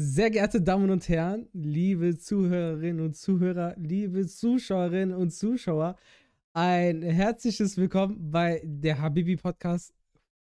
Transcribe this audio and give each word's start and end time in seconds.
Sehr 0.00 0.30
geehrte 0.30 0.60
Damen 0.60 0.90
und 0.90 1.08
Herren, 1.08 1.48
liebe 1.52 2.16
Zuhörerinnen 2.16 3.04
und 3.04 3.16
Zuhörer, 3.16 3.74
liebe 3.76 4.28
Zuschauerinnen 4.28 5.12
und 5.12 5.32
Zuschauer, 5.32 5.96
ein 6.52 7.02
herzliches 7.02 7.76
Willkommen 7.76 8.30
bei 8.30 8.62
der 8.64 9.00
Habibi 9.00 9.36
Podcast 9.36 9.92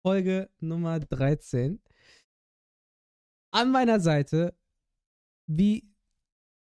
Folge 0.01 0.49
Nummer 0.59 0.99
13. 0.99 1.79
An 3.51 3.71
meiner 3.71 4.01
Seite, 4.01 4.53
wie 5.47 5.87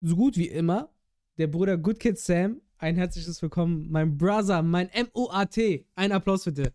so 0.01 0.15
gut 0.15 0.35
wie 0.35 0.47
immer, 0.47 0.91
der 1.37 1.45
Bruder 1.45 1.77
Good 1.77 1.99
Kid 1.99 2.17
Sam. 2.17 2.59
Ein 2.79 2.95
herzliches 2.95 3.39
Willkommen, 3.43 3.91
mein 3.91 4.17
Brother, 4.17 4.63
mein 4.63 4.89
MOAT. 5.13 5.85
Ein 5.93 6.11
Applaus 6.11 6.45
bitte. 6.45 6.73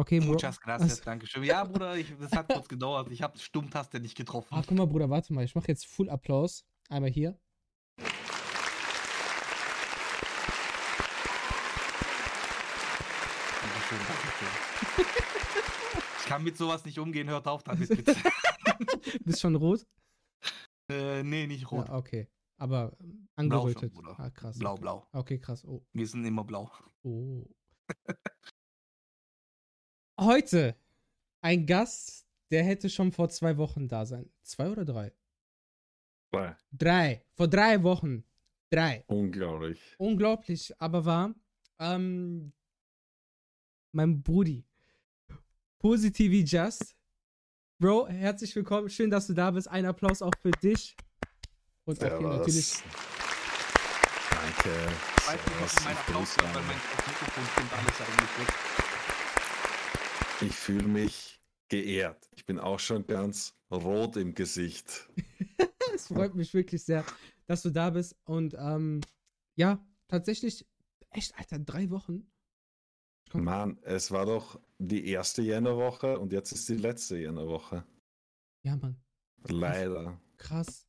Okay, 0.00 0.18
Bro. 0.18 0.32
Muchas 0.32 0.58
gracias, 0.58 1.02
danke 1.02 1.26
schön. 1.26 1.44
Ja, 1.44 1.62
Bruder, 1.62 1.94
ich, 1.94 2.06
das 2.18 2.32
hat 2.32 2.48
kurz 2.48 2.66
gedauert. 2.66 3.10
Ich 3.10 3.20
habe 3.20 3.38
Stummtaste 3.38 4.00
nicht 4.00 4.16
getroffen. 4.16 4.48
Ah, 4.50 4.62
guck 4.66 4.78
mal, 4.78 4.86
Bruder, 4.86 5.10
warte 5.10 5.30
mal. 5.34 5.44
Ich 5.44 5.54
mache 5.54 5.68
jetzt 5.68 5.86
Full 5.86 6.08
Applaus. 6.08 6.64
Einmal 6.88 7.10
hier. 7.10 7.38
Dankeschön, 13.60 13.98
Dankeschön. 14.08 14.48
Ich 16.20 16.24
kann 16.24 16.44
mit 16.44 16.56
sowas 16.56 16.82
nicht 16.86 16.98
umgehen, 16.98 17.28
hört 17.28 17.46
auf 17.46 17.62
damit 17.62 17.88
bitte. 17.94 18.16
Bist 19.26 19.42
schon 19.42 19.54
rot? 19.54 19.86
äh, 20.90 21.22
nee, 21.22 21.46
nicht 21.46 21.70
rot. 21.70 21.88
Ja, 21.88 21.94
okay. 21.94 22.26
Aber 22.56 22.96
ähm, 23.02 23.28
Blau 23.50 23.68
schon, 23.68 23.68
angerötet. 23.68 23.92
Bruder. 23.92 24.14
ah, 24.18 24.30
krass. 24.30 24.58
Blau, 24.58 24.72
okay. 24.72 24.80
blau. 24.80 25.06
Okay, 25.12 25.38
krass. 25.38 25.62
Oh. 25.62 25.84
Wir 25.92 26.06
sind 26.06 26.24
immer 26.24 26.44
blau. 26.44 26.70
oh. 27.02 27.44
Heute 30.20 30.76
ein 31.40 31.64
Gast, 31.64 32.26
der 32.50 32.62
hätte 32.62 32.90
schon 32.90 33.10
vor 33.10 33.30
zwei 33.30 33.56
Wochen 33.56 33.88
da 33.88 34.04
sein. 34.04 34.30
Zwei 34.42 34.68
oder 34.68 34.84
drei? 34.84 35.14
Zwei. 36.28 36.56
Drei. 36.72 37.24
Vor 37.32 37.48
drei 37.48 37.82
Wochen. 37.82 38.22
Drei. 38.68 39.02
Unglaublich. 39.06 39.80
Unglaublich, 39.96 40.78
aber 40.78 41.06
wahr. 41.06 41.34
Ähm, 41.78 42.52
mein 43.92 44.22
Brudi. 44.22 44.62
Positivi 45.78 46.44
Just. 46.44 46.94
Bro, 47.78 48.08
herzlich 48.08 48.54
willkommen. 48.54 48.90
Schön, 48.90 49.10
dass 49.10 49.26
du 49.26 49.32
da 49.32 49.50
bist. 49.50 49.68
Ein 49.68 49.86
Applaus 49.86 50.20
auch 50.20 50.34
für 50.42 50.50
dich. 50.50 50.94
Und 51.86 52.04
auch 52.04 52.18
hier 52.18 52.28
natürlich. 52.28 52.82
Danke. 54.30 54.68
Ich 55.16 55.26
weiß 55.26 55.46
nicht, 55.46 55.78
ob 55.78 55.84
mein 55.86 55.96
Applaus 55.96 56.36
hört, 56.36 56.54
weil 56.54 56.62
mein. 56.64 56.76
Mikrofon 56.76 57.44
stimmt 57.54 57.72
alles 57.72 58.00
eigentlich 58.02 58.38
weg. 58.38 58.79
Ich 60.42 60.52
fühle 60.52 60.88
mich 60.88 61.40
geehrt. 61.68 62.28
Ich 62.34 62.46
bin 62.46 62.58
auch 62.58 62.78
schon 62.80 63.06
ganz 63.06 63.54
rot 63.70 64.16
im 64.16 64.34
Gesicht. 64.34 65.08
Es 65.92 66.06
freut 66.06 66.36
mich 66.36 66.54
wirklich 66.54 66.84
sehr, 66.84 67.04
dass 67.46 67.62
du 67.62 67.70
da 67.70 67.90
bist. 67.90 68.16
Und 68.24 68.54
ähm, 68.56 69.00
ja, 69.56 69.84
tatsächlich, 70.06 70.64
echt, 71.10 71.36
Alter, 71.36 71.58
drei 71.58 71.90
Wochen. 71.90 72.30
Mann, 73.32 73.76
es 73.82 74.12
war 74.12 74.24
doch 74.24 74.60
die 74.78 75.08
erste 75.08 75.42
Jännerwoche 75.42 76.16
und 76.20 76.32
jetzt 76.32 76.52
ist 76.52 76.68
die 76.68 76.76
letzte 76.76 77.18
Jännerwoche. 77.18 77.84
Ja, 78.62 78.76
Mann. 78.76 78.96
Leider. 79.48 80.20
Krass. 80.36 80.86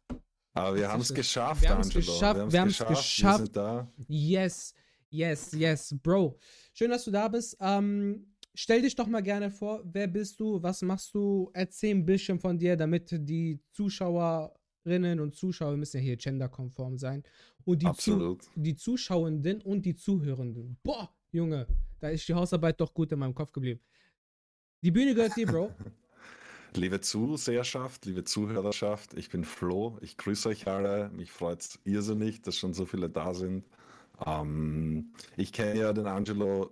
Aber 0.53 0.75
wir 0.75 0.87
haben 0.89 1.01
es 1.01 1.09
es. 1.09 1.15
geschafft, 1.15 1.63
Wir 1.63 1.71
haben's 1.71 1.87
Angelo. 1.87 2.13
geschafft, 2.13 2.51
wir 2.51 2.61
haben's 2.61 2.77
geschafft. 2.77 3.39
Wir 3.39 3.45
sind 3.45 3.55
da. 3.55 3.91
Yes, 4.07 4.75
yes, 5.09 5.51
yes, 5.53 5.95
Bro. 6.03 6.37
Schön, 6.73 6.91
dass 6.91 7.05
du 7.05 7.11
da 7.11 7.27
bist. 7.27 7.57
Ähm, 7.59 8.30
stell 8.53 8.81
dich 8.81 8.95
doch 8.95 9.07
mal 9.07 9.21
gerne 9.21 9.51
vor. 9.51 9.81
Wer 9.85 10.07
bist 10.07 10.39
du? 10.39 10.61
Was 10.61 10.81
machst 10.81 11.13
du? 11.13 11.49
Erzähl 11.53 11.95
ein 11.95 12.05
bisschen 12.05 12.39
von 12.39 12.57
dir, 12.57 12.75
damit 12.75 13.09
die 13.11 13.59
Zuschauerinnen 13.71 15.19
und 15.19 15.35
Zuschauer 15.35 15.71
wir 15.71 15.77
müssen 15.77 15.97
ja 15.97 16.03
hier 16.03 16.17
genderkonform 16.17 16.97
sein. 16.97 17.23
Und 17.63 17.81
die, 17.81 17.91
Zu 17.93 18.37
die 18.55 18.75
Zuschauenden 18.75 19.61
und 19.61 19.85
die 19.85 19.95
Zuhörenden. 19.95 20.77
Boah, 20.83 21.13
Junge, 21.31 21.67
da 21.99 22.09
ist 22.09 22.27
die 22.27 22.33
Hausarbeit 22.33 22.79
doch 22.81 22.93
gut 22.93 23.11
in 23.11 23.19
meinem 23.19 23.35
Kopf 23.35 23.51
geblieben. 23.51 23.79
Die 24.83 24.91
Bühne 24.91 25.13
gehört 25.13 25.35
dir, 25.35 25.45
Bro. 25.45 25.73
Liebe 26.73 27.01
Zuseherschaft, 27.01 28.05
liebe 28.05 28.23
Zuhörerschaft, 28.23 29.13
ich 29.15 29.29
bin 29.29 29.43
Flo. 29.43 29.97
Ich 29.99 30.15
grüße 30.15 30.47
euch 30.47 30.67
alle. 30.67 31.09
Mich 31.09 31.29
freut 31.29 31.59
es 31.59 31.79
irrsinnig, 31.83 32.41
dass 32.43 32.57
schon 32.57 32.73
so 32.73 32.85
viele 32.85 33.09
da 33.09 33.33
sind. 33.33 33.65
Ähm, 34.25 35.11
ich 35.35 35.51
kenne 35.51 35.77
ja 35.77 35.91
den 35.91 36.07
Angelo 36.07 36.71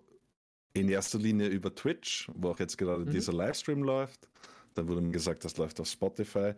in 0.74 0.90
erster 0.90 1.18
Linie 1.20 1.48
über 1.48 1.74
Twitch, 1.74 2.30
wo 2.36 2.50
auch 2.50 2.60
jetzt 2.60 2.78
gerade 2.78 3.06
Mhm. 3.06 3.12
dieser 3.12 3.34
Livestream 3.34 3.84
läuft. 3.84 4.30
Da 4.76 4.88
wurde 4.88 5.02
mir 5.02 5.12
gesagt, 5.12 5.44
das 5.46 5.58
läuft 5.58 5.80
auf 5.80 5.88
Spotify. 5.88 6.54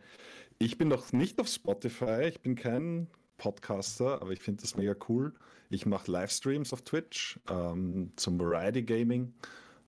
Ich 0.59 0.77
bin 0.77 0.89
noch 0.89 1.11
nicht 1.13 1.39
auf 1.39 1.47
Spotify, 1.47 2.25
ich 2.29 2.41
bin 2.41 2.55
kein 2.55 3.07
Podcaster, 3.37 4.21
aber 4.21 4.31
ich 4.31 4.41
finde 4.41 4.61
das 4.61 4.75
mega 4.75 4.95
cool. 5.09 5.33
Ich 5.69 5.85
mache 5.85 6.11
Livestreams 6.11 6.73
auf 6.73 6.81
Twitch 6.83 7.39
ähm, 7.49 8.11
zum 8.17 8.39
Variety 8.39 8.83
Gaming 8.83 9.33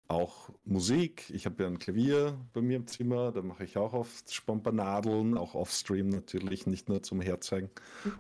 auch 0.08 0.50
Musik. 0.66 1.30
Ich 1.30 1.46
habe 1.46 1.64
ja 1.64 1.70
ein 1.70 1.80
Klavier 1.80 2.38
bei 2.54 2.62
mir 2.62 2.78
im 2.78 2.88
Zimmer, 2.88 3.32
da 3.32 3.42
mache 3.42 3.64
ich 3.64 3.78
auch 3.78 3.94
oft 3.94 4.32
Spompanadeln, 4.34 5.38
auch 5.38 5.56
offstream 5.56 6.10
natürlich, 6.10 6.68
nicht 6.68 6.90
nur 6.90 7.02
zum 7.04 7.22
Herzeigen. 7.22 7.70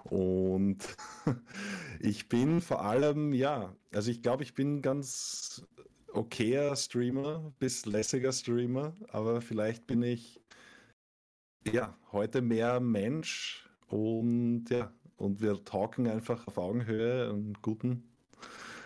Und 0.03 0.77
ich 1.99 2.29
bin 2.29 2.61
vor 2.61 2.83
allem, 2.83 3.33
ja, 3.33 3.75
also 3.91 4.11
ich 4.11 4.21
glaube, 4.21 4.43
ich 4.43 4.53
bin 4.53 4.81
ganz 4.81 5.65
okayer 6.13 6.75
Streamer, 6.75 7.53
bis 7.59 7.85
lässiger 7.85 8.31
Streamer, 8.31 8.93
aber 9.09 9.41
vielleicht 9.41 9.87
bin 9.87 10.03
ich 10.03 10.41
ja 11.71 11.97
heute 12.11 12.41
mehr 12.41 12.79
Mensch 12.79 13.69
und 13.87 14.65
ja, 14.69 14.91
und 15.17 15.41
wir 15.41 15.63
talken 15.63 16.07
einfach 16.07 16.47
auf 16.47 16.57
Augenhöhe 16.57 17.29
einen 17.29 17.53
guten 17.61 18.03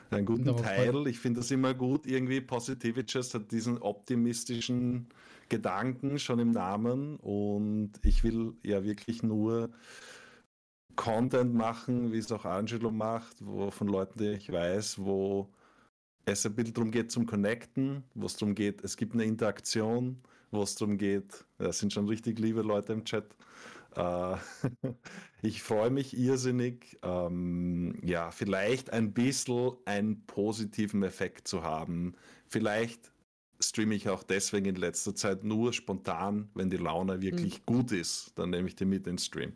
einen 0.09 0.25
guten 0.25 0.55
Teil. 0.55 1.05
Ich 1.07 1.19
finde 1.19 1.41
das 1.41 1.51
immer 1.51 1.73
gut. 1.73 2.05
Irgendwie 2.05 2.39
Positivitous 2.39 3.33
hat 3.33 3.51
diesen 3.51 3.77
optimistischen 3.79 5.07
Gedanken 5.49 6.19
schon 6.19 6.39
im 6.39 6.51
Namen 6.51 7.17
und 7.17 7.91
ich 8.03 8.23
will 8.23 8.53
ja 8.63 8.83
wirklich 8.83 9.23
nur 9.23 9.69
Content 10.95 11.53
machen, 11.53 12.11
wie 12.11 12.17
es 12.17 12.31
auch 12.31 12.45
Angelo 12.45 12.91
macht, 12.91 13.45
wo 13.45 13.69
von 13.69 13.87
Leuten, 13.87 14.19
die 14.19 14.29
ich 14.29 14.51
weiß, 14.51 14.99
wo 14.99 15.49
es 16.27 16.45
ein 16.45 16.53
bisschen 16.53 16.73
darum 16.73 16.91
geht 16.91 17.11
zum 17.11 17.25
Connecten, 17.25 18.03
wo 18.13 18.25
es 18.25 18.35
darum 18.35 18.53
geht, 18.53 18.83
es 18.83 18.97
gibt 18.97 19.13
eine 19.13 19.23
Interaktion, 19.23 20.21
wo 20.51 20.61
es 20.61 20.75
darum 20.75 20.97
geht, 20.97 21.45
das 21.57 21.79
sind 21.79 21.93
schon 21.93 22.07
richtig 22.07 22.37
liebe 22.39 22.61
Leute 22.61 22.93
im 22.93 23.05
Chat. 23.05 23.35
Äh, 23.95 24.35
ich 25.41 25.63
freue 25.63 25.89
mich 25.89 26.17
irrsinnig, 26.17 26.99
ähm, 27.01 27.97
ja, 28.03 28.31
vielleicht 28.31 28.91
ein 28.91 29.13
bisschen 29.13 29.71
einen 29.85 30.25
positiven 30.25 31.01
Effekt 31.03 31.47
zu 31.47 31.63
haben. 31.63 32.13
Vielleicht 32.47 33.11
streame 33.59 33.95
ich 33.95 34.09
auch 34.09 34.23
deswegen 34.23 34.65
in 34.65 34.75
letzter 34.75 35.15
Zeit 35.15 35.45
nur 35.45 35.71
spontan, 35.71 36.49
wenn 36.53 36.69
die 36.69 36.77
Laune 36.77 37.21
wirklich 37.21 37.65
gut 37.65 37.91
ist. 37.91 38.33
Dann 38.35 38.49
nehme 38.49 38.67
ich 38.67 38.75
die 38.75 38.85
mit 38.85 39.07
in 39.07 39.13
den 39.15 39.17
Stream. 39.17 39.53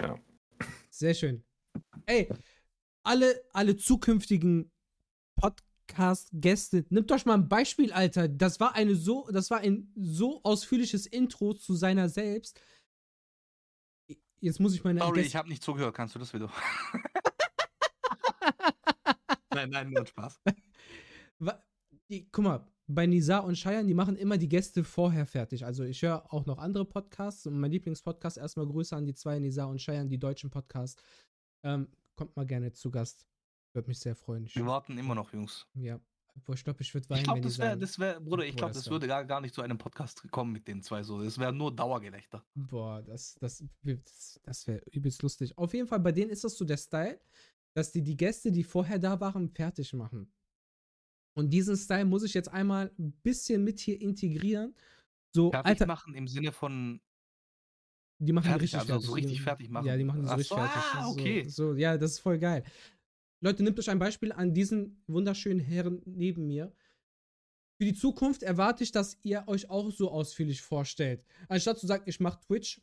Ja. 0.00 0.18
Sehr 0.90 1.14
schön. 1.14 1.44
Ey, 2.06 2.28
alle, 3.04 3.40
alle 3.52 3.76
zukünftigen 3.76 4.70
Podcast-Gäste, 5.88 6.84
nimmt 6.90 7.10
euch 7.10 7.26
mal 7.26 7.34
ein 7.34 7.48
Beispiel, 7.48 7.92
Alter. 7.92 8.28
Das 8.28 8.60
war 8.60 8.74
eine 8.74 8.94
so, 8.94 9.28
das 9.32 9.50
war 9.50 9.58
ein 9.60 9.90
so 9.96 10.40
ausführliches 10.44 11.06
Intro 11.06 11.54
zu 11.54 11.74
seiner 11.74 12.08
selbst. 12.08 12.60
Jetzt 14.40 14.60
muss 14.60 14.74
ich 14.74 14.84
meine 14.84 15.00
Sorry, 15.00 15.20
Gäste- 15.20 15.26
ich 15.28 15.36
habe 15.36 15.48
nicht 15.48 15.62
zugehört. 15.62 15.96
Kannst 15.96 16.14
du 16.14 16.18
das 16.18 16.32
wieder? 16.32 16.50
nein, 19.52 19.70
nein, 19.70 19.90
nur 19.90 20.06
Spaß. 20.06 20.40
Guck 22.32 22.44
mal, 22.44 22.66
bei 22.86 23.06
Nizar 23.06 23.44
und 23.44 23.56
Cheyenne, 23.56 23.86
die 23.86 23.94
machen 23.94 24.16
immer 24.16 24.38
die 24.38 24.48
Gäste 24.48 24.82
vorher 24.84 25.26
fertig. 25.26 25.64
Also 25.64 25.84
ich 25.84 26.00
höre 26.02 26.32
auch 26.32 26.46
noch 26.46 26.58
andere 26.58 26.84
Podcasts 26.86 27.46
und 27.46 27.58
mein 27.58 27.70
Lieblingspodcast, 27.72 28.38
erstmal 28.38 28.66
Grüße 28.66 28.96
an 28.96 29.04
die 29.04 29.14
zwei, 29.14 29.38
Nizar 29.38 29.68
und 29.68 29.78
Cheyenne, 29.80 30.08
die 30.08 30.18
deutschen 30.18 30.50
Podcasts. 30.50 31.02
Ähm, 31.64 31.88
kommt 32.16 32.34
mal 32.36 32.46
gerne 32.46 32.72
zu 32.72 32.90
Gast. 32.90 33.26
Würde 33.72 33.88
mich 33.88 33.98
sehr 33.98 34.14
freuen. 34.16 34.44
Ich, 34.44 34.56
Wir 34.56 34.66
warten 34.66 34.96
immer 34.98 35.14
noch, 35.14 35.32
Jungs. 35.32 35.66
ja, 35.74 36.00
Boah, 36.44 36.54
ich 36.54 36.62
glaube, 36.62 36.80
ich 36.82 36.94
würde 36.94 37.08
weinen, 37.10 37.18
Ich 37.18 37.24
glaube, 37.24 37.40
das 37.40 37.58
wäre, 37.58 37.76
das 37.76 37.98
wäre, 37.98 38.20
Bruder, 38.20 38.44
ich 38.46 38.54
glaube, 38.54 38.72
das 38.72 38.84
das 38.84 38.86
wär- 38.86 38.92
würde 38.92 39.08
gar, 39.08 39.24
gar 39.24 39.40
nicht 39.40 39.52
zu 39.54 39.60
einem 39.60 39.76
Podcast 39.76 40.22
kommen 40.30 40.52
mit 40.52 40.68
den 40.68 40.82
zwei 40.82 41.02
so. 41.02 41.20
Das 41.20 41.36
wäre 41.36 41.52
nur 41.52 41.74
Dauergelächter. 41.74 42.44
boah, 42.54 43.02
das, 43.02 43.34
das, 43.40 43.64
das, 43.82 44.40
das 44.44 44.66
wäre 44.68 44.80
übelst 44.92 45.20
lustig. 45.22 45.58
Auf 45.58 45.74
jeden 45.74 45.88
Fall, 45.88 45.98
bei 45.98 46.12
denen 46.12 46.30
ist 46.30 46.44
das 46.44 46.56
so 46.56 46.64
der 46.64 46.76
Style, 46.76 47.18
dass 47.74 47.90
die 47.90 48.02
die 48.02 48.16
Gäste, 48.16 48.52
die 48.52 48.62
vorher 48.62 49.00
da 49.00 49.18
waren, 49.20 49.48
fertig 49.48 49.92
machen. 49.94 50.32
Und 51.34 51.50
diesen 51.50 51.76
Style 51.76 52.04
muss 52.04 52.22
ich 52.22 52.34
jetzt 52.34 52.48
einmal 52.52 52.92
ein 52.98 53.10
bisschen 53.22 53.64
mit 53.64 53.80
hier 53.80 54.00
integrieren. 54.00 54.76
So, 55.34 55.50
Fertig 55.50 55.66
Alter, 55.70 55.86
machen 55.86 56.14
im 56.14 56.28
Sinne 56.28 56.52
von 56.52 57.00
Die 58.20 58.32
machen 58.32 58.44
Fertig, 58.46 58.62
richtig 58.74 58.78
also 58.80 58.92
fertig. 58.92 59.06
so 59.08 59.12
richtig 59.14 59.42
fertig 59.42 59.70
machen. 59.70 59.86
Ja, 59.86 59.96
die 59.96 60.04
machen 60.04 60.22
die 60.22 60.28
so 60.28 60.34
richtig 60.34 60.48
so, 60.48 60.54
fertig. 60.56 60.82
ah, 60.94 61.04
So- 61.04 61.10
okay. 61.12 61.48
So, 61.48 61.74
ja, 61.74 61.98
das 61.98 62.12
ist 62.12 62.18
voll 62.20 62.38
geil. 62.38 62.62
Leute, 63.40 63.62
nehmt 63.62 63.78
euch 63.78 63.88
ein 63.90 64.00
Beispiel 64.00 64.32
an 64.32 64.52
diesen 64.52 65.02
wunderschönen 65.06 65.60
Herren 65.60 66.02
neben 66.04 66.46
mir. 66.46 66.72
für 67.80 67.84
die 67.84 67.94
Zukunft 67.94 68.42
erwarte 68.42 68.82
ich, 68.82 68.90
dass 68.90 69.16
ihr 69.22 69.44
euch 69.46 69.70
auch 69.70 69.92
so 69.92 70.10
ausführlich 70.10 70.62
vorstellt. 70.62 71.24
Anstatt 71.48 71.78
zu 71.78 71.86
sagen, 71.86 72.02
ich 72.06 72.18
mache 72.18 72.40
Twitch 72.40 72.82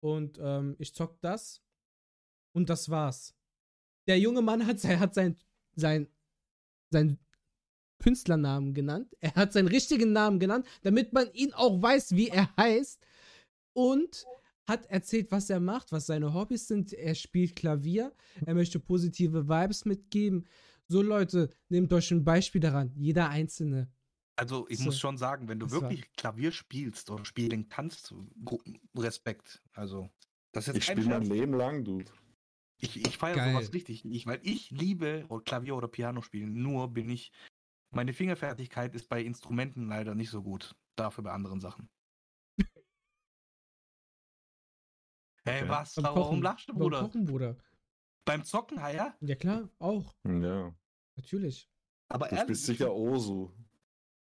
und 0.00 0.38
ähm, 0.42 0.74
ich 0.80 0.92
zock 0.92 1.20
das 1.20 1.62
und 2.52 2.68
das 2.68 2.88
war's. 2.88 3.36
Der 4.08 4.18
junge 4.18 4.42
Mann 4.42 4.66
hat, 4.66 4.82
hat 4.82 5.14
sein, 5.14 5.36
sein, 5.76 6.08
sein 6.90 7.18
Künstlernamen 8.00 8.74
genannt. 8.74 9.16
Er 9.20 9.34
hat 9.36 9.52
seinen 9.52 9.68
richtigen 9.68 10.12
Namen 10.12 10.40
genannt, 10.40 10.66
damit 10.82 11.12
man 11.12 11.32
ihn 11.32 11.52
auch 11.52 11.80
weiß, 11.80 12.16
wie 12.16 12.28
er 12.28 12.54
heißt. 12.56 13.00
Und 13.72 14.26
hat 14.68 14.86
erzählt, 14.86 15.30
was 15.32 15.50
er 15.50 15.60
macht, 15.60 15.90
was 15.92 16.06
seine 16.06 16.34
Hobbys 16.34 16.68
sind. 16.68 16.92
Er 16.92 17.14
spielt 17.14 17.56
Klavier. 17.56 18.14
Er 18.46 18.54
möchte 18.54 18.78
positive 18.78 19.48
Vibes 19.48 19.84
mitgeben. 19.86 20.46
So, 20.86 21.02
Leute, 21.02 21.50
nehmt 21.68 21.92
euch 21.92 22.10
ein 22.10 22.24
Beispiel 22.24 22.60
daran. 22.60 22.92
Jeder 22.94 23.28
Einzelne. 23.30 23.90
Also 24.36 24.66
ich 24.68 24.78
So. 24.78 24.84
muss 24.84 24.98
schon 25.00 25.16
sagen, 25.18 25.48
wenn 25.48 25.58
du 25.58 25.66
Das 25.66 25.74
war- 25.74 25.82
wirklich 25.90 26.12
Klavier 26.12 26.52
spielst 26.52 27.10
oder 27.10 27.24
spielen 27.24 27.68
kannst, 27.68 28.14
Respekt. 28.96 29.62
Also 29.72 30.08
das 30.52 30.68
ist 30.68 30.76
Ich 30.76 30.86
jetzt 30.86 30.86
kein 30.96 31.02
spiele 31.02 31.18
mein. 31.18 31.28
Leben 31.28 31.54
lang, 31.54 31.84
Dude. 31.84 32.10
Ich, 32.80 32.96
ich 33.04 33.18
feiere 33.18 33.50
sowas 33.52 33.72
richtig. 33.72 34.04
Ich, 34.04 34.26
weil 34.26 34.38
ich 34.44 34.70
liebe 34.70 35.26
Klavier 35.44 35.74
oder 35.76 35.88
Piano 35.88 36.22
spielen. 36.22 36.62
Nur 36.62 36.88
bin 36.92 37.08
ich. 37.10 37.32
Meine 37.90 38.12
Fingerfertigkeit 38.12 38.94
ist 38.94 39.08
bei 39.08 39.22
Instrumenten 39.22 39.88
leider 39.88 40.14
nicht 40.14 40.30
so 40.30 40.42
gut. 40.42 40.76
Dafür 40.94 41.24
bei 41.24 41.32
anderen 41.32 41.60
Sachen. 41.60 41.88
Hey, 45.44 45.62
Okay. 45.62 45.68
was? 45.68 45.94
Beim 45.94 46.04
Warum 46.04 46.22
Kochen. 46.24 46.42
lachst 46.42 46.68
du, 46.68 46.72
Beim 46.72 46.80
Bruder? 46.82 47.00
Kochen, 47.00 47.24
Bruder. 47.24 47.56
Beim 48.24 48.44
Zocken, 48.44 48.78
ah 48.78 48.90
ja? 48.90 49.16
Ja, 49.20 49.34
klar, 49.36 49.70
auch. 49.78 50.14
Ja. 50.26 50.74
Natürlich. 51.16 51.70
Aber 52.08 52.28
Du 52.28 52.34
ehrlich. 52.34 52.48
bist 52.48 52.60
ich 52.62 52.66
sicher 52.78 52.92
Osu, 52.94 53.50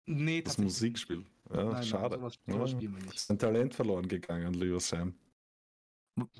Nee, 0.09 0.41
das 0.41 0.57
Musikspiel. 0.57 1.25
Ja, 1.49 1.55
Nein, 1.57 1.69
nein, 1.73 1.83
schade. 1.83 2.15
sowas, 2.15 2.39
Ja. 2.47 2.53
sowas 2.53 2.71
spielen 2.71 2.95
wir 2.95 3.03
nicht. 3.03 3.15
Ist 3.15 3.29
ein 3.29 3.37
Talent 3.39 3.75
verloren 3.75 4.07
gegangen, 4.07 4.53
lieber 4.53 4.79
Sam. 4.79 5.19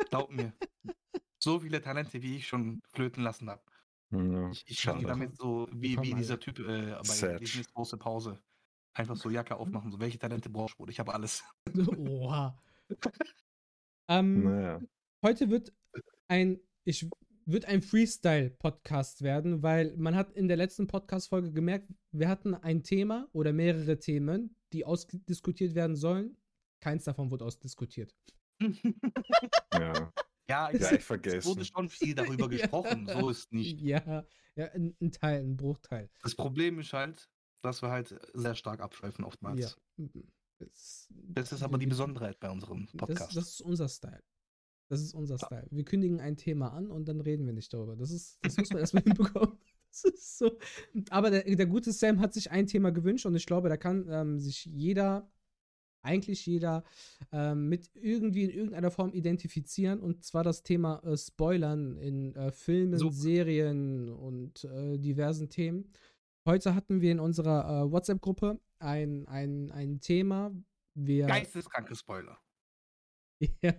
Glaub 0.10 0.32
mir. 0.32 0.54
So 1.40 1.60
viele 1.60 1.82
Talente, 1.82 2.22
wie 2.22 2.38
ich 2.38 2.48
schon 2.48 2.82
flöten 2.94 3.24
lassen 3.24 3.50
habe. 3.50 3.62
Ja, 4.12 4.50
Ich, 4.52 4.64
ich 4.68 4.80
schade. 4.80 5.06
damit 5.06 5.36
so 5.38 5.68
wie, 5.74 6.02
wie 6.02 6.14
dieser 6.14 6.40
Typ 6.40 6.60
äh, 6.60 6.94
bei. 7.06 7.38
Disney's 7.40 7.72
große 7.74 7.98
Pause. 7.98 8.42
Einfach 8.94 9.18
so 9.18 9.30
Jacke 9.30 9.56
aufmachen, 9.58 9.92
so 9.92 10.00
welche 10.00 10.18
Talente 10.18 10.50
brauchst 10.50 10.74
du? 10.76 10.78
Bruder? 10.78 10.92
Ich 10.92 11.00
habe 11.00 11.14
alles. 11.14 11.44
Oha. 11.98 12.58
Ähm, 14.08 14.44
Naja. 14.44 14.82
heute 15.24 15.50
wird 15.50 15.74
ein, 16.28 16.60
ich 16.84 17.10
wird 17.46 17.66
ein 17.66 17.82
Freestyle-Podcast 17.82 19.22
werden, 19.22 19.64
weil 19.64 19.96
man 19.96 20.16
hat 20.16 20.34
in 20.34 20.48
der 20.50 20.58
letzten 20.58 20.88
Podcast-Folge 20.88 21.54
gemerkt, 21.54 21.88
wir 22.12 22.28
hatten 22.28 22.54
ein 22.54 22.84
Thema 22.84 23.30
oder 23.32 23.54
mehrere 23.54 24.00
Themen, 24.00 24.56
die 24.74 24.84
ausdiskutiert 24.86 25.74
werden 25.74 25.96
sollen. 25.96 26.36
Keins 26.82 27.06
davon 27.06 27.32
wurde 27.32 27.46
ausdiskutiert. 27.46 28.14
Ja. 28.60 28.68
ja, 30.50 30.70
Gleich 30.72 30.82
es, 30.82 30.92
es 30.92 31.06
vergessen. 31.06 31.48
wurde 31.50 31.66
schon 31.66 31.90
viel 31.90 32.16
darüber 32.16 32.44
Ja. 32.52 32.60
gesprochen. 32.60 33.08
So 33.08 33.30
ist 33.30 33.52
nicht. 33.54 33.80
Ja, 33.82 34.26
ja 34.56 34.66
ein, 34.74 34.96
ein 35.02 35.12
Teil, 35.12 35.42
ein 35.44 35.56
Bruchteil. 35.56 36.10
Das 36.22 36.36
Problem 36.36 36.80
ist 36.80 36.92
halt, 36.94 37.30
dass 37.62 37.82
wir 37.82 37.90
halt 37.90 38.14
sehr 38.34 38.56
stark 38.56 38.82
abschweifen 38.82 39.24
oftmals. 39.24 39.78
Ja. 39.98 40.06
Das, 40.60 41.08
Das 41.12 41.52
ist 41.52 41.64
aber 41.64 41.78
die 41.78 41.88
Besonderheit 41.88 42.40
bei 42.40 42.50
unserem 42.50 42.86
Das, 42.86 42.98
Podcast. 42.98 43.36
das 43.36 43.48
ist 43.50 43.62
unser 43.62 43.88
Style. 43.90 44.24
Das 44.90 45.02
ist 45.02 45.14
unser 45.14 45.38
Style. 45.38 45.68
Wir 45.70 45.84
kündigen 45.84 46.22
ein 46.22 46.38
Thema 46.38 46.70
an 46.74 46.90
und 46.90 47.08
dann 47.08 47.20
reden 47.20 47.46
wir 47.46 47.54
nicht 47.54 47.74
darüber. 47.74 47.96
Das 47.96 48.12
ist, 48.12 48.40
das 48.42 48.58
muss 48.58 48.70
man 48.70 48.80
erstmal 48.80 49.04
hinbekommen. 49.04 49.58
Das 49.92 50.04
ist 50.06 50.38
so. 50.38 50.58
Aber 51.10 51.30
der, 51.30 51.44
der 51.44 51.66
gute 51.66 51.92
Sam 51.92 52.20
hat 52.20 52.34
sich 52.34 52.52
ein 52.52 52.68
Thema 52.68 52.92
gewünscht 52.92 53.26
und 53.26 53.36
ich 53.36 53.46
glaube, 53.46 53.70
da 53.70 53.78
kann 53.78 54.08
ähm, 54.10 54.40
sich 54.40 54.66
jeder, 54.66 55.30
eigentlich 56.04 56.46
jeder, 56.46 56.84
ähm, 57.32 57.68
mit 57.68 57.90
irgendwie 57.96 58.44
in 58.44 58.50
irgendeiner 58.50 58.92
Form 58.92 59.12
identifizieren 59.14 60.00
und 60.00 60.24
zwar 60.24 60.44
das 60.44 60.64
Thema 60.64 61.04
äh, 61.04 61.18
Spoilern 61.18 61.98
in 61.98 62.36
äh, 62.36 62.52
Filmen, 62.52 63.00
Super. 63.00 63.14
Serien 63.16 64.10
und 64.10 64.64
äh, 64.64 64.98
diversen 64.98 65.50
Themen. 65.50 65.92
Heute 66.48 66.76
hatten 66.76 67.02
wir 67.02 67.12
in 67.12 67.20
unserer 67.20 67.66
äh, 67.68 67.92
WhatsApp-Gruppe 67.92 68.62
ein, 68.80 69.28
ein, 69.28 69.70
ein 69.72 70.00
Thema. 70.00 70.56
Wir, 70.94 71.26
Geisteskranke 71.28 71.94
Spoiler. 71.94 72.40
ja. 73.62 73.74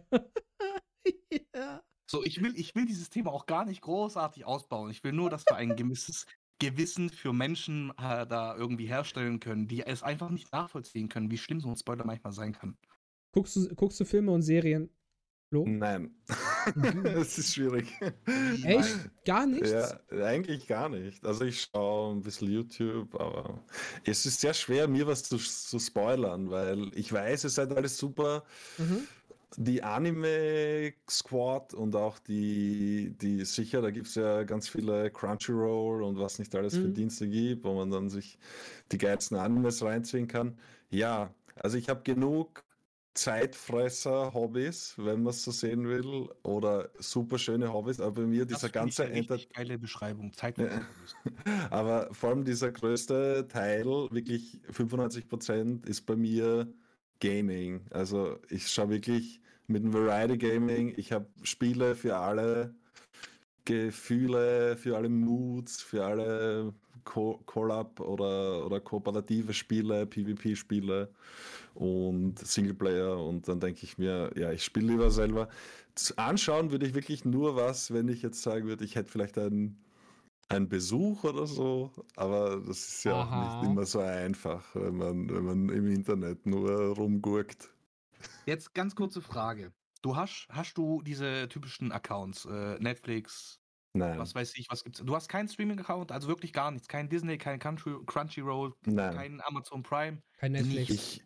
ja. 1.54 1.82
So, 2.10 2.22
ich 2.22 2.42
will, 2.42 2.52
ich 2.56 2.74
will 2.74 2.84
dieses 2.84 3.08
Thema 3.08 3.32
auch 3.32 3.46
gar 3.46 3.64
nicht 3.64 3.80
großartig 3.80 4.44
ausbauen. 4.44 4.90
Ich 4.90 5.02
will 5.02 5.12
nur, 5.12 5.30
dass 5.30 5.46
wir 5.46 5.56
ein 5.56 5.76
gewisses 5.76 6.26
Gewissen 6.58 7.08
für 7.08 7.32
Menschen 7.32 7.90
äh, 7.96 8.26
da 8.26 8.54
irgendwie 8.54 8.86
herstellen 8.86 9.40
können, 9.40 9.66
die 9.66 9.86
es 9.86 10.02
einfach 10.02 10.28
nicht 10.28 10.52
nachvollziehen 10.52 11.08
können, 11.08 11.30
wie 11.30 11.38
schlimm 11.38 11.60
so 11.60 11.70
ein 11.70 11.76
Spoiler 11.76 12.04
manchmal 12.04 12.34
sein 12.34 12.52
kann. 12.52 12.76
Guckst 13.32 13.56
du, 13.56 13.74
guckst 13.76 13.98
du 13.98 14.04
Filme 14.04 14.30
und 14.30 14.42
Serien? 14.42 14.90
Flo? 15.50 15.64
Nein. 15.66 16.14
das 17.04 17.38
ist 17.38 17.54
schwierig. 17.54 17.92
Wie 18.26 18.64
Echt? 18.64 19.10
Gar 19.24 19.46
nichts? 19.46 19.70
Ja, 19.70 20.00
eigentlich 20.10 20.66
gar 20.66 20.88
nicht. 20.88 21.24
Also 21.24 21.44
ich 21.44 21.62
schaue 21.72 22.14
ein 22.16 22.22
bisschen 22.22 22.50
YouTube, 22.50 23.14
aber 23.18 23.64
es 24.04 24.26
ist 24.26 24.40
sehr 24.40 24.52
schwer, 24.54 24.88
mir 24.88 25.06
was 25.06 25.22
zu, 25.24 25.38
zu 25.38 25.78
spoilern, 25.78 26.50
weil 26.50 26.90
ich 26.94 27.12
weiß, 27.12 27.44
es 27.44 27.54
seid 27.54 27.72
alles 27.74 27.96
super. 27.96 28.44
Mhm. 28.76 29.08
Die 29.56 29.82
Anime 29.82 30.92
Squad 31.08 31.72
und 31.72 31.96
auch 31.96 32.18
die, 32.18 33.16
die 33.16 33.44
sicher, 33.46 33.80
da 33.80 33.90
gibt 33.90 34.06
es 34.08 34.14
ja 34.14 34.42
ganz 34.44 34.68
viele 34.68 35.10
Crunchyroll 35.10 36.02
und 36.02 36.18
was 36.18 36.38
nicht 36.38 36.54
alles 36.54 36.76
für 36.76 36.88
Mhm. 36.88 36.94
Dienste 36.94 37.28
gibt, 37.28 37.64
wo 37.64 37.74
man 37.74 37.90
dann 37.90 38.10
sich 38.10 38.38
die 38.92 38.98
geilsten 38.98 39.38
Animes 39.38 39.82
reinziehen 39.82 40.28
kann. 40.28 40.58
Ja, 40.90 41.34
also 41.56 41.78
ich 41.78 41.88
habe 41.88 42.02
genug 42.02 42.62
Zeitfresser-Hobbys, 43.14 44.94
wenn 44.96 45.22
man 45.22 45.30
es 45.30 45.42
so 45.42 45.50
sehen 45.50 45.88
will, 45.88 46.28
oder 46.42 46.90
super 46.98 47.38
schöne 47.38 47.72
Hobbys, 47.72 48.00
aber 48.00 48.22
bei 48.22 48.26
mir 48.28 48.46
Das 48.46 48.60
dieser 48.60 48.70
ganze 48.70 49.04
eine 49.04 49.14
Enter 49.14 49.38
geile 49.52 49.78
Beschreibung. 49.78 50.32
Zeit 50.32 50.58
Ja. 50.58 50.82
aber 51.70 52.12
vor 52.12 52.30
allem 52.30 52.44
dieser 52.44 52.70
größte 52.70 53.48
Teil, 53.48 53.86
wirklich 53.86 54.60
95% 54.72 55.86
ist 55.86 56.06
bei 56.06 56.16
mir 56.16 56.72
Gaming. 57.20 57.80
Also 57.90 58.38
ich 58.48 58.68
schaue 58.68 58.90
wirklich 58.90 59.40
mit 59.66 59.82
dem 59.82 59.92
Variety 59.92 60.38
Gaming, 60.38 60.94
ich 60.96 61.12
habe 61.12 61.26
Spiele 61.42 61.94
für 61.94 62.16
alle 62.16 62.74
Gefühle, 63.64 64.76
für 64.76 64.96
alle 64.96 65.08
Moods, 65.08 65.82
für 65.82 66.04
alle 66.04 66.72
Co 67.04 67.40
Collab 67.46 68.00
oder, 68.00 68.64
oder 68.64 68.80
kooperative 68.80 69.52
Spiele, 69.52 70.06
PvP-Spiele 70.06 71.10
und 71.78 72.38
Singleplayer 72.40 73.18
und 73.18 73.46
dann 73.46 73.60
denke 73.60 73.84
ich 73.84 73.98
mir, 73.98 74.32
ja, 74.36 74.50
ich 74.50 74.64
spiele 74.64 74.88
lieber 74.88 75.10
selber. 75.10 75.48
Anschauen 76.16 76.72
würde 76.72 76.86
ich 76.86 76.94
wirklich 76.94 77.24
nur 77.24 77.54
was, 77.54 77.92
wenn 77.92 78.08
ich 78.08 78.22
jetzt 78.22 78.42
sagen 78.42 78.66
würde, 78.66 78.84
ich 78.84 78.96
hätte 78.96 79.10
vielleicht 79.10 79.38
einen 79.38 79.84
ein 80.50 80.68
Besuch 80.68 81.24
oder 81.24 81.46
so, 81.46 81.92
aber 82.16 82.62
das 82.66 82.88
ist 82.88 83.04
ja 83.04 83.12
auch 83.12 83.26
Aha. 83.30 83.60
nicht 83.60 83.70
immer 83.70 83.84
so 83.84 84.00
einfach, 84.00 84.74
wenn 84.74 84.96
man, 84.96 85.28
wenn 85.28 85.44
man 85.44 85.68
im 85.68 85.86
Internet 85.92 86.46
nur 86.46 86.96
rumgurkt. 86.96 87.70
Jetzt 88.46 88.74
ganz 88.74 88.94
kurze 88.94 89.20
Frage. 89.20 89.72
Du 90.00 90.16
hast, 90.16 90.46
hast 90.48 90.78
du 90.78 91.02
diese 91.02 91.48
typischen 91.48 91.92
Accounts, 91.92 92.46
äh, 92.46 92.78
Netflix, 92.78 93.60
Nein, 93.92 94.18
was 94.18 94.34
weiß 94.34 94.56
ich, 94.56 94.66
was 94.70 94.84
gibt's? 94.84 95.02
Du 95.04 95.14
hast 95.14 95.28
keinen 95.28 95.48
Streaming-Account, 95.48 96.12
also 96.12 96.28
wirklich 96.28 96.52
gar 96.52 96.70
nichts. 96.70 96.88
Kein 96.88 97.08
Disney, 97.08 97.36
kein 97.36 97.58
Country, 97.58 97.94
Crunchyroll, 98.06 98.72
nein. 98.86 99.14
kein 99.14 99.40
Amazon 99.42 99.82
Prime 99.82 100.22
Kein 100.38 100.52
Netflix. 100.52 100.90
Ich, 100.90 101.24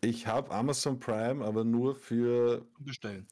ich 0.00 0.26
habe 0.26 0.50
Amazon 0.50 0.98
Prime, 0.98 1.44
aber 1.44 1.64
nur 1.64 1.94
für, 1.94 2.66
bestellen. 2.78 3.26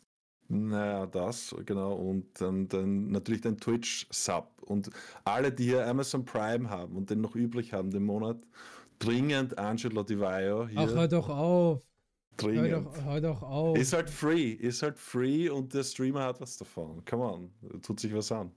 naja, 0.49 1.07
das, 1.07 1.55
genau, 1.67 1.95
und 1.95 2.41
dann, 2.41 2.69
dann 2.69 3.11
natürlich 3.11 3.43
den 3.43 3.59
Twitch-Sub. 3.59 4.63
Und 4.63 4.91
alle, 5.25 5.53
die 5.53 5.65
hier 5.65 5.87
Amazon 5.87 6.25
Prime 6.25 6.69
haben 6.71 6.97
und 6.97 7.11
den 7.11 7.21
noch 7.21 7.35
übrig 7.35 7.73
haben, 7.73 7.91
den 7.91 8.05
Monat, 8.05 8.39
dringend 8.99 9.59
Angelo 9.59 10.03
Di 10.03 10.19
Vaio 10.19 10.67
hier. 10.69 10.81
Ach, 10.81 10.89
hör 10.89 11.09
doch 11.09 11.29
auf. 11.29 11.83
Hör 12.41 12.53
dringend. 12.53 12.87
doch, 12.87 13.05
hör 13.05 13.21
doch 13.21 13.43
auf. 13.43 13.79
Ist 13.79 13.93
halt 13.93 14.11
free, 14.11 14.53
ist 14.53 14.83
halt 14.83 14.99
free 14.99 15.49
und 15.49 15.73
der 15.75 15.85
Streamer 15.85 16.25
hat 16.25 16.41
was 16.41 16.57
davon. 16.57 17.05
Come 17.05 17.25
on, 17.25 17.51
tut 17.83 18.01
sich 18.01 18.15
was 18.15 18.31
an. 18.31 18.53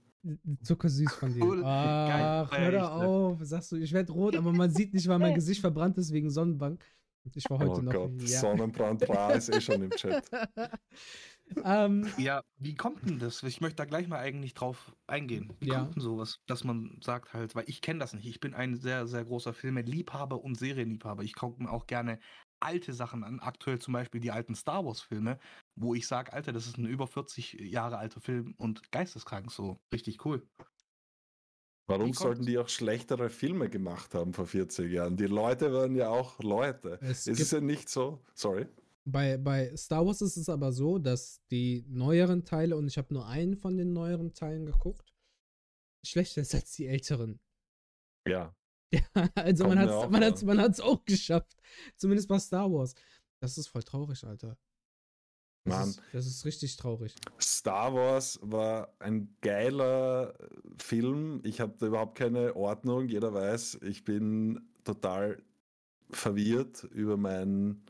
Zuckersüß 0.62 1.12
von 1.14 1.34
dir. 1.34 1.42
Cool. 1.44 1.62
Ach, 1.64 2.48
Geil. 2.50 2.60
hör 2.60 2.72
doch 2.72 3.00
ne? 3.00 3.06
auf. 3.08 3.38
Sagst 3.42 3.72
du, 3.72 3.76
ich 3.76 3.92
werde 3.92 4.12
rot, 4.12 4.36
aber 4.36 4.52
man 4.52 4.70
sieht 4.70 4.94
nicht, 4.94 5.08
weil 5.08 5.18
mein 5.18 5.34
Gesicht 5.34 5.60
verbrannt 5.60 5.98
ist 5.98 6.12
wegen 6.12 6.30
Sonnenbank. 6.30 6.84
Ich 7.34 7.48
war 7.48 7.58
heute 7.58 7.80
oh 7.80 7.82
noch. 7.82 7.92
Gott, 7.92 8.22
ja. 8.22 8.40
Sonnenbrand 8.40 9.08
war 9.08 9.34
ist 9.34 9.48
eh 9.48 9.60
schon 9.60 9.82
im 9.82 9.90
Chat. 9.90 10.28
ähm, 11.64 12.12
Ja, 12.18 12.42
wie 12.58 12.74
kommt 12.74 13.04
denn 13.06 13.18
das? 13.18 13.42
Ich 13.42 13.60
möchte 13.60 13.76
da 13.76 13.84
gleich 13.84 14.08
mal 14.08 14.18
eigentlich 14.18 14.54
drauf 14.54 14.94
eingehen. 15.06 15.52
Wie 15.60 15.68
Ja. 15.68 15.80
kommt 15.80 15.96
denn 15.96 16.02
sowas, 16.02 16.40
dass 16.46 16.64
man 16.64 16.98
sagt 17.02 17.32
halt, 17.32 17.54
weil 17.54 17.64
ich 17.68 17.80
kenne 17.80 18.00
das 18.00 18.12
nicht. 18.12 18.26
Ich 18.26 18.40
bin 18.40 18.54
ein 18.54 18.76
sehr, 18.76 19.06
sehr 19.06 19.24
großer 19.24 19.54
Filme-Liebhaber 19.54 20.42
und 20.42 20.56
Serienliebhaber. 20.56 21.22
Ich 21.22 21.34
gucke 21.34 21.62
mir 21.62 21.70
auch 21.70 21.86
gerne 21.86 22.18
alte 22.60 22.92
Sachen 22.92 23.24
an. 23.24 23.40
Aktuell 23.40 23.78
zum 23.78 23.92
Beispiel 23.92 24.20
die 24.20 24.30
alten 24.30 24.54
Star 24.54 24.84
Wars-Filme, 24.84 25.38
wo 25.74 25.94
ich 25.94 26.06
sage, 26.06 26.32
Alter, 26.32 26.52
das 26.52 26.66
ist 26.66 26.78
ein 26.78 26.86
über 26.86 27.06
40 27.06 27.54
Jahre 27.54 27.98
alter 27.98 28.20
Film 28.20 28.54
und 28.56 28.90
geisteskrank 28.92 29.50
so. 29.50 29.80
Richtig 29.92 30.24
cool. 30.24 30.46
Warum 31.86 32.12
sollten 32.14 32.46
die 32.46 32.58
auch 32.58 32.68
schlechtere 32.68 33.28
Filme 33.28 33.68
gemacht 33.68 34.14
haben 34.14 34.32
vor 34.32 34.46
40 34.46 34.90
Jahren? 34.90 35.16
Die 35.16 35.26
Leute 35.26 35.72
waren 35.72 35.94
ja 35.94 36.08
auch 36.08 36.38
Leute. 36.40 36.98
Es 37.02 37.26
Es, 37.26 37.40
ist 37.40 37.52
ja 37.52 37.60
nicht 37.60 37.88
so. 37.88 38.20
Sorry. 38.34 38.66
Bei, 39.04 39.36
bei 39.36 39.76
Star 39.76 40.06
Wars 40.06 40.22
ist 40.22 40.36
es 40.36 40.48
aber 40.48 40.72
so, 40.72 40.98
dass 40.98 41.40
die 41.50 41.84
neueren 41.88 42.44
Teile, 42.44 42.76
und 42.76 42.86
ich 42.86 42.98
habe 42.98 43.12
nur 43.12 43.26
einen 43.26 43.56
von 43.56 43.76
den 43.76 43.92
neueren 43.92 44.32
Teilen 44.32 44.64
geguckt, 44.64 45.12
schlechter 46.04 46.42
ist 46.42 46.54
als 46.54 46.72
die 46.72 46.86
älteren. 46.86 47.40
Ja. 48.26 48.54
also 49.34 49.64
Kommt 49.64 49.76
man 49.76 49.84
hat 49.84 49.90
auch 49.90 50.10
man 50.10 50.24
hat's, 50.24 50.42
man 50.42 50.60
hat's 50.60 50.80
auch 50.80 51.04
geschafft. 51.04 51.56
Zumindest 51.96 52.28
bei 52.28 52.38
Star 52.38 52.70
Wars. 52.70 52.94
Das 53.40 53.58
ist 53.58 53.66
voll 53.66 53.82
traurig, 53.82 54.24
Alter. 54.24 54.56
Das, 55.64 55.74
Mann. 55.78 55.88
Ist, 55.90 56.02
das 56.12 56.26
ist 56.26 56.44
richtig 56.44 56.76
traurig. 56.76 57.14
Star 57.40 57.94
Wars 57.94 58.38
war 58.42 58.92
ein 58.98 59.28
geiler 59.42 60.34
äh, 60.40 60.46
Film. 60.78 61.40
Ich 61.44 61.60
habe 61.60 61.74
da 61.78 61.86
überhaupt 61.86 62.18
keine 62.18 62.56
Ordnung. 62.56 63.08
Jeder 63.08 63.32
weiß, 63.32 63.78
ich 63.82 64.04
bin 64.04 64.60
total 64.84 65.40
verwirrt 66.10 66.84
über 66.92 67.16
mein 67.16 67.82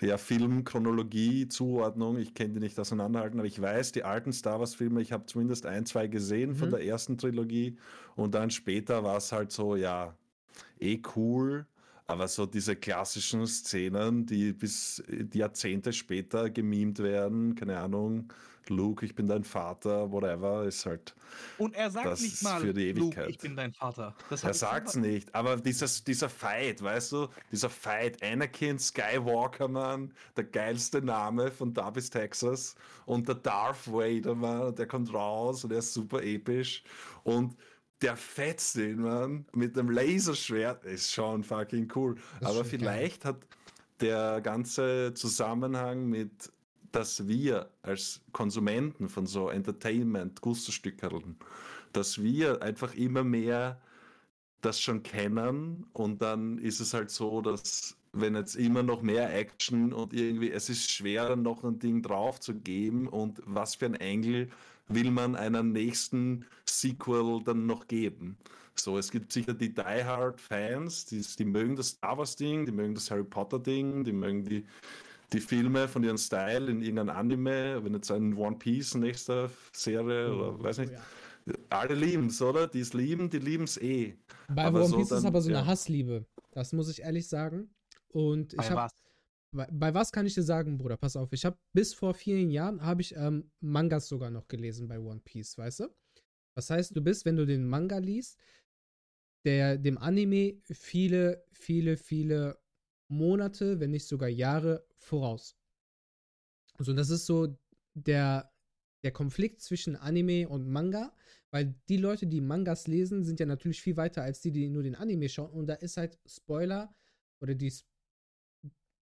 ja, 0.00 0.18
Filmchronologie, 0.18 1.48
Zuordnung. 1.48 2.18
Ich 2.18 2.34
kenne 2.34 2.54
die 2.54 2.60
nicht 2.60 2.78
auseinanderhalten, 2.78 3.38
aber 3.40 3.46
ich 3.46 3.60
weiß, 3.60 3.92
die 3.92 4.04
alten 4.04 4.32
Star 4.32 4.60
Wars-Filme, 4.60 5.00
ich 5.00 5.12
habe 5.12 5.26
zumindest 5.26 5.66
ein, 5.66 5.86
zwei 5.86 6.08
gesehen 6.08 6.54
von 6.54 6.68
Mhm. 6.68 6.72
der 6.72 6.84
ersten 6.84 7.16
Trilogie 7.18 7.78
und 8.16 8.34
dann 8.34 8.50
später 8.50 9.02
war 9.02 9.16
es 9.16 9.32
halt 9.32 9.50
so, 9.52 9.76
ja, 9.76 10.16
eh 10.78 11.00
cool. 11.16 11.66
Aber 12.10 12.26
so 12.26 12.46
diese 12.46 12.74
klassischen 12.74 13.46
Szenen, 13.46 14.24
die 14.24 14.54
bis 14.54 15.02
Jahrzehnte 15.34 15.92
später 15.92 16.48
gemimt 16.48 16.98
werden, 17.00 17.54
keine 17.54 17.78
Ahnung, 17.78 18.32
Luke, 18.68 19.04
ich 19.04 19.14
bin 19.14 19.26
dein 19.26 19.44
Vater, 19.44 20.10
whatever, 20.10 20.64
ist 20.64 20.86
halt, 20.86 21.14
Und 21.58 21.74
er 21.74 21.90
sagt 21.90 22.20
nicht 22.20 22.42
mal, 22.42 22.60
für 22.60 22.72
die 22.72 22.92
Luke, 22.92 23.16
Ewigkeit. 23.16 23.30
ich 23.30 23.38
bin 23.38 23.56
dein 23.56 23.72
Vater. 23.74 24.14
Das 24.30 24.42
er 24.42 24.54
sagt's 24.54 24.92
selber- 24.94 25.06
nicht, 25.08 25.34
aber 25.34 25.56
dieses, 25.58 26.02
dieser 26.02 26.30
Fight, 26.30 26.82
weißt 26.82 27.12
du, 27.12 27.28
dieser 27.52 27.68
Fight, 27.70 28.22
Anakin 28.22 28.78
Skywalker, 28.78 29.68
Mann, 29.68 30.12
der 30.36 30.44
geilste 30.44 31.02
Name 31.02 31.50
von 31.50 31.74
da 31.74 31.90
bis 31.90 32.08
Texas 32.08 32.74
und 33.04 33.28
der 33.28 33.36
Darth 33.36 33.86
Vader, 33.90 34.34
Mann, 34.34 34.74
der 34.74 34.86
kommt 34.86 35.12
raus 35.12 35.64
und 35.64 35.72
er 35.72 35.78
ist 35.80 35.92
super 35.92 36.22
episch 36.22 36.82
und 37.24 37.54
der 38.02 38.16
fetzt 38.16 38.76
ihn, 38.76 39.02
Mann, 39.02 39.46
mit 39.52 39.78
einem 39.78 39.90
Laserschwert, 39.90 40.84
ist 40.84 41.12
schon 41.12 41.42
fucking 41.42 41.90
cool. 41.94 42.16
Das 42.40 42.50
aber 42.50 42.64
schon 42.64 42.80
geil. 42.80 42.80
vielleicht 42.80 43.24
hat 43.24 43.38
der 44.00 44.40
ganze 44.40 45.12
Zusammenhang 45.14 46.06
mit 46.06 46.52
dass 46.92 47.26
wir 47.28 47.70
als 47.82 48.20
Konsumenten 48.32 49.08
von 49.08 49.26
so 49.26 49.50
Entertainment, 49.50 50.40
Gusterstückerln, 50.40 51.36
dass 51.92 52.22
wir 52.22 52.62
einfach 52.62 52.94
immer 52.94 53.24
mehr 53.24 53.80
das 54.60 54.80
schon 54.80 55.02
kennen 55.02 55.86
und 55.92 56.20
dann 56.22 56.58
ist 56.58 56.80
es 56.80 56.94
halt 56.94 57.10
so, 57.10 57.40
dass 57.40 57.96
wenn 58.12 58.34
jetzt 58.34 58.56
immer 58.56 58.82
noch 58.82 59.02
mehr 59.02 59.32
Action 59.32 59.92
und 59.92 60.12
irgendwie, 60.12 60.50
es 60.50 60.68
ist 60.68 60.90
schwer, 60.90 61.28
dann 61.28 61.42
noch 61.42 61.62
ein 61.62 61.78
Ding 61.78 62.02
drauf 62.02 62.40
zu 62.40 62.54
geben 62.54 63.06
und 63.06 63.40
was 63.44 63.76
für 63.76 63.86
ein 63.86 63.94
Engel 63.94 64.50
will 64.88 65.10
man 65.10 65.36
einem 65.36 65.72
nächsten 65.72 66.44
Sequel 66.66 67.42
dann 67.44 67.66
noch 67.66 67.86
geben. 67.86 68.36
So, 68.74 68.96
es 68.96 69.10
gibt 69.10 69.32
sicher 69.32 69.54
die 69.54 69.74
Die 69.74 69.82
Hard 69.82 70.40
Fans, 70.40 71.04
die, 71.06 71.20
die 71.38 71.44
mögen 71.44 71.74
das 71.76 71.88
Star 71.88 72.16
Wars 72.16 72.36
Ding, 72.36 72.64
die 72.64 72.72
mögen 72.72 72.94
das 72.94 73.10
Harry 73.10 73.24
Potter 73.24 73.58
Ding, 73.58 74.04
die 74.04 74.12
mögen 74.12 74.44
die, 74.44 74.64
die 75.32 75.40
Filme 75.40 75.88
von 75.88 76.04
ihrem 76.04 76.16
Style 76.16 76.70
in 76.70 76.80
irgendeinem 76.80 77.10
Anime, 77.16 77.82
wenn 77.84 77.94
jetzt 77.94 78.10
ein 78.12 78.34
One 78.34 78.56
Piece 78.56 78.94
nächster 78.94 79.50
Serie 79.72 80.32
oder 80.32 80.62
weiß 80.62 80.78
nicht. 80.78 80.92
Oh, 80.92 81.50
ja. 81.50 81.54
Alle 81.70 81.94
lieben's, 81.94 82.40
oder? 82.40 82.66
Die 82.68 82.80
es 82.80 82.92
lieben, 82.92 83.28
die 83.30 83.38
lieben's 83.38 83.78
eh. 83.78 84.14
Bei 84.48 84.66
Aber 84.66 84.80
One 84.80 84.88
so 84.88 84.96
Piece 84.96 85.10
ist 85.10 85.18
dann- 85.18 85.26
aber 85.26 85.40
so 85.40 85.48
eine 85.48 85.58
ja. 85.58 85.66
Hassliebe. 85.66 86.24
Das 86.52 86.72
muss 86.72 86.88
ich 86.90 87.02
ehrlich 87.02 87.26
sagen. 87.28 87.70
Und 88.10 88.52
ich 88.52 88.58
Bei 88.58 88.64
habe 88.70 88.76
was? 88.76 88.92
Bei, 89.52 89.94
was 89.94 90.12
kann 90.12 90.26
ich 90.26 90.34
dir 90.34 90.42
sagen, 90.42 90.78
Bruder? 90.78 90.96
Pass 90.96 91.16
auf, 91.16 91.32
ich 91.32 91.44
habe 91.44 91.58
bis 91.72 91.94
vor 91.94 92.14
vielen 92.14 92.50
Jahren 92.50 92.82
habe 92.82 93.00
ich 93.00 93.14
ähm, 93.16 93.50
Mangas 93.60 94.08
sogar 94.08 94.30
noch 94.30 94.48
gelesen 94.48 94.88
bei 94.88 94.98
One 94.98 95.20
Piece, 95.24 95.56
weißt 95.56 95.80
du? 95.80 95.88
Das 96.54 96.70
heißt, 96.70 96.96
du 96.96 97.02
bist, 97.02 97.24
wenn 97.24 97.36
du 97.36 97.46
den 97.46 97.68
Manga 97.68 97.98
liest, 97.98 98.38
der 99.44 99.78
dem 99.78 99.96
Anime 99.98 100.60
viele, 100.64 101.44
viele, 101.52 101.96
viele 101.96 102.58
Monate, 103.08 103.80
wenn 103.80 103.90
nicht 103.90 104.06
sogar 104.06 104.28
Jahre 104.28 104.84
voraus. 104.98 105.56
Also 106.74 106.92
das 106.92 107.10
ist 107.10 107.26
so 107.26 107.56
der 107.94 108.52
der 109.04 109.12
Konflikt 109.12 109.60
zwischen 109.62 109.96
Anime 109.96 110.48
und 110.48 110.68
Manga, 110.68 111.14
weil 111.50 111.74
die 111.88 111.96
Leute, 111.96 112.26
die 112.26 112.40
Mangas 112.40 112.86
lesen, 112.86 113.24
sind 113.24 113.40
ja 113.40 113.46
natürlich 113.46 113.80
viel 113.80 113.96
weiter 113.96 114.22
als 114.22 114.40
die, 114.40 114.50
die 114.50 114.68
nur 114.68 114.82
den 114.82 114.96
Anime 114.96 115.28
schauen. 115.28 115.50
Und 115.50 115.66
da 115.66 115.74
ist 115.74 115.96
halt 115.96 116.18
Spoiler 116.26 116.94
oder 117.40 117.54
die 117.54 117.72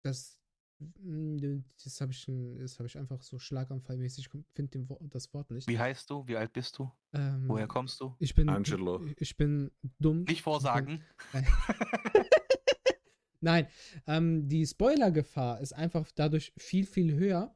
das 0.05 0.39
mm, 0.79 1.63
das 1.83 2.01
habe 2.01 2.13
ich 2.13 2.27
das 2.59 2.79
habe 2.79 2.87
ich 2.87 2.99
einfach 2.99 3.23
so 3.23 3.39
schlaganfallmäßig 3.39 4.29
finde 4.55 4.87
das 5.01 5.33
Wort 5.33 5.51
nicht. 5.51 5.69
Wie 5.69 5.79
heißt 5.79 6.09
du? 6.11 6.27
Wie 6.27 6.37
alt 6.37 6.53
bist 6.53 6.79
du? 6.79 6.91
Ähm, 7.13 7.45
Woher 7.49 7.67
kommst 7.67 8.01
du? 8.01 8.15
Ich 8.19 8.35
bin 8.35 8.49
Angelo. 8.49 9.05
Ich 9.17 9.37
bin 9.37 9.71
dumm. 9.99 10.25
Nicht 10.25 10.43
vorsagen. 10.43 11.03
Nein, 13.41 13.67
ähm, 14.07 14.49
die 14.49 14.67
Spoilergefahr 14.67 15.61
ist 15.61 15.75
einfach 15.75 16.11
dadurch 16.15 16.53
viel, 16.57 16.87
viel 16.87 17.15
höher. 17.15 17.55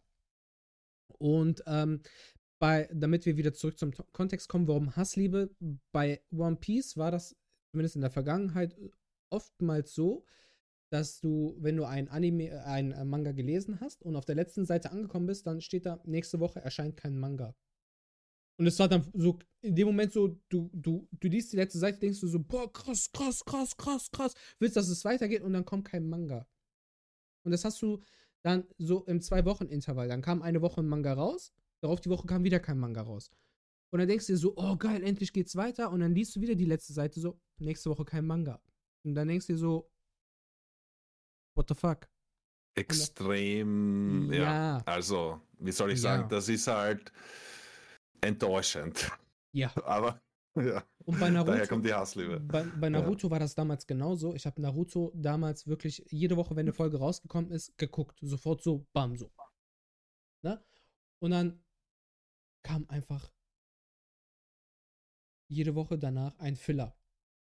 Und 1.18 1.62
ähm, 1.66 2.02
bei, 2.58 2.88
damit 2.92 3.24
wir 3.24 3.36
wieder 3.36 3.54
zurück 3.54 3.78
zum 3.78 3.92
Kontext 4.12 4.48
kommen, 4.48 4.68
warum 4.68 4.96
Hassliebe, 4.96 5.50
bei 5.92 6.20
One 6.30 6.56
Piece 6.56 6.96
war 6.98 7.10
das 7.10 7.36
zumindest 7.70 7.96
in 7.96 8.02
der 8.02 8.10
Vergangenheit 8.10 8.76
oftmals 9.30 9.94
so, 9.94 10.24
dass 10.90 11.20
du, 11.20 11.56
wenn 11.58 11.76
du 11.76 11.84
ein 11.84 12.08
Anime, 12.08 12.48
äh, 12.48 12.58
ein 12.60 12.92
äh, 12.92 13.04
Manga 13.04 13.32
gelesen 13.32 13.80
hast 13.80 14.02
und 14.02 14.16
auf 14.16 14.24
der 14.24 14.34
letzten 14.34 14.64
Seite 14.64 14.90
angekommen 14.90 15.26
bist, 15.26 15.46
dann 15.46 15.60
steht 15.60 15.86
da, 15.86 16.00
nächste 16.04 16.40
Woche 16.40 16.60
erscheint 16.60 16.96
kein 16.96 17.18
Manga. 17.18 17.54
Und 18.58 18.66
es 18.66 18.78
war 18.78 18.88
dann 18.88 19.06
so, 19.14 19.38
in 19.60 19.76
dem 19.76 19.86
Moment 19.86 20.12
so, 20.12 20.36
du, 20.48 20.68
du, 20.72 21.08
du 21.12 21.28
liest 21.28 21.52
die 21.52 21.56
letzte 21.56 21.78
Seite, 21.78 22.00
denkst 22.00 22.20
du 22.20 22.26
so, 22.26 22.40
boah, 22.40 22.72
krass, 22.72 23.10
krass, 23.12 23.44
krass, 23.44 23.76
krass, 23.76 24.10
krass, 24.10 24.34
willst, 24.58 24.76
dass 24.76 24.88
es 24.88 25.04
weitergeht 25.04 25.42
und 25.42 25.52
dann 25.52 25.64
kommt 25.64 25.84
kein 25.84 26.08
Manga. 26.08 26.46
Und 27.44 27.52
das 27.52 27.64
hast 27.64 27.80
du 27.82 28.02
dann 28.42 28.64
so 28.78 29.04
im 29.04 29.20
Zwei-Wochen-Intervall. 29.20 30.08
Dann 30.08 30.22
kam 30.22 30.42
eine 30.42 30.60
Woche 30.60 30.80
ein 30.80 30.88
Manga 30.88 31.12
raus, 31.12 31.52
darauf 31.80 32.00
die 32.00 32.10
Woche 32.10 32.26
kam 32.26 32.44
wieder 32.44 32.58
kein 32.58 32.78
Manga 32.78 33.02
raus. 33.02 33.30
Und 33.90 34.00
dann 34.00 34.08
denkst 34.08 34.26
du 34.26 34.32
dir 34.32 34.38
so, 34.38 34.54
oh 34.56 34.76
geil, 34.76 35.02
endlich 35.02 35.32
geht's 35.32 35.54
weiter. 35.56 35.90
Und 35.90 36.00
dann 36.00 36.14
liest 36.14 36.34
du 36.34 36.40
wieder 36.40 36.54
die 36.54 36.66
letzte 36.66 36.92
Seite 36.92 37.20
so, 37.20 37.40
nächste 37.58 37.90
Woche 37.90 38.04
kein 38.04 38.26
Manga. 38.26 38.60
Und 39.04 39.14
dann 39.14 39.28
denkst 39.28 39.46
du 39.46 39.52
dir 39.54 39.58
so, 39.58 39.90
what 41.58 41.68
the 41.68 41.74
fuck? 41.74 42.08
Extrem, 42.76 44.32
ja. 44.32 44.38
Ja. 44.42 44.82
Also, 44.86 45.40
wie 45.58 45.72
soll 45.72 45.90
ich 45.90 45.98
Ja. 45.98 46.02
sagen, 46.16 46.28
das 46.28 46.48
ist 46.48 46.66
halt 46.68 47.12
enttäuschend. 48.20 49.10
Ja. 49.52 49.72
Aber, 49.84 50.20
ja, 50.54 50.84
Und 51.04 51.18
bei 51.18 51.30
Naruto. 51.30 51.52
daher 51.52 51.66
kommt 51.66 51.84
die 51.84 51.92
Hassliebe. 51.92 52.38
Bei, 52.40 52.62
bei 52.64 52.88
Naruto 52.88 53.30
war 53.30 53.40
das 53.40 53.54
damals 53.54 53.86
genauso. 53.86 54.34
Ich 54.34 54.46
habe 54.46 54.60
Naruto 54.62 55.10
damals 55.14 55.66
wirklich 55.66 56.04
jede 56.10 56.36
Woche, 56.36 56.54
wenn 56.54 56.66
eine 56.66 56.72
Folge 56.72 56.98
rausgekommen 56.98 57.50
ist, 57.50 57.76
geguckt. 57.78 58.18
Sofort 58.22 58.62
so, 58.62 58.86
bam, 58.92 59.16
so. 59.16 59.32
Ne? 60.44 60.62
Und 61.20 61.32
dann 61.32 61.64
kam 62.62 62.88
einfach 62.88 63.32
jede 65.50 65.74
Woche 65.74 65.98
danach 65.98 66.38
ein 66.38 66.56
Filler. 66.56 66.94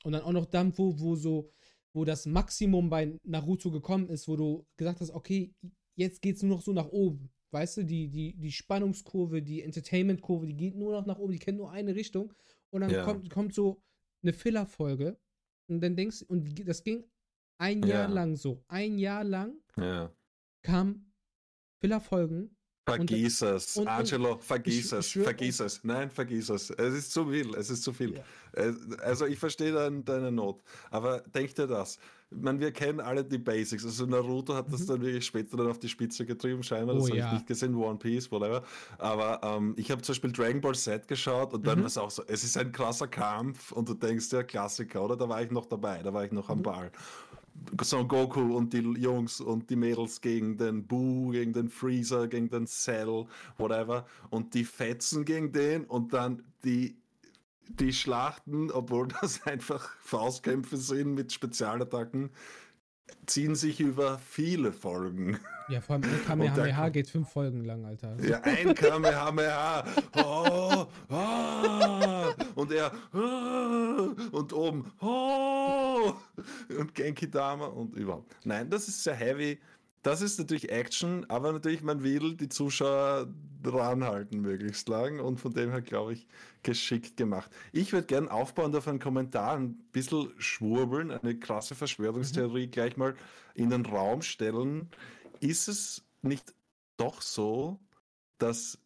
Und 0.03 0.13
dann 0.13 0.24
auch 0.24 0.32
noch 0.32 0.46
dann, 0.48 0.75
wo, 0.77 1.00
wo 1.00 1.15
so, 1.15 1.53
wo 1.93 2.05
das 2.05 2.25
Maximum 2.25 2.89
bei 2.89 3.17
Naruto 3.24 3.71
gekommen 3.71 4.10
ist, 4.10 4.27
wo 4.27 4.36
du 4.36 4.65
gesagt 4.77 5.01
hast, 5.01 5.12
okay, 5.12 5.53
jetzt 5.95 6.21
geht's 6.21 6.41
nur 6.43 6.55
noch 6.57 6.62
so 6.63 6.74
nach 6.74 6.88
oben. 6.88 7.29
Weißt 7.51 7.77
du, 7.77 7.83
die, 7.83 8.07
die, 8.07 8.33
die 8.38 8.51
Spannungskurve, 8.51 9.41
die 9.41 9.62
Entertainment-Kurve, 9.62 10.48
die 10.48 10.55
geht 10.55 10.75
nur 10.75 10.93
noch 10.93 11.05
nach 11.05 11.19
oben, 11.19 11.33
die 11.33 11.39
kennt 11.39 11.57
nur 11.57 11.71
eine 11.71 11.93
Richtung. 11.95 12.33
Und 12.69 12.81
dann 12.81 12.91
Ja. 12.91 13.03
kommt, 13.03 13.29
kommt 13.29 13.53
so 13.53 13.81
eine 14.24 14.31
Filler-Folge. 14.31 15.19
Und 15.67 15.81
dann 15.81 15.95
denkst 15.98 16.21
und 16.24 16.67
das 16.67 16.83
ging 16.83 17.03
ein 17.57 17.83
Jahr 17.83 18.07
Ja. 18.07 18.13
lang 18.13 18.36
so. 18.38 18.63
Ein 18.67 18.98
Jahr 18.98 19.24
lang 19.25 19.55
Ja. 19.77 20.13
kam 20.62 21.12
Filler-Folgen. 21.81 22.55
Vergiss 22.85 23.41
es, 23.43 23.77
und- 23.77 23.83
und- 23.83 23.88
Angelo, 23.89 24.38
vergiss 24.39 24.85
ich 24.88 24.91
es, 24.91 25.07
schwör- 25.09 25.23
vergiss 25.23 25.59
es. 25.59 25.83
Nein, 25.83 26.09
vergiss 26.09 26.50
es. 26.50 26.71
Es 26.71 26.93
ist 26.95 27.11
zu 27.13 27.27
viel, 27.29 27.53
es 27.55 27.69
ist 27.69 27.83
zu 27.83 27.93
viel. 27.93 28.15
Ja. 28.15 28.23
Äh, 28.53 28.73
Also 29.03 29.27
ich 29.27 29.38
verstehe 29.38 29.71
dein, 29.71 30.03
deine 30.03 30.31
Not, 30.31 30.63
aber 30.89 31.19
denk 31.21 31.53
dir 31.53 31.67
das. 31.67 32.00
Ich 32.31 32.38
meine, 32.41 32.59
wir 32.59 32.71
kennen 32.71 33.00
alle 33.01 33.23
die 33.25 33.38
Basics. 33.38 33.83
Also 33.85 34.05
Naruto 34.05 34.55
hat 34.55 34.71
das 34.71 34.81
Mhm. 34.81 34.88
dann 34.88 35.01
wirklich 35.01 35.25
später 35.25 35.57
dann 35.57 35.67
auf 35.67 35.77
die 35.79 35.89
Spitze 35.89 36.25
getrieben, 36.25 36.63
scheinbar. 36.63 36.95
Das 36.95 37.03
Oh 37.03 37.07
habe 37.09 37.17
ja. 37.17 37.27
ich 37.27 37.33
nicht 37.33 37.47
gesehen, 37.47 37.75
One 37.75 38.00
Piece, 38.00 38.31
whatever. 38.31 38.63
Aber 38.97 39.41
ähm, 39.43 39.73
ich 39.77 39.91
habe 39.91 40.01
zum 40.01 40.13
Beispiel 40.13 40.31
Dragon 40.31 40.61
Ball 40.61 40.73
Z 40.75 41.07
geschaut 41.07 41.53
und 41.53 41.67
dann 41.67 41.77
Mhm. 41.79 41.81
war 41.83 41.88
es 41.88 41.97
auch 41.97 42.09
so, 42.09 42.23
es 42.27 42.43
ist 42.43 42.57
ein 42.57 42.71
krasser 42.71 43.07
Kampf 43.07 43.73
und 43.73 43.89
du 43.89 43.93
denkst 43.93 44.29
dir, 44.29 44.43
Klassiker, 44.45 45.03
oder? 45.03 45.17
Da 45.17 45.27
war 45.29 45.41
ich 45.43 45.51
noch 45.51 45.65
dabei, 45.67 46.01
da 46.01 46.13
war 46.13 46.23
ich 46.25 46.31
noch 46.31 46.50
am 46.50 46.59
Mhm. 46.59 46.63
Ball. 46.63 46.91
Son 47.81 48.08
Goku 48.08 48.55
und 48.55 48.74
die 48.74 48.79
Jungs 48.79 49.39
und 49.39 49.70
die 49.70 49.75
Mädels 49.75 50.22
gegen 50.22 50.58
den 50.58 50.86
Boo, 50.88 51.31
gegen 51.31 51.53
den 51.53 51.70
Freezer, 51.70 52.27
gegen 52.27 52.50
den 52.50 52.67
Cell, 52.67 53.25
whatever. 53.58 54.05
Und 54.29 54.53
die 54.53 54.63
fetzen 54.63 55.25
gegen 55.25 55.51
den 55.51 55.86
und 55.86 56.13
dann 56.13 56.43
die 56.63 57.01
die 57.79 57.93
Schlachten, 57.93 58.72
obwohl 58.72 59.08
das 59.22 59.46
einfach 59.46 59.96
Faustkämpfe 60.01 60.77
sind 60.77 61.13
mit 61.13 61.31
Spezialattacken, 61.31 62.31
ziehen 63.25 63.56
sich 63.56 63.80
über 63.80 64.20
viele 64.20 64.72
Folgen. 64.72 65.39
Ja, 65.70 65.80
vor 65.82 65.96
allem 65.96 66.03
ein 66.03 66.24
Kamehameha 66.27 66.89
geht 66.89 67.10
fünf 67.10 67.30
Folgen 67.30 67.63
lang, 67.63 67.86
Alter. 67.86 68.18
Ja, 68.22 68.41
ein 68.41 68.75
Kamehameha. 68.75 69.86
Oh, 70.18 70.86
oh, 71.10 72.34
und 72.56 72.72
er 72.72 72.91
oh, 73.13 74.38
und 74.38 74.53
oben 74.53 74.91
oh, 75.00 76.13
und 76.77 76.94
Genki 76.94 77.30
Dama 77.30 77.68
und 77.68 77.96
überhaupt. 77.96 78.36
Nein, 78.44 78.70
das 78.70 78.88
ist 78.88 79.03
sehr 79.03 79.15
heavy. 79.15 79.60
Das 80.03 80.22
ist 80.22 80.39
natürlich 80.39 80.72
Action, 80.72 81.29
aber 81.29 81.51
natürlich, 81.51 81.84
man 81.84 82.01
will 82.03 82.36
die 82.36 82.50
Zuschauer 82.50 83.27
ranhalten 83.63 84.41
möglichst 84.41 84.89
lang 84.89 85.20
und 85.20 85.39
von 85.39 85.53
dem 85.53 85.70
her, 85.70 85.81
glaube 85.81 86.13
ich, 86.13 86.27
geschickt 86.63 87.17
gemacht. 87.17 87.51
Ich 87.72 87.93
würde 87.93 88.08
gerne 88.08 88.31
aufbauend 88.31 88.75
auf 88.75 88.88
einen 88.88 89.00
Kommentar 89.00 89.58
ein 89.58 89.75
bisschen 89.91 90.34
schwurbeln, 90.38 91.12
eine 91.12 91.38
krasse 91.38 91.75
Verschwörungstheorie 91.75 92.65
mhm. 92.65 92.72
gleich 92.72 92.98
mal 92.98 93.15
in 93.53 93.70
den 93.70 93.86
Raum 93.86 94.24
stellen. 94.24 94.89
Ist 95.39 95.67
es 95.67 96.03
nicht 96.24 96.53
doch 96.98 97.22
so, 97.22 97.79
dass 98.39 98.79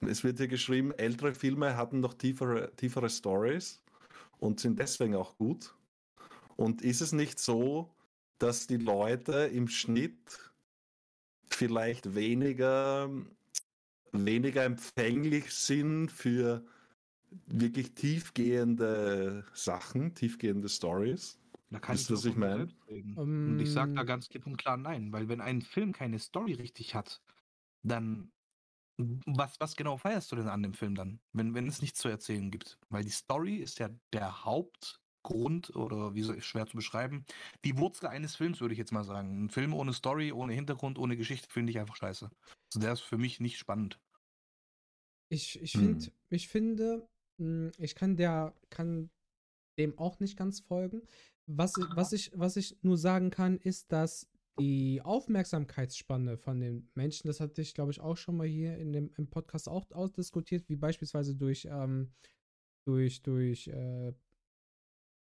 es 0.00 0.22
wird 0.22 0.36
hier 0.36 0.48
geschrieben, 0.48 0.92
ältere 0.92 1.34
Filme 1.34 1.76
hatten 1.76 2.00
noch 2.00 2.12
tiefere, 2.12 2.70
tiefere 2.76 3.08
Stories 3.08 3.82
und 4.38 4.60
sind 4.60 4.78
deswegen 4.78 5.14
auch 5.14 5.38
gut? 5.38 5.74
Und 6.56 6.82
ist 6.82 7.00
es 7.00 7.12
nicht 7.12 7.38
so, 7.38 7.90
dass 8.38 8.66
die 8.66 8.76
Leute 8.76 9.50
im 9.52 9.68
Schnitt 9.68 10.52
vielleicht 11.48 12.14
weniger, 12.14 13.10
weniger 14.12 14.64
empfänglich 14.64 15.52
sind 15.52 16.10
für 16.10 16.64
wirklich 17.46 17.94
tiefgehende 17.94 19.44
Sachen, 19.52 20.14
tiefgehende 20.14 20.68
Stories. 20.68 21.38
Da 21.70 21.80
kann 21.80 21.96
ist 21.96 22.10
ich, 22.10 22.16
was 22.16 22.24
ich 22.24 22.36
meine. 22.36 22.68
Um, 23.16 23.52
und 23.52 23.60
ich 23.60 23.72
sage 23.72 23.92
da 23.94 24.02
ähm. 24.02 24.06
ganz 24.06 24.28
klipp 24.28 24.46
und 24.46 24.56
klar 24.56 24.76
nein, 24.76 25.12
weil 25.12 25.28
wenn 25.28 25.40
ein 25.40 25.62
Film 25.62 25.92
keine 25.92 26.18
Story 26.18 26.54
richtig 26.54 26.94
hat, 26.94 27.20
dann 27.82 28.30
was, 28.98 29.60
was 29.60 29.76
genau 29.76 29.96
feierst 29.96 30.32
du 30.32 30.36
denn 30.36 30.48
an 30.48 30.62
dem 30.62 30.72
Film 30.72 30.94
dann, 30.94 31.20
wenn, 31.32 31.54
wenn 31.54 31.66
es 31.66 31.82
nichts 31.82 32.00
zu 32.00 32.08
erzählen 32.08 32.50
gibt? 32.50 32.78
Weil 32.88 33.04
die 33.04 33.10
Story 33.10 33.56
ist 33.56 33.78
ja 33.78 33.90
der 34.12 34.44
Haupt, 34.44 35.02
Grund 35.26 35.74
oder 35.76 36.14
wie 36.14 36.22
soll 36.22 36.38
ich 36.38 36.44
schwer 36.44 36.66
zu 36.66 36.76
beschreiben, 36.76 37.26
die 37.64 37.76
Wurzel 37.76 38.06
eines 38.06 38.36
Films, 38.36 38.60
würde 38.60 38.72
ich 38.72 38.78
jetzt 38.78 38.92
mal 38.92 39.04
sagen. 39.04 39.44
Ein 39.44 39.50
Film 39.50 39.74
ohne 39.74 39.92
Story, 39.92 40.32
ohne 40.32 40.54
Hintergrund, 40.54 40.98
ohne 40.98 41.16
Geschichte 41.16 41.48
finde 41.50 41.70
ich 41.70 41.78
einfach 41.78 41.96
scheiße. 41.96 42.30
Also 42.68 42.80
der 42.80 42.92
ist 42.92 43.00
für 43.00 43.18
mich 43.18 43.40
nicht 43.40 43.58
spannend. 43.58 44.00
Ich, 45.28 45.60
ich, 45.60 45.72
find, 45.72 46.04
hm. 46.04 46.12
ich 46.30 46.48
finde, 46.48 47.08
hm, 47.38 47.72
ich 47.78 47.94
kann 47.94 48.16
der, 48.16 48.54
kann 48.70 49.10
dem 49.78 49.98
auch 49.98 50.20
nicht 50.20 50.36
ganz 50.36 50.60
folgen. 50.60 51.02
Was, 51.48 51.74
was, 51.94 52.12
ich, 52.12 52.30
was 52.34 52.56
ich 52.56 52.76
nur 52.82 52.96
sagen 52.96 53.30
kann, 53.30 53.58
ist, 53.58 53.92
dass 53.92 54.28
die 54.58 55.02
Aufmerksamkeitsspanne 55.02 56.38
von 56.38 56.60
den 56.60 56.88
Menschen, 56.94 57.26
das 57.26 57.40
hatte 57.40 57.60
ich, 57.60 57.74
glaube 57.74 57.92
ich, 57.92 58.00
auch 58.00 58.16
schon 58.16 58.36
mal 58.36 58.46
hier 58.46 58.78
in 58.78 58.92
dem 58.92 59.12
im 59.16 59.28
Podcast 59.28 59.68
auch 59.68 59.84
ausdiskutiert, 59.90 60.68
wie 60.68 60.76
beispielsweise 60.76 61.34
durch, 61.34 61.66
ähm, 61.70 62.12
durch, 62.86 63.22
durch 63.22 63.68
äh, 63.68 64.12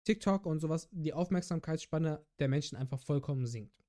TikTok 0.06 0.46
und 0.46 0.60
sowas 0.60 0.88
die 0.92 1.12
Aufmerksamkeitsspanne 1.12 2.24
der 2.38 2.48
Menschen 2.48 2.76
einfach 2.76 3.00
vollkommen 3.00 3.46
sinkt. 3.46 3.84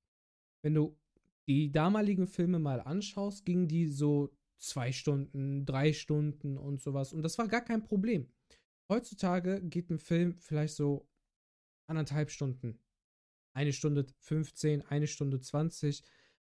Wenn 0.62 0.74
du 0.74 0.98
die 1.46 1.72
damaligen 1.72 2.26
Filme 2.26 2.58
mal 2.58 2.80
anschaust, 2.80 3.46
gingen 3.46 3.68
die 3.68 3.86
so 3.86 4.36
zwei 4.58 4.92
Stunden, 4.92 5.64
drei 5.64 5.92
Stunden 5.92 6.58
und 6.58 6.80
sowas. 6.80 7.12
Und 7.12 7.22
das 7.22 7.38
war 7.38 7.48
gar 7.48 7.64
kein 7.64 7.84
Problem. 7.84 8.30
Heutzutage 8.90 9.62
geht 9.62 9.90
ein 9.90 9.98
Film 9.98 10.34
vielleicht 10.34 10.74
so 10.74 11.08
anderthalb 11.88 12.30
Stunden. 12.30 12.80
Eine 13.54 13.72
Stunde 13.72 14.06
15, 14.18 14.82
eine 14.82 15.06
Stunde 15.06 15.40
20, 15.40 16.02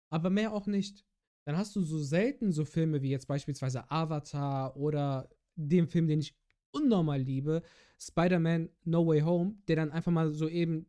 aber 0.10 0.30
mehr 0.30 0.54
auch 0.54 0.68
nicht. 0.68 1.06
Dann 1.46 1.58
hast 1.58 1.76
du 1.76 1.82
so 1.82 2.00
selten 2.00 2.52
so 2.52 2.66
Filme 2.66 3.02
wie 3.02 3.10
jetzt 3.10 3.28
beispielsweise 3.28 3.90
Avatar 3.92 4.76
oder 4.78 5.30
den 5.56 5.88
Film, 5.88 6.08
den 6.08 6.22
ich 6.22 6.36
unnormal 6.76 7.22
liebe, 7.22 7.62
Spider-Man 8.00 8.70
No 8.84 9.08
Way 9.08 9.22
Home, 9.22 9.56
der 9.68 9.78
dann 9.78 9.92
einfach 9.92 10.12
mal 10.12 10.32
so 10.32 10.48
eben 10.48 10.88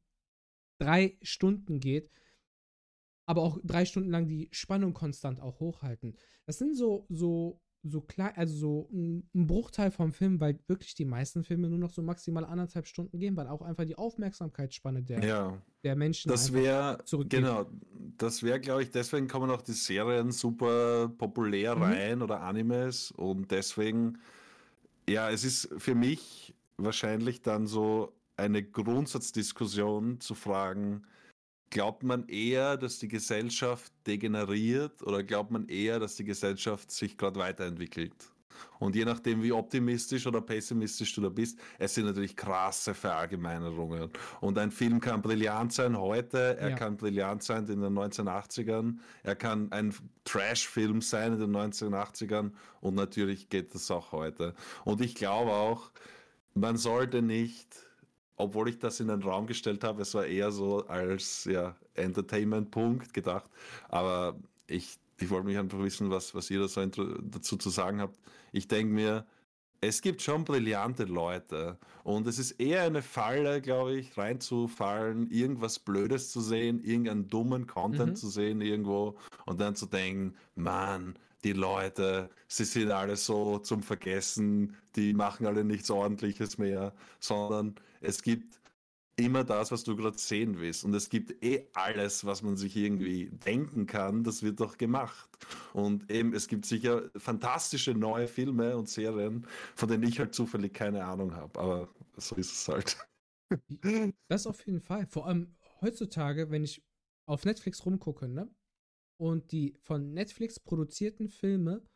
drei 0.78 1.16
Stunden 1.22 1.80
geht, 1.80 2.10
aber 3.26 3.42
auch 3.42 3.58
drei 3.62 3.84
Stunden 3.84 4.10
lang 4.10 4.28
die 4.28 4.48
Spannung 4.52 4.92
konstant 4.92 5.40
auch 5.40 5.60
hochhalten. 5.60 6.16
Das 6.46 6.58
sind 6.58 6.76
so, 6.76 7.06
so, 7.08 7.60
so 7.82 8.00
klar, 8.00 8.32
also 8.36 8.54
so 8.54 8.88
ein, 8.92 9.28
Bruchteil 9.32 9.90
vom 9.90 10.12
Film, 10.12 10.40
weil 10.40 10.58
wirklich 10.66 10.94
die 10.94 11.04
meisten 11.04 11.44
Filme 11.44 11.68
nur 11.68 11.78
noch 11.78 11.90
so 11.90 12.02
maximal 12.02 12.44
anderthalb 12.44 12.86
Stunden 12.86 13.18
gehen, 13.18 13.36
weil 13.36 13.48
auch 13.48 13.62
einfach 13.62 13.84
die 13.84 13.96
Aufmerksamkeitsspanne 13.96 15.02
der, 15.02 15.24
ja, 15.24 15.62
der 15.82 15.96
Menschen 15.96 16.28
das 16.30 16.52
wäre 16.52 16.98
genau, 17.28 17.66
das 18.18 18.42
wäre, 18.42 18.60
glaube 18.60 18.82
ich, 18.82 18.90
deswegen 18.90 19.28
kommen 19.28 19.50
auch 19.50 19.62
die 19.62 19.72
Serien 19.72 20.30
super 20.30 21.08
populär 21.16 21.76
mhm. 21.76 21.82
rein 21.82 22.22
oder 22.22 22.42
Animes 22.42 23.10
und 23.12 23.50
deswegen 23.50 24.18
ja, 25.08 25.30
es 25.30 25.44
ist 25.44 25.68
für 25.78 25.94
mich 25.94 26.54
wahrscheinlich 26.76 27.42
dann 27.42 27.66
so 27.66 28.12
eine 28.36 28.62
Grundsatzdiskussion 28.62 30.20
zu 30.20 30.34
fragen, 30.34 31.06
glaubt 31.70 32.02
man 32.02 32.28
eher, 32.28 32.76
dass 32.76 32.98
die 32.98 33.08
Gesellschaft 33.08 33.92
degeneriert 34.06 35.02
oder 35.02 35.22
glaubt 35.22 35.50
man 35.50 35.68
eher, 35.68 35.98
dass 35.98 36.16
die 36.16 36.24
Gesellschaft 36.24 36.90
sich 36.90 37.16
gerade 37.16 37.38
weiterentwickelt? 37.38 38.14
Und 38.78 38.94
je 38.94 39.04
nachdem, 39.04 39.42
wie 39.42 39.52
optimistisch 39.52 40.26
oder 40.26 40.40
pessimistisch 40.40 41.14
du 41.14 41.22
da 41.22 41.28
bist, 41.28 41.58
es 41.78 41.94
sind 41.94 42.06
natürlich 42.06 42.36
krasse 42.36 42.94
Verallgemeinerungen. 42.94 44.10
Und 44.40 44.58
ein 44.58 44.70
Film 44.70 45.00
kann 45.00 45.22
brillant 45.22 45.72
sein 45.72 45.98
heute, 45.98 46.56
er 46.58 46.70
ja. 46.70 46.76
kann 46.76 46.96
brillant 46.96 47.42
sein 47.42 47.66
in 47.66 47.80
den 47.80 47.98
1980ern, 47.98 48.98
er 49.22 49.36
kann 49.36 49.72
ein 49.72 49.94
Trash-Film 50.24 51.00
sein 51.00 51.34
in 51.34 51.40
den 51.40 51.56
1980ern 51.56 52.52
und 52.80 52.94
natürlich 52.94 53.48
geht 53.48 53.74
das 53.74 53.90
auch 53.90 54.12
heute. 54.12 54.54
Und 54.84 55.00
ich 55.00 55.14
glaube 55.14 55.52
auch, 55.52 55.90
man 56.54 56.76
sollte 56.76 57.22
nicht 57.22 57.86
obwohl 58.38 58.68
ich 58.68 58.78
das 58.78 59.00
in 59.00 59.08
den 59.08 59.22
Raum 59.22 59.46
gestellt 59.46 59.82
habe, 59.82 60.02
es 60.02 60.14
war 60.14 60.26
eher 60.26 60.50
so 60.52 60.86
als 60.86 61.44
ja, 61.44 61.74
Entertainment-Punkt 61.94 63.14
gedacht. 63.14 63.50
Aber 63.88 64.36
ich 64.66 64.98
ich 65.20 65.30
wollte 65.30 65.46
mich 65.46 65.58
einfach 65.58 65.78
wissen, 65.78 66.10
was, 66.10 66.34
was 66.34 66.50
ihr 66.50 66.60
da 66.60 66.68
so 66.68 66.84
dazu 66.86 67.56
zu 67.56 67.70
sagen 67.70 68.00
habt. 68.00 68.18
Ich 68.52 68.68
denke 68.68 68.92
mir, 68.92 69.26
es 69.80 70.00
gibt 70.02 70.22
schon 70.22 70.44
brillante 70.44 71.04
Leute 71.04 71.78
und 72.02 72.26
es 72.26 72.38
ist 72.38 72.52
eher 72.52 72.82
eine 72.82 73.02
Falle, 73.02 73.60
glaube 73.60 73.96
ich, 73.96 74.16
reinzufallen, 74.16 75.30
irgendwas 75.30 75.78
Blödes 75.78 76.30
zu 76.30 76.40
sehen, 76.40 76.82
irgendeinen 76.82 77.28
dummen 77.28 77.66
Content 77.66 78.10
mhm. 78.10 78.16
zu 78.16 78.28
sehen 78.28 78.60
irgendwo 78.60 79.16
und 79.44 79.60
dann 79.60 79.76
zu 79.76 79.86
denken, 79.86 80.34
Mann, 80.54 81.18
die 81.44 81.52
Leute, 81.52 82.30
sie 82.48 82.64
sind 82.64 82.90
alle 82.90 83.16
so 83.16 83.58
zum 83.58 83.82
Vergessen, 83.82 84.76
die 84.96 85.12
machen 85.12 85.46
alle 85.46 85.64
nichts 85.64 85.90
Ordentliches 85.90 86.58
mehr, 86.58 86.94
sondern 87.20 87.74
es 88.00 88.22
gibt 88.22 88.58
immer 89.16 89.44
das, 89.44 89.72
was 89.72 89.82
du 89.84 89.96
gerade 89.96 90.18
sehen 90.18 90.58
willst. 90.58 90.84
Und 90.84 90.94
es 90.94 91.08
gibt 91.08 91.42
eh 91.42 91.68
alles, 91.72 92.24
was 92.24 92.42
man 92.42 92.56
sich 92.56 92.76
irgendwie 92.76 93.30
denken 93.30 93.86
kann, 93.86 94.24
das 94.24 94.42
wird 94.42 94.60
doch 94.60 94.76
gemacht. 94.76 95.28
Und 95.72 96.10
eben, 96.10 96.34
es 96.34 96.48
gibt 96.48 96.66
sicher 96.66 97.10
fantastische 97.16 97.94
neue 97.94 98.28
Filme 98.28 98.76
und 98.76 98.88
Serien, 98.88 99.46
von 99.74 99.88
denen 99.88 100.04
ich 100.04 100.18
halt 100.18 100.34
zufällig 100.34 100.74
keine 100.74 101.04
Ahnung 101.04 101.34
habe. 101.34 101.58
Aber 101.58 101.88
so 102.16 102.36
ist 102.36 102.52
es 102.52 102.68
halt. 102.68 102.96
Das 104.28 104.48
auf 104.48 104.66
jeden 104.66 104.80
Fall. 104.80 105.06
Vor 105.06 105.28
allem 105.28 105.54
heutzutage, 105.80 106.50
wenn 106.50 106.64
ich 106.64 106.82
auf 107.28 107.44
Netflix 107.44 107.86
rumgucke, 107.86 108.26
ne? 108.28 108.52
Und 109.20 109.52
die 109.52 109.76
von 109.82 110.12
Netflix 110.12 110.58
produzierten 110.58 111.28
Filme 111.28 111.86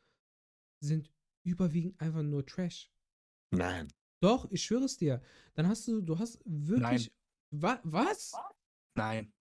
sind 0.81 1.11
überwiegend 1.45 2.01
einfach 2.01 2.23
nur 2.23 2.47
Trash. 2.47 2.89
Nein. 3.51 3.89
Doch, 4.21 4.51
ich 4.51 4.63
schwöre 4.63 4.85
es 4.85 4.97
dir. 4.97 5.23
Dann 5.55 5.67
hast 5.67 5.89
du, 5.89 6.01
du 6.01 6.19
hast 6.19 6.41
wirklich. 6.45 7.13
Wa 7.51 7.81
was? 7.83 8.33
Nein. 8.95 9.33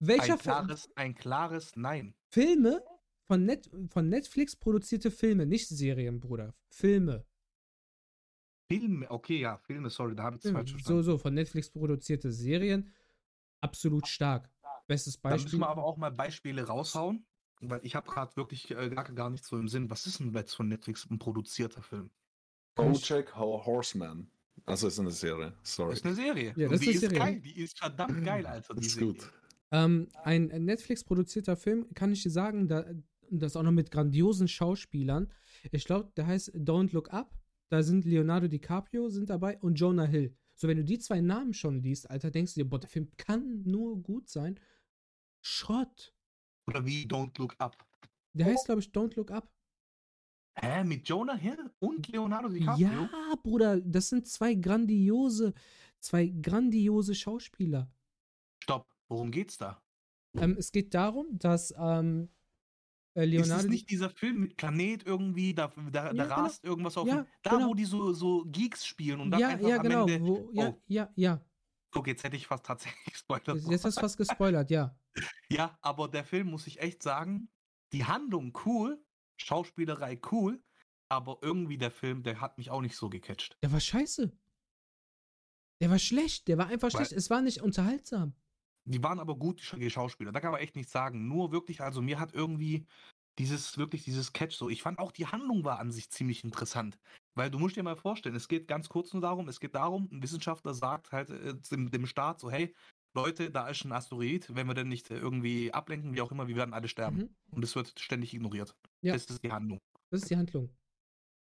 Welcher 0.00 0.34
ein 0.34 0.38
klares, 0.38 0.88
ein 0.94 1.14
klares 1.14 1.74
Nein. 1.74 2.14
Filme 2.30 2.82
von, 3.24 3.44
Net 3.44 3.68
von 3.88 4.08
Netflix 4.08 4.54
produzierte 4.54 5.10
Filme, 5.10 5.46
nicht 5.46 5.68
Serien, 5.68 6.20
Bruder. 6.20 6.54
Filme. 6.70 7.26
Filme, 8.70 9.10
okay, 9.10 9.40
ja, 9.40 9.56
Filme, 9.56 9.90
sorry, 9.90 10.14
da 10.14 10.24
habe 10.24 10.36
ich 10.36 10.44
es 10.44 10.50
falsch 10.50 10.70
verstanden. 10.70 11.02
So, 11.02 11.12
so, 11.12 11.18
von 11.18 11.34
Netflix 11.34 11.70
produzierte 11.70 12.30
Serien, 12.30 12.92
absolut 13.60 14.06
stark. 14.06 14.50
Bestes 14.86 15.16
Beispiel. 15.16 15.38
Da 15.38 15.44
müssen 15.44 15.60
wir 15.60 15.68
aber 15.68 15.84
auch 15.84 15.96
mal 15.96 16.10
Beispiele 16.10 16.66
raushauen, 16.66 17.26
weil 17.60 17.80
ich 17.82 17.94
habe 17.96 18.08
gerade 18.08 18.36
wirklich 18.36 18.70
äh, 18.70 18.90
gar, 18.90 19.10
gar 19.12 19.30
nichts 19.30 19.48
so 19.48 19.58
im 19.58 19.68
Sinn. 19.68 19.90
Was 19.90 20.06
ist 20.06 20.20
denn 20.20 20.32
jetzt 20.34 20.54
von 20.54 20.68
Netflix 20.68 21.08
ein 21.10 21.18
produzierter 21.18 21.82
Film? 21.82 22.10
Bojack 22.78 23.36
Horseman. 23.36 24.30
Also 24.66 24.88
ist 24.88 24.98
eine 24.98 25.10
Serie, 25.10 25.54
sorry. 25.62 25.90
Das 25.90 26.00
ist 26.00 26.06
eine 26.06 26.14
Serie. 26.14 26.54
Ja, 26.56 26.68
das 26.68 26.80
die 26.80 26.90
ist, 26.90 27.02
ist 27.02 27.14
geil, 27.14 27.40
die 27.40 27.58
ist 27.58 27.78
verdammt 27.78 28.24
geil, 28.24 28.46
Alter. 28.46 28.74
Das 28.74 28.86
ist 28.86 28.98
gut. 28.98 29.32
Ähm, 29.70 30.08
ein 30.24 30.46
Netflix-produzierter 30.46 31.56
Film, 31.56 31.86
kann 31.94 32.12
ich 32.12 32.22
dir 32.22 32.30
sagen, 32.30 32.68
da, 32.68 32.84
das 33.30 33.56
auch 33.56 33.62
noch 33.62 33.72
mit 33.72 33.90
grandiosen 33.90 34.48
Schauspielern. 34.48 35.32
Ich 35.72 35.84
glaube, 35.84 36.12
der 36.16 36.26
heißt 36.26 36.54
Don't 36.54 36.92
Look 36.92 37.12
Up. 37.12 37.34
da 37.70 37.82
sind 37.82 38.04
Leonardo 38.04 38.48
DiCaprio 38.48 39.08
sind 39.10 39.30
dabei 39.30 39.58
und 39.58 39.74
Jonah 39.74 40.06
Hill. 40.06 40.34
So, 40.54 40.68
wenn 40.68 40.78
du 40.78 40.84
die 40.84 40.98
zwei 40.98 41.20
Namen 41.20 41.54
schon 41.54 41.80
liest, 41.82 42.10
Alter, 42.10 42.30
denkst 42.30 42.54
du 42.54 42.60
dir, 42.60 42.68
boah, 42.68 42.80
der 42.80 42.88
Film 42.88 43.12
kann 43.16 43.62
nur 43.64 44.02
gut 44.02 44.28
sein. 44.28 44.58
Schrott. 45.40 46.14
Oder 46.66 46.84
wie 46.84 47.06
Don't 47.06 47.38
Look 47.38 47.54
Up. 47.58 47.86
Der 48.32 48.46
heißt, 48.46 48.66
glaube 48.66 48.80
ich, 48.80 48.88
Don't 48.88 49.14
Look 49.16 49.30
Up. 49.30 49.50
Hä, 50.60 50.82
mit 50.84 51.08
Jonah 51.08 51.36
Hill 51.36 51.70
und 51.78 52.08
Leonardo 52.08 52.48
DiCaprio? 52.48 52.88
Ja, 52.88 53.34
Bruder, 53.42 53.80
das 53.80 54.08
sind 54.08 54.26
zwei 54.26 54.54
grandiose, 54.54 55.54
zwei 56.00 56.26
grandiose 56.26 57.14
Schauspieler. 57.14 57.92
Stopp, 58.64 58.92
worum 59.08 59.30
geht's 59.30 59.56
da? 59.56 59.82
Ähm, 60.36 60.56
es 60.58 60.72
geht 60.72 60.94
darum, 60.94 61.38
dass 61.38 61.72
ähm, 61.78 62.28
äh, 63.14 63.24
Leonardo. 63.24 63.54
Ist 63.54 63.64
es 63.64 63.70
nicht 63.70 63.90
dieser 63.90 64.10
Film 64.10 64.40
mit 64.40 64.56
Planet 64.56 65.06
irgendwie, 65.06 65.54
da, 65.54 65.68
da, 65.68 65.90
da 65.90 66.12
Ja, 66.12 66.22
genau. 66.24 66.34
rast 66.34 66.64
irgendwas 66.64 66.96
auf 66.96 67.06
Ja, 67.06 67.26
Da, 67.42 67.50
genau. 67.50 67.68
wo 67.68 67.74
die 67.74 67.84
so, 67.84 68.12
so 68.12 68.44
Geeks 68.46 68.84
spielen 68.84 69.20
und 69.20 69.30
dann 69.30 69.40
ja, 69.40 69.48
einfach 69.48 69.68
ja, 69.68 69.76
am 69.76 69.82
genau. 69.82 70.06
Ende. 70.08 70.26
Wo, 70.26 70.50
ja, 70.52 70.68
Oh. 70.70 70.82
ja, 70.86 71.12
ja. 71.14 71.44
Guck, 71.90 72.08
jetzt 72.08 72.24
hätte 72.24 72.36
ich 72.36 72.46
fast 72.46 72.66
tatsächlich 72.66 73.16
Spoiler. 73.16 73.56
Jetzt 73.56 73.84
hast 73.84 73.96
du 73.96 74.00
fast 74.00 74.16
gespoilert, 74.18 74.70
ja. 74.70 74.98
Ja, 75.50 75.78
aber 75.80 76.08
der 76.08 76.24
Film, 76.24 76.50
muss 76.50 76.66
ich 76.66 76.80
echt 76.80 77.02
sagen, 77.02 77.48
die 77.92 78.04
Handlung 78.04 78.56
cool, 78.66 79.02
Schauspielerei 79.38 80.20
cool, 80.30 80.62
aber 81.08 81.38
irgendwie 81.42 81.78
der 81.78 81.90
Film, 81.90 82.22
der 82.22 82.40
hat 82.40 82.58
mich 82.58 82.70
auch 82.70 82.80
nicht 82.80 82.96
so 82.96 83.08
gecatcht. 83.08 83.56
Der 83.62 83.72
war 83.72 83.80
scheiße. 83.80 84.30
Der 85.80 85.90
war 85.90 85.98
schlecht. 85.98 86.48
Der 86.48 86.58
war 86.58 86.66
einfach 86.66 86.92
Weil- 86.92 87.06
schlecht. 87.06 87.12
Es 87.12 87.30
war 87.30 87.40
nicht 87.40 87.62
unterhaltsam. 87.62 88.34
Die 88.84 89.02
waren 89.02 89.20
aber 89.20 89.36
gut, 89.36 89.74
die 89.76 89.90
Schauspieler. 89.90 90.32
Da 90.32 90.40
kann 90.40 90.52
man 90.52 90.60
echt 90.60 90.74
nichts 90.74 90.92
sagen. 90.92 91.28
Nur 91.28 91.52
wirklich, 91.52 91.80
also 91.82 92.00
mir 92.00 92.18
hat 92.18 92.32
irgendwie 92.34 92.86
dieses, 93.38 93.76
wirklich 93.78 94.02
dieses 94.04 94.32
Catch 94.32 94.54
so. 94.56 94.68
Ich 94.68 94.82
fand 94.82 94.98
auch 94.98 95.12
die 95.12 95.26
Handlung 95.26 95.64
war 95.64 95.78
an 95.78 95.92
sich 95.92 96.10
ziemlich 96.10 96.42
interessant. 96.42 96.98
Weil 97.34 97.50
du 97.50 97.58
musst 97.58 97.76
dir 97.76 97.82
mal 97.82 97.96
vorstellen, 97.96 98.34
es 98.34 98.48
geht 98.48 98.66
ganz 98.66 98.88
kurz 98.88 99.12
nur 99.12 99.22
darum, 99.22 99.46
es 99.48 99.60
geht 99.60 99.74
darum, 99.74 100.08
ein 100.10 100.22
Wissenschaftler 100.22 100.74
sagt 100.74 101.12
halt 101.12 101.30
äh, 101.30 101.54
dem, 101.70 101.90
dem 101.90 102.06
Staat 102.06 102.40
so, 102.40 102.50
hey, 102.50 102.74
Leute, 103.22 103.50
da 103.50 103.68
ist 103.68 103.84
ein 103.84 103.92
Asteroid, 103.92 104.54
wenn 104.54 104.66
wir 104.66 104.74
den 104.74 104.88
nicht 104.88 105.10
äh, 105.10 105.18
irgendwie 105.18 105.72
ablenken, 105.72 106.14
wie 106.14 106.20
auch 106.20 106.30
immer, 106.32 106.48
wir 106.48 106.56
werden 106.56 106.74
alle 106.74 106.88
sterben. 106.88 107.18
Mhm. 107.18 107.30
Und 107.50 107.64
es 107.64 107.74
wird 107.74 107.98
ständig 107.98 108.34
ignoriert. 108.34 108.74
Ja. 109.02 109.12
Das 109.12 109.26
ist 109.26 109.42
die 109.42 109.52
Handlung. 109.52 109.80
Das 110.10 110.22
ist 110.22 110.30
die 110.30 110.36
Handlung. 110.36 110.70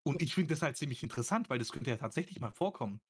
Und 0.08 0.22
ich 0.22 0.34
finde 0.36 0.54
das 0.54 0.62
halt 0.62 0.78
ziemlich 0.78 1.02
interessant, 1.04 1.50
weil 1.50 1.60
das 1.60 1.72
könnte 1.72 1.90
ja 1.90 1.98
tatsächlich 1.98 2.40
mal 2.40 2.52
vorkommen. 2.52 3.02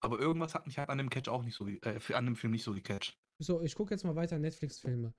Aber 0.00 0.18
irgendwas 0.18 0.54
hat 0.54 0.66
mich 0.66 0.78
halt 0.78 0.90
an 0.90 0.98
dem 0.98 1.10
Catch 1.10 1.28
auch 1.28 1.42
nicht 1.42 1.54
so, 1.54 1.66
äh, 1.66 2.00
an 2.14 2.26
dem 2.26 2.36
Film 2.36 2.52
nicht 2.52 2.62
so 2.64 2.72
gecatcht. 2.72 3.18
So, 3.38 3.60
ich 3.62 3.74
gucke 3.74 3.92
jetzt 3.92 4.04
mal 4.04 4.14
weiter 4.14 4.38
Netflix-Filme. 4.38 5.12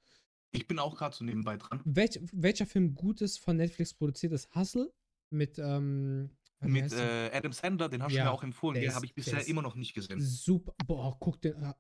Ich 0.52 0.68
bin 0.68 0.80
auch 0.80 0.96
gerade 0.96 1.16
so 1.16 1.24
nebenbei 1.26 1.58
dran. 1.58 1.82
Welch, 1.84 2.20
welcher 2.32 2.66
Film 2.66 2.96
gut 2.96 3.22
ist 3.22 3.40
von 3.40 3.58
Netflix 3.58 3.94
produziert 3.94 4.34
ist 4.34 4.54
Hustle 4.56 4.94
mit 5.30 5.60
ähm, 5.60 6.30
Mit 6.62 6.94
äh, 6.94 7.30
Adam 7.34 7.52
Sandler, 7.52 7.90
den 7.90 8.02
hast 8.02 8.14
du 8.14 8.18
Ja, 8.18 8.26
mir 8.26 8.32
auch 8.32 8.44
empfohlen. 8.44 8.80
Den 8.80 8.96
habe 8.96 9.06
ich 9.06 9.14
bisher 9.14 9.46
immer 9.48 9.62
noch 9.62 9.76
nicht 9.76 9.94
gesehen. 9.94 10.22
super. 10.22 10.74
Boah, 10.86 11.18
guck 11.20 11.42
den, 11.42 11.56
ah, 11.64 11.76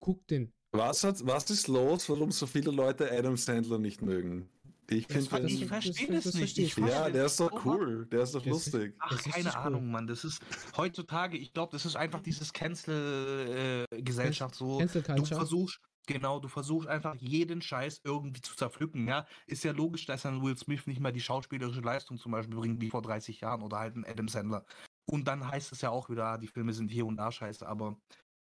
guck 0.00 0.26
den. 0.26 0.52
Was, 0.72 1.02
hat, 1.04 1.24
was 1.26 1.48
ist 1.50 1.68
los, 1.68 2.08
warum 2.10 2.30
so 2.30 2.46
viele 2.46 2.70
Leute 2.70 3.10
Adam 3.10 3.36
Sandler 3.36 3.78
nicht 3.78 4.02
mögen? 4.02 4.48
Ich 4.90 5.06
Das 5.06 5.16
finde 5.28 5.32
war- 5.32 5.40
den- 5.40 5.48
Ich 5.48 5.60
das- 5.60 5.68
verstehe 5.68 6.06
das- 6.08 6.24
das, 6.24 6.32
das 6.32 6.40
nicht. 6.40 6.58
Ich. 6.58 6.76
Ja, 6.76 7.10
der 7.10 7.26
ist 7.26 7.38
doch 7.40 7.64
cool. 7.66 8.06
Der 8.06 8.22
ist 8.22 8.34
doch 8.34 8.44
ist 8.44 8.50
lustig. 8.50 8.94
Ach, 8.98 9.10
Das 9.10 9.18
ist 9.20 9.24
keine 9.32 9.44
richtig 9.46 9.60
cool. 9.60 9.66
Ahnung, 9.66 9.90
Mann. 9.90 10.06
Das 10.06 10.24
ist 10.24 10.40
heutzutage, 10.76 11.36
ich 11.36 11.52
glaube, 11.52 11.72
das 11.72 11.84
ist 11.84 11.96
einfach 11.96 12.20
dieses 12.20 12.52
Cancel-Gesellschaft 12.52 14.54
so. 14.54 14.78
Cancel 14.78 15.02
Du 15.02 15.24
versuchst, 15.26 15.80
genau, 16.06 16.38
du 16.40 16.48
versuchst 16.48 16.88
einfach 16.88 17.14
jeden 17.16 17.60
Scheiß 17.60 18.00
irgendwie 18.04 18.40
zu 18.40 18.54
zerpflücken, 18.56 19.06
ja. 19.08 19.26
Ist 19.46 19.64
ja 19.64 19.72
logisch, 19.72 20.06
dass 20.06 20.24
ein 20.26 20.42
Will 20.42 20.56
Smith 20.56 20.86
nicht 20.86 21.00
mehr 21.00 21.12
die 21.12 21.20
schauspielerische 21.20 21.80
Leistung 21.80 22.18
zum 22.18 22.32
Beispiel 22.32 22.56
bringt 22.56 22.80
wie 22.80 22.90
vor 22.90 23.02
30 23.02 23.40
Jahren 23.40 23.62
oder 23.62 23.78
halt 23.78 23.96
ein 23.96 24.04
Adam 24.06 24.28
Sandler. 24.28 24.64
Und 25.06 25.26
dann 25.28 25.46
heißt 25.46 25.72
es 25.72 25.80
ja 25.82 25.90
auch 25.90 26.08
wieder, 26.10 26.24
ah, 26.26 26.38
die 26.38 26.48
Filme 26.48 26.72
sind 26.72 26.90
hier 26.90 27.06
und 27.06 27.16
da 27.16 27.30
scheiße, 27.32 27.66
aber 27.66 27.96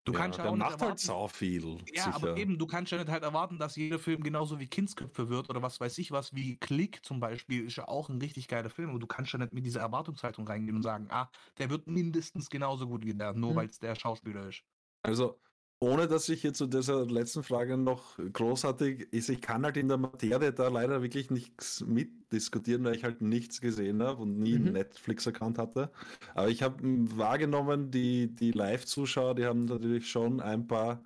du 0.04 0.12
kannst 0.12 0.38
ja, 0.38 0.44
auch 0.44 0.56
nicht 0.56 0.70
macht 0.70 0.82
halt 0.82 0.98
erwarten, 0.98 0.98
sau 0.98 1.28
viel. 1.28 1.84
ja, 1.86 2.12
sicher. 2.12 2.14
aber 2.14 2.36
eben, 2.36 2.58
du 2.58 2.66
kannst 2.66 2.92
ja 2.92 2.98
nicht 2.98 3.10
halt 3.10 3.22
erwarten, 3.24 3.58
dass 3.58 3.76
jeder 3.76 3.98
Film 3.98 4.22
genauso 4.22 4.58
wie 4.60 4.68
Kindsköpfe 4.68 5.28
wird 5.30 5.48
oder 5.50 5.62
was 5.62 5.80
weiß 5.80 5.98
ich 5.98 6.10
was, 6.12 6.34
wie 6.34 6.58
Click 6.58 7.04
zum 7.04 7.20
Beispiel, 7.20 7.64
ist 7.66 7.76
ja 7.76 7.88
auch 7.88 8.08
ein 8.10 8.20
richtig 8.20 8.48
geiler 8.48 8.70
Film, 8.70 8.90
aber 8.90 8.98
du 8.98 9.06
kannst 9.06 9.32
ja 9.32 9.38
nicht 9.38 9.52
mit 9.54 9.64
dieser 9.66 9.80
Erwartungshaltung 9.80 10.46
reingehen 10.48 10.76
und 10.76 10.82
sagen, 10.82 11.08
ah, 11.10 11.30
der 11.58 11.70
wird 11.70 11.86
mindestens 11.86 12.50
genauso 12.50 12.88
gut 12.88 13.04
wie 13.06 13.14
der, 13.14 13.34
nur 13.34 13.54
Mhm. 13.54 13.56
weil 13.56 13.68
es 13.68 13.78
der 13.78 13.94
Schauspieler 13.96 14.48
ist. 14.48 14.62
Also, 15.02 15.40
ohne 15.80 16.08
dass 16.08 16.28
ich 16.28 16.42
jetzt 16.42 16.58
zu 16.58 16.66
dieser 16.66 17.06
letzten 17.06 17.42
Frage 17.44 17.76
noch 17.76 18.18
großartig 18.32 19.12
ist, 19.12 19.28
ich 19.28 19.40
kann 19.40 19.64
halt 19.64 19.76
in 19.76 19.88
der 19.88 19.96
Materie 19.98 20.52
da 20.52 20.68
leider 20.68 21.02
wirklich 21.02 21.30
nichts 21.30 21.84
mitdiskutieren, 21.86 22.82
weil 22.84 22.96
ich 22.96 23.04
halt 23.04 23.20
nichts 23.22 23.60
gesehen 23.60 24.02
habe 24.02 24.22
und 24.22 24.38
nie 24.38 24.58
Mhm. 24.58 24.64
einen 24.66 24.72
Netflix-Account 24.72 25.58
hatte. 25.58 25.90
Aber 26.34 26.48
ich 26.48 26.62
habe 26.62 26.84
mm, 26.86 27.16
wahrgenommen, 27.16 27.90
die, 27.92 28.34
die 28.34 28.50
Live-Zuschauer, 28.52 29.34
die 29.36 29.44
haben 29.46 29.66
natürlich 29.66 30.10
schon 30.10 30.40
ein 30.40 30.66
paar 30.66 31.02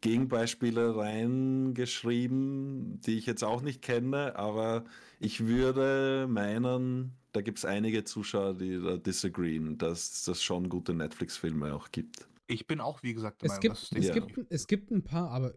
Gegenbeispiele 0.00 0.96
reingeschrieben, 0.96 3.00
die 3.02 3.18
ich 3.18 3.26
jetzt 3.26 3.44
auch 3.44 3.62
nicht 3.62 3.80
kenne, 3.82 4.36
aber 4.36 4.84
ich 5.20 5.46
würde 5.46 6.26
meinen, 6.28 7.12
da 7.32 7.40
gibt 7.42 7.58
es 7.58 7.64
einige 7.64 8.04
Zuschauer, 8.04 8.54
die 8.54 8.80
da 8.80 8.96
disagreeen, 8.98 9.78
dass 9.78 10.26
es 10.28 10.42
schon 10.42 10.68
gute 10.68 10.94
Netflix-Filme 10.94 11.74
auch 11.74 11.90
gibt. 11.92 12.26
Ich 12.48 12.66
bin 12.66 12.80
auch, 12.80 13.02
wie 13.02 13.14
gesagt, 13.14 13.42
der 13.42 13.46
Es 13.50 13.56
Meinung, 13.56 13.60
gibt, 13.62 13.76
es, 13.76 13.90
den 13.90 14.02
Ja. 14.02 14.14
gibt, 14.14 14.52
es 14.52 14.66
gibt 14.66 14.90
ein 14.90 15.02
paar, 15.02 15.30
aber 15.30 15.54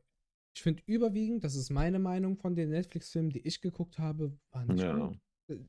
ich 0.55 0.61
finde 0.63 0.81
überwiegend, 0.87 1.43
das 1.43 1.55
ist 1.55 1.69
meine 1.69 1.99
Meinung 1.99 2.35
von 2.37 2.55
den 2.55 2.69
Netflix-Filmen, 2.69 3.29
die 3.29 3.39
ich 3.47 3.61
geguckt 3.61 3.99
habe, 3.99 4.37
waren 4.51 4.67
nicht 4.67 4.83
Ja. 4.83 4.95
gut. 4.97 5.17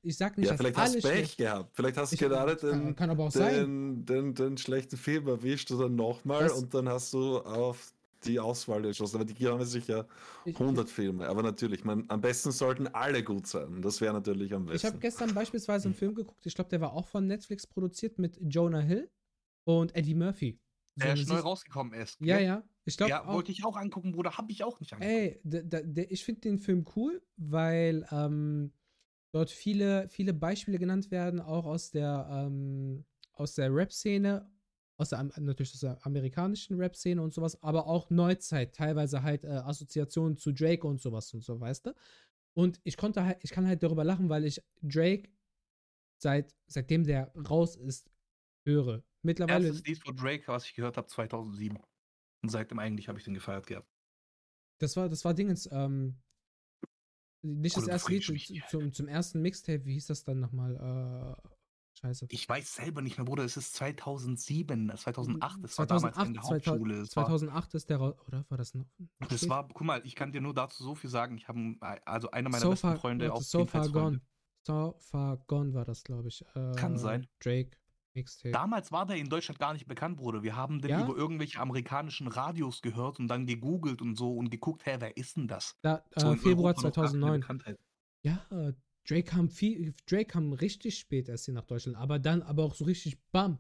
Ich 0.03 0.17
sag 0.19 0.37
nicht, 0.37 0.47
Ja, 0.47 0.53
dass 0.53 0.61
vielleicht 0.61 0.77
alle 0.77 0.87
hast 0.87 0.95
du 0.97 1.01
Pech 1.01 1.11
schlecht- 1.19 1.37
gehabt. 1.39 1.71
Vielleicht 1.75 1.97
hast 1.97 2.13
du 2.13 2.15
Ich- 2.15 2.21
gerade 2.21 2.57
kann, 2.57 2.85
den, 2.87 2.97
kann 2.97 3.11
aber 3.11 3.25
auch 3.25 3.31
sein. 3.31 3.55
den, 3.55 4.05
den, 4.05 4.35
den 4.35 4.57
schlechten 4.59 4.97
Film 4.99 5.27
erwischt 5.27 5.71
oder 5.73 5.89
nochmal 5.89 6.51
und 6.51 6.73
dann 6.75 6.89
hast 6.89 7.13
du 7.15 7.39
auf 7.39 7.93
die 8.25 8.39
Auswahl 8.39 8.83
geschossen. 8.83 9.17
Aber 9.17 9.25
die 9.25 9.47
haben 9.49 9.65
sicher 9.65 10.07
Ich, 10.45 10.59
100 10.59 10.91
Filme. 10.91 11.27
Aber 11.27 11.43
natürlich, 11.43 11.85
man, 11.85 12.05
am 12.09 12.21
besten 12.21 12.53
sollten 12.53 12.89
alle 12.89 13.25
gut 13.25 13.47
sein. 13.47 13.81
Das 13.81 14.03
wäre 14.03 14.13
natürlich 14.13 14.53
am 14.53 14.65
ich 14.67 14.73
besten. 14.73 14.89
habe 14.89 14.99
gestern 14.99 15.33
beispielsweise 15.35 15.87
einen 15.89 15.95
Film 15.95 16.15
geguckt, 16.15 16.45
ich 16.45 16.55
glaube, 16.55 16.69
der 16.69 16.83
war 16.83 16.93
auch 16.93 17.09
von 17.09 17.27
Netflix 17.27 17.67
produziert 17.67 18.19
mit 18.19 18.39
Jonah 18.43 18.81
Hill 18.81 19.09
und 19.65 19.95
Eddie 19.97 20.15
Murphy. 20.15 20.59
Der 20.97 21.15
ist 21.15 21.29
neu 21.29 21.39
rausgekommen 21.41 21.95
ist. 21.95 22.21
Ja, 22.21 22.39
ja. 22.39 22.63
Ich 22.85 22.97
glaube 22.97 23.11
Ja, 23.11 23.25
auch. 23.27 23.35
wollte 23.35 23.53
ich 23.53 23.65
auch 23.65 23.77
angucken, 23.77 24.13
Bruder, 24.13 24.37
habe 24.37 24.51
ich 24.53 24.65
auch 24.65 24.81
nicht 24.81 24.93
angeguckt. 24.93 25.15
Ey, 25.17 25.41
da, 25.45 25.61
da, 25.63 25.81
der, 25.83 26.11
ich 26.11 26.25
finde 26.25 26.43
den 26.43 26.59
Film 26.59 26.85
cool, 26.97 27.23
weil 27.37 28.07
ähm, 28.11 28.73
dort 29.33 29.51
viele, 29.51 30.09
viele 30.09 30.35
Beispiele 30.35 30.79
genannt 30.79 31.11
werden, 31.11 31.41
auch 31.41 31.67
aus 31.67 31.91
der, 31.91 32.29
ähm, 32.31 33.05
aus 33.33 33.55
der 33.55 33.73
Rap-Szene, 33.75 34.51
aus 34.97 35.11
der, 35.11 35.21
Am- 35.21 35.33
natürlich 35.39 35.73
aus 35.75 35.81
der 35.81 36.05
amerikanischen 36.05 36.77
Rap-Szene 36.79 37.23
und 37.23 37.33
sowas, 37.33 37.63
aber 37.63 37.87
auch 37.87 38.11
Neuzeit, 38.11 38.75
teilweise 38.75 39.23
halt 39.23 39.45
äh, 39.45 39.49
Assoziationen 39.49 40.37
zu 40.37 40.53
Drake 40.53 40.87
und 40.87 41.01
sowas 41.01 41.33
und 41.33 41.43
so, 41.45 41.61
weißt 41.61 41.87
du? 41.87 41.95
Und 42.55 42.81
ich 42.85 42.97
konnte 42.97 43.25
halt, 43.25 43.39
ich 43.43 43.51
kann 43.51 43.67
halt 43.67 43.83
darüber 43.83 44.05
lachen, 44.05 44.29
weil 44.29 44.45
ich 44.45 44.63
Drake 44.83 45.31
seit, 46.19 46.55
seitdem 46.67 47.05
der 47.05 47.33
raus 47.49 47.77
ist, 47.77 48.11
höre. 48.65 49.05
Mittlerweile. 49.23 49.67
Erstes 49.69 49.85
Lied 49.87 49.99
von 50.03 50.17
Drake, 50.17 50.45
was 50.49 50.65
ich 50.67 50.75
gehört 50.75 50.97
habe, 50.97 51.07
2007. 51.09 51.77
Und 52.43 52.49
seitdem 52.49 52.79
eigentlich 52.79 53.09
habe 53.09 53.19
ich 53.19 53.25
den 53.25 53.35
gefeiert 53.35 53.67
gehabt. 53.67 53.89
Das 54.79 54.97
war, 54.97 55.09
das 55.09 55.25
war 55.25 55.35
Dingens, 55.35 55.69
ähm, 55.71 56.17
nicht 57.43 57.77
das 57.77 57.83
Bruder, 57.85 57.93
erste 57.95 58.09
du 58.09 58.15
Lied, 58.15 58.29
mich. 58.31 58.47
zu- 58.47 58.79
zum, 58.79 58.93
zum 58.93 59.09
ersten 59.09 59.43
Mixtape, 59.43 59.85
wie 59.85 59.95
hieß 59.95 60.07
das 60.07 60.25
dann 60.25 60.41
nochmal? 60.41 61.37
Äh, 61.45 61.49
scheiße. 61.99 62.27
Ich 62.31 62.49
weiß 62.49 62.77
selber 62.77 63.03
nicht 63.03 63.19
mehr, 63.19 63.25
Bruder, 63.25 63.45
es 63.45 63.57
ist 63.57 63.75
2007, 63.75 64.91
2008, 64.97 65.59
das 65.63 65.79
war 65.79 65.87
damals 65.87 66.17
in 66.19 66.35
der 66.35 66.43
2008, 66.43 66.67
Hauptschule. 66.67 66.95
Es 67.01 67.17
war, 67.17 67.27
2008 67.27 67.75
ist 67.75 67.91
der 67.91 67.97
raus, 67.99 68.15
oder 68.27 68.45
war 68.49 68.59
das 68.59 68.75
noch? 68.75 68.87
noch 69.19 69.29
das 69.29 69.49
war, 69.49 69.69
guck 69.69 69.83
mal, 69.87 70.01
ich 70.05 70.15
kann 70.15 70.33
dir 70.33 70.41
nur 70.41 70.55
dazu 70.55 70.83
so 70.83 70.95
viel 70.95 71.11
sagen. 71.11 71.37
Ich 71.37 71.49
habe, 71.49 71.77
also 72.07 72.31
einer 72.31 72.49
meiner 72.49 72.63
so 72.63 72.71
besten 72.71 72.87
far, 72.89 72.97
Freunde, 72.97 73.33
auch 73.33 73.43
so 73.43 73.67
far 73.67 73.89
gone. 73.91 74.21
So 74.67 74.95
far 74.99 75.39
gone 75.47 75.73
war 75.75 75.85
das, 75.87 76.05
glaube 76.05 76.29
ich. 76.29 76.45
Äh, 76.55 76.73
Kann 76.77 76.99
sein. 76.99 77.27
Drake 77.39 77.77
Mixtape. 78.15 78.53
Damals 78.53 78.91
war 78.93 79.07
der 79.07 79.17
in 79.17 79.29
Deutschland 79.29 79.59
gar 79.59 79.73
nicht 79.73 79.87
bekannt, 79.87 80.17
Bruder. 80.17 80.43
Wir 80.43 80.57
haben 80.57 80.81
den 80.81 80.91
Ja? 80.91 81.05
über 81.05 81.17
irgendwelche 81.17 81.61
amerikanischen 81.61 82.27
Radios 82.29 82.83
gehört 82.83 83.19
und 83.19 83.29
dann 83.29 83.47
gegoogelt 83.47 84.03
und 84.03 84.17
so 84.17 84.35
und 84.37 84.51
geguckt, 84.51 84.85
hä, 84.87 84.97
wer 84.99 85.17
ist 85.17 85.37
denn 85.37 85.49
das? 85.49 85.77
da, 85.83 86.05
So 86.17 86.29
äh, 86.29 86.33
in 86.33 86.39
Februar 86.39 86.75
Europa 86.75 86.83
noch 86.83 86.95
gar 86.95 87.11
keine 87.11 87.19
2009. 87.21 87.41
Bekanntheit. 87.41 87.79
Ja, 88.23 88.47
Drake 89.09 89.23
kam 89.25 89.49
viel, 89.49 89.95
Drake 90.07 90.27
kam 90.27 90.53
richtig 90.53 90.99
spät 90.99 91.29
erst 91.29 91.47
hier 91.47 91.55
nach 91.55 91.65
Deutschland, 91.65 91.97
aber 91.97 92.19
dann 92.19 92.43
aber 92.43 92.65
auch 92.65 92.75
so 92.75 92.85
richtig 92.85 93.19
bam. 93.33 93.59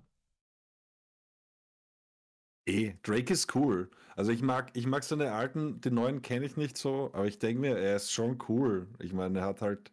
Eh, 2.66 2.94
Drake 3.02 3.32
ist 3.32 3.54
cool. 3.54 3.90
Also 4.16 4.32
ich 4.32 4.42
mag, 4.42 4.70
ich 4.74 4.86
mag 4.86 5.02
seine 5.02 5.32
alten, 5.32 5.80
die 5.80 5.90
neuen 5.90 6.22
kenne 6.22 6.44
ich 6.46 6.56
nicht 6.56 6.76
so, 6.76 7.10
aber 7.14 7.26
ich 7.26 7.38
denke 7.38 7.60
mir, 7.60 7.78
er 7.78 7.96
ist 7.96 8.12
schon 8.12 8.38
cool. 8.48 8.86
Ich 8.98 9.12
meine, 9.12 9.40
er 9.40 9.46
hat 9.46 9.62
halt 9.62 9.90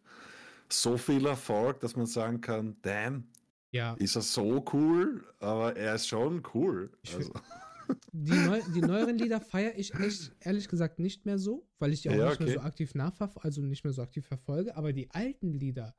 so 0.68 0.98
viel 0.98 1.26
Erfolg, 1.26 1.80
dass 1.80 1.96
man 1.96 2.06
sagen 2.06 2.40
kann, 2.40 2.76
damn, 2.82 3.28
Ja, 3.70 3.94
ist 3.94 4.16
er 4.16 4.22
so 4.22 4.64
cool, 4.72 5.24
aber 5.40 5.76
er 5.76 5.94
ist 5.94 6.08
schon 6.08 6.42
cool. 6.54 6.90
Also, 7.14 7.32
Die, 8.12 8.32
neu, 8.32 8.60
die 8.74 8.80
neueren 8.80 9.16
Lieder 9.16 9.40
feiere 9.40 9.78
ich 9.78 9.94
echt, 9.94 10.32
ehrlich 10.40 10.68
gesagt, 10.68 10.98
nicht 10.98 11.24
mehr 11.24 11.38
so, 11.38 11.66
weil 11.78 11.92
ich 11.92 12.02
die 12.02 12.10
auch 12.10 12.14
Ja, 12.14 12.28
nicht 12.28 12.40
mehr 12.40 12.52
so 12.54 12.60
aktiv 12.60 12.94
nachverfolge, 12.94 13.44
also 13.44 13.62
nicht 13.62 13.84
mehr 13.84 13.92
so 13.92 14.02
aktiv 14.02 14.26
verfolge. 14.26 14.76
Aber 14.76 14.92
die 14.92 15.10
alten 15.10 15.52
Lieder, 15.52 15.94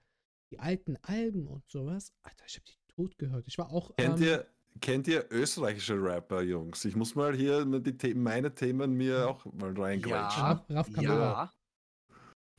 die 0.51 0.59
alten 0.59 0.97
Alben 1.01 1.47
und 1.47 1.67
sowas, 1.67 2.13
Alter, 2.23 2.43
ich 2.47 2.55
habe 2.55 2.65
die 2.65 2.93
tot 2.93 3.17
gehört. 3.17 3.47
Ich 3.47 3.57
war 3.57 3.71
auch. 3.71 3.95
Kennt 3.97 4.19
ähm, 4.19 4.25
ihr, 4.25 4.47
kennt 4.81 5.07
ihr 5.07 5.25
österreichische 5.31 5.95
Rapper, 6.01 6.41
Jungs? 6.41 6.85
Ich 6.85 6.95
muss 6.95 7.15
mal 7.15 7.35
hier 7.35 7.65
die 7.65 7.95
The 7.99 8.13
meine 8.13 8.53
Themen 8.53 8.93
mir 8.93 9.27
auch 9.27 9.45
mal 9.53 9.73
reingrätschen. 9.75 10.11
Ja, 10.11 10.51
Raf, 10.51 10.69
Raf 10.69 10.91
Kamora. 10.91 11.13
ja, 11.13 11.53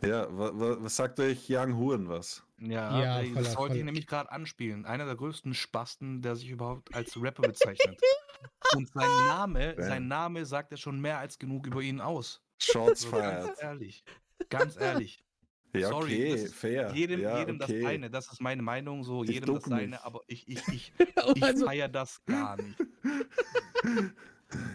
Ja, 0.02 0.26
wa, 0.30 0.50
wa, 0.54 0.76
was 0.80 0.96
sagt 0.96 1.20
euch 1.20 1.46
Young 1.48 1.76
Huren 1.76 2.08
was? 2.08 2.42
ja, 2.58 3.00
Ja, 3.00 3.18
ey, 3.20 3.28
voller- 3.32 3.42
das 3.44 3.56
wollte 3.56 3.78
ich 3.78 3.84
nämlich 3.84 4.06
gerade 4.06 4.30
anspielen. 4.32 4.84
Einer 4.86 5.04
der 5.06 5.16
größten 5.16 5.52
Spasten, 5.54 6.22
der 6.22 6.36
sich 6.36 6.48
überhaupt 6.50 6.94
als 6.94 7.20
Rapper 7.20 7.42
bezeichnet. 7.42 8.00
Und 8.76 8.88
sein 8.88 9.08
Name, 9.26 9.74
Ja. 9.76 9.82
sein 9.84 10.08
Name 10.08 10.46
sagt 10.46 10.70
ja 10.70 10.76
schon 10.76 11.00
mehr 11.00 11.18
als 11.18 11.38
genug 11.38 11.66
über 11.66 11.80
ihn 11.82 12.00
aus. 12.00 12.42
Shots 12.58 13.02
So, 13.02 13.08
fired. 13.10 13.46
ganz 13.46 13.62
ehrlich. 13.62 14.04
Ganz 14.48 14.76
ehrlich. 14.80 15.22
Ja, 15.72 15.86
Sorry, 15.90 16.02
okay, 16.14 16.32
das 16.32 16.40
ist 16.42 16.54
fair. 16.56 16.90
Jedem, 16.92 17.20
ja, 17.20 17.38
jedem 17.38 17.60
okay. 17.60 17.74
das 17.74 17.82
seine, 17.88 18.10
das 18.10 18.32
ist 18.32 18.40
meine 18.40 18.60
Meinung, 18.60 19.04
so 19.04 19.22
Ich 19.22 19.30
jedem 19.30 19.54
das 19.54 19.66
mich. 19.66 19.96
aber 20.00 20.20
ich, 20.26 20.48
ich, 20.48 20.66
ich, 20.66 20.92
ich 21.36 21.42
also, 21.44 21.64
feiere 21.64 21.86
das 21.86 22.20
gar 22.24 22.56
nicht. 22.60 22.76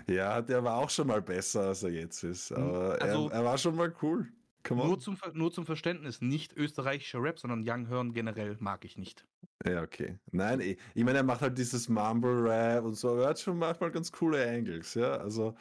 Ja, 0.08 0.42
der 0.42 0.64
war 0.64 0.76
auch 0.78 0.90
schon 0.90 1.08
mal 1.08 1.22
besser, 1.22 1.68
als 1.68 1.84
er 1.84 1.90
jetzt 1.92 2.24
ist. 2.24 2.50
Aber 2.54 2.98
also- 3.02 3.28
er, 3.28 3.34
er 3.36 3.44
war 3.44 3.58
schon 3.58 3.76
mal 3.76 3.94
cool. 4.02 4.30
Come 4.66 4.82
on. 4.82 4.88
Nur 4.88 5.00
zum, 5.00 5.18
nur 5.34 5.52
zum 5.52 5.66
Verständnis, 5.66 6.22
nicht 6.22 6.54
österreichischer 6.54 7.22
Rap, 7.22 7.40
sondern 7.40 7.64
Young 7.68 7.88
Horn 7.90 8.14
generell 8.14 8.58
mag 8.60 8.84
ich 8.84 8.98
nicht. 8.98 9.24
Ja, 9.66 9.84
okay. 9.84 10.18
Nein, 10.32 10.60
ich, 10.60 10.78
ich 10.96 11.04
meine, 11.04 11.20
er 11.20 11.24
macht 11.24 11.42
halt 11.42 11.58
dieses 11.58 11.88
Mumble 11.88 12.50
Rap 12.50 12.84
und 12.84 12.96
so, 12.96 13.12
aber 13.12 13.24
er 13.24 13.30
hat 13.30 13.40
schon 13.40 13.58
manchmal 13.60 13.92
ganz 13.92 14.12
coole 14.12 14.44
Angles, 14.48 14.96
ja. 14.96 15.18
Also, 15.18 15.56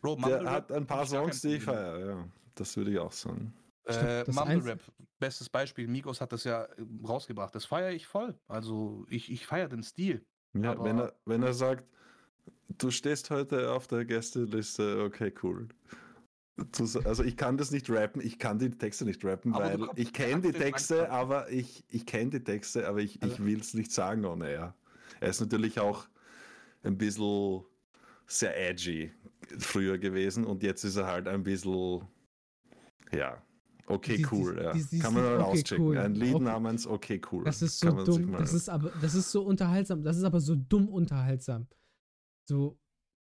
Bro, 0.00 0.16
der 0.16 0.50
hat 0.50 0.72
ein 0.72 0.86
paar 0.86 1.06
Songs, 1.06 1.40
die 1.40 1.54
ich 1.56 1.62
feiere, 1.62 1.98
ja. 2.06 2.28
Das 2.56 2.76
würde 2.76 2.90
ich 2.90 2.98
auch 2.98 3.12
sagen. 3.12 3.54
Äh, 3.84 4.24
das 4.24 4.34
Mumble 4.34 4.54
Einz- 4.54 4.66
Rap, 4.66 4.80
bestes 5.20 5.48
Beispiel, 5.48 5.86
Migos 5.86 6.20
hat 6.20 6.32
das 6.32 6.42
ja 6.44 6.64
äh, 6.64 6.84
rausgebracht. 7.06 7.54
Das 7.54 7.64
feiere 7.64 7.92
ich 7.92 8.06
voll. 8.08 8.34
Also 8.48 9.06
ich, 9.08 9.30
ich 9.30 9.46
feiere 9.46 9.68
den 9.68 9.84
Stil. 9.84 10.24
Ja, 10.54 10.72
Aber- 10.72 10.84
wenn 10.84 10.98
er, 10.98 11.12
wenn 11.24 11.42
er 11.44 11.54
sagt, 11.54 11.84
du 12.78 12.90
stehst 12.90 13.30
heute 13.30 13.70
auf 13.72 13.86
der 13.86 14.04
Gästeliste, 14.04 15.04
okay, 15.04 15.32
cool. 15.44 15.68
Also 17.04 17.24
ich 17.24 17.36
kann 17.36 17.56
das 17.56 17.70
nicht 17.70 17.88
rappen, 17.90 18.20
ich 18.22 18.38
kann 18.38 18.58
die 18.58 18.70
Texte 18.70 19.04
nicht 19.04 19.24
rappen, 19.24 19.54
Aber 19.54 19.64
weil 19.64 19.88
ich 19.96 20.12
kenne 20.12 20.40
die 20.42 20.52
Texte, 20.52 21.10
aber 21.10 21.50
ich, 21.50 21.84
ich 21.88 22.06
kenne 22.06 22.30
die 22.30 22.44
Texte, 22.44 22.86
aber 22.88 23.00
ich, 23.00 23.16
ich 23.16 23.22
Also- 23.22 23.44
will 23.44 23.60
es 23.60 23.74
nicht 23.74 23.92
sagen 23.92 24.24
ohne 24.24 24.48
er. 24.48 24.74
Er 25.20 25.28
ist 25.28 25.40
natürlich 25.40 25.78
auch 25.80 26.06
ein 26.82 26.98
bisschen 26.98 27.62
sehr 28.26 28.56
edgy 28.70 29.12
früher 29.58 29.98
gewesen 29.98 30.44
und 30.44 30.62
jetzt 30.62 30.84
ist 30.84 30.96
er 30.96 31.06
halt 31.06 31.28
ein 31.28 31.42
bisschen, 31.42 32.02
ja, 33.12 33.42
okay, 33.86 34.16
Die- 34.16 34.22
die- 34.22 34.28
cool. 34.32 34.60
ja. 34.62 34.72
die- 34.72 34.84
die- 34.84 34.98
kann 34.98 35.14
man 35.14 35.22
die- 35.22 35.28
mal 35.28 35.40
okay, 35.40 35.60
auschecken. 35.60 35.84
cool. 35.84 35.98
Ein 35.98 36.14
Lied 36.14 36.34
Okay. 36.34 36.44
namens 36.44 36.86
Okay, 36.86 37.20
cool. 37.30 37.44
Das 37.44 37.62
ist 37.62 37.78
so 37.78 37.90
dumm. 38.04 38.32
Das 38.32 38.52
ist 38.52 38.68
aber, 38.68 38.90
das 39.00 39.14
ist 39.14 39.30
so 39.30 39.42
unterhaltsam. 39.44 40.02
Das 40.02 40.16
ist 40.16 40.24
aber 40.24 40.40
so 40.40 40.54
dumm 40.56 40.88
unterhaltsam. 40.88 41.66
So, 42.48 42.78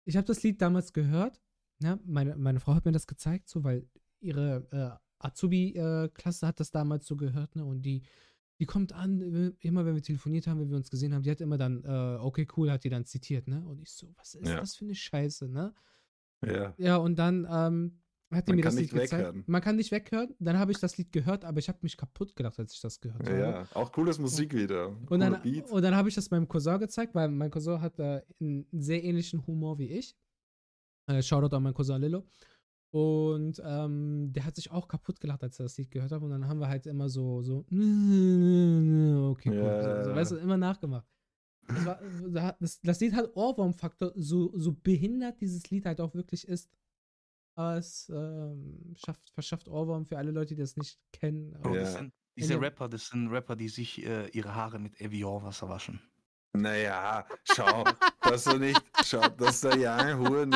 ich 0.06 0.16
habe 0.18 0.26
das 0.26 0.42
Lied 0.44 0.62
damals 0.62 0.94
gehört. 0.94 1.42
Ne? 1.80 2.00
Meine, 2.06 2.36
meine 2.38 2.60
Frau 2.60 2.74
hat 2.74 2.86
mir 2.86 2.92
das 2.92 3.08
gezeigt, 3.08 3.50
so, 3.50 3.64
weil 3.64 3.88
ihre 4.22 4.68
äh, 4.72 5.26
Azubi-Klasse 5.26 6.48
hat 6.48 6.60
das 6.60 6.72
damals 6.72 7.06
so 7.06 7.16
gehört, 7.16 7.56
ne? 7.56 7.66
Und 7.66 7.82
die, 7.84 8.04
die 8.60 8.66
kommt 8.66 8.94
an, 8.94 9.22
äh, 9.22 9.52
immer 9.60 9.86
wenn 9.86 9.96
wir 9.96 10.02
telefoniert 10.04 10.48
haben, 10.48 10.60
wenn 10.60 10.70
wir 10.70 10.78
uns 10.78 10.90
gesehen 10.90 11.14
haben, 11.14 11.24
die 11.24 11.32
hat 11.32 11.42
immer 11.42 11.58
dann, 11.58 11.84
äh, 11.84 12.18
okay, 12.22 12.48
cool, 12.58 12.72
hat 12.72 12.84
die 12.84 12.90
dann 12.90 13.06
zitiert, 13.06 13.48
ne? 13.48 13.62
Und 13.66 13.82
ich 13.82 13.92
so, 13.92 14.14
was 14.18 14.36
ist 14.36 14.48
Ja. 14.48 14.60
das 14.60 14.76
für 14.76 14.86
eine 14.86 14.96
Scheiße, 14.96 15.48
ne? 15.50 15.74
ja. 16.46 16.74
Ja, 16.78 16.98
und 16.98 17.18
dann 17.18 17.48
ähm, 17.50 18.00
hat 18.32 18.48
die 18.48 18.52
Man 18.52 18.56
mir 18.58 18.62
kann 18.64 18.72
das 18.72 18.76
Lied 18.76 18.94
nicht 18.94 19.02
gezeigt. 19.04 19.12
weghören. 19.14 19.44
Man 19.48 19.62
kann 19.62 19.76
nicht 19.78 19.92
weghören. 19.92 20.36
Dann 20.40 20.58
habe 20.60 20.72
ich 20.72 20.80
das 20.80 20.98
Lied 20.98 21.12
gehört, 21.12 21.44
aber 21.46 21.60
ich 21.60 21.68
habe 21.70 21.80
mich 21.82 21.98
kaputt 21.98 22.36
gelacht, 22.36 22.60
als 22.60 22.74
ich 22.74 22.82
das 22.82 23.00
gehört 23.00 23.28
habe. 23.28 23.40
Ja, 23.40 23.68
auch 23.74 23.92
cooles 23.92 24.20
Musikvideo. 24.20 24.90
Und 24.90 25.06
cooler 25.08 25.30
dann, 25.32 25.42
Beat. 25.42 25.70
und 25.72 25.82
dann 25.82 25.96
habe 25.96 26.10
ich 26.10 26.16
das 26.16 26.30
meinem 26.32 26.48
Cousin 26.48 26.80
gezeigt, 26.80 27.16
weil 27.16 27.30
mein 27.30 27.50
Cousin 27.52 27.82
hat 27.82 27.98
äh, 28.00 28.22
einen 28.40 28.66
sehr 28.72 29.04
ähnlichen 29.04 29.46
Humor 29.48 29.78
wie 29.80 29.90
ich. 29.90 30.16
Äh, 31.08 31.22
Shoutout 31.22 31.56
an 31.56 31.64
meinen 31.64 31.74
Cousin 31.74 32.02
Lillo. 32.02 32.24
Und 32.92 33.62
ähm, 33.66 34.32
der 34.32 34.46
hat 34.46 34.56
sich 34.56 34.72
auch 34.72 34.88
kaputt 34.88 35.20
gelacht, 35.20 35.44
als 35.44 35.60
er 35.60 35.64
das 35.66 35.78
Lied 35.78 35.92
gehört 35.92 36.12
hat. 36.14 36.22
Und 36.22 36.30
dann 36.30 36.48
haben 36.48 36.60
wir 36.60 36.70
halt 36.70 36.86
immer 36.86 37.10
so, 37.10 37.42
so, 37.42 37.66
okay, 39.30 39.50
cool. 39.50 39.56
Ja. 39.56 40.04
So, 40.06 40.16
weißt 40.16 40.32
du, 40.32 40.36
immer 40.38 40.56
nachgemacht. 40.58 41.06
Das, 41.68 41.86
war, 41.86 42.56
das, 42.60 42.80
das 42.82 43.00
Lied 43.02 43.14
hat 43.14 43.36
Ohrwurm-Faktor, 43.36 44.14
so, 44.16 44.52
so 44.58 44.72
behindert 44.72 45.42
dieses 45.42 45.70
Lied 45.72 45.86
halt 45.86 46.00
auch 46.00 46.14
wirklich 46.14 46.48
ist. 46.48 46.72
Aber 47.58 47.78
es 47.78 48.10
ähm, 48.14 48.94
schafft, 48.96 49.30
verschafft 49.32 49.68
Ohrwurm 49.68 50.06
für 50.06 50.18
alle 50.18 50.32
Leute, 50.32 50.56
die 50.56 50.62
das 50.62 50.76
nicht 50.78 51.00
kennen. 51.12 51.52
Bro, 51.62 51.74
Ja. 51.76 51.82
das 51.82 51.94
sind, 51.96 52.14
diese. 52.38 52.62
Rapper, 52.62 52.88
das 52.88 53.08
sind 53.08 53.30
Rapper, 53.30 53.56
die 53.56 53.70
sich 53.70 54.06
äh, 54.06 54.28
ihre 54.30 54.54
Haare 54.56 54.80
mit 54.80 55.00
Evian-Wasser 55.02 55.68
waschen. 55.70 56.00
Naja, 56.56 57.26
schau, 57.44 57.84
dass 58.22 58.44
du 58.46 58.58
nicht, 58.58 58.82
schau, 59.04 59.28
dass 59.30 59.62
der 59.62 59.74
Young 59.78 60.20
Huren. 60.28 60.52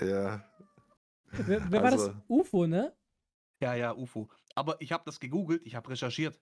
ja, 0.00 0.44
Wer, 1.30 1.70
wer 1.70 1.82
war 1.82 1.90
das? 1.90 2.08
Also- 2.08 2.14
UFO, 2.28 2.66
ne? 2.66 2.94
Ja, 3.60 3.74
ja, 3.74 3.94
UFO. 3.94 4.28
Aber 4.54 4.80
ich 4.80 4.92
habe 4.92 5.02
das 5.06 5.20
gegoogelt, 5.20 5.62
ich 5.64 5.74
habe 5.74 5.90
recherchiert. 5.90 6.40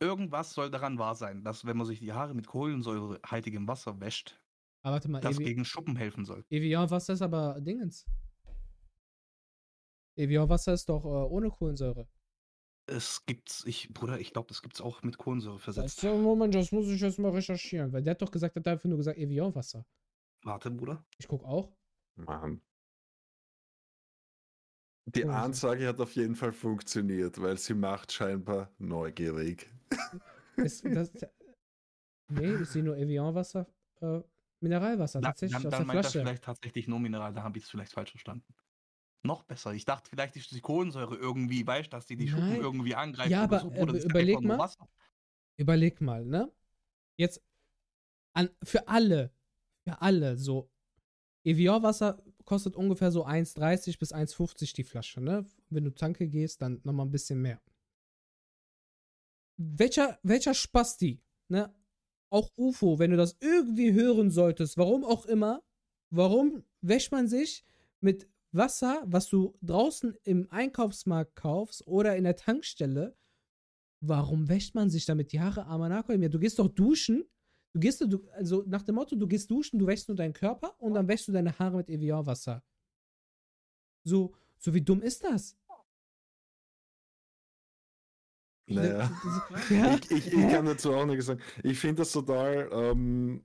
Irgendwas 0.00 0.52
soll 0.52 0.70
daran 0.70 0.98
wahr 0.98 1.14
sein, 1.14 1.42
dass 1.44 1.64
wenn 1.64 1.76
man 1.76 1.86
sich 1.86 2.00
die 2.00 2.12
Haare 2.12 2.34
mit 2.34 2.46
kohlensäurehaltigem 2.46 3.66
Wasser 3.66 3.98
wäscht, 4.00 4.40
Aber 4.82 4.94
warte 4.94 5.08
mal, 5.10 5.20
das 5.20 5.36
Evi 5.36 5.44
gegen 5.44 5.64
Schuppen 5.64 5.96
helfen 5.96 6.24
soll. 6.24 6.44
Evian-Wasser 6.50 7.14
ist 7.14 7.22
aber 7.22 7.60
Dingens. 7.60 8.06
Evian-Wasser 10.16 10.74
ist 10.74 10.88
doch 10.88 11.04
äh, 11.04 11.08
ohne 11.08 11.48
Kohlensäure. 11.50 12.08
Es 12.86 13.24
gibt's, 13.26 13.64
ich, 13.66 13.92
Bruder, 13.94 14.20
ich 14.20 14.32
glaube, 14.32 14.48
das 14.48 14.60
gibt's 14.62 14.80
auch 14.80 15.02
mit 15.02 15.16
Kohlensäure 15.18 15.56
Das, 15.56 15.64
versetzt. 15.64 16.02
Moment, 16.02 16.54
das 16.54 16.70
muss 16.72 16.86
ich 16.88 17.00
jetzt 17.00 17.18
mal 17.18 17.30
recherchieren, 17.32 17.92
weil 17.92 18.02
der 18.02 18.12
hat 18.12 18.22
doch 18.22 18.30
gesagt, 18.30 18.56
hat 18.56 18.68
einfach 18.68 18.88
nur 18.88 18.98
gesagt 18.98 19.18
Evian-Wasser. 19.18 19.86
Warte, 20.42 20.70
Bruder. 20.70 21.04
Ich 21.18 21.26
guck 21.28 21.44
auch. 21.44 21.76
Mann. 22.16 22.60
Die 25.06 25.22
so. 25.22 25.28
Ansage 25.28 25.86
hat 25.88 26.00
auf 26.00 26.12
jeden 26.14 26.34
Fall 26.34 26.52
funktioniert, 26.52 27.40
weil 27.40 27.58
sie 27.58 27.74
macht 27.74 28.12
scheinbar 28.12 28.70
neugierig. 28.78 29.70
Ist, 30.56 30.84
das, 30.84 31.10
nee, 32.28 32.54
ich 32.56 32.68
sehe 32.68 32.82
nur 32.82 32.96
Evian-Wasser, 32.96 33.66
äh, 34.00 34.20
Mineralwasser, 34.60 35.20
Da, 35.20 35.28
tatsächlich 35.28 35.62
dann 35.62 35.66
aus 35.66 35.70
dann 35.70 35.80
der 35.80 35.86
meint 35.86 36.00
Flasche. 36.00 36.20
vielleicht 36.20 36.44
tatsächlich 36.44 36.88
nur 36.88 37.00
Mineral, 37.00 37.34
da 37.34 37.42
habe 37.42 37.58
ich 37.58 37.64
es 37.64 37.70
vielleicht 37.70 37.92
falsch 37.92 38.10
verstanden. 38.12 38.54
Noch 39.24 39.42
besser. 39.42 39.72
Ich 39.72 39.86
dachte 39.86 40.10
vielleicht, 40.10 40.36
ist 40.36 40.52
die 40.52 40.60
Kohlensäure 40.60 41.16
irgendwie, 41.16 41.66
weißt 41.66 41.90
dass 41.92 42.06
die 42.06 42.16
die 42.16 42.28
Schuppen 42.28 42.50
Nein. 42.50 42.60
irgendwie 42.60 42.94
angreift. 42.94 43.30
Ja, 43.30 43.42
aber, 43.42 43.60
so. 43.60 43.70
Äh, 43.70 44.04
überleg 44.04 44.40
mal. 44.42 44.58
Wasser. 44.58 44.86
Überleg 45.56 46.00
mal, 46.02 46.26
ne? 46.26 46.52
Jetzt 47.16 47.40
an, 48.34 48.50
für 48.62 48.86
alle, 48.86 49.32
für 49.86 50.02
alle, 50.02 50.36
so 50.36 50.70
Evian-Wasser 51.44 52.22
kostet 52.44 52.76
ungefähr 52.76 53.10
so 53.10 53.24
1,30 53.24 53.98
bis 53.98 54.12
1,50 54.12 54.74
die 54.74 54.84
Flasche, 54.84 55.22
ne? 55.22 55.46
Wenn 55.70 55.84
du 55.84 55.94
tanke 55.94 56.28
gehst, 56.28 56.60
dann 56.60 56.80
nochmal 56.84 57.06
ein 57.06 57.12
bisschen 57.12 57.40
mehr. 57.40 57.62
Welcher, 59.56 60.18
welcher 60.22 60.52
Spasti, 60.52 61.22
ne? 61.48 61.74
Auch 62.28 62.50
UFO, 62.56 62.98
wenn 62.98 63.12
du 63.12 63.16
das 63.16 63.36
irgendwie 63.40 63.92
hören 63.92 64.30
solltest, 64.30 64.76
warum 64.76 65.04
auch 65.04 65.24
immer, 65.24 65.62
warum 66.10 66.64
wäscht 66.82 67.12
man 67.12 67.28
sich 67.28 67.64
mit 68.00 68.28
Wasser, 68.54 69.02
was 69.06 69.28
du 69.28 69.54
draußen 69.62 70.16
im 70.24 70.50
Einkaufsmarkt 70.50 71.36
kaufst 71.36 71.86
oder 71.86 72.16
in 72.16 72.24
der 72.24 72.36
Tankstelle, 72.36 73.16
warum 74.00 74.48
wäscht 74.48 74.74
man 74.74 74.90
sich 74.90 75.06
damit 75.06 75.32
die 75.32 75.40
Haare 75.40 75.66
Amanako? 75.66 76.16
Du 76.16 76.38
gehst 76.38 76.58
doch 76.58 76.68
duschen. 76.68 77.24
Du 77.72 77.80
gehst, 77.80 78.00
du, 78.00 78.24
also 78.32 78.62
nach 78.66 78.82
dem 78.82 78.94
Motto, 78.94 79.16
du 79.16 79.26
gehst 79.26 79.50
duschen, 79.50 79.80
du 79.80 79.86
wäschst 79.86 80.08
nur 80.08 80.16
deinen 80.16 80.32
Körper 80.32 80.80
und 80.80 80.94
dann 80.94 81.08
wäschst 81.08 81.26
du 81.26 81.32
deine 81.32 81.58
Haare 81.58 81.78
mit 81.78 81.90
Evian-Wasser. 81.90 82.62
So, 84.04 84.34
so 84.58 84.72
wie 84.72 84.82
dumm 84.82 85.02
ist 85.02 85.24
das? 85.24 85.56
Naja. 88.66 89.10
Ja. 89.70 89.94
Ich, 89.94 90.10
ich, 90.10 90.26
ich 90.32 90.48
kann 90.50 90.66
dazu 90.66 90.94
auch 90.94 91.06
nichts 91.06 91.26
sagen. 91.26 91.40
Ich 91.62 91.78
finde 91.78 92.02
das 92.02 92.12
total, 92.12 92.68
ähm, 92.72 93.42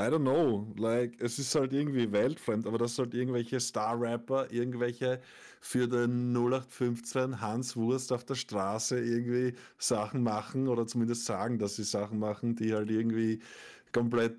I 0.00 0.02
don't 0.02 0.20
know, 0.22 0.72
like, 0.76 1.20
es 1.20 1.40
ist 1.40 1.54
halt 1.56 1.72
irgendwie 1.72 2.12
weltfremd, 2.12 2.66
aber 2.68 2.78
dass 2.78 2.98
halt 2.98 3.14
irgendwelche 3.14 3.58
Star-Rapper, 3.58 4.52
irgendwelche 4.52 5.20
für 5.60 5.88
den 5.88 6.32
0815 6.32 7.40
Hans 7.40 7.76
Wurst 7.76 8.12
auf 8.12 8.24
der 8.24 8.36
Straße 8.36 9.00
irgendwie 9.00 9.54
Sachen 9.76 10.22
machen 10.22 10.68
oder 10.68 10.86
zumindest 10.86 11.24
sagen, 11.24 11.58
dass 11.58 11.76
sie 11.76 11.82
Sachen 11.82 12.20
machen, 12.20 12.54
die 12.54 12.72
halt 12.74 12.90
irgendwie 12.90 13.40
komplett 13.92 14.36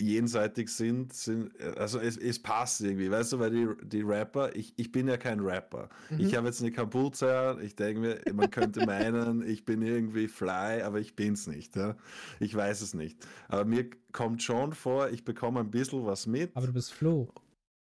jenseitig 0.00 0.68
sind, 0.68 1.12
sind 1.12 1.50
also 1.76 1.98
es, 1.98 2.16
es 2.16 2.38
passt 2.38 2.80
irgendwie, 2.80 3.10
weißt 3.10 3.32
du, 3.32 3.38
weil 3.38 3.50
die, 3.50 3.68
die 3.82 4.02
Rapper, 4.02 4.54
ich, 4.54 4.72
ich 4.76 4.92
bin 4.92 5.08
ja 5.08 5.16
kein 5.16 5.40
Rapper. 5.40 5.88
Mhm. 6.10 6.20
Ich 6.20 6.36
habe 6.36 6.46
jetzt 6.46 6.60
eine 6.60 6.72
Kapuze, 6.72 7.36
an, 7.36 7.62
ich 7.62 7.76
denke 7.76 8.00
mir, 8.00 8.20
man 8.34 8.50
könnte 8.50 8.84
meinen, 8.86 9.46
ich 9.46 9.64
bin 9.64 9.82
irgendwie 9.82 10.28
fly, 10.28 10.82
aber 10.82 11.00
ich 11.00 11.16
bin's 11.16 11.46
nicht. 11.46 11.76
Ja? 11.76 11.96
Ich 12.40 12.54
weiß 12.54 12.80
es 12.80 12.94
nicht. 12.94 13.18
Aber 13.48 13.64
mir 13.64 13.88
kommt 14.12 14.42
schon 14.42 14.72
vor, 14.72 15.10
ich 15.10 15.24
bekomme 15.24 15.60
ein 15.60 15.70
bisschen 15.70 16.06
was 16.06 16.26
mit. 16.26 16.56
Aber 16.56 16.66
du 16.66 16.72
bist 16.72 16.92
Flo. 16.92 17.28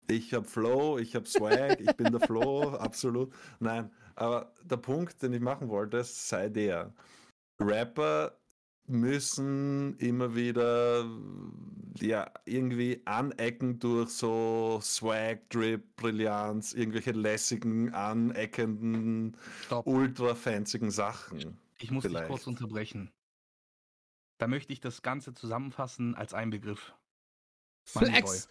Ich 0.09 0.33
habe 0.33 0.45
Flow, 0.45 0.97
ich 0.97 1.15
habe 1.15 1.25
Swag, 1.25 1.81
ich 1.81 1.93
bin 1.97 2.11
der 2.11 2.21
Flow, 2.21 2.69
absolut. 2.79 3.33
Nein, 3.59 3.91
aber 4.15 4.53
der 4.63 4.77
Punkt, 4.77 5.21
den 5.21 5.33
ich 5.33 5.41
machen 5.41 5.67
wollte, 5.69 6.03
sei 6.03 6.49
der. 6.49 6.93
Rapper 7.59 8.37
müssen 8.87 9.97
immer 9.97 10.35
wieder 10.35 11.05
ja 11.99 12.31
irgendwie 12.45 13.01
anecken 13.05 13.79
durch 13.79 14.09
so 14.09 14.79
Swag, 14.81 15.49
Drip, 15.49 15.95
Brillanz, 15.97 16.73
irgendwelche 16.73 17.11
lässigen, 17.11 17.93
aneckenden, 17.93 19.37
Stopp. 19.65 19.85
ultra 19.87 20.35
fanzigen 20.35 20.91
Sachen. 20.91 21.59
Ich 21.79 21.91
muss 21.91 22.03
dich 22.03 22.11
vielleicht. 22.11 22.29
kurz 22.29 22.47
unterbrechen. 22.47 23.11
Da 24.37 24.47
möchte 24.47 24.71
ich 24.71 24.79
das 24.79 25.01
Ganze 25.01 25.33
zusammenfassen 25.33 26.15
als 26.15 26.33
ein 26.33 26.49
Begriff. 26.49 26.93
Flex! 27.83 28.49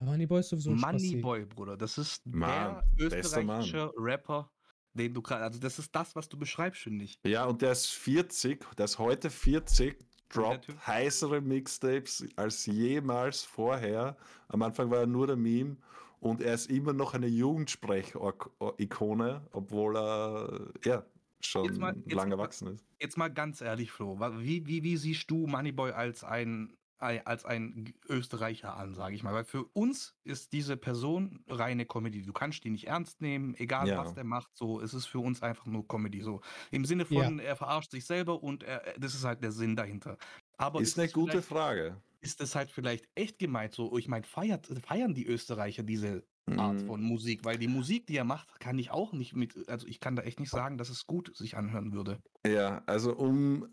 Moneyboy 0.00 0.40
ist 0.40 0.48
sowieso 0.50 0.70
ein. 0.70 0.76
Moneyboy, 0.76 1.44
Bruder. 1.46 1.76
Das 1.76 1.98
ist 1.98 2.26
Mann, 2.26 2.82
der 2.98 3.12
österreichische 3.12 3.92
Rapper, 3.96 4.50
den 4.94 5.14
du 5.14 5.22
gerade. 5.22 5.44
Also, 5.44 5.60
das 5.60 5.78
ist 5.78 5.94
das, 5.94 6.14
was 6.16 6.28
du 6.28 6.36
beschreibst, 6.38 6.82
finde 6.82 7.04
ich. 7.04 7.18
Ja, 7.24 7.44
und 7.46 7.62
der 7.62 7.72
ist 7.72 7.86
40, 7.86 8.64
der 8.76 8.84
ist 8.86 8.98
heute 8.98 9.30
40, 9.30 9.96
droppt 10.28 10.68
heißere 10.86 11.40
Mixtapes 11.40 12.26
als 12.36 12.66
jemals 12.66 13.42
vorher. 13.42 14.16
Am 14.48 14.62
Anfang 14.62 14.90
war 14.90 15.00
er 15.00 15.06
nur 15.06 15.26
der 15.26 15.36
Meme 15.36 15.76
und 16.20 16.40
er 16.40 16.54
ist 16.54 16.70
immer 16.70 16.92
noch 16.92 17.14
eine 17.14 17.26
Jugendsprech-Ikone, 17.26 19.46
obwohl 19.52 19.96
er 19.96 20.70
ja 20.84 21.04
schon 21.40 21.64
Jetzt 21.64 21.78
mal- 21.78 21.96
jetzt 21.96 22.12
lang 22.14 22.28
mal- 22.28 22.34
erwachsen 22.38 22.68
ist. 22.68 22.84
Jetzt 23.00 23.16
mal 23.16 23.28
ganz 23.28 23.60
ehrlich, 23.60 23.90
Flo. 23.90 24.18
Wie, 24.38 24.66
wie, 24.66 24.82
wie 24.82 24.96
siehst 24.96 25.30
du 25.30 25.46
Moneyboy 25.46 25.92
als 25.92 26.22
ein- 26.22 26.72
als 27.00 27.44
ein 27.44 27.94
Österreicher 28.08 28.76
an, 28.76 28.94
sage 28.94 29.14
ich 29.14 29.22
mal? 29.22 29.32
Weil 29.34 29.44
für 29.44 29.64
uns 29.72 30.14
ist 30.24 30.52
diese 30.52 30.76
Person 30.76 31.42
reine 31.48 31.86
Comedy. 31.86 32.22
Du 32.22 32.32
kannst 32.32 32.62
die 32.64 32.70
nicht 32.70 32.86
ernst 32.88 33.20
nehmen, 33.20 33.54
egal 33.56 33.88
Ja. 33.88 33.98
was 33.98 34.14
der 34.14 34.24
macht. 34.24 34.56
So, 34.56 34.80
es 34.80 34.92
ist 34.94 35.06
für 35.06 35.18
uns 35.18 35.42
einfach 35.42 35.66
nur 35.66 35.86
Comedy. 35.88 36.20
So 36.20 36.40
im 36.70 36.84
Sinne 36.84 37.04
von, 37.06 37.38
er 37.38 37.56
verarscht 37.56 37.90
sich 37.90 38.04
selber 38.04 38.42
und 38.42 38.62
er, 38.62 38.84
er- 38.86 38.98
das 39.00 39.14
ist 39.14 39.24
halt 39.24 39.42
der 39.42 39.52
Sinn 39.52 39.76
dahinter. 39.76 40.16
Aber 40.58 40.80
Ist 40.80 40.98
eine 40.98 41.06
es 41.06 41.12
gute 41.12 41.42
Frage. 41.42 41.96
Ist 42.20 42.42
es 42.42 42.54
halt 42.54 42.70
vielleicht 42.70 43.08
echt 43.14 43.38
gemeint? 43.38 43.72
So, 43.72 43.96
ich 43.96 44.06
meine, 44.06 44.24
feiert, 44.26 44.66
feiern 44.86 45.14
die 45.14 45.26
Österreicher 45.26 45.82
diese 45.82 46.22
Art 46.56 46.82
Mhm. 46.82 46.86
von 46.86 47.02
Musik? 47.02 47.44
Weil 47.46 47.56
die 47.56 47.68
Musik, 47.68 48.06
die 48.06 48.16
er 48.16 48.24
macht, 48.24 48.60
kann 48.60 48.78
ich 48.78 48.90
auch 48.90 49.12
nicht 49.14 49.34
mit. 49.34 49.66
Also 49.70 49.86
ich 49.86 50.00
kann 50.00 50.16
da 50.16 50.22
echt 50.22 50.38
nicht 50.38 50.50
sagen, 50.50 50.76
dass 50.76 50.90
es 50.90 51.06
gut 51.06 51.34
sich 51.34 51.56
anhören 51.56 51.92
würde. 51.94 52.18
Ja, 52.46 52.82
also 52.84 53.16
um 53.16 53.68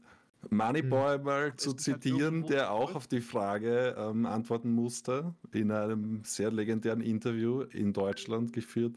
Moneyboy 0.49 1.19
mal 1.19 1.55
zu 1.55 1.75
Ist 1.75 1.87
halt 1.87 2.03
zitieren, 2.03 2.43
der 2.45 2.71
auch 2.71 2.95
auf 2.95 3.07
die 3.07 3.21
Frage 3.21 3.95
ähm, 3.97 4.25
antworten 4.25 4.71
musste, 4.71 5.33
in 5.51 5.71
einem 5.71 6.23
sehr 6.23 6.51
legendären 6.51 7.01
Interview 7.01 7.61
in 7.61 7.93
Deutschland 7.93 8.53
geführt. 8.53 8.95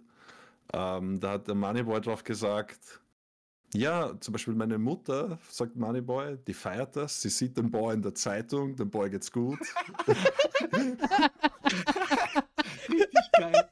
Ähm, 0.72 1.18
da 1.20 1.32
hat 1.32 1.48
der 1.48 1.54
Moneyboy 1.54 2.00
drauf 2.00 2.22
gesagt, 2.22 3.00
ja, 3.72 4.12
zum 4.20 4.32
Beispiel 4.32 4.54
meine 4.54 4.78
Mutter, 4.78 5.38
sagt 5.48 5.76
Moneyboy, 5.76 6.38
die 6.46 6.54
feiert 6.54 6.96
das, 6.96 7.20
sie 7.20 7.28
sieht 7.28 7.56
den 7.56 7.70
Boy 7.70 7.94
in 7.94 8.02
der 8.02 8.14
Zeitung, 8.14 8.74
dem 8.76 8.90
Boy 8.90 9.10
geht's 9.10 9.30
gut. 9.30 9.58
Richtig 12.88 13.32
geil. 13.32 13.70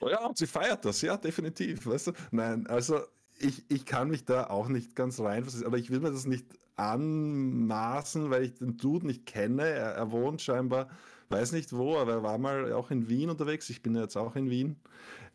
Oh 0.00 0.08
ja, 0.08 0.24
und 0.26 0.36
sie 0.36 0.46
feiert 0.46 0.84
das, 0.84 1.02
ja, 1.02 1.16
definitiv. 1.16 1.86
Weißt 1.86 2.08
du? 2.08 2.12
Nein, 2.30 2.66
also 2.66 3.00
ich, 3.40 3.64
ich 3.68 3.86
kann 3.86 4.08
mich 4.08 4.24
da 4.24 4.48
auch 4.48 4.68
nicht 4.68 4.94
ganz 4.94 5.20
reinversetzen, 5.20 5.66
aber 5.66 5.78
ich 5.78 5.90
will 5.90 6.00
mir 6.00 6.10
das 6.10 6.26
nicht 6.26 6.46
anmaßen, 6.76 8.30
weil 8.30 8.44
ich 8.44 8.54
den 8.54 8.76
Dude 8.76 9.06
nicht 9.06 9.26
kenne. 9.26 9.64
Er, 9.64 9.92
er 9.94 10.10
wohnt 10.12 10.42
scheinbar, 10.42 10.88
weiß 11.28 11.52
nicht 11.52 11.72
wo, 11.72 11.96
aber 11.96 12.12
er 12.12 12.22
war 12.22 12.38
mal 12.38 12.72
auch 12.72 12.90
in 12.90 13.08
Wien 13.08 13.30
unterwegs. 13.30 13.70
Ich 13.70 13.82
bin 13.82 13.94
jetzt 13.96 14.16
auch 14.16 14.36
in 14.36 14.50
Wien. 14.50 14.76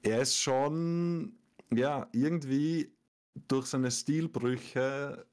Er 0.02 0.22
ist 0.22 0.38
schon, 0.38 1.34
ja, 1.74 2.08
irgendwie 2.12 2.94
durch 3.48 3.68
seine 3.68 3.92
Stilbrüche 3.92 5.26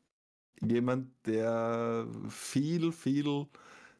jemand, 0.61 1.09
der 1.27 2.07
viel, 2.29 2.93
viel 2.93 3.47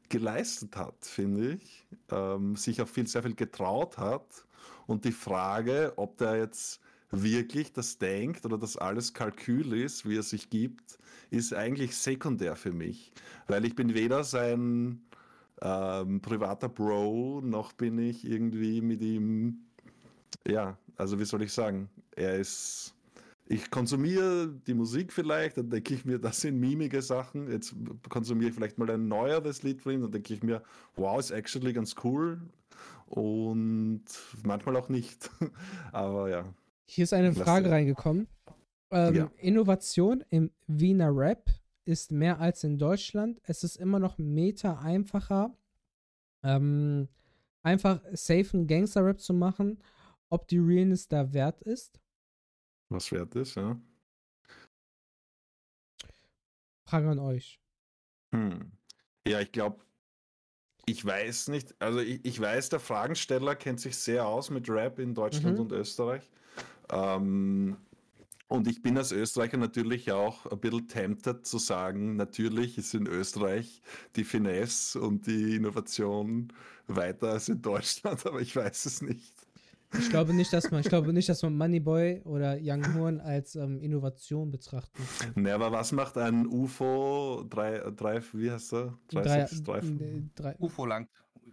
geleistet 0.09 0.77
hat, 0.77 1.05
finde 1.05 1.55
ich. 1.55 1.87
Ähm, 2.11 2.57
sich 2.57 2.83
auch 2.83 2.89
viel, 2.89 3.07
sehr 3.07 3.23
viel 3.23 3.35
getraut 3.35 3.99
hat. 3.99 4.47
Und 4.87 5.05
die 5.05 5.13
Frage, 5.13 5.93
ob 5.97 6.19
der 6.19 6.37
jetzt 6.37 6.81
wirklich 7.11 7.73
das 7.73 7.99
denkt 7.99 8.45
oder 8.47 8.59
das 8.59 8.77
alles 8.77 9.15
Kalkül 9.15 9.73
ist, 9.73 10.09
wie 10.09 10.17
er 10.17 10.23
sich 10.23 10.51
gibt, 10.51 10.99
ist 11.31 11.55
eigentlich 11.55 11.97
sekundär 11.97 12.57
für 12.57 12.73
mich. 12.73 13.13
Weil 13.49 13.65
ich 13.65 13.75
bin 13.75 13.95
weder 13.95 14.25
sein 14.25 15.03
ähm, 15.61 16.21
privater 16.21 16.69
Bro, 16.69 17.43
noch 17.45 17.73
bin 17.73 17.99
ich 17.99 18.25
irgendwie 18.25 18.81
mit 18.81 19.03
ihm, 19.03 19.59
ja, 20.47 20.79
also 20.97 21.19
wie 21.19 21.25
soll 21.25 21.43
ich 21.43 21.53
sagen, 21.53 21.89
er 22.17 22.37
ist, 22.37 22.95
ich 23.47 23.71
konsumiere 23.71 24.49
die 24.67 24.75
Musik 24.75 25.13
vielleicht, 25.13 25.59
dann 25.59 25.71
denke 25.71 25.95
ich 25.95 26.05
mir, 26.05 26.19
das 26.19 26.41
sind 26.41 26.59
mimige 26.59 27.03
Sachen, 27.03 27.51
jetzt 27.51 27.75
konsumiere 28.09 28.51
ich 28.51 28.55
vielleicht 28.55 28.79
mal 28.79 28.91
ein 28.91 29.09
neueres 29.09 29.63
Lied 29.63 29.83
von 29.83 29.93
ihm, 29.93 30.03
dann 30.03 30.13
denke 30.13 30.33
ich 30.33 30.43
mir, 30.43 30.63
wow, 30.97 31.19
ist 31.19 31.31
actually 31.31 31.73
ganz 31.73 31.95
cool 32.05 32.41
und 33.07 34.05
manchmal 34.45 34.77
auch 34.77 34.89
nicht, 34.89 35.31
aber 35.93 36.31
ja. 36.31 36.45
Hier 36.93 37.05
ist 37.05 37.13
eine 37.13 37.33
Frage 37.33 37.67
dir. 37.67 37.71
reingekommen. 37.71 38.27
Ähm, 38.91 39.15
Ja. 39.15 39.31
Innovation 39.37 40.25
im 40.31 40.51
Wiener 40.67 41.15
Rap 41.17 41.49
ist 41.85 42.11
mehr 42.11 42.41
als 42.41 42.65
in 42.65 42.79
Deutschland. 42.79 43.41
Es 43.45 43.63
ist 43.63 43.77
immer 43.77 44.01
noch 44.01 44.19
Meter 44.19 44.81
einfacher, 44.81 45.57
ähm, 46.43 47.07
einfach 47.63 48.01
safen 48.13 48.67
Gangster-Rap 48.67 49.21
zu 49.21 49.33
machen, 49.35 49.81
ob 50.31 50.49
die 50.49 50.59
Realness 50.59 51.07
da 51.07 51.33
wert 51.33 51.63
ist. 51.63 52.01
Was 52.89 53.13
wert 53.13 53.37
ist, 53.37 53.55
ja. 53.55 53.81
Frage 56.89 57.09
an 57.09 57.21
euch. 57.21 57.61
Hm. 58.35 58.73
Ja, 59.29 59.39
ich 59.41 59.53
glaube, 59.53 59.85
ich 60.87 61.05
weiß 61.05 61.49
nicht, 61.49 61.81
also 61.81 62.01
ich, 62.01 62.25
ich 62.25 62.41
weiß, 62.41 62.69
der 62.71 62.81
Fragensteller 62.81 63.55
kennt 63.55 63.79
sich 63.79 63.97
sehr 63.97 64.27
aus 64.27 64.51
mit 64.51 64.69
Rap 64.69 64.99
in 64.99 65.15
Deutschland 65.15 65.55
Mhm. 65.55 65.61
und 65.63 65.73
Österreich. 65.73 66.29
Ähm, 66.91 67.77
und 68.49 68.67
ich 68.67 68.83
bin 68.83 68.99
als 68.99 69.13
Österreicher 69.13 69.59
natürlich 69.59 70.11
auch 70.11 70.45
ein 70.47 70.59
bisschen 70.59 70.89
tempted 70.89 71.47
zu 71.47 71.59
sagen, 71.59 72.17
natürlich 72.17 72.79
ist 72.79 72.95
in 72.95 73.07
Österreich 73.07 73.81
die 74.17 74.25
Finesse 74.25 75.01
und 75.01 75.29
die 75.29 75.55
Innovation 75.55 76.53
weiter 76.89 77.31
als 77.31 77.49
in 77.49 77.63
Deutschland, 77.63 78.27
aber 78.27 78.41
ich 78.41 78.57
weiß 78.57 78.87
es 78.87 79.03
nicht. 79.03 79.33
Ich 79.99 80.11
glaube 80.11 80.35
nicht, 80.35 80.53
dass 80.53 80.71
man, 80.71 80.81
ich 80.81 80.89
glaube 80.89 81.13
nicht, 81.13 81.29
dass 81.29 81.43
man 81.43 81.57
Moneyboy 81.57 82.23
oder 82.25 82.59
Young 82.61 82.95
Horn 82.95 83.21
als 83.21 83.57
ähm, 83.57 83.81
Innovation 83.81 84.51
betrachten. 84.51 85.03
Ne, 85.35 85.53
aber 85.53 85.73
was 85.73 85.93
macht 85.93 86.17
ein 86.17 86.47
UFO 86.47 87.45
3, 87.49 87.91
3 87.91 88.23
wie 88.33 88.51
heißt 88.51 88.73
er? 88.73 88.99
Drei, 89.09 89.23
363? 89.23 90.01
äh, 90.01 90.23
drei, 90.35 90.57
UFO 90.59 90.87
langt. 90.87 91.11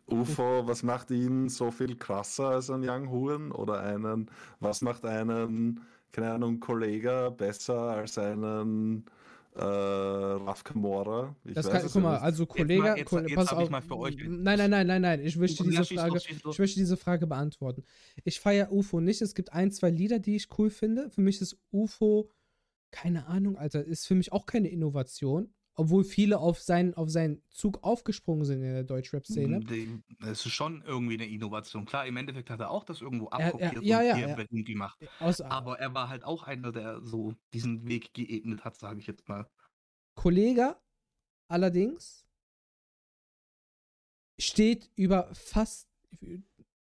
UFO, 0.10 0.66
was 0.68 0.84
macht 0.84 1.12
ihn 1.12 1.50
so 1.50 1.72
viel 1.72 1.96
krasser 1.98 2.50
als 2.50 2.70
ein 2.70 2.88
Young 2.88 3.10
Huren? 3.10 3.52
Oder 3.52 3.82
einen, 3.82 4.30
was 4.60 4.82
macht 4.82 5.06
einen, 5.06 5.82
keine 6.12 6.32
Ahnung, 6.32 6.60
Kollege 6.60 7.34
besser 7.38 7.78
als 7.80 8.18
einen 8.18 9.06
äh, 9.56 9.60
Raf 9.64 10.64
Kamora? 10.64 11.36
Ich 11.44 11.54
das 11.56 11.66
weiß 11.68 11.74
kann, 11.74 11.90
guck 11.92 12.02
mal, 12.04 12.14
nicht. 12.14 12.22
also 12.24 12.44
mal- 12.44 12.48
Kollege, 12.48 12.94
jetzt- 12.98 13.10
Ko- 13.10 13.20
jetzt 13.20 13.36
pass 13.36 13.52
hab 13.52 13.58
ich 13.60 13.64
auf. 13.66 13.70
mal 13.70 13.82
für 13.82 13.98
euch- 13.98 14.16
Nein, 14.26 14.58
nein, 14.58 14.70
nein, 14.70 14.88
nein, 14.88 15.02
nein. 15.02 15.20
Ich 15.26 15.36
möchte 15.36 15.64
diese 15.64 15.84
Frage, 15.84 16.18
ich 16.18 16.60
möchte 16.60 16.80
diese 16.80 16.98
Frage 16.98 17.28
beantworten. 17.28 17.84
Ich 18.24 18.40
feiere 18.40 18.72
UFO 18.72 19.02
nicht. 19.02 19.22
Es 19.22 19.36
gibt 19.36 19.52
ein, 19.54 19.72
zwei 19.72 19.90
Lieder, 19.90 20.20
die 20.20 20.36
ich 20.36 20.48
cool 20.58 20.70
finde. 20.70 21.10
Für 21.10 21.22
mich 21.22 21.42
ist 21.42 21.58
UFO, 21.72 22.30
keine 22.92 23.28
Ahnung, 23.28 23.58
Alter, 23.58 23.84
ist 23.84 24.08
für 24.08 24.16
mich 24.16 24.32
auch 24.32 24.46
keine 24.46 24.70
Innovation. 24.70 25.54
Obwohl 25.80 26.04
viele 26.04 26.40
auf 26.40 26.60
seinen, 26.60 26.96
auf 26.96 27.10
seinen 27.12 27.42
Zug 27.52 27.84
aufgesprungen 27.84 28.46
sind 28.46 28.64
in 28.64 28.74
der 28.74 28.84
Deutschrap-Szene. 28.84 29.60
Die- 29.60 30.02
Das 30.20 30.44
ist 30.44 30.52
schon 30.52 30.82
irgendwie 30.82 31.14
eine 31.14 31.28
Innovation. 31.28 31.86
Klar, 31.86 32.08
im 32.08 32.18
Endeffekt 32.18 32.50
hat 32.50 32.60
er 32.60 32.72
auch 32.72 32.84
das 32.84 33.00
irgendwo 33.02 33.28
Er- 33.28 33.40
er- 33.40 33.46
abkopiert 33.54 33.84
ja, 33.84 34.00
und 34.00 34.06
ja, 34.08 34.16
hier 34.16 34.28
ja. 34.30 34.36
berühmt 34.36 34.66
gemacht. 34.68 35.00
Aus, 35.20 35.40
Aber 35.40 35.78
er 35.80 35.94
war 35.94 36.10
halt 36.10 36.24
auch 36.24 36.44
einer, 36.44 36.72
der 36.72 37.02
so 37.06 37.36
diesen 37.54 37.88
Weg 37.88 38.12
geebnet 38.16 38.66
hat, 38.66 38.76
sage 38.76 39.00
ich 39.00 39.06
jetzt 39.08 39.30
mal. 39.30 39.48
Kollege 40.16 40.76
allerdings 41.48 42.26
steht 44.40 44.90
über 44.96 45.30
fast, 45.34 45.88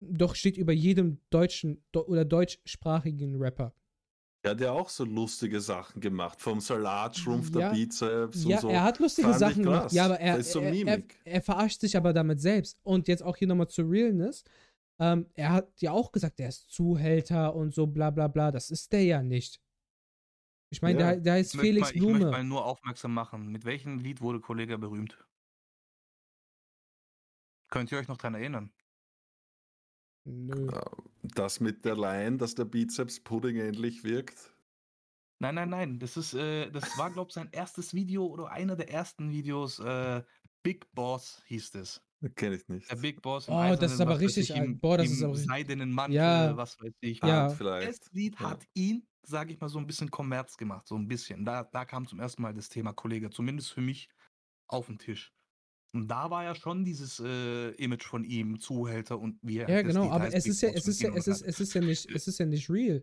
doch 0.01 0.35
steht 0.37 0.57
über 0.57 0.73
jedem 0.73 1.21
deutschen 1.31 1.85
oder 1.93 2.25
deutschsprachigen 2.25 3.37
Rapper. 3.43 3.75
Er 4.47 4.51
hat 4.53 4.61
ja 4.61 4.71
auch 4.71 4.89
so 4.89 5.05
lustige 5.05 5.61
Sachen 5.61 6.01
gemacht. 6.01 6.41
Vom 6.41 6.61
Salat 6.61 7.17
schrumpft 7.17 7.53
Ja. 7.57 7.69
der 7.69 7.71
Bizeps 7.75 8.45
Ja, 8.45 8.57
und 8.57 8.63
so. 8.63 8.69
er 8.69 8.83
hat 8.85 9.01
lustige 9.01 9.27
Fand 9.29 9.41
Sachen 9.41 9.63
gemacht. 9.65 9.91
Ja, 9.93 10.05
aber 10.05 10.21
er, 10.21 10.41
so 10.45 10.61
er, 10.61 10.67
er, 10.67 10.73
Mimik. 10.73 11.19
er 11.25 11.43
verarscht 11.43 11.81
sich 11.81 11.97
aber 11.97 12.13
damit 12.13 12.41
selbst. 12.41 12.79
Und 12.85 13.09
jetzt 13.09 13.25
auch 13.25 13.37
hier 13.37 13.49
nochmal 13.49 13.67
zur 13.69 13.91
Realness. 13.91 14.45
Ähm, 15.01 15.27
er 15.35 15.51
hat 15.53 15.81
ja 15.81 15.91
auch 15.91 16.13
gesagt, 16.13 16.39
er 16.39 16.49
ist 16.49 16.71
Zuhälter 16.71 17.57
und 17.57 17.75
so 17.75 17.89
bla 17.89 18.11
bla 18.11 18.29
bla. 18.29 18.53
Das 18.53 18.71
ist 18.71 18.93
der 18.93 19.03
ja 19.05 19.21
nicht. 19.21 19.61
Ich 20.71 20.81
meine, 20.81 21.01
Ja. 21.01 21.07
der, 21.13 21.21
der 21.21 21.33
heißt 21.35 21.57
Felix 21.57 21.89
mal, 21.89 21.97
ich 21.97 22.03
möchte 22.03 22.19
Blume. 22.19 22.31
mal 22.31 22.45
nur 22.45 22.65
aufmerksam 22.65 23.15
machen. 23.15 23.49
Mit 23.51 23.65
welchem 23.65 23.99
Lied 23.99 24.21
wurde 24.21 24.39
Kollege 24.41 24.79
berühmt? 24.79 25.19
Könnt 27.69 27.91
ihr 27.91 27.99
euch 27.99 28.07
noch 28.07 28.17
dran 28.17 28.35
erinnern? 28.35 28.71
Nö. 30.27 30.69
Das 31.23 31.61
mit 31.61 31.85
der 31.85 31.97
Line, 31.97 32.37
dass 32.37 32.55
der 32.55 32.65
Bizeps 32.65 33.21
Pudding 33.21 33.57
ähnlich 33.57 34.05
wirkt. 34.05 34.53
Nein, 35.39 35.55
nein, 35.55 35.69
nein. 35.71 35.99
Das 35.99 36.17
ist, 36.17 36.35
äh, 36.35 36.71
das 36.71 36.97
war, 36.99 37.11
glaube 37.11 37.29
ich, 37.29 37.35
sein 37.35 37.49
erstes 37.53 37.95
Video 37.95 38.27
oder 38.27 38.51
einer 38.51 38.75
der 38.77 38.91
ersten 38.91 39.31
Videos. 39.31 39.79
Äh, 39.79 40.23
Big 40.63 40.91
Boss 40.95 41.43
hieß 41.47 41.75
es. 41.77 42.03
Kenne 42.35 42.57
ich 42.57 42.67
nicht. 42.69 42.91
Der 42.91 42.97
Big 42.97 43.21
Boss. 43.23 43.49
Oh, 43.49 43.77
das 43.79 43.93
ist 43.93 44.01
aber 44.01 44.19
richtig 44.19 44.51
ich, 44.51 44.57
alt. 44.57 44.65
Im, 44.65 44.81
Boah, 44.81 44.97
das 44.97 45.07
im 45.09 45.13
ist 45.13 45.23
aber 45.23 45.33
richtig- 45.35 45.49
seidenen 45.49 45.93
Mantel, 45.93 46.17
Ja. 46.17 46.57
was 46.57 46.81
weiß 46.81 46.93
ich. 47.01 47.21
Ja. 47.23 47.47
Ah, 47.47 47.49
vielleicht. 47.51 47.89
Das 47.89 48.13
Lied 48.13 48.41
Ja. 48.41 48.51
hat 48.51 48.65
ihn, 48.75 49.07
sage 49.23 49.53
ich 49.53 49.61
mal, 49.61 49.69
so 49.69 49.79
ein 49.79 49.87
bisschen 49.87 50.11
Kommerz 50.11 50.57
gemacht, 50.57 50.87
so 50.89 50.97
ein 50.97 51.07
bisschen. 51.07 51.45
Da, 51.45 51.65
da 51.65 51.85
kam 51.85 52.07
zum 52.09 52.19
ersten 52.19 52.41
Mal 52.43 52.55
das 52.55 52.69
Thema 52.71 52.93
Kollege, 52.95 53.29
zumindest 53.31 53.73
für 53.73 53.83
mich, 53.83 54.09
auf 54.69 54.87
den 54.87 54.99
Tisch. 54.99 55.36
Und 55.97 56.09
da 56.09 56.31
war 56.31 56.45
ja 56.45 56.55
schon 56.55 56.85
dieses 56.85 57.21
äh, 57.21 57.71
Image 57.83 58.05
von 58.05 58.23
ihm, 58.23 58.61
Zuhälter 58.61 59.19
und 59.19 59.39
wie 59.43 59.59
er 59.59 59.69
Ja, 59.69 59.83
das 59.83 59.95
genau, 59.95 60.11
aber 60.11 60.33
es 60.33 60.47
ist 60.47 60.61
ja, 60.61 60.69
es 60.71 60.87
ist 60.87 61.01
ja, 61.01 61.11
es 61.15 61.27
ist, 61.27 61.43
es 61.43 61.59
ist 61.59 61.75
ja 61.75 61.81
nicht, 61.81 62.11
es 62.11 62.29
ist 62.29 62.39
ja 62.39 62.47
nicht 62.47 62.69
real. 62.69 63.03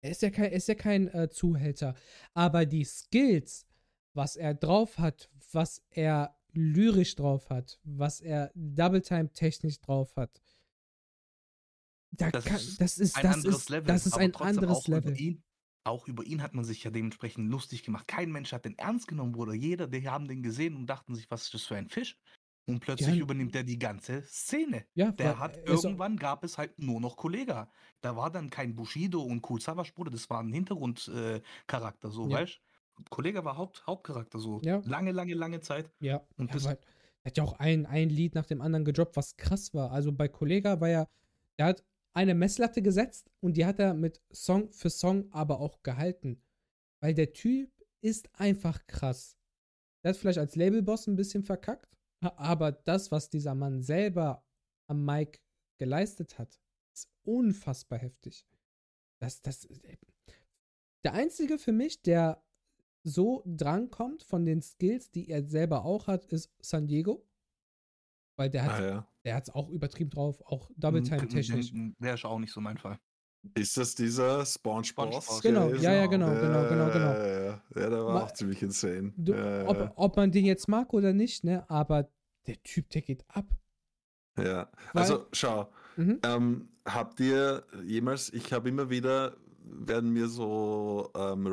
Er 0.00 0.10
ist 0.12 0.22
ja 0.22 0.30
kein, 0.30 0.52
ist 0.52 0.68
ja 0.68 0.74
kein 0.76 1.08
äh, 1.08 1.28
Zuhälter. 1.28 1.94
Aber 2.34 2.64
die 2.64 2.84
Skills, 2.84 3.66
was 4.14 4.36
er 4.36 4.54
drauf 4.54 4.98
hat, 4.98 5.28
was 5.52 5.82
er 5.90 6.36
lyrisch 6.52 7.16
drauf 7.16 7.50
hat, 7.50 7.80
was 7.82 8.20
er 8.20 8.52
Double 8.54 9.02
Time 9.02 9.32
technisch 9.32 9.80
drauf 9.80 10.14
hat, 10.16 10.40
da 12.12 12.30
Das 12.30 12.44
kann, 12.44 12.56
ist 12.56 12.80
das 12.80 12.98
ist, 12.98 13.16
ein 13.16 13.22
das 13.22 13.34
anderes 13.34 13.56
ist, 13.56 13.68
Level. 13.70 13.86
das 13.86 14.06
ist 14.06 14.16
ein 14.16 14.34
anderes 14.36 14.86
Level. 14.86 15.20
Ihn, 15.20 15.42
auch 15.84 16.06
über 16.08 16.24
ihn 16.24 16.42
hat 16.42 16.54
man 16.54 16.64
sich 16.64 16.84
ja 16.84 16.90
dementsprechend 16.90 17.50
lustig 17.50 17.82
gemacht. 17.82 18.06
Kein 18.08 18.30
Mensch 18.30 18.52
hat 18.52 18.64
den 18.64 18.76
ernst 18.78 19.08
genommen, 19.08 19.32
Bruder. 19.32 19.54
Jeder, 19.54 19.86
die 19.86 20.08
haben 20.08 20.28
den 20.28 20.42
gesehen 20.42 20.76
und 20.76 20.86
dachten 20.86 21.14
sich, 21.14 21.30
was 21.30 21.44
ist 21.44 21.54
das 21.54 21.64
für 21.64 21.76
ein 21.76 21.88
Fisch? 21.88 22.18
Und 22.66 22.80
plötzlich 22.80 23.08
haben- 23.08 23.18
übernimmt 23.20 23.56
er 23.56 23.64
die 23.64 23.78
ganze 23.78 24.22
Szene. 24.24 24.84
Ja, 24.94 25.10
Der 25.12 25.38
hat 25.38 25.56
irgendwann 25.66 26.16
gab 26.18 26.44
es 26.44 26.58
halt 26.58 26.78
nur 26.78 27.00
noch 27.00 27.16
Kollega. 27.16 27.70
Da 28.02 28.14
war 28.16 28.30
dann 28.30 28.50
kein 28.50 28.74
Bushido 28.74 29.22
und 29.22 29.48
Cool 29.48 29.60
Savage, 29.60 29.92
Bruder, 29.94 30.10
das 30.10 30.28
war 30.28 30.42
ein 30.42 30.52
Hintergrundcharakter, 30.52 32.08
äh, 32.08 32.12
so, 32.12 32.28
Ja. 32.28 32.38
weißt 32.40 32.60
Kollega 33.10 33.44
war 33.44 33.56
Haupt, 33.56 33.86
Hauptcharakter, 33.86 34.38
so. 34.40 34.60
Ja. 34.64 34.82
Lange, 34.84 35.12
lange, 35.12 35.32
lange 35.34 35.60
Zeit. 35.60 35.90
Ja, 36.00 36.20
Und 36.36 36.48
ja, 36.48 36.54
das- 36.54 36.64
er 36.66 36.78
hat 37.24 37.36
ja 37.36 37.44
auch 37.44 37.52
ein, 37.54 37.86
ein 37.86 38.10
Lied 38.10 38.34
nach 38.34 38.44
dem 38.46 38.60
anderen 38.60 38.84
gedroppt, 38.84 39.16
was 39.16 39.36
krass 39.36 39.72
war. 39.72 39.92
Also 39.92 40.12
bei 40.12 40.26
Kollega 40.28 40.80
war 40.80 40.88
ja, 40.88 41.06
er 41.58 41.66
hat 41.66 41.84
eine 42.14 42.34
Messlatte 42.34 42.82
gesetzt 42.82 43.30
und 43.40 43.56
die 43.56 43.66
hat 43.66 43.78
er 43.78 43.94
mit 43.94 44.20
Song 44.32 44.70
für 44.72 44.90
Song 44.90 45.30
aber 45.32 45.60
auch 45.60 45.82
gehalten. 45.82 46.42
Weil 47.00 47.14
der 47.14 47.32
Typ 47.32 47.70
ist 48.00 48.28
einfach 48.34 48.86
krass. 48.86 49.36
Der 50.02 50.10
hat 50.10 50.16
vielleicht 50.16 50.38
als 50.38 50.56
Labelboss 50.56 51.06
ein 51.06 51.16
bisschen 51.16 51.44
verkackt, 51.44 51.96
aber 52.20 52.72
das, 52.72 53.10
was 53.10 53.30
dieser 53.30 53.54
Mann 53.54 53.82
selber 53.82 54.44
am 54.88 55.04
Mic 55.04 55.40
geleistet 55.78 56.38
hat, 56.38 56.60
ist 56.94 57.10
unfassbar 57.22 57.98
heftig. 57.98 58.46
Das, 59.20 59.42
das, 59.42 59.68
der 61.04 61.12
einzige 61.14 61.58
für 61.58 61.72
mich, 61.72 62.02
der 62.02 62.42
so 63.04 63.42
drankommt 63.46 64.22
von 64.22 64.44
den 64.44 64.62
Skills, 64.62 65.10
die 65.10 65.28
er 65.28 65.46
selber 65.48 65.84
auch 65.84 66.06
hat, 66.06 66.26
ist 66.26 66.52
San 66.60 66.86
Diego. 66.86 67.27
Weil 68.38 68.48
der 68.50 68.62
Ah, 68.62 68.66
hat 68.72 68.80
ja. 68.84 69.06
der 69.24 69.34
hat's 69.34 69.50
auch 69.50 69.68
übertrieben 69.68 70.10
drauf, 70.10 70.40
auch 70.46 70.70
Double 70.76 71.02
Time 71.02 71.22
Mm, 71.24 71.28
technisch. 71.28 71.72
Der 71.98 72.14
ist 72.14 72.24
auch 72.24 72.38
nicht 72.38 72.52
so 72.52 72.60
mein 72.60 72.78
Fall. 72.78 72.98
Ist 73.54 73.76
das 73.76 73.94
dieser 73.94 74.44
SpongeBob? 74.46 75.12
SpongeBob. 75.12 75.42
Genau, 75.42 75.68
ja, 75.74 75.92
ja, 75.94 76.06
genau, 76.06 76.28
genau, 76.28 76.68
genau, 76.68 76.86
genau. 76.90 77.12
Ja, 77.12 77.26
ja, 77.26 77.40
ja. 77.44 77.62
ja 77.76 77.90
der 77.90 78.04
war 78.06 78.14
Ma- 78.14 78.20
auch 78.22 78.32
ziemlich 78.32 78.62
insane. 78.62 79.12
Du, 79.16 79.32
ja, 79.32 79.62
ja. 79.62 79.68
ob, 79.68 79.92
ob 79.96 80.16
man 80.16 80.30
den 80.32 80.44
jetzt 80.44 80.68
mag 80.68 80.92
oder 80.94 81.12
nicht, 81.12 81.44
ne, 81.44 81.68
aber 81.68 82.08
der 82.46 82.62
Typ, 82.62 82.88
der 82.90 83.02
geht 83.02 83.24
ab. 83.28 83.46
Ja, 84.38 84.70
Weil- 84.92 85.02
also 85.02 85.26
schau, 85.32 85.68
Mhm. 85.96 86.20
ähm, 86.24 86.68
habt 86.84 87.18
ihr 87.20 87.64
jemals, 87.84 88.32
ich 88.32 88.52
habe 88.52 88.68
immer 88.68 88.88
wieder, 88.88 89.36
werden 89.64 90.10
mir 90.12 90.28
so 90.28 91.10
ähm, 91.16 91.46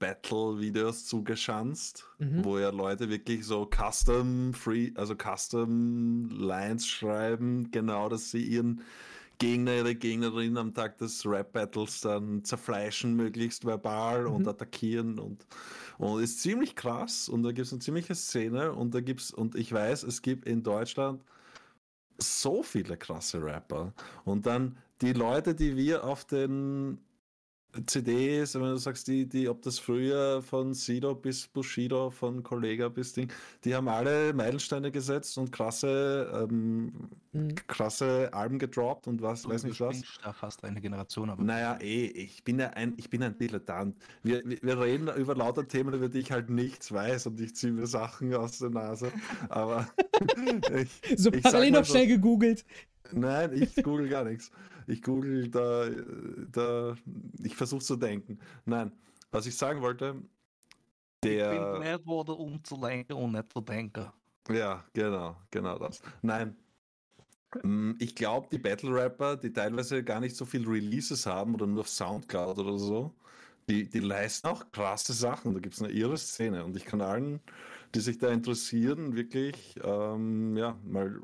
Rap-Battle-Videos 0.00 1.06
zugeschanzt, 1.06 2.04
Mhm. 2.18 2.44
wo 2.44 2.58
ja 2.58 2.70
Leute 2.70 3.08
wirklich 3.08 3.44
so 3.44 3.68
Custom 3.68 4.52
Free, 4.54 4.92
also 4.94 5.14
Custom 5.14 6.28
Lines 6.30 6.86
schreiben, 6.86 7.70
genau, 7.70 8.08
dass 8.08 8.30
sie 8.30 8.42
ihren 8.42 8.82
Gegner, 9.38 9.76
ihre 9.76 9.94
Gegnerin 9.94 10.56
am 10.56 10.74
Tag 10.74 10.98
des 10.98 11.24
Rap-Battles 11.24 12.00
dann 12.00 12.42
zerfleischen, 12.42 13.14
möglichst 13.14 13.64
verbal 13.64 14.26
und 14.26 14.42
Mhm. 14.42 14.48
attackieren 14.48 15.18
und, 15.20 15.46
und 15.98 16.22
ist 16.22 16.40
ziemlich 16.40 16.74
krass 16.74 17.28
und 17.28 17.44
da 17.44 17.52
gibt 17.52 17.66
es 17.66 17.72
eine 17.72 17.80
ziemliche 17.80 18.14
Szene 18.14 18.72
und 18.72 18.94
da 18.94 19.00
gibt's, 19.00 19.32
und 19.32 19.54
ich 19.54 19.72
weiß, 19.72 20.02
es 20.02 20.22
gibt 20.22 20.46
in 20.46 20.62
Deutschland 20.62 21.22
so 22.20 22.64
viele 22.64 22.96
krasse 22.96 23.40
Rapper. 23.40 23.92
Und 24.24 24.46
dann 24.46 24.76
die 25.02 25.12
Leute, 25.12 25.54
die 25.54 25.76
wir 25.76 26.02
auf 26.02 26.24
den 26.24 26.98
CDs, 27.86 28.54
wenn 28.54 28.62
du 28.62 28.76
sagst, 28.78 29.06
die, 29.08 29.26
die, 29.28 29.48
ob 29.48 29.60
das 29.62 29.78
früher 29.78 30.42
von 30.42 30.72
Sido 30.74 31.14
bis 31.14 31.46
Bushido, 31.46 32.10
von 32.10 32.42
Kollega 32.42 32.88
bis 32.88 33.12
Ding, 33.12 33.30
die 33.64 33.74
haben 33.74 33.88
alle 33.88 34.32
Meilensteine 34.32 34.90
gesetzt 34.90 35.36
und 35.38 35.52
krasse, 35.52 36.30
ähm, 36.50 36.92
Mhm. 37.32 37.54
krasse 37.66 38.30
Alben 38.32 38.58
gedroppt 38.58 39.06
und 39.06 39.20
was, 39.20 39.42
Du 39.42 39.50
weiß 39.50 39.64
nicht 39.64 39.80
was. 39.80 39.96
überspringst 39.98 40.20
da 40.24 40.32
fast 40.32 40.64
eine 40.64 40.80
Generation, 40.80 41.28
aber 41.28 41.42
Naja, 41.42 41.76
eh, 41.82 42.06
ich 42.06 42.42
bin 42.42 42.58
ja 42.58 42.70
ein, 42.70 42.94
ich 42.96 43.10
bin 43.10 43.22
ein 43.22 43.36
Dilettant. 43.36 43.96
Wir, 44.22 44.42
wir, 44.46 44.58
wir 44.62 44.80
reden 44.80 45.08
über 45.14 45.34
lauter 45.34 45.68
Themen, 45.68 45.92
über 45.92 46.08
die 46.08 46.20
ich 46.20 46.32
halt 46.32 46.48
nichts 46.48 46.90
weiß 46.90 47.26
und 47.26 47.38
ich 47.40 47.54
ziehe 47.54 47.70
mir 47.72 47.86
Sachen 47.86 48.34
aus 48.34 48.58
der 48.60 48.70
Nase. 48.70 49.12
Aber 49.50 49.86
ich, 50.74 51.18
So 51.20 51.30
ich 51.32 51.42
parallel 51.42 51.72
noch 51.72 51.84
so- 51.84 51.92
schnell 51.92 52.06
gegoogelt. 52.06 52.64
Nein, 53.12 53.52
ich 53.54 53.76
google 53.82 54.08
gar 54.08 54.24
nichts. 54.24 54.50
Ich 54.88 55.02
google 55.02 55.48
da, 55.50 55.88
da 56.50 56.96
ich 57.42 57.56
versuche 57.56 57.84
zu 57.84 57.96
denken. 57.96 58.38
Nein, 58.64 58.92
was 59.30 59.46
ich 59.46 59.56
sagen 59.56 59.80
wollte, 59.82 60.22
ich 61.22 61.48
bin 61.48 61.66
der, 61.66 61.70
gelehrt 61.70 62.06
worden, 62.06 62.36
um 62.36 62.62
zu 62.64 62.76
lenken 62.76 63.14
und 63.14 63.32
nicht 63.32 63.52
zu 63.52 63.60
denken. 63.60 64.12
ja, 64.50 64.84
genau, 64.92 65.36
genau 65.50 65.78
das. 65.78 66.00
Nein, 66.22 66.56
Mm, 67.62 67.92
ich 67.98 68.14
glaube, 68.14 68.48
die 68.52 68.58
Battle 68.58 68.90
Rapper, 68.94 69.36
die 69.36 69.52
teilweise 69.52 70.04
gar 70.04 70.20
nicht 70.20 70.36
so 70.36 70.44
viel 70.44 70.66
Releases 70.68 71.26
haben 71.26 71.54
oder 71.54 71.66
nur 71.66 71.80
auf 71.80 71.88
Soundcloud 71.88 72.58
oder 72.58 72.78
so, 72.78 73.14
die, 73.68 73.88
die 73.88 74.00
leisten 74.00 74.48
auch 74.48 74.70
krasse 74.72 75.12
Sachen. 75.12 75.54
Da 75.54 75.60
gibt 75.60 75.74
es 75.74 75.82
eine 75.82 75.92
irre 75.92 76.18
Szene 76.18 76.64
und 76.64 76.76
ich 76.76 76.84
kann 76.84 77.00
allen, 77.00 77.40
die 77.94 78.00
sich 78.00 78.18
da 78.18 78.30
interessieren, 78.30 79.16
wirklich, 79.16 79.76
ähm, 79.82 80.56
ja, 80.56 80.78
mal 80.84 81.20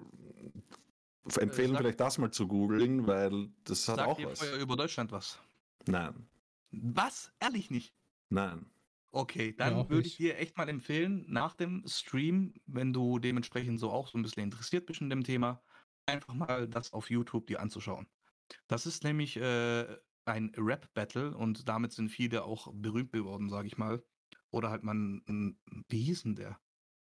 empfehlen, 1.39 1.73
sag- 1.73 1.79
vielleicht 1.79 2.01
das 2.01 2.19
mal 2.19 2.31
zu 2.31 2.49
googeln, 2.49 3.07
weil 3.07 3.49
das 3.65 3.89
hat 3.89 3.97
Sagt 3.97 4.09
auch 4.09 4.23
was. 4.23 4.39
vorher 4.39 4.59
über 4.59 4.77
Deutschland 4.77 5.13
was? 5.13 5.41
Nein, 5.87 6.29
Was? 6.73 7.33
Ehrlich 7.41 7.71
nicht? 7.71 7.95
nein. 8.31 8.71
Okay, 9.13 9.55
Ja, 9.63 9.71
dann 9.71 9.89
würde 9.89 9.97
nicht. 9.99 10.09
ich 10.09 10.17
dir 10.17 10.37
echt 10.39 10.57
mal 10.57 10.69
empfehlen, 10.69 11.25
nach 11.29 11.55
dem 11.55 11.85
Stream, 11.87 12.55
wenn 12.67 12.93
du 12.93 13.21
dementsprechend 13.21 13.79
so 13.79 13.91
auch 13.91 14.09
so 14.09 14.19
ein 14.19 14.23
bisschen 14.23 14.43
interessiert 14.43 14.87
bist 14.87 15.01
in 15.03 15.11
dem 15.11 15.23
Thema, 15.23 15.63
einfach 16.07 16.35
mal 16.35 16.69
das 16.69 16.93
auf 16.93 17.11
YouTube 17.11 17.47
dir 17.47 17.61
anzuschauen. 17.61 18.09
Das 18.69 18.87
ist 18.87 19.05
nämlich 19.05 19.37
äh, 19.37 19.99
ein 20.27 20.53
Rap-Battle 20.57 21.37
und 21.37 21.69
damit 21.69 21.93
sind 21.93 22.11
viele 22.11 22.45
auch 22.45 22.73
berühmt 22.75 23.13
geworden, 23.13 23.49
sage 23.51 23.69
ich 23.69 23.79
mal. 23.79 24.05
Oder 24.51 24.71
halt 24.71 24.85
man, 24.85 25.57
wie 25.89 26.03
hieß 26.05 26.25
denn 26.25 26.37
der? 26.37 26.61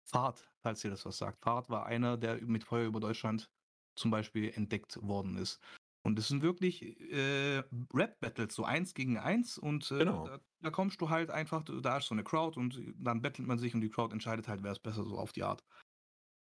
Fahrt, 0.04 0.52
falls 0.62 0.84
ihr 0.84 0.90
das 0.90 1.04
was 1.06 1.18
sagt. 1.18 1.42
Fahrt 1.42 1.68
war 1.70 1.86
einer, 1.86 2.16
der 2.16 2.42
mit 2.42 2.64
Feuer 2.64 2.86
über 2.86 3.00
Deutschland 3.00 3.50
zum 3.98 4.10
Beispiel 4.10 4.50
entdeckt 4.54 4.98
worden 5.02 5.36
ist. 5.36 5.60
Und 6.04 6.18
es 6.18 6.28
sind 6.28 6.42
wirklich 6.42 6.82
äh, 7.00 7.62
Rap-Battles, 7.92 8.54
so 8.54 8.64
eins 8.64 8.94
gegen 8.94 9.18
eins. 9.18 9.58
Und 9.58 9.90
äh, 9.90 10.04
Genau. 10.04 10.22
da, 10.22 10.38
da 10.60 10.70
kommst 10.70 11.00
du 11.00 11.10
halt 11.10 11.30
einfach, 11.30 11.64
da 11.82 11.98
ist 11.98 12.06
so 12.06 12.14
eine 12.14 12.24
Crowd 12.24 12.58
und 12.58 12.80
dann 12.96 13.20
battelt 13.22 13.46
man 13.48 13.58
sich 13.58 13.74
und 13.74 13.80
die 13.82 13.90
Crowd 13.90 14.12
entscheidet 14.12 14.48
halt, 14.48 14.62
wer 14.62 14.72
ist 14.72 14.82
besser, 14.82 15.04
so 15.04 15.18
auf 15.18 15.32
die 15.32 15.42
Art. 15.42 15.64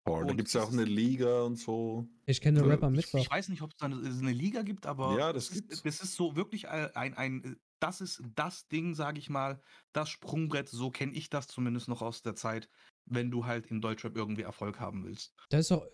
Voll. 0.07 0.27
Da 0.27 0.35
gibt 0.35 0.49
es 0.49 0.55
ja 0.55 0.63
auch 0.63 0.73
eine 0.73 0.85
Liga 0.85 1.43
und 1.43 1.57
so. 1.57 2.09
Ich 2.27 2.41
kenne 2.41 2.63
Äh, 2.63 2.65
Rapper 2.67 2.91
Ich, 2.93 3.13
Mittwoch. 3.13 3.29
ich 3.29 3.31
weiß 3.31 3.49
nicht, 3.49 3.63
ob 3.63 3.71
es 3.73 3.77
da 3.79 3.87
eine, 3.87 3.97
eine 3.97 4.33
Liga 4.33 4.63
gibt, 4.63 4.87
aber 4.87 5.19
Ja, 5.19 5.33
das 5.33 5.51
es 5.51 5.53
gibt's. 5.53 5.85
ist, 5.85 5.85
das 5.87 6.01
ist 6.01 6.15
so 6.17 6.37
wirklich 6.37 6.69
ein, 6.69 6.95
ein, 6.97 7.15
ein 7.15 7.61
das 7.81 8.01
ist 8.01 8.23
das 8.35 8.67
Ding, 8.69 8.95
sage 8.95 9.19
ich 9.21 9.31
mal, 9.31 9.63
das 9.93 10.11
Sprungbrett, 10.11 10.69
so 10.69 10.91
kenne 10.91 11.13
ich 11.13 11.31
das 11.31 11.47
zumindest 11.49 11.89
noch 11.89 12.03
aus 12.03 12.23
der 12.23 12.35
Zeit, 12.35 12.69
wenn 13.07 13.31
du 13.31 13.47
halt 13.47 13.67
im 13.71 13.81
Deutschrap 13.81 14.17
irgendwie 14.17 14.43
Erfolg 14.43 14.81
haben 14.81 15.05
willst. 15.05 15.35
Das 15.51 15.61
ist 15.63 15.71
doch, 15.71 15.87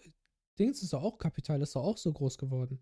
Dings 0.59 0.83
ist 0.83 0.93
doch 0.93 1.03
auch 1.03 1.19
Kapital, 1.19 1.61
ist 1.63 1.75
doch 1.77 1.83
auch 1.83 1.99
so 1.99 2.13
groß 2.13 2.39
geworden. 2.39 2.79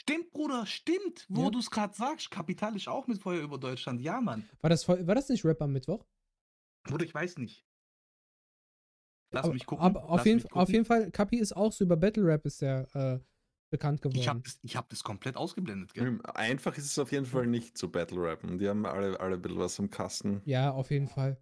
Stimmt, 0.00 0.30
Bruder, 0.32 0.66
stimmt, 0.66 1.26
wo 1.28 1.44
Ja. 1.44 1.50
du 1.50 1.58
es 1.58 1.70
gerade 1.70 1.94
sagst. 1.94 2.30
Kapital 2.30 2.74
ist 2.74 2.88
auch 2.88 3.06
mit 3.06 3.20
Feuer 3.20 3.42
über 3.42 3.58
Deutschland. 3.58 4.00
Ja, 4.00 4.20
Mann. 4.20 4.48
War 4.60 4.70
das, 4.70 4.88
war 4.88 4.96
das 5.14 5.28
nicht 5.28 5.44
Rapper 5.44 5.66
Mittwoch? 5.66 6.04
Bruder, 6.84 7.04
ich 7.04 7.14
weiß 7.14 7.38
nicht. 7.38 7.64
Lass 9.32 9.44
aber, 9.44 9.52
mich 9.54 9.66
gucken. 9.66 9.84
Aber 9.84 10.04
auf, 10.04 10.18
lass 10.18 10.26
jeden, 10.26 10.38
mich 10.38 10.46
auf 10.46 10.50
gucken. 10.52 10.72
jeden 10.74 10.84
Fall, 10.86 11.10
Kapi 11.10 11.38
ist 11.38 11.54
auch 11.54 11.70
so 11.72 11.84
über 11.84 11.96
Battle 11.96 12.24
Rap 12.24 12.44
ist 12.46 12.62
der 12.62 12.88
äh, 12.94 13.20
bekannt 13.70 14.02
geworden. 14.02 14.18
Ich 14.18 14.26
habe 14.28 14.40
das, 14.40 14.58
ich 14.62 14.74
hab 14.76 14.88
das 14.88 15.04
komplett 15.04 15.36
ausgeblendet, 15.36 15.94
gell? 15.94 16.06
Hm, 16.06 16.22
Einfach 16.34 16.76
ist 16.76 16.86
es 16.86 16.98
auf 16.98 17.12
jeden 17.12 17.26
Fall 17.26 17.46
nicht 17.46 17.78
zu 17.78 17.92
Battle 17.92 18.20
Rappen. 18.20 18.58
Die 18.58 18.68
haben 18.68 18.84
alle, 18.86 19.20
alle 19.20 19.36
ein 19.36 19.42
bisschen 19.42 19.58
was 19.58 19.78
am 19.78 19.90
Kasten. 19.90 20.40
ja, 20.46 20.72
auf 20.72 20.90
jeden 20.90 21.06
Fall. 21.08 21.36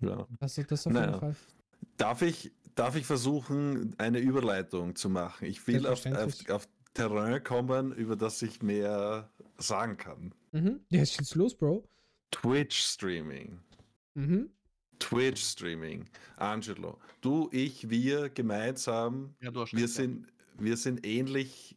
Ja. 0.00 0.26
Das, 0.38 0.54
das 0.54 0.86
auf 0.86 0.92
Naja. 0.92 1.06
jeden 1.08 1.20
Fall. 1.20 1.36
Darf 1.98 2.22
ich, 2.22 2.52
darf 2.76 2.94
ich 2.94 3.04
versuchen, 3.04 3.94
eine 3.98 4.20
Überleitung 4.20 4.94
zu 4.94 5.10
machen? 5.10 5.46
Ich 5.46 5.66
will 5.66 5.86
auf, 5.86 6.06
auf, 6.06 6.50
auf 6.50 6.68
Terrain 6.94 7.42
kommen, 7.42 7.92
über 7.92 8.14
das 8.14 8.40
ich 8.42 8.62
mehr 8.62 9.28
sagen 9.58 9.96
kann. 9.96 10.32
Mhm. 10.52 10.80
Ja, 10.90 11.04
schieß 11.04 11.34
los, 11.34 11.56
Bro. 11.56 11.88
Twitch-Streaming. 12.30 13.60
Mhm. 14.14 14.50
Twitch-Streaming. 14.98 16.04
Angelo, 16.36 16.98
du, 17.20 17.48
ich, 17.52 17.90
wir 17.90 18.30
gemeinsam, 18.30 19.34
Ja, 19.40 19.50
du 19.50 19.60
hast 19.60 19.72
wir 19.72 19.80
ja. 19.80 19.88
sind, 19.88 20.26
wir 20.58 20.76
sind 20.76 21.04
ähnlich 21.04 21.76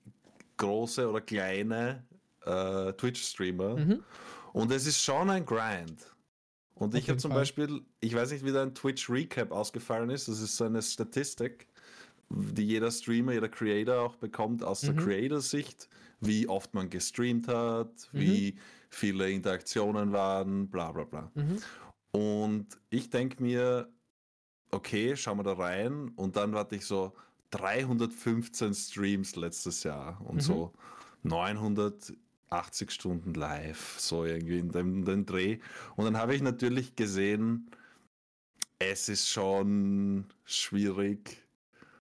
große 0.58 1.10
oder 1.10 1.22
kleine 1.22 2.06
äh, 2.46 2.94
Twitch-Streamer. 2.94 3.78
Mhm. 3.78 4.04
Und 4.54 4.72
es 4.72 4.88
ist 4.88 5.04
schon 5.04 5.30
ein 5.30 5.46
Grind. 5.46 6.06
Und 6.80 6.96
ich 6.96 7.10
habe 7.10 7.20
zum 7.20 7.32
Fall. 7.32 7.42
Beispiel, 7.42 7.82
ich 8.00 8.16
weiß 8.16 8.32
nicht, 8.32 8.46
wie 8.46 8.54
dein 8.54 8.74
Twitch 8.74 9.10
Recap 9.10 9.52
ausgefallen 9.52 10.10
ist. 10.10 10.30
Das 10.30 10.40
ist 10.40 10.56
so 10.56 10.64
eine 10.64 10.82
Statistik, 10.82 11.68
die 12.30 12.66
jeder 12.66 12.90
Streamer, 12.90 13.34
jeder 13.34 13.50
Creator 13.50 14.00
auch 14.00 14.16
bekommt 14.16 14.64
aus 14.64 14.84
mhm. 14.84 14.96
der 14.96 15.04
Creator-Sicht, 15.04 15.90
wie 16.22 16.48
oft 16.48 16.74
man 16.74 16.90
gestreamt 16.90 17.50
hat, 17.50 18.10
mhm. 18.14 18.20
wie 18.20 18.56
viele 18.90 19.30
Interaktionen 19.30 20.14
waren, 20.14 20.70
bla 20.70 20.94
bla 20.94 21.04
bla. 21.04 21.32
Mhm. 21.36 21.58
Und 22.12 22.68
ich 22.90 23.10
denke 23.10 23.44
mir, 23.44 23.90
okay, 24.72 25.18
schauen 25.18 25.38
wir 25.38 25.44
da 25.44 25.54
rein. 25.54 26.10
Und 26.16 26.38
dann 26.38 26.54
warte 26.54 26.78
ich 26.78 26.86
so 26.86 27.14
315 27.52 28.74
Streams 28.74 29.36
letztes 29.36 29.84
Jahr 29.84 30.22
und 30.22 30.36
mhm. 30.36 30.42
so 30.42 30.74
900 31.24 32.14
80 32.50 32.92
Stunden 32.92 33.34
live, 33.34 33.96
so 34.00 34.26
irgendwie 34.26 34.60
in 34.60 34.70
dem, 34.70 35.00
in 35.00 35.06
dem 35.06 35.26
Dreh. 35.26 35.60
Und 35.96 36.06
dann 36.06 36.18
habe 36.18 36.36
ich 36.36 36.42
natürlich 36.42 36.96
gesehen, 36.96 37.70
es 38.80 39.10
ist 39.10 39.30
schon 39.30 40.26
schwierig, 40.46 41.46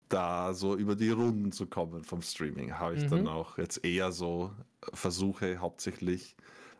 da 0.08 0.54
so 0.54 0.76
über 0.76 0.96
die 0.96 1.10
Runden 1.10 1.52
zu 1.52 1.66
kommen 1.66 2.04
vom 2.04 2.22
Streaming. 2.22 2.78
Habe 2.78 2.96
ich 2.96 3.04
mhm. 3.04 3.10
dann 3.10 3.28
auch 3.28 3.58
jetzt 3.58 3.84
eher 3.84 4.12
so 4.12 4.52
äh, 4.82 4.96
Versuche 4.96 5.58
hauptsächlich 5.58 6.36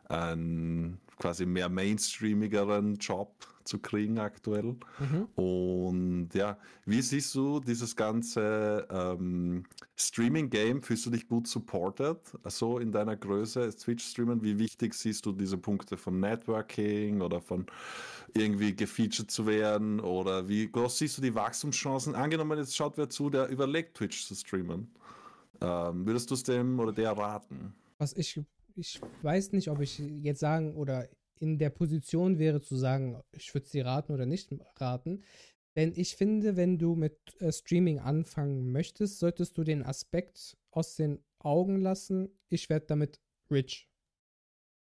einen 0.08 1.00
quasi 1.18 1.46
mehr 1.46 1.68
mainstreamigeren 1.68 2.96
Job 2.96 3.34
zu 3.64 3.78
kriegen 3.78 4.18
aktuell. 4.18 4.76
Mhm. 4.98 5.28
Und 5.34 6.28
ja, 6.34 6.58
wie 6.84 7.02
siehst 7.02 7.34
du 7.34 7.60
dieses 7.60 7.96
ganze 7.96 8.86
ähm, 8.90 9.64
Streaming-Game? 9.96 10.82
Fühlst 10.82 11.06
du 11.06 11.10
dich 11.10 11.28
gut 11.28 11.46
supported? 11.46 12.18
So 12.44 12.78
in 12.78 12.92
deiner 12.92 13.16
Größe 13.16 13.62
als 13.62 13.76
Twitch-Streamer? 13.76 14.42
Wie 14.42 14.58
wichtig 14.58 14.94
siehst 14.94 15.26
du 15.26 15.32
diese 15.32 15.58
Punkte 15.58 15.96
von 15.96 16.20
Networking 16.20 17.20
oder 17.20 17.40
von 17.40 17.66
irgendwie 18.34 18.74
gefeatured 18.74 19.30
zu 19.30 19.46
werden? 19.46 20.00
Oder 20.00 20.48
wie 20.48 20.70
groß 20.70 20.98
siehst 20.98 21.18
du 21.18 21.22
die 21.22 21.34
Wachstumschancen? 21.34 22.14
Angenommen, 22.14 22.58
jetzt 22.58 22.76
schaut 22.76 22.96
wer 22.96 23.08
zu, 23.08 23.30
der 23.30 23.48
überlegt, 23.48 23.96
Twitch 23.96 24.26
zu 24.26 24.34
streamen. 24.34 24.90
Ähm, 25.60 26.06
würdest 26.06 26.30
du 26.30 26.34
es 26.34 26.42
dem 26.42 26.78
oder 26.78 26.92
der 26.92 27.12
raten? 27.12 27.74
Was 27.98 28.12
ich, 28.14 28.40
ich 28.76 29.00
weiß 29.22 29.52
nicht, 29.52 29.68
ob 29.68 29.80
ich 29.80 29.98
jetzt 29.98 30.40
sagen 30.40 30.74
oder 30.74 31.08
in 31.40 31.58
der 31.58 31.70
Position 31.70 32.38
wäre 32.38 32.60
zu 32.60 32.76
sagen, 32.76 33.20
ich 33.32 33.52
würde 33.54 33.68
dir 33.68 33.86
raten 33.86 34.12
oder 34.12 34.26
nicht 34.26 34.54
raten. 34.76 35.22
Denn 35.76 35.92
ich 35.96 36.16
finde, 36.16 36.56
wenn 36.56 36.78
du 36.78 36.94
mit 36.94 37.18
äh, 37.40 37.52
Streaming 37.52 37.98
anfangen 37.98 38.70
möchtest, 38.70 39.18
solltest 39.18 39.58
du 39.58 39.64
den 39.64 39.82
Aspekt 39.82 40.56
aus 40.70 40.94
den 40.94 41.24
Augen 41.40 41.80
lassen, 41.80 42.28
ich 42.48 42.70
werde 42.70 42.86
damit 42.86 43.20
rich. 43.50 43.88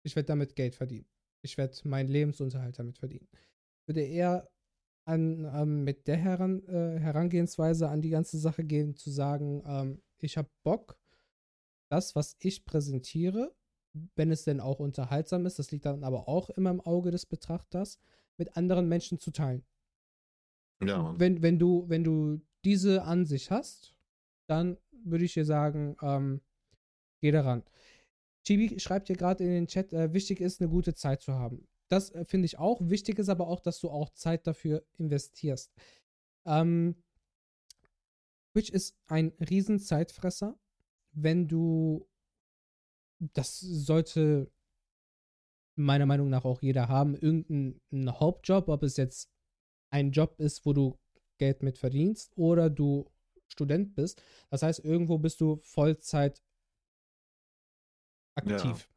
Ich 0.05 0.15
werde 0.15 0.27
damit 0.27 0.55
Geld 0.55 0.75
verdienen. 0.75 1.07
Ich 1.43 1.57
werde 1.57 1.75
meinen 1.87 2.09
Lebensunterhalt 2.09 2.77
damit 2.77 2.97
verdienen. 2.97 3.27
Ich 3.33 3.87
würde 3.87 4.01
eher 4.01 4.49
an, 5.05 5.45
ähm, 5.53 5.83
mit 5.83 6.07
der 6.07 6.17
Heran, 6.17 6.63
äh, 6.67 6.99
Herangehensweise 6.99 7.89
an 7.89 8.01
die 8.01 8.09
ganze 8.09 8.37
Sache 8.37 8.63
gehen, 8.63 8.95
zu 8.95 9.11
sagen, 9.11 9.63
ähm, 9.65 10.01
ich 10.19 10.37
habe 10.37 10.49
Bock, 10.63 10.97
das, 11.89 12.15
was 12.15 12.37
ich 12.39 12.65
präsentiere, 12.65 13.53
wenn 14.15 14.31
es 14.31 14.43
denn 14.43 14.59
auch 14.59 14.79
unterhaltsam 14.79 15.45
ist, 15.45 15.59
das 15.59 15.71
liegt 15.71 15.85
dann 15.85 16.03
aber 16.03 16.27
auch 16.27 16.49
immer 16.51 16.71
im 16.71 16.81
Auge 16.81 17.11
des 17.11 17.25
Betrachters, 17.25 17.99
mit 18.37 18.57
anderen 18.57 18.87
Menschen 18.87 19.19
zu 19.19 19.31
teilen. 19.31 19.63
Ja, 20.83 21.01
Mann. 21.01 21.19
Wenn, 21.19 21.41
wenn, 21.41 21.59
du, 21.59 21.87
wenn 21.87 22.03
du 22.03 22.41
diese 22.65 23.03
Ansicht 23.03 23.51
hast, 23.51 23.95
dann 24.47 24.77
würde 25.03 25.25
ich 25.25 25.33
dir 25.33 25.45
sagen, 25.45 25.95
ähm, 26.01 26.41
geh 27.21 27.31
daran. 27.31 27.63
Chibi 28.43 28.79
schreibt 28.79 29.07
hier 29.07 29.15
gerade 29.15 29.43
in 29.43 29.51
den 29.51 29.67
Chat, 29.67 29.93
äh, 29.93 30.13
wichtig 30.13 30.41
ist, 30.41 30.61
eine 30.61 30.69
gute 30.69 30.93
Zeit 30.93 31.21
zu 31.21 31.33
haben. 31.33 31.67
Das 31.89 32.11
äh, 32.11 32.25
finde 32.25 32.45
ich 32.45 32.59
auch. 32.59 32.79
Wichtig 32.81 33.19
ist 33.19 33.29
aber 33.29 33.47
auch, 33.47 33.59
dass 33.59 33.79
du 33.79 33.89
auch 33.89 34.09
Zeit 34.09 34.47
dafür 34.47 34.83
investierst. 34.97 35.71
Ähm, 36.45 36.95
Twitch 38.51 38.69
ist 38.69 38.97
ein 39.07 39.31
riesen 39.49 39.79
Zeitfresser. 39.79 40.57
Wenn 41.13 41.47
du, 41.47 42.07
das 43.33 43.59
sollte 43.59 44.51
meiner 45.75 46.05
Meinung 46.05 46.29
nach 46.29 46.45
auch 46.45 46.61
jeder 46.61 46.87
haben, 46.87 47.15
irgendeinen 47.15 48.19
Hauptjob, 48.19 48.69
ob 48.69 48.83
es 48.83 48.97
jetzt 48.97 49.29
ein 49.89 50.11
Job 50.11 50.39
ist, 50.39 50.65
wo 50.65 50.73
du 50.73 50.99
Geld 51.37 51.63
mit 51.63 51.77
verdienst 51.77 52.31
oder 52.37 52.69
du 52.69 53.09
Student 53.47 53.95
bist. 53.95 54.21
Das 54.49 54.63
heißt, 54.63 54.83
irgendwo 54.83 55.17
bist 55.17 55.41
du 55.41 55.57
Vollzeit 55.63 56.41
aktiv. 58.35 58.89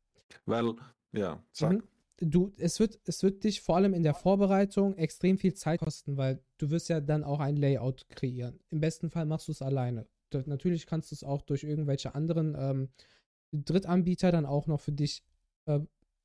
Weil, 0.45 0.75
ja, 1.13 1.43
sag. 1.53 1.73
Mhm. 1.73 1.83
Du, 2.19 2.51
es 2.57 2.81
wird, 2.81 2.99
es 3.05 3.23
wird 3.23 3.45
dich 3.45 3.61
vor 3.61 3.77
allem 3.77 3.93
in 3.93 4.03
der 4.03 4.15
Vorbereitung 4.15 4.97
extrem 4.97 5.37
viel 5.37 5.53
Zeit 5.53 5.81
kosten, 5.81 6.17
weil 6.17 6.43
du 6.57 6.71
wirst 6.71 6.89
ja 6.89 7.01
dann 7.01 7.25
auch 7.25 7.41
ein 7.41 7.57
Layout 7.57 8.09
kreieren. 8.09 8.59
Im 8.71 8.81
besten 8.81 9.11
Fall 9.11 9.27
machst 9.27 9.49
du 9.49 9.53
es 9.53 9.61
alleine. 9.61 10.07
Natürlich 10.33 10.87
kannst 10.87 11.11
du 11.11 11.15
es 11.15 11.25
auch 11.25 11.43
durch 11.43 11.63
irgendwelche 11.63 12.15
anderen 12.15 12.57
ähm, 12.59 12.89
Drittanbieter 13.53 14.33
dann 14.33 14.47
auch 14.47 14.67
noch 14.67 14.81
für 14.81 14.93
dich 14.93 15.23
äh, 15.67 15.81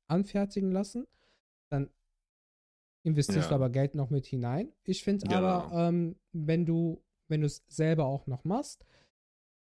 anfertigen 0.08 0.70
lassen. 0.72 1.06
Dann 1.70 1.90
investierst 3.04 3.50
du 3.50 3.52
Ja. 3.52 3.56
aber 3.56 3.70
Geld 3.70 3.94
noch 3.94 4.10
mit 4.10 4.26
hinein. 4.26 4.72
Ich 4.84 5.02
finde 5.04 5.26
Genau. 5.26 5.38
aber, 5.38 5.88
ähm, 5.88 6.16
wenn 6.32 6.64
du, 6.66 7.02
wenn 7.28 7.40
du 7.40 7.46
es 7.46 7.64
selber 7.68 8.06
auch 8.06 8.26
noch 8.26 8.44
machst, 8.44 8.84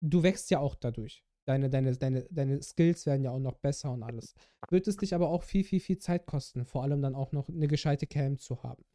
du 0.01 0.23
wächst 0.23 0.49
ja 0.51 0.59
auch 0.59 0.75
dadurch. 0.75 1.23
Deine, 1.45 1.69
deine, 1.69 1.97
deine, 1.97 2.23
deine 2.29 2.61
Skills 2.61 3.05
werden 3.05 3.23
ja 3.23 3.31
auch 3.31 3.39
noch 3.39 3.57
besser 3.57 3.91
und 3.91 4.03
alles. 4.03 4.33
Wird 4.69 4.87
es 4.87 4.95
dich 4.97 5.13
aber 5.13 5.27
auch 5.29 5.43
viel, 5.43 5.63
viel, 5.63 5.81
viel 5.81 5.97
Zeit 5.97 6.25
kosten, 6.25 6.63
vor 6.63 6.83
allem 6.83 7.01
dann 7.01 7.15
auch 7.15 7.31
noch 7.33 7.49
eine 7.49 7.67
gescheite 7.67 8.07
Cam 8.07 8.37
zu 8.37 8.63
haben. 8.63 8.85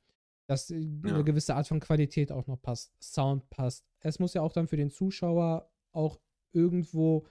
Dass 0.47 0.71
äh, 0.71 0.79
Ja. 0.79 1.15
eine 1.15 1.25
gewisse 1.25 1.55
Art 1.57 1.67
von 1.69 1.81
Qualität 1.81 2.33
auch 2.33 2.47
noch 2.47 2.61
passt, 2.63 2.95
Sound 3.03 3.51
passt. 3.51 3.85
Es 4.01 4.19
muss 4.19 4.33
ja 4.35 4.41
auch 4.43 4.53
dann 4.53 4.67
für 4.67 4.79
den 4.79 4.91
Zuschauer 4.91 5.71
auch 5.93 6.19
irgendwo 6.53 7.27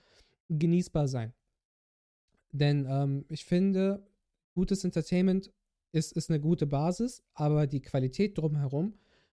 genießbar 0.48 1.08
sein. 1.08 1.32
Denn 2.52 2.86
ähm, 2.88 3.24
ich 3.28 3.44
finde, 3.44 4.06
gutes 4.54 4.84
Entertainment 4.84 5.52
ist, 5.92 6.12
ist 6.12 6.30
eine 6.30 6.40
gute 6.40 6.66
Basis, 6.66 7.22
aber 7.34 7.66
die 7.66 7.82
Qualität 7.82 8.36
drumherum 8.38 8.94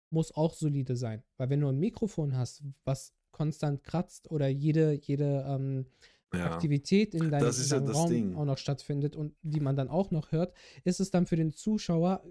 muss 0.10 0.32
auch 0.34 0.54
solide 0.54 0.96
sein. 0.96 1.24
Weil 1.38 1.50
wenn 1.50 1.62
du 1.62 1.68
ein 1.70 1.80
Mikrofon 1.80 2.36
hast, 2.36 2.64
was 2.84 3.14
konstant 3.32 3.84
kratzt 3.84 4.30
oder 4.30 4.48
jede, 4.48 4.94
jede 5.02 5.46
ähm, 5.48 5.86
Ja. 6.34 6.46
Aktivität 6.54 7.14
in 7.14 7.30
deinem, 7.32 7.48
in 7.48 7.54
ja 7.54 7.68
deinem 7.68 7.86
das 7.88 7.96
Raum 7.98 8.10
Ding. 8.10 8.36
auch 8.36 8.46
noch 8.46 8.58
stattfindet 8.58 9.16
und 9.16 9.36
die 9.42 9.60
man 9.60 9.76
dann 9.76 9.90
auch 9.90 10.12
noch 10.12 10.32
hört, 10.32 10.54
ist 10.86 11.00
es 11.00 11.12
dann 11.12 11.26
für 11.26 11.36
den 11.36 11.52
Zuschauer, 11.52 12.24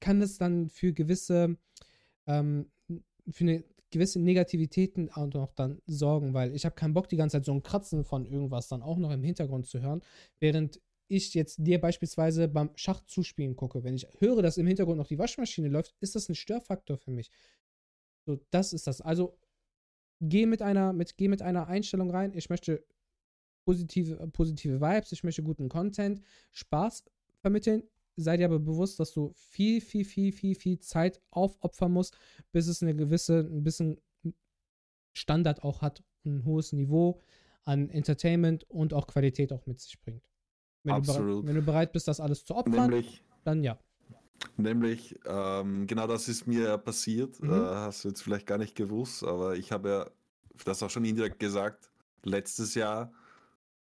kann 0.00 0.20
es 0.20 0.36
dann 0.38 0.68
für 0.68 0.92
gewisse, 0.92 1.56
ähm, 2.26 2.70
für 3.30 3.44
eine 3.44 3.64
gewisse 3.92 4.18
Negativitäten 4.20 5.10
auch 5.10 5.32
noch 5.32 5.52
dann 5.52 5.80
sorgen, 5.86 6.34
weil 6.34 6.54
ich 6.54 6.64
habe 6.64 6.74
keinen 6.74 6.94
Bock, 6.94 7.08
die 7.08 7.16
ganze 7.16 7.36
Zeit 7.36 7.44
so 7.44 7.52
ein 7.52 7.62
Kratzen 7.62 8.04
von 8.04 8.26
irgendwas 8.26 8.68
dann 8.68 8.82
auch 8.82 8.98
noch 8.98 9.12
im 9.12 9.22
Hintergrund 9.22 9.66
zu 9.66 9.80
hören, 9.80 10.02
während 10.40 10.80
ich 11.08 11.34
jetzt 11.34 11.58
dir 11.58 11.80
beispielsweise 11.80 12.48
beim 12.48 12.70
Schach 12.74 13.02
zuspielen 13.02 13.54
gucke. 13.54 13.84
Wenn 13.84 13.94
ich 13.94 14.06
höre, 14.18 14.42
dass 14.42 14.56
im 14.56 14.66
Hintergrund 14.66 14.98
noch 14.98 15.06
die 15.06 15.18
Waschmaschine 15.18 15.68
läuft, 15.68 15.94
ist 16.00 16.14
das 16.14 16.28
ein 16.28 16.34
Störfaktor 16.34 16.96
für 16.96 17.10
mich. 17.10 17.30
So, 18.26 18.40
das 18.50 18.72
ist 18.72 18.86
das. 18.86 19.00
Also 19.00 19.38
geh 20.20 20.46
mit 20.46 20.62
einer, 20.62 20.92
mit, 20.92 21.16
geh 21.18 21.28
mit 21.28 21.42
einer 21.42 21.66
Einstellung 21.66 22.10
rein. 22.10 22.32
Ich 22.34 22.48
möchte 22.48 22.84
positive, 23.66 24.26
positive 24.28 24.80
Vibes, 24.80 25.12
ich 25.12 25.22
möchte 25.22 25.42
guten 25.42 25.68
Content, 25.68 26.22
Spaß 26.52 27.04
vermitteln. 27.40 27.82
Sei 28.16 28.36
dir 28.36 28.46
aber 28.46 28.58
bewusst, 28.58 29.00
dass 29.00 29.12
du 29.12 29.32
viel, 29.34 29.80
viel, 29.80 30.04
viel, 30.04 30.32
viel, 30.32 30.54
viel 30.54 30.78
Zeit 30.80 31.20
aufopfern 31.30 31.92
musst, 31.92 32.16
bis 32.52 32.66
es 32.66 32.82
eine 32.82 32.94
gewisse, 32.94 33.40
ein 33.40 33.64
bisschen 33.64 34.00
Standard 35.14 35.62
auch 35.62 35.82
hat, 35.82 36.02
ein 36.24 36.44
hohes 36.44 36.72
Niveau 36.72 37.20
an 37.64 37.88
Entertainment 37.90 38.68
und 38.68 38.92
auch 38.92 39.06
Qualität 39.06 39.52
auch 39.52 39.66
mit 39.66 39.80
sich 39.80 40.00
bringt. 40.00 40.22
Wenn, 40.84 41.02
du 41.02 41.46
wenn 41.46 41.54
du 41.54 41.62
bereit 41.62 41.92
bist, 41.92 42.08
das 42.08 42.20
alles 42.20 42.44
zu 42.44 42.56
opfern, 42.56 42.90
Nämlich, 42.90 43.24
dann 43.44 43.62
ja. 43.62 43.78
nämlich 44.56 45.18
ähm, 45.26 45.86
genau 45.86 46.08
das 46.08 46.28
ist 46.28 46.46
mir 46.46 46.64
ja 46.64 46.76
passiert. 46.76 47.40
Mhm. 47.40 47.52
Äh, 47.52 47.54
hast 47.54 48.04
du 48.04 48.08
jetzt 48.08 48.22
vielleicht 48.22 48.46
gar 48.46 48.58
nicht 48.58 48.74
gewusst, 48.74 49.22
aber 49.22 49.56
ich 49.56 49.70
habe 49.70 49.88
ja 49.88 50.10
das 50.64 50.82
auch 50.82 50.90
schon 50.90 51.04
indirekt 51.04 51.38
gesagt, 51.38 51.90
letztes 52.24 52.74
Jahr 52.74 53.12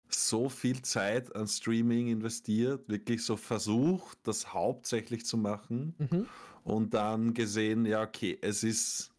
so 0.09 0.49
viel 0.49 0.81
Zeit 0.81 1.35
an 1.35 1.47
Streaming 1.47 2.07
investiert, 2.07 2.87
wirklich 2.89 3.23
so 3.23 3.37
versucht, 3.37 4.19
das 4.23 4.53
hauptsächlich 4.53 5.25
zu 5.25 5.37
machen 5.37 5.95
Mhm. 5.97 6.27
und 6.63 6.93
dann 6.93 7.33
gesehen, 7.33 7.85
ja, 7.85 8.03
okay, 8.03 8.37
es 8.41 8.63
ist 8.63 9.11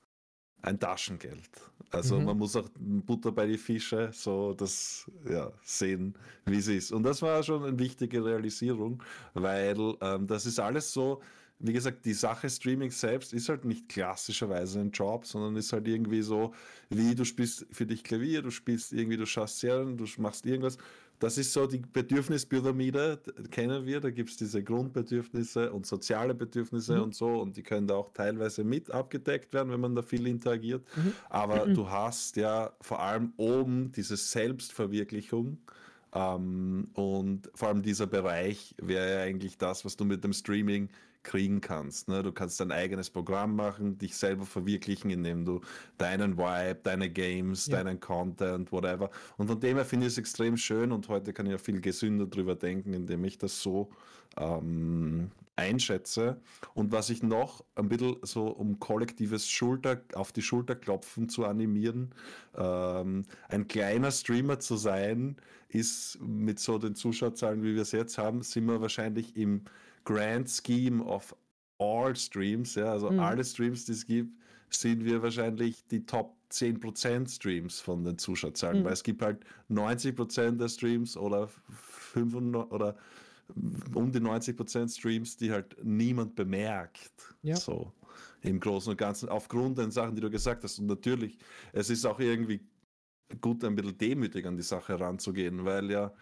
ein 0.62 0.78
Taschengeld. 0.80 1.50
Also 1.90 2.20
Mhm. 2.20 2.24
man 2.24 2.38
muss 2.38 2.56
auch 2.56 2.68
Butter 2.78 3.30
bei 3.32 3.46
die 3.46 3.58
Fische 3.58 4.10
so 4.12 4.52
das 4.54 5.10
ja, 5.28 5.52
sehen, 5.62 6.14
wie 6.46 6.56
es 6.58 6.68
ist. 6.68 6.92
Und 6.92 7.04
das 7.04 7.22
war 7.22 7.42
schon 7.42 7.64
eine 7.64 7.78
wichtige 7.78 8.24
Realisierung, 8.24 9.02
weil 9.34 9.76
ähm, 10.00 10.26
das 10.26 10.46
ist 10.46 10.58
alles 10.58 10.92
so, 10.92 11.22
wie 11.58 11.72
gesagt, 11.72 12.04
die 12.04 12.12
Sache 12.12 12.50
Streaming 12.50 12.90
selbst 12.90 13.32
ist 13.32 13.48
halt 13.48 13.64
nicht 13.64 13.88
klassischerweise 13.88 14.80
ein 14.80 14.90
Job, 14.90 15.24
sondern 15.26 15.56
ist 15.56 15.72
halt 15.72 15.88
irgendwie 15.88 16.22
so, 16.22 16.52
wie 16.90 17.14
du 17.14 17.24
spielst 17.24 17.66
für 17.70 17.86
dich 17.86 18.04
Klavier, 18.04 18.42
du 18.42 18.50
spielst 18.50 18.92
irgendwie, 18.92 19.16
du 19.16 19.26
schaust 19.26 19.60
Serien, 19.60 19.96
du 19.96 20.04
machst 20.18 20.44
irgendwas. 20.44 20.76
Das 21.18 21.38
ist 21.38 21.54
so 21.54 21.66
die 21.66 21.78
Bedürfnispyramide, 21.78 23.18
kennen 23.50 23.86
wir. 23.86 24.00
Da 24.00 24.10
gibt 24.10 24.28
es 24.28 24.36
diese 24.36 24.62
Grundbedürfnisse 24.62 25.72
und 25.72 25.86
soziale 25.86 26.34
Bedürfnisse 26.34 26.96
Mhm. 26.96 27.02
und 27.04 27.14
so. 27.14 27.40
Und 27.40 27.56
die 27.56 27.62
können 27.62 27.86
da 27.86 27.94
auch 27.94 28.12
teilweise 28.12 28.64
mit 28.64 28.90
abgedeckt 28.90 29.54
werden, 29.54 29.72
wenn 29.72 29.80
man 29.80 29.94
da 29.94 30.02
viel 30.02 30.26
interagiert. 30.26 30.84
Mhm. 30.94 31.12
Aber 31.30 31.66
du 31.66 31.88
hast 31.88 32.36
ja 32.36 32.70
vor 32.82 33.00
allem 33.00 33.32
oben 33.38 33.92
diese 33.92 34.18
Selbstverwirklichung. 34.18 35.58
Ähm, 36.12 36.88
und 36.94 37.50
vor 37.54 37.68
allem 37.68 37.82
dieser 37.82 38.06
Bereich 38.06 38.74
wäre 38.80 39.10
ja 39.14 39.20
eigentlich 39.22 39.56
das, 39.58 39.84
was 39.86 39.96
du 39.96 40.04
mit 40.04 40.22
dem 40.22 40.34
Streaming 40.34 40.88
kriegen 41.26 41.60
kannst. 41.60 42.08
Ne? 42.08 42.22
Du 42.22 42.32
kannst 42.32 42.60
dein 42.60 42.70
eigenes 42.72 43.10
Programm 43.10 43.56
machen, 43.56 43.98
dich 43.98 44.16
selber 44.16 44.46
verwirklichen, 44.46 45.10
indem 45.10 45.44
du 45.44 45.60
deinen 45.98 46.38
Vibe, 46.38 46.80
deine 46.84 47.10
Games, 47.10 47.66
Ja. 47.66 47.82
deinen 47.82 48.00
Content, 48.00 48.70
whatever. 48.72 49.10
Und 49.36 49.48
von 49.48 49.60
dem 49.60 49.76
her 49.76 49.84
finde 49.84 50.06
ich 50.06 50.12
es 50.12 50.18
extrem 50.18 50.56
schön 50.56 50.92
und 50.92 51.08
heute 51.08 51.32
kann 51.32 51.46
ich 51.46 51.52
ja 51.52 51.58
viel 51.58 51.80
gesünder 51.80 52.26
drüber 52.26 52.54
denken, 52.54 52.94
indem 52.94 53.24
ich 53.24 53.36
das 53.38 53.60
so 53.60 53.90
ähm, 54.38 55.30
einschätze. 55.56 56.40
Und 56.74 56.92
was 56.92 57.10
ich 57.10 57.22
noch 57.22 57.64
ein 57.74 57.88
bisschen 57.88 58.16
so 58.22 58.46
um 58.46 58.78
kollektives 58.78 59.48
Schulter 59.48 60.02
auf 60.14 60.30
die 60.32 60.42
Schulter 60.42 60.76
klopfen 60.76 61.28
zu 61.28 61.44
animieren, 61.44 62.14
ähm, 62.56 63.24
ein 63.48 63.66
kleiner 63.66 64.10
Streamer 64.12 64.60
zu 64.60 64.76
sein, 64.76 65.36
ist 65.68 66.18
mit 66.20 66.60
so 66.60 66.78
den 66.78 66.94
Zuschauerzahlen, 66.94 67.62
wie 67.62 67.74
wir 67.74 67.82
es 67.82 67.92
jetzt 67.92 68.16
haben, 68.16 68.42
sind 68.42 68.66
wir 68.66 68.80
wahrscheinlich 68.80 69.36
im 69.36 69.62
Grand 70.06 70.48
Scheme 70.48 71.04
of 71.04 71.36
all 71.78 72.16
Streams, 72.16 72.74
ja, 72.76 72.92
also 72.92 73.10
Mhm. 73.10 73.18
alle 73.20 73.44
Streams, 73.44 73.84
die 73.84 73.92
es 73.92 74.06
gibt, 74.06 74.32
sind 74.70 75.04
wir 75.04 75.22
wahrscheinlich 75.22 75.84
die 75.88 76.06
Top 76.06 76.34
10% 76.48 77.28
Streams 77.30 77.80
von 77.80 78.04
den 78.04 78.16
Zuschauerzahlen, 78.16 78.80
Mhm. 78.80 78.84
weil 78.84 78.92
es 78.94 79.02
gibt 79.02 79.20
halt 79.20 79.44
90% 79.68 80.60
der 80.60 80.68
Streams 80.68 81.16
oder 81.16 81.48
95 81.68 82.72
oder 82.72 82.96
um 83.94 84.10
die 84.10 84.20
90% 84.20 84.90
Streams, 84.90 85.36
die 85.36 85.50
halt 85.52 85.76
niemand 85.84 86.34
bemerkt. 86.34 87.10
Ja. 87.42 87.56
So 87.56 87.92
im 88.42 88.58
Großen 88.60 88.90
und 88.92 88.96
Ganzen, 88.96 89.28
aufgrund 89.28 89.78
der 89.78 89.90
Sachen, 89.90 90.14
die 90.14 90.20
du 90.22 90.30
gesagt 90.30 90.64
hast. 90.64 90.78
Und 90.78 90.86
natürlich, 90.86 91.36
es 91.72 91.90
ist 91.90 92.04
auch 92.06 92.20
irgendwie 92.20 92.60
gut, 93.40 93.64
ein 93.64 93.74
bisschen 93.74 93.98
demütig 93.98 94.46
an 94.46 94.56
die 94.56 94.62
Sache 94.62 94.98
heranzugehen, 94.98 95.64
weil 95.64 95.90
ja 95.90 96.12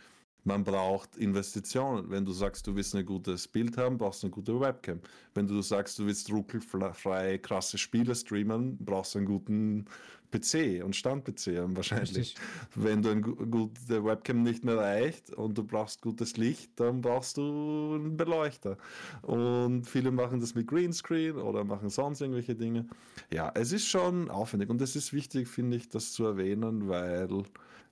man 0.45 0.63
braucht 0.65 1.17
Investitionen. 1.17 2.11
Wenn 2.11 2.25
du 2.25 2.33
sagst, 2.33 2.67
du 2.67 2.75
willst 2.77 2.95
ein 2.95 3.05
gutes 3.05 3.49
Bild 3.49 3.77
haben, 3.77 3.99
brauchst 3.99 4.23
du 4.23 4.27
eine 4.27 4.35
gute 4.35 4.61
Webcam. 4.61 5.01
Wenn 5.35 5.47
du 5.47 5.61
sagst, 5.63 5.99
du 5.99 6.07
willst 6.07 6.31
ruckelfrei 6.31 7.39
krasse 7.39 7.79
Spiele 7.79 8.15
streamen, 8.15 8.77
brauchst 8.79 9.15
du 9.15 9.19
einen 9.19 9.27
guten 9.27 9.87
PC 10.31 10.83
und 10.85 10.97
Stand-PC 10.97 11.63
wahrscheinlich. 11.77 12.17
Richtig. 12.17 12.37
Wenn 12.75 13.03
du 13.03 13.11
eine 13.11 13.21
gu- 13.21 13.47
gute 13.47 14.05
Webcam 14.05 14.43
nicht 14.43 14.65
mehr 14.65 14.77
reicht 14.77 15.31
und 15.31 15.57
du 15.57 15.63
brauchst 15.63 16.03
gutes 16.03 16.37
Licht, 16.37 16.73
dann 16.77 17.01
brauchst 17.01 17.37
du 17.37 17.95
einen 17.95 18.17
Beleuchter. 18.17 18.77
Und 19.23 19.85
viele 19.85 20.11
machen 20.11 20.41
das 20.41 20.55
mit 20.57 20.67
Greenscreen 20.67 21.37
oder 21.37 21.63
machen 21.63 21.89
sonst 21.89 22.21
irgendwelche 22.21 22.57
Dinge. 22.57 22.87
Ja, 23.33 23.53
es 23.55 23.73
ist 23.73 23.87
schon 23.87 24.29
aufwendig 24.29 24.71
und 24.71 24.83
es 24.83 24.97
ist 24.97 25.13
wichtig, 25.13 25.47
finde 25.47 25.77
ich, 25.77 25.89
das 25.89 26.13
zu 26.13 26.25
erwähnen, 26.25 26.89
weil 26.89 27.29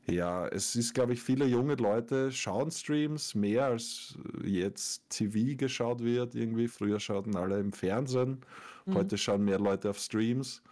ja, 0.07 0.49
es 0.49 0.75
ist, 0.77 0.95
glaube 0.95 1.13
ich, 1.13 1.23
viele 1.23 1.47
junge 1.47 1.75
Leute 1.77 2.33
schauen 2.33 2.71
Streams 2.71 3.35
mehr 3.35 3.67
als 3.67 4.19
jetzt 4.45 5.09
TV 5.11 5.57
geschaut 5.57 6.03
wird. 6.03 6.35
Irgendwie 6.35 6.69
früher 6.69 6.99
schauten 7.01 7.37
alle 7.37 7.59
im 7.61 7.73
Fernsehen, 7.73 8.41
Mhm. 8.87 8.95
heute 8.95 9.17
schauen 9.19 9.45
mehr 9.45 9.59
Leute 9.61 9.91
auf 9.91 9.99
Streams. 9.99 10.63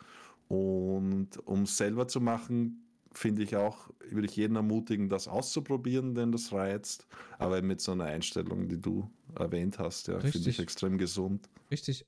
Und 0.49 1.37
um 1.47 1.63
es 1.63 1.77
selber 1.77 2.09
zu 2.09 2.21
machen, 2.21 2.85
finde 3.13 3.43
ich 3.43 3.55
auch, 3.57 3.91
würde 4.09 4.27
ich 4.27 4.37
jeden 4.37 4.57
ermutigen, 4.57 5.09
das 5.09 5.29
auszuprobieren, 5.29 6.15
denn 6.15 6.33
das 6.33 6.53
reizt. 6.53 7.07
Aber 7.39 7.63
mit 7.63 7.81
so 7.81 7.93
einer 7.93 8.05
Einstellung, 8.05 8.69
die 8.69 8.81
du 8.81 9.09
erwähnt 9.37 9.79
hast, 9.79 10.09
ja, 10.09 10.19
finde 10.21 10.51
ich 10.51 10.59
extrem 10.59 10.99
gesund. 10.99 11.49
Richtig. 11.71 12.05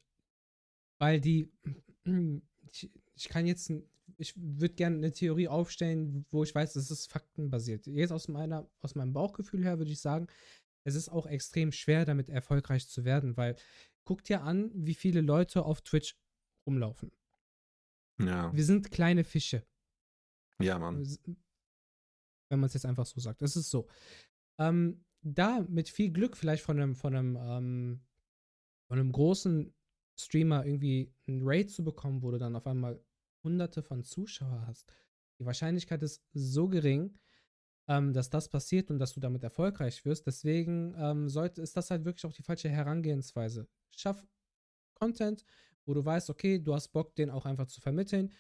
Weil 0.99 1.21
die, 1.21 1.49
ich, 2.73 2.91
ich 3.15 3.29
kann 3.29 3.47
jetzt, 3.47 3.73
ich 4.23 4.35
würde 4.37 4.75
gerne 4.75 4.97
eine 4.97 5.13
Theorie 5.13 5.49
aufstellen, 5.49 6.25
wo 6.31 6.45
ich 6.45 6.55
weiß, 6.55 6.77
es 6.77 6.93
ist 6.93 7.11
faktenbasiert. 7.11 7.87
Jetzt 7.89 8.13
aus, 8.13 8.29
meiner, 8.29 8.71
aus 8.81 8.95
meinem 8.95 9.13
Bauchgefühl 9.13 9.65
her 9.65 9.79
würde 9.79 9.91
ich 9.91 10.01
sagen, 10.01 10.29
es 10.85 10.95
ist 10.95 11.09
auch 11.09 11.27
extrem 11.27 11.73
schwer, 11.73 12.05
damit 12.05 12.29
erfolgreich 12.29 12.89
zu 12.89 13.05
werden, 13.05 13.37
weil 13.37 13.57
guck 14.05 14.23
dir 14.23 14.43
an, 14.43 14.71
wie 14.75 14.95
viele 14.95 15.21
Leute 15.23 15.65
auf 15.65 15.83
Twitch 15.83 16.17
rumlaufen. 16.67 17.11
Ja, 18.21 18.55
Wir 18.55 18.65
sind 18.65 18.93
kleine 18.93 19.25
Fische. 19.25 19.67
ja, 20.61 20.79
Mann. 20.79 21.05
wenn 22.49 22.61
man 22.61 22.69
es 22.69 22.75
jetzt 22.75 22.87
einfach 22.87 23.07
so 23.07 23.21
sagt. 23.21 23.43
Es 23.43 23.57
ist 23.57 23.71
so. 23.71 23.89
Ähm, 24.59 25.05
da 25.23 25.65
mit 25.69 25.89
viel 25.89 26.13
Glück 26.13 26.37
vielleicht 26.37 26.63
von 26.63 26.79
einem, 26.79 26.95
von 26.95 27.17
einem, 27.17 27.37
ähm, 27.37 28.01
von 28.89 28.99
einem 29.01 29.11
großen 29.11 29.75
Streamer 30.17 30.65
irgendwie 30.65 31.13
ein 31.27 31.41
Raid 31.43 31.71
zu 31.71 31.83
bekommen, 31.83 32.23
wo 32.23 32.31
du 32.31 32.39
dann 32.39 32.55
auf 32.55 32.67
einmal 32.67 33.03
hunderte 33.43 33.83
von 33.83 34.05
Zuschauer 34.05 34.65
hast. 34.67 34.93
Die 35.39 35.47
Wahrscheinlichkeit 35.47 36.03
ist 36.03 36.23
so 36.33 36.69
gering, 36.69 37.19
ähm, 37.89 38.13
dass 38.13 38.31
das 38.31 38.49
passiert 38.49 38.91
und 38.91 38.99
dass 38.99 39.15
du 39.15 39.21
damit 39.21 39.43
erfolgreich 39.43 40.05
wirst. 40.05 40.27
Deswegen 40.27 40.95
ähm, 40.97 41.29
sollte, 41.29 41.63
ist 41.63 41.77
das 41.77 41.91
halt 41.91 42.05
wirklich 42.05 42.25
auch 42.25 42.33
die 42.33 42.43
falsche 42.43 42.69
Herangehensweise. 42.69 43.67
Schaff 43.91 44.25
Content, 44.95 45.45
wo 45.85 45.95
du 45.95 46.05
weißt, 46.05 46.31
okay, 46.31 46.61
du 46.61 46.75
hast 46.75 46.89
Bock, 46.89 47.15
den 47.17 47.31
auch 47.31 47.45
einfach 47.45 47.67
zu 47.67 47.81
vermitteln. 47.81 48.33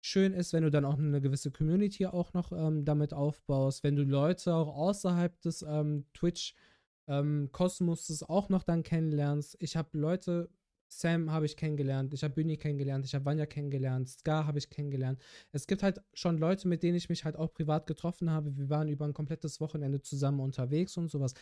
Schön 0.00 0.32
ist, 0.32 0.52
wenn 0.52 0.64
du 0.64 0.70
dann 0.70 0.84
auch 0.84 0.98
eine 0.98 1.20
gewisse 1.20 1.52
Community 1.52 2.06
auch 2.06 2.32
noch 2.32 2.50
ähm, 2.50 2.84
damit 2.84 3.14
aufbaust, 3.14 3.84
wenn 3.84 3.94
du 3.94 4.02
Leute 4.02 4.52
auch 4.52 4.74
außerhalb 4.74 5.40
des 5.42 5.62
ähm, 5.62 6.06
Twitch-Kosmoses 6.14 8.24
auch 8.24 8.48
noch 8.48 8.64
dann 8.64 8.82
kennenlernst. 8.82 9.56
Ich 9.60 9.76
habe 9.76 9.96
Leute, 9.96 10.50
Sam 10.94 11.32
habe 11.32 11.46
ich 11.46 11.56
kennengelernt, 11.56 12.12
ich 12.12 12.22
habe 12.22 12.34
Büni 12.34 12.58
kennengelernt, 12.58 13.06
ich 13.06 13.14
habe 13.14 13.24
Vanya 13.24 13.46
kennengelernt, 13.46 14.10
Scar 14.10 14.46
habe 14.46 14.58
ich 14.58 14.68
kennengelernt. 14.68 15.18
Es 15.50 15.66
gibt 15.66 15.82
halt 15.82 16.02
schon 16.12 16.36
Leute, 16.36 16.68
mit 16.68 16.82
denen 16.82 16.96
ich 16.96 17.08
mich 17.08 17.24
halt 17.24 17.36
auch 17.36 17.52
privat 17.54 17.86
getroffen 17.86 18.30
habe. 18.30 18.56
Wir 18.56 18.68
waren 18.68 18.88
über 18.88 19.06
ein 19.06 19.14
komplettes 19.14 19.58
Wochenende 19.60 20.02
zusammen 20.02 20.40
unterwegs 20.40 20.96
und 20.98 21.10
sowas. 21.10 21.32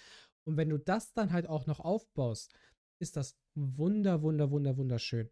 Und 0.45 0.57
wenn 0.57 0.69
du 0.69 0.79
das 0.79 1.13
dann 1.13 1.33
halt 1.33 1.49
auch 1.49 1.67
noch 1.67 1.81
aufbaust, 1.81 2.55
ist 3.01 3.17
das 3.17 3.37
wunder, 3.55 4.23
wunder, 4.23 4.51
wunder, 4.51 4.77
wunderschön. 4.77 5.29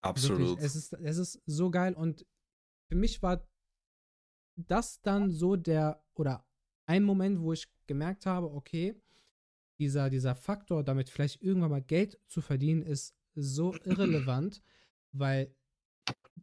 Absolut. 0.00 0.40
Wirklich, 0.40 0.64
es 0.64 0.76
ist, 0.76 0.92
es 0.94 1.18
ist 1.18 1.42
so 1.44 1.70
geil 1.70 1.94
und 1.94 2.24
für 2.88 2.96
mich 2.96 3.22
war 3.22 3.46
das 4.56 5.02
dann 5.02 5.30
so 5.30 5.56
der, 5.56 6.02
oder 6.14 6.46
ein 6.86 7.04
Moment, 7.04 7.40
wo 7.40 7.52
ich 7.52 7.68
gemerkt 7.86 8.24
habe, 8.24 8.50
okay, 8.50 9.00
dieser, 9.80 10.10
dieser 10.10 10.34
Faktor, 10.34 10.84
damit 10.84 11.08
vielleicht 11.08 11.42
irgendwann 11.42 11.70
mal 11.70 11.82
Geld 11.82 12.20
zu 12.28 12.40
verdienen, 12.40 12.82
ist 12.82 13.16
so 13.34 13.74
irrelevant, 13.84 14.62
weil 15.12 15.54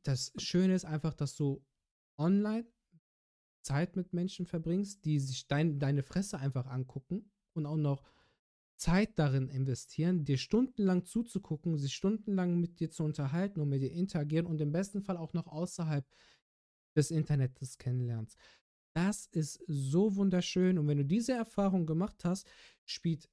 das 0.04 0.34
Schöne 0.38 0.74
ist 0.76 0.86
einfach, 0.86 1.14
dass 1.14 1.36
du 1.36 1.64
online 2.18 2.66
Zeit 3.62 3.96
mit 3.96 4.14
Menschen 4.14 4.46
verbringst, 4.46 5.06
die 5.06 5.20
sich 5.20 5.48
dein, 5.48 5.80
deine 5.80 6.04
Fresse 6.04 6.40
einfach 6.40 6.68
angucken 6.68 7.32
und 7.54 7.66
auch 7.66 7.78
noch 7.78 8.04
Zeit 8.78 9.18
darin 9.20 9.50
investieren, 9.50 10.24
dir 10.24 10.38
stundenlang 10.38 11.06
zuzugucken, 11.06 11.78
sich 11.78 11.94
stundenlang 11.94 12.60
mit 12.60 12.80
dir 12.80 12.90
zu 12.90 13.04
unterhalten 13.04 13.60
und 13.60 13.70
mit 13.70 13.82
dir 13.82 13.92
interagieren 13.92 14.46
und 14.46 14.62
im 14.62 14.72
besten 14.72 15.02
Fall 15.02 15.18
auch 15.18 15.34
noch 15.34 15.48
außerhalb 15.48 16.06
des 16.96 17.12
Internets 17.12 17.78
kennenlernst. 17.78 18.38
Das 18.94 19.28
ist 19.28 19.64
so 19.68 20.16
wunderschön 20.16 20.78
und 20.78 20.88
wenn 20.88 20.98
du 20.98 21.06
diese 21.06 21.34
Erfahrung 21.34 21.86
gemacht 21.86 22.24
hast, 22.24 22.48
spielt 22.88 23.30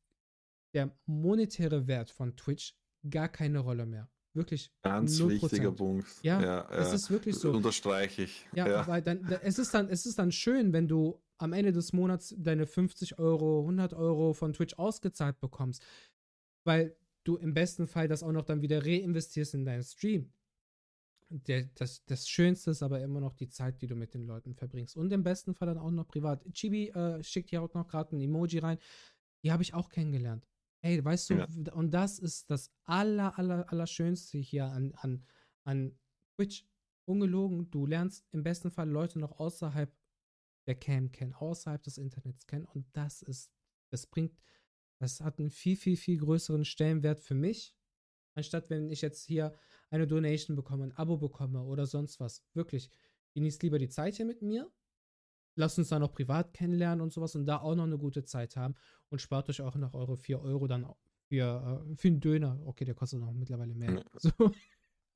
der 0.74 0.96
monetäre 1.06 1.86
Wert 1.86 2.10
von 2.10 2.36
Twitch 2.36 2.76
gar 3.08 3.28
keine 3.28 3.60
Rolle 3.60 3.86
mehr. 3.86 4.10
Wirklich. 4.34 4.72
Ganz 4.82 5.20
0%. 5.20 5.28
wichtiger 5.28 5.70
Punkt. 5.70 6.08
Ja, 6.22 6.68
es 6.70 6.88
ja. 6.88 6.94
ist 6.94 7.10
wirklich 7.10 7.36
so. 7.36 7.52
Unterstreiche 7.52 8.22
ich. 8.22 8.46
Ja, 8.52 8.66
ja. 8.66 8.86
weil 8.86 9.00
dann, 9.00 9.24
da- 9.28 9.40
es, 9.42 9.58
ist 9.58 9.72
dann, 9.72 9.88
es 9.88 10.06
ist 10.06 10.18
dann 10.18 10.32
schön, 10.32 10.72
wenn 10.72 10.88
du 10.88 11.22
am 11.38 11.52
Ende 11.52 11.72
des 11.72 11.92
Monats 11.92 12.34
deine 12.36 12.66
50 12.66 13.18
Euro, 13.18 13.60
100 13.60 13.94
Euro 13.94 14.32
von 14.32 14.52
Twitch 14.52 14.74
ausgezahlt 14.74 15.38
bekommst, 15.40 15.82
weil 16.64 16.96
du 17.22 17.36
im 17.36 17.54
besten 17.54 17.86
Fall 17.86 18.08
das 18.08 18.22
auch 18.22 18.32
noch 18.32 18.44
dann 18.44 18.60
wieder 18.60 18.84
reinvestierst 18.84 19.54
in 19.54 19.64
deinen 19.64 19.84
Stream. 19.84 20.32
Der, 21.28 21.64
das, 21.74 22.04
das 22.04 22.28
Schönste 22.28 22.70
ist 22.72 22.82
aber 22.82 23.00
immer 23.00 23.20
noch 23.20 23.34
die 23.34 23.48
Zeit, 23.48 23.80
die 23.82 23.86
du 23.86 23.94
mit 23.94 24.14
den 24.14 24.26
Leuten 24.26 24.54
verbringst. 24.54 24.96
Und 24.96 25.12
im 25.12 25.22
besten 25.22 25.54
Fall 25.54 25.66
dann 25.66 25.78
auch 25.78 25.90
noch 25.90 26.06
privat. 26.06 26.44
Chibi 26.52 26.88
äh, 26.90 27.22
schickt 27.22 27.50
hier 27.50 27.62
auch 27.62 27.72
noch 27.74 27.88
gerade 27.88 28.14
ein 28.14 28.20
Emoji 28.20 28.58
rein. 28.58 28.78
Die 29.44 29.52
habe 29.52 29.62
ich 29.62 29.74
auch 29.74 29.88
kennengelernt. 29.90 30.48
Ey, 30.82 31.02
weißt 31.04 31.30
du, 31.30 31.34
Ja. 31.34 31.72
und 31.74 31.92
das 31.92 32.18
ist 32.18 32.50
das 32.50 32.70
aller, 32.84 33.38
aller, 33.38 33.70
aller 33.70 33.86
Schönste 33.86 34.38
hier 34.38 34.66
an, 34.66 34.92
an, 34.96 35.24
an 35.64 35.98
Twitch. 36.36 36.66
ungelogen, 37.06 37.70
du 37.70 37.86
lernst 37.86 38.26
im 38.32 38.42
besten 38.42 38.70
Fall 38.70 38.88
Leute 38.88 39.18
noch 39.18 39.38
außerhalb 39.38 39.94
der 40.66 40.74
Cam 40.74 41.12
kennen, 41.12 41.34
außerhalb 41.34 41.82
des 41.82 41.98
Internets 41.98 42.46
kennen 42.46 42.64
und 42.64 42.86
das 42.94 43.20
ist, 43.20 43.50
das 43.90 44.06
bringt, 44.06 44.34
das 44.98 45.20
hat 45.20 45.38
einen 45.38 45.50
viel, 45.50 45.76
viel, 45.76 45.98
viel 45.98 46.16
größeren 46.18 46.64
Stellenwert 46.64 47.20
für 47.20 47.34
mich, 47.34 47.76
anstatt 48.34 48.70
wenn 48.70 48.88
ich 48.88 49.02
jetzt 49.02 49.24
hier 49.26 49.54
eine 49.90 50.06
Donation 50.06 50.56
bekomme, 50.56 50.84
ein 50.84 50.92
Abo 50.96 51.18
bekomme 51.18 51.62
oder 51.62 51.84
sonst 51.86 52.20
was. 52.20 52.42
Wirklich, 52.54 52.88
genießt 53.34 53.62
lieber 53.62 53.78
die 53.78 53.90
Zeit 53.90 54.14
hier 54.14 54.24
mit 54.24 54.40
mir, 54.40 54.72
lasst 55.54 55.78
uns 55.78 55.88
da 55.88 55.98
noch 55.98 56.12
privat 56.12 56.52
kennenlernen 56.52 57.00
und 57.00 57.12
sowas 57.12 57.34
und 57.34 57.46
da 57.46 57.58
auch 57.58 57.74
noch 57.74 57.84
eine 57.84 57.98
gute 57.98 58.24
Zeit 58.24 58.56
haben 58.56 58.74
und 59.10 59.20
spart 59.20 59.48
euch 59.48 59.60
auch 59.62 59.74
noch 59.76 59.94
eure 59.94 60.16
4 60.16 60.40
Euro 60.42 60.66
dann 60.66 60.86
für, 61.28 61.84
äh, 61.90 61.96
für 61.96 62.08
einen 62.08 62.20
Döner. 62.20 62.60
Okay, 62.64 62.84
der 62.84 62.94
kostet 62.94 63.20
noch 63.20 63.32
mittlerweile 63.32 63.74
mehr. 63.74 64.04
So. 64.18 64.30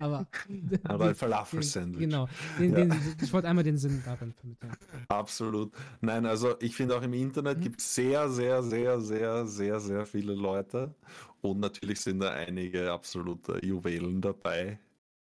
Aber, 0.01 0.29
Aber 0.85 1.09
ein 1.09 1.15
Falafel-Sandwich. 1.15 1.99
Genau. 1.99 2.29
Den, 2.59 2.71
ja. 2.71 2.77
den, 2.85 2.95
ich 3.21 3.33
wollte 3.33 3.49
einmal 3.49 3.65
den 3.65 3.79
Sinn 3.79 4.01
darin 4.05 4.33
vermitteln. 4.33 4.71
Absolut. 5.09 5.73
Nein, 6.01 6.25
also 6.25 6.55
ich 6.61 6.77
finde 6.77 6.97
auch 6.97 7.03
im 7.03 7.15
Internet 7.15 7.59
mhm. 7.59 7.63
gibt 7.63 7.81
es 7.81 7.95
sehr, 7.95 8.29
sehr, 8.29 8.63
sehr, 8.63 9.01
sehr, 9.01 9.47
sehr, 9.47 9.81
sehr 9.81 10.07
viele 10.07 10.35
Leute. 10.35 10.95
Und 11.41 11.61
natürlich 11.61 12.01
sind 12.01 12.21
da 12.21 12.31
einige 12.31 12.93
absolute 12.93 13.65
Juwelen 13.65 14.21
dabei, 14.21 14.79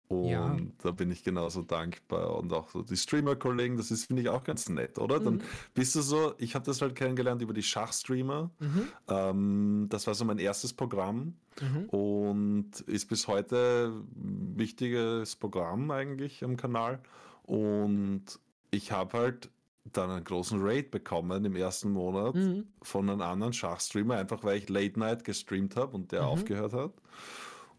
und 0.09 0.29
ja. 0.29 0.57
da 0.83 0.91
bin 0.93 1.11
ich 1.11 1.25
genauso 1.25 1.63
dankbar. 1.63 2.37
Und 2.37 2.53
auch 2.53 2.71
so 2.71 2.83
die 2.83 2.97
Streamer-Kollegen, 2.97 3.77
das 3.77 3.91
ist, 3.91 4.07
finde 4.07 4.23
ich, 4.23 4.29
auch 4.29 4.45
ganz 4.45 4.69
nett, 4.69 4.99
oder? 4.99 5.19
Mhm. 5.19 5.25
Dann 5.25 5.43
bist 5.75 5.97
du 5.97 6.01
so, 6.01 6.35
ich 6.39 6.55
habe 6.55 6.65
das 6.65 6.81
halt 6.81 6.95
kennengelernt 6.95 7.43
über 7.43 7.53
die 7.53 7.63
Schachstreamer. 7.63 8.51
Mhm. 8.61 8.89
Ähm, 9.09 9.87
das 9.89 10.07
war 10.07 10.15
so 10.15 10.25
mein 10.25 10.39
erstes 10.39 10.73
Programm 10.73 11.35
mhm. 11.61 11.85
und 11.87 12.81
ist 12.87 13.09
bis 13.09 13.27
heute 13.27 13.93
ein 14.17 14.55
wichtiges 14.57 15.35
Programm 15.35 15.91
eigentlich 15.91 16.45
am 16.45 16.57
Kanal. 16.57 17.01
Und 17.43 18.25
ich 18.71 18.93
habe 18.93 19.19
halt 19.19 19.51
dann 19.93 20.11
einen 20.11 20.25
großen 20.25 20.61
Raid 20.61 20.91
bekommen 20.91 21.45
im 21.45 21.57
ersten 21.57 21.91
Monat 21.91 22.35
mhm. 22.37 22.67
von 22.83 23.11
einem 23.11 23.23
anderen 23.23 23.53
Schachstreamer, 23.53 24.17
einfach 24.17 24.45
weil 24.45 24.59
ich 24.59 24.69
Late 24.69 24.99
Night 24.99 25.25
gestreamt 25.25 25.75
habe 25.75 25.97
und 25.97 26.13
der 26.13 26.23
mhm. 26.23 26.29
aufgehört 26.29 26.73
hat. 26.73 26.93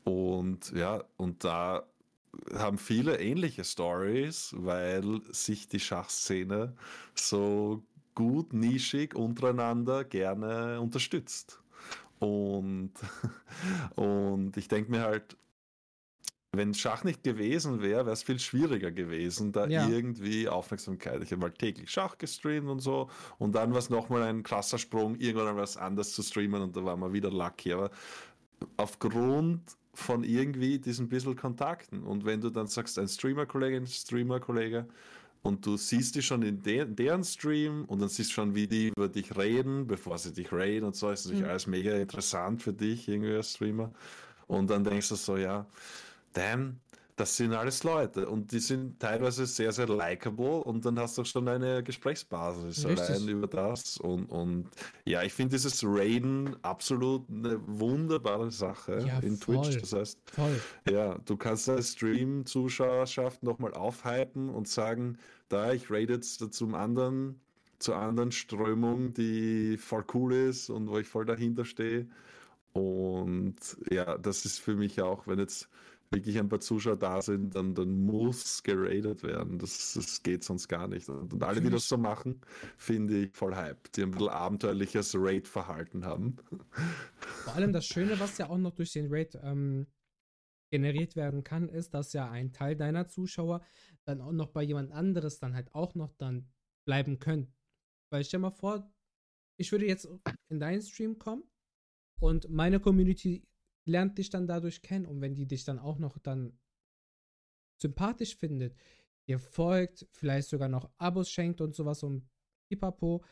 Und 0.04 0.72
ja, 0.72 1.04
und 1.18 1.44
da 1.44 1.86
haben 2.54 2.78
viele 2.78 3.20
ähnliche 3.20 3.64
Stories, 3.64 4.54
weil 4.58 5.22
sich 5.32 5.68
die 5.68 5.80
Schachszene 5.80 6.74
so 7.16 7.84
gut 8.16 8.54
nischig 8.54 9.16
untereinander 9.16 10.04
gerne 10.04 10.80
unterstützt. 10.82 11.62
Und, 12.20 12.94
und 13.96 14.58
ich 14.58 14.68
denke 14.68 14.92
mir 14.92 15.02
halt, 15.02 15.38
wenn 16.52 16.74
Schach 16.74 17.04
nicht 17.04 17.24
gewesen 17.24 17.82
wäre, 17.82 18.06
wäre 18.06 18.14
es 18.14 18.24
viel 18.24 18.40
schwieriger 18.40 18.92
gewesen, 18.92 19.52
da 19.52 19.68
ja. 19.68 19.88
irgendwie 19.88 20.48
Aufmerksamkeit. 20.50 21.22
Ich 21.22 21.32
habe 21.32 21.42
mal 21.42 21.52
täglich 21.52 21.92
Schach 21.92 22.18
gestreamt 22.18 22.70
und 22.70 22.80
so. 22.80 23.10
Und 23.38 23.54
dann 23.54 23.72
war 23.72 23.80
es 23.80 23.90
nochmal 23.90 24.24
ein 24.24 24.44
krasser 24.44 24.78
Sprung, 24.78 25.16
irgendwann 25.16 25.58
was 25.58 25.78
anderes 25.78 26.14
zu 26.14 26.24
streamen 26.24 26.62
und 26.62 26.76
da 26.76 26.84
war 26.84 26.98
man 26.98 27.14
wieder 27.14 27.30
lucky. 27.30 27.74
Aber 27.74 27.92
aufgrund 28.78 29.62
von 29.98 30.24
irgendwie 30.24 30.78
diesen 30.78 31.10
bisschen 31.10 31.36
Kontakten. 31.36 32.04
Und 32.04 32.24
wenn 32.24 32.40
du 32.40 32.52
dann 32.52 32.68
sagst, 32.68 33.00
ein 33.00 33.08
Streamer-Kollege, 33.08 33.78
ein 33.78 33.88
Streamer-Kollege, 33.88 34.86
und 35.42 35.66
du 35.66 35.76
siehst 35.76 36.16
die 36.16 36.22
schon 36.22 36.44
in 36.44 36.62
de 36.62 36.86
deren 36.86 37.24
Stream 37.24 37.86
und 37.86 38.00
dann 38.00 38.10
siehst 38.10 38.30
du 38.30 38.34
schon, 38.36 38.54
wie 38.54 38.68
die 38.68 38.90
über 38.90 39.08
dich 39.08 39.36
reden, 39.36 39.88
bevor 39.88 40.18
sie 40.18 40.34
dich 40.34 40.52
reden 40.52 40.86
und 40.86 40.96
so, 40.96 41.10
ist 41.10 41.26
natürlich 41.26 41.44
mhm. 41.44 41.50
alles 41.50 41.68
mega 41.68 41.96
interessant 41.96 42.62
für 42.62 42.74
dich, 42.74 43.08
irgendwie 43.08 43.34
als 43.34 43.54
Streamer. 43.54 43.92
Und 44.48 44.70
dann 44.70 44.84
denkst 44.84 45.10
du 45.10 45.16
so, 45.16 45.38
ja, 45.38 45.66
damn, 46.34 46.80
das 47.18 47.36
sind 47.36 47.52
alles 47.52 47.84
Leute 47.84 48.30
und 48.30 48.52
die 48.52 48.60
sind 48.60 49.00
teilweise 49.00 49.48
sehr, 49.48 49.72
sehr 49.72 49.88
likable 49.88 50.64
und 50.64 50.86
dann 50.86 51.00
hast 51.00 51.18
du 51.18 51.24
schon 51.24 51.48
eine 51.48 51.82
Gesprächsbasis 51.82 52.86
Richtig. 52.86 53.10
allein 53.10 53.28
über 53.28 53.48
das 53.48 53.98
und, 53.98 54.28
und 54.28 54.70
ja, 55.04 55.24
ich 55.24 55.34
finde 55.34 55.56
dieses 55.56 55.84
Raiden 55.84 56.56
absolut 56.62 57.28
eine 57.28 57.60
wunderbare 57.66 58.52
Sache 58.52 59.04
ja, 59.06 59.18
in 59.20 59.36
voll. 59.36 59.64
Twitch. 59.64 59.82
Das 59.82 59.94
heißt, 59.94 60.20
voll. 60.32 60.62
ja, 60.92 61.18
du 61.26 61.36
kannst 61.38 61.68
deine 61.68 61.82
Stream-Zuschauerschaft 61.82 63.42
nochmal 63.42 63.74
aufhypen 63.74 64.50
und 64.50 64.68
sagen, 64.68 65.18
da 65.50 65.74
ich 65.74 65.90
raid 65.90 66.12
jetzt 66.12 66.54
zum 66.54 66.76
anderen, 66.76 67.42
zur 67.80 67.96
anderen 67.96 68.32
Strömung, 68.32 69.16
die 69.16 69.78
voll 69.78 70.06
cool 70.14 70.34
ist 70.36 70.70
und 70.70 70.88
wo 70.88 71.00
ich 71.00 71.08
voll 71.08 71.26
dahinter 71.26 71.66
stehe. 71.66 72.08
Und 72.74 73.56
ja, 73.90 74.20
das 74.20 74.46
ist 74.46 74.60
für 74.60 74.76
mich 74.76 75.02
auch, 75.02 75.26
wenn 75.26 75.40
jetzt 75.40 75.68
wirklich 76.10 76.40
ein 76.40 76.50
paar 76.50 76.60
Zuschauer 76.60 76.98
da 76.98 77.22
sind, 77.22 77.56
dann, 77.56 77.76
dann 77.76 78.06
muss 78.06 78.64
geradet 78.64 79.24
werden. 79.24 79.60
Das, 79.60 79.94
das 79.94 80.24
geht 80.24 80.44
sonst 80.44 80.68
gar 80.68 80.88
nicht. 80.88 81.10
Und 81.10 81.42
alle, 81.44 81.62
die 81.62 81.70
das 81.70 81.88
so 81.88 81.98
machen, 81.98 82.42
finde 82.78 83.26
ich 83.26 83.36
voll 83.36 83.56
hype. 83.56 83.92
Die 83.94 84.04
ein 84.04 84.12
bisschen 84.12 84.30
abenteuerliches 84.30 85.16
Raid-Verhalten 85.18 86.06
haben. 86.06 86.38
Vor 87.44 87.56
allem 87.56 87.74
das 87.74 87.86
Schöne, 87.86 88.20
was 88.20 88.38
ja 88.38 88.50
auch 88.50 88.58
noch 88.58 88.74
durch 88.74 88.94
den 88.94 89.08
Raid 89.10 89.38
ähm, 89.42 89.88
generiert 90.72 91.16
werden 91.16 91.44
kann, 91.44 91.70
ist, 91.70 91.94
dass 91.94 92.14
ja 92.14 92.30
ein 92.30 92.54
Teil 92.54 92.76
deiner 92.76 93.08
Zuschauer 93.08 93.62
dann 94.06 94.22
auch 94.22 94.32
noch 94.32 94.50
bei 94.50 94.64
jemand 94.64 94.92
anderes 94.92 95.40
dann 95.40 95.56
halt 95.56 95.74
auch 95.74 95.96
noch 95.96 96.14
dann 96.18 96.50
bleiben 96.86 97.20
können. 97.20 97.54
Weil 98.12 98.24
stell 98.24 98.40
mal 98.40 98.52
vor, 98.52 98.90
ich 99.60 99.72
würde 99.72 99.86
jetzt 99.86 100.08
in 100.50 100.60
deinen 100.60 100.82
Stream 100.82 101.20
kommen 101.20 101.44
und 102.20 102.50
meine 102.50 102.80
Community 102.80 103.46
lernt 103.88 104.18
dich 104.18 104.30
dann 104.30 104.48
dadurch 104.48 104.82
kennen 104.82 105.06
und 105.06 105.22
wenn 105.22 105.36
die 105.36 105.48
dich 105.48 105.64
dann 105.64 105.80
auch 105.80 105.98
noch 105.98 106.18
dann 106.20 106.58
sympathisch 107.82 108.36
findet, 108.36 108.76
dir 109.28 109.40
folgt, 109.40 110.08
vielleicht 110.12 110.50
sogar 110.50 110.70
noch 110.70 110.90
Abos 110.98 111.30
schenkt 111.30 111.62
und 111.62 111.76
sowas 111.76 112.04
und 112.04 112.28
pipapo, 112.70 113.24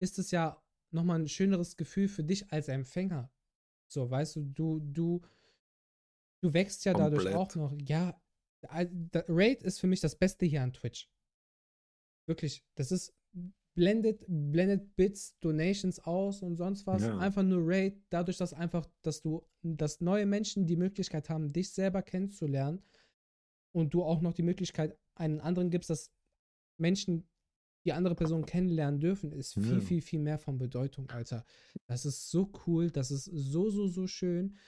ist 0.00 0.18
es 0.18 0.30
ja 0.30 0.62
nochmal 0.90 1.20
ein 1.20 1.28
schöneres 1.28 1.76
Gefühl 1.76 2.08
für 2.08 2.24
dich 2.24 2.50
als 2.52 2.68
Empfänger. 2.68 3.30
So, 3.88 4.10
weißt 4.10 4.36
du, 4.36 4.44
du, 4.44 4.80
du, 4.80 5.20
du 6.40 6.52
wächst 6.52 6.84
ja 6.84 6.92
Komplett. 6.92 7.12
dadurch 7.12 7.34
auch 7.34 7.54
noch. 7.56 7.74
Ja, 7.80 8.20
Raid 8.62 9.62
ist 9.62 9.80
für 9.80 9.86
mich 9.86 10.00
das 10.00 10.16
Beste 10.16 10.46
hier 10.46 10.62
an 10.62 10.72
Twitch. 10.72 11.10
Wirklich, 12.26 12.64
das 12.74 12.92
ist 12.92 13.14
blendet, 13.80 14.22
blendet 14.28 14.94
Bits, 14.94 15.38
Donations 15.40 16.00
aus 16.00 16.42
und 16.42 16.56
sonst 16.56 16.86
was. 16.86 17.02
Ja. 17.02 17.16
Einfach 17.16 17.42
nur 17.42 17.62
Raid, 17.62 17.96
dadurch, 18.10 18.36
dass 18.36 18.52
einfach, 18.52 18.86
dass 19.00 19.22
du, 19.22 19.42
dass 19.62 20.02
neue 20.02 20.26
Menschen 20.26 20.66
die 20.66 20.76
Möglichkeit 20.76 21.30
haben, 21.30 21.50
dich 21.50 21.70
selber 21.70 22.02
kennenzulernen 22.02 22.82
und 23.72 23.94
du 23.94 24.02
auch 24.02 24.20
noch 24.20 24.34
die 24.34 24.42
Möglichkeit 24.42 24.98
einen 25.14 25.40
anderen 25.40 25.70
gibst, 25.70 25.88
dass 25.88 26.12
Menschen 26.76 27.26
die 27.86 27.94
andere 27.94 28.14
Person 28.14 28.44
kennenlernen 28.44 29.00
dürfen, 29.00 29.32
ist 29.32 29.54
viel, 29.54 29.72
ja. 29.72 29.80
viel, 29.80 30.02
viel 30.02 30.20
mehr 30.20 30.38
von 30.38 30.58
Bedeutung, 30.58 31.08
Alter. 31.08 31.46
Das 31.86 32.04
ist 32.04 32.30
so 32.30 32.52
cool, 32.66 32.90
das 32.90 33.10
ist 33.10 33.24
so, 33.24 33.70
so, 33.70 33.88
so 33.88 34.06
schön 34.06 34.58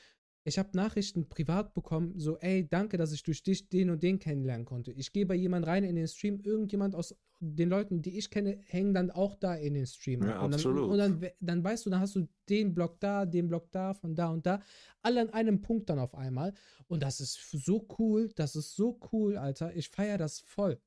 ich 0.44 0.58
habe 0.58 0.70
Nachrichten 0.74 1.28
privat 1.28 1.72
bekommen, 1.72 2.18
so, 2.18 2.36
ey, 2.38 2.66
danke, 2.68 2.96
dass 2.96 3.12
ich 3.12 3.22
durch 3.22 3.42
dich 3.42 3.68
den 3.68 3.90
und 3.90 4.02
den 4.02 4.18
kennenlernen 4.18 4.64
konnte. 4.64 4.90
Ich 4.92 5.12
gehe 5.12 5.24
bei 5.24 5.34
jemand 5.34 5.66
rein 5.66 5.84
in 5.84 5.94
den 5.94 6.08
Stream, 6.08 6.40
irgendjemand 6.40 6.96
aus 6.96 7.14
den 7.38 7.68
Leuten, 7.68 8.02
die 8.02 8.18
ich 8.18 8.30
kenne, 8.30 8.58
hängen 8.66 8.92
dann 8.92 9.10
auch 9.10 9.36
da 9.36 9.54
in 9.54 9.74
den 9.74 9.86
Stream. 9.86 10.22
Ja, 10.22 10.40
und 10.40 10.54
absolut. 10.54 10.90
und 10.90 10.98
dann, 10.98 11.26
dann 11.40 11.62
weißt 11.62 11.86
du, 11.86 11.90
dann 11.90 12.00
hast 12.00 12.16
du 12.16 12.28
den 12.48 12.74
Block 12.74 12.98
da, 13.00 13.24
den 13.24 13.48
Block 13.48 13.70
da, 13.70 13.94
von 13.94 14.14
da 14.14 14.30
und 14.30 14.44
da, 14.46 14.60
alle 15.00 15.20
an 15.20 15.30
einem 15.30 15.60
Punkt 15.60 15.90
dann 15.90 15.98
auf 15.98 16.14
einmal. 16.14 16.54
Und 16.88 17.02
das 17.02 17.20
ist 17.20 17.50
so 17.50 17.86
cool, 17.98 18.30
das 18.34 18.56
ist 18.56 18.74
so 18.74 18.98
cool, 19.12 19.36
Alter. 19.36 19.74
Ich 19.76 19.90
feiere 19.90 20.18
das 20.18 20.40
voll. 20.40 20.80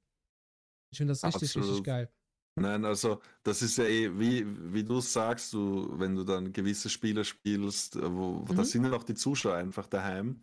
Ich 0.91 0.97
finde 0.97 1.11
das 1.11 1.23
richtig, 1.23 1.49
absolut. 1.49 1.67
richtig 1.69 1.83
geil. 1.83 2.09
Nein, 2.57 2.85
also 2.85 3.19
das 3.43 3.61
ist 3.61 3.77
ja 3.77 3.83
eh, 3.83 4.17
wie, 4.17 4.45
wie 4.73 4.83
du 4.83 5.01
sagst, 5.01 5.51
du, 5.51 5.89
wenn 5.97 6.15
du 6.15 6.23
dann 6.23 6.53
gewisse 6.53 6.89
Spiele 6.89 7.25
spielst, 7.25 7.97
äh, 7.97 8.13
wo, 8.13 8.45
mhm. 8.49 8.55
da 8.55 8.63
sind 8.63 8.85
ja 8.85 8.93
auch 8.93 9.03
die 9.03 9.15
Zuschauer 9.15 9.55
einfach 9.55 9.87
daheim. 9.87 10.39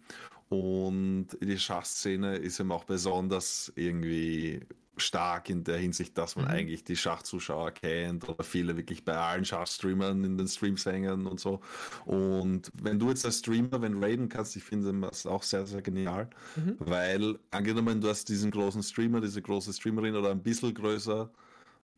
Und 0.50 1.28
die 1.40 1.58
Schachszene 1.58 2.36
ist 2.36 2.60
eben 2.60 2.72
auch 2.72 2.84
besonders 2.84 3.72
irgendwie 3.74 4.60
stark 4.98 5.48
in 5.48 5.64
der 5.64 5.78
Hinsicht, 5.78 6.18
dass 6.18 6.36
man 6.36 6.44
mhm. 6.44 6.50
eigentlich 6.50 6.84
die 6.84 6.96
Schachzuschauer 6.96 7.70
kennt 7.70 8.28
oder 8.28 8.44
viele 8.44 8.76
wirklich 8.76 9.04
bei 9.04 9.16
allen 9.16 9.46
Schachstreamern 9.46 10.22
in 10.22 10.36
den 10.36 10.48
Streams 10.48 10.84
hängen 10.84 11.26
und 11.26 11.40
so. 11.40 11.60
Und 12.04 12.70
wenn 12.82 12.98
du 12.98 13.08
jetzt 13.08 13.24
als 13.24 13.38
Streamer, 13.38 13.80
wenn 13.80 14.04
raiden 14.04 14.28
kannst, 14.28 14.54
ich 14.56 14.64
finde 14.64 14.92
das 15.00 15.24
auch 15.24 15.42
sehr, 15.42 15.66
sehr 15.66 15.80
genial, 15.80 16.28
mhm. 16.56 16.76
weil 16.78 17.38
angenommen, 17.50 18.02
du 18.02 18.08
hast 18.08 18.28
diesen 18.28 18.50
großen 18.50 18.82
Streamer, 18.82 19.22
diese 19.22 19.40
große 19.40 19.72
Streamerin 19.72 20.14
oder 20.14 20.30
ein 20.30 20.42
bisschen 20.42 20.74
größer, 20.74 21.30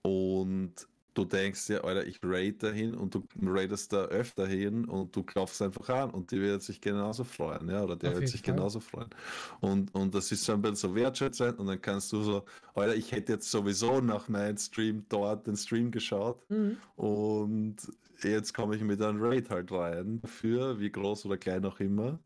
und 0.05 0.75
du 1.15 1.25
denkst 1.25 1.69
dir, 1.69 1.85
Alter, 1.85 2.07
ich 2.07 2.19
raid 2.23 2.63
dahin 2.63 2.95
und 2.95 3.15
du 3.15 3.25
raidest 3.41 3.93
da 3.93 4.05
öfter 4.07 4.47
hin 4.47 4.85
und 4.85 5.15
du 5.15 5.23
klopfst 5.23 5.63
einfach 5.63 5.89
an 5.89 6.11
und 6.11 6.31
die 6.31 6.41
wird 6.41 6.63
sich 6.63 6.81
genauso 6.81 7.25
freuen, 7.25 7.69
ja, 7.71 7.83
oder 7.83 7.97
der 7.97 8.15
wird 8.15 8.29
sich 8.29 8.43
Fall. 8.43 8.55
genauso 8.55 8.81
freuen. 8.81 9.09
Und, 9.61 9.95
und 9.95 10.15
das 10.15 10.31
ist 10.33 10.45
so 10.45 10.53
ein 10.53 10.61
bisschen 10.61 10.91
so 10.91 10.95
wertschätzend 10.95 11.59
und 11.59 11.67
dann 11.67 11.81
kannst 11.81 12.13
du 12.13 12.23
so, 12.23 12.45
Alter, 12.75 12.97
ich 12.97 13.13
hätte 13.13 13.33
jetzt 13.33 13.51
sowieso 13.51 14.01
nach 14.01 14.29
meinem 14.29 14.59
Stream 14.59 15.07
dort 15.09 15.47
den 15.47 15.57
Stream 15.57 15.91
geschaut 15.91 16.43
mhm. 16.51 16.77
und 16.97 17.77
jetzt 18.23 18.53
komme 18.53 18.77
ich 18.77 18.83
mit 18.83 19.01
einem 19.01 19.23
Raid 19.23 19.51
halt 19.51 19.71
rein 19.73 20.21
dafür, 20.21 20.79
wie 20.81 20.91
groß 20.91 21.27
oder 21.27 21.39
klein 21.39 21.65
auch 21.65 21.79
immer. 21.81 22.19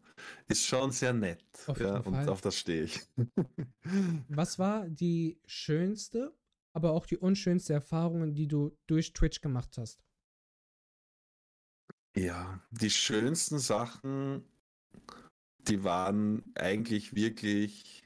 Ist 0.48 0.66
schon 0.66 0.90
sehr 0.90 1.12
nett. 1.12 1.44
Auf 1.66 1.78
ja, 1.78 1.98
und 1.98 2.28
auf 2.28 2.40
das 2.40 2.56
stehe 2.56 2.84
ich. 2.84 3.00
Was 4.28 4.58
war 4.58 4.88
die 4.88 5.38
schönste, 5.46 6.32
aber 6.78 6.92
auch 6.92 7.06
die 7.06 7.16
unschönste 7.16 7.72
Erfahrung, 7.72 8.36
die 8.36 8.46
du 8.46 8.70
durch 8.86 9.12
Twitch 9.12 9.40
gemacht 9.40 9.76
hast? 9.78 10.00
Ja, 12.14 12.60
die 12.70 12.90
schönsten 12.90 13.58
Sachen, 13.58 14.44
die 15.66 15.82
waren 15.82 16.44
eigentlich 16.54 17.16
wirklich 17.16 18.04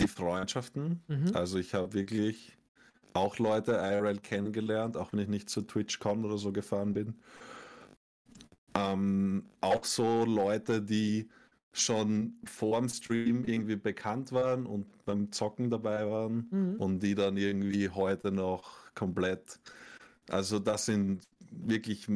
die 0.00 0.08
Freundschaften. 0.08 1.04
Mhm. 1.06 1.30
Also 1.36 1.60
ich 1.60 1.72
habe 1.72 1.92
wirklich 1.92 2.58
auch 3.12 3.38
Leute 3.38 3.74
IRL 3.74 4.18
kennengelernt, 4.18 4.96
auch 4.96 5.12
wenn 5.12 5.20
ich 5.20 5.28
nicht 5.28 5.48
zu 5.48 5.62
TwitchCon 5.62 6.24
oder 6.24 6.36
so 6.36 6.50
gefahren 6.50 6.94
bin. 6.94 7.14
Ähm, 8.74 9.48
auch 9.60 9.84
so 9.84 10.24
Leute, 10.24 10.82
die 10.82 11.30
schon 11.74 12.34
vor 12.44 12.78
dem 12.80 12.88
Stream 12.88 13.44
irgendwie 13.44 13.76
bekannt 13.76 14.32
waren 14.32 14.64
und 14.64 14.86
beim 15.04 15.32
Zocken 15.32 15.70
dabei 15.70 16.08
waren 16.08 16.46
Mhm. 16.50 16.76
und 16.76 17.02
die 17.02 17.14
dann 17.14 17.36
irgendwie 17.36 17.88
heute 17.88 18.30
noch 18.30 18.94
komplett. 18.94 19.58
Also 20.30 20.58
das 20.60 20.86
sind 20.86 21.26
wirklich 21.50 22.08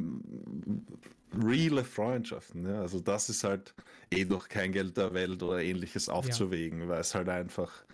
reale 1.37 1.85
Freundschaften. 1.85 2.67
Ja? 2.67 2.81
Also 2.81 3.01
das 3.01 3.29
ist 3.29 3.45
halt 3.45 3.75
eh 4.11 4.25
durch 4.25 4.49
kein 4.49 4.73
Geld 4.73 4.97
der 4.97 5.13
Welt 5.13 5.43
oder 5.43 5.61
ähnliches 5.61 6.09
aufzuwägen, 6.09 6.89
weil 6.89 7.01
es 7.01 7.15
halt 7.15 7.29
einfach, 7.29 7.85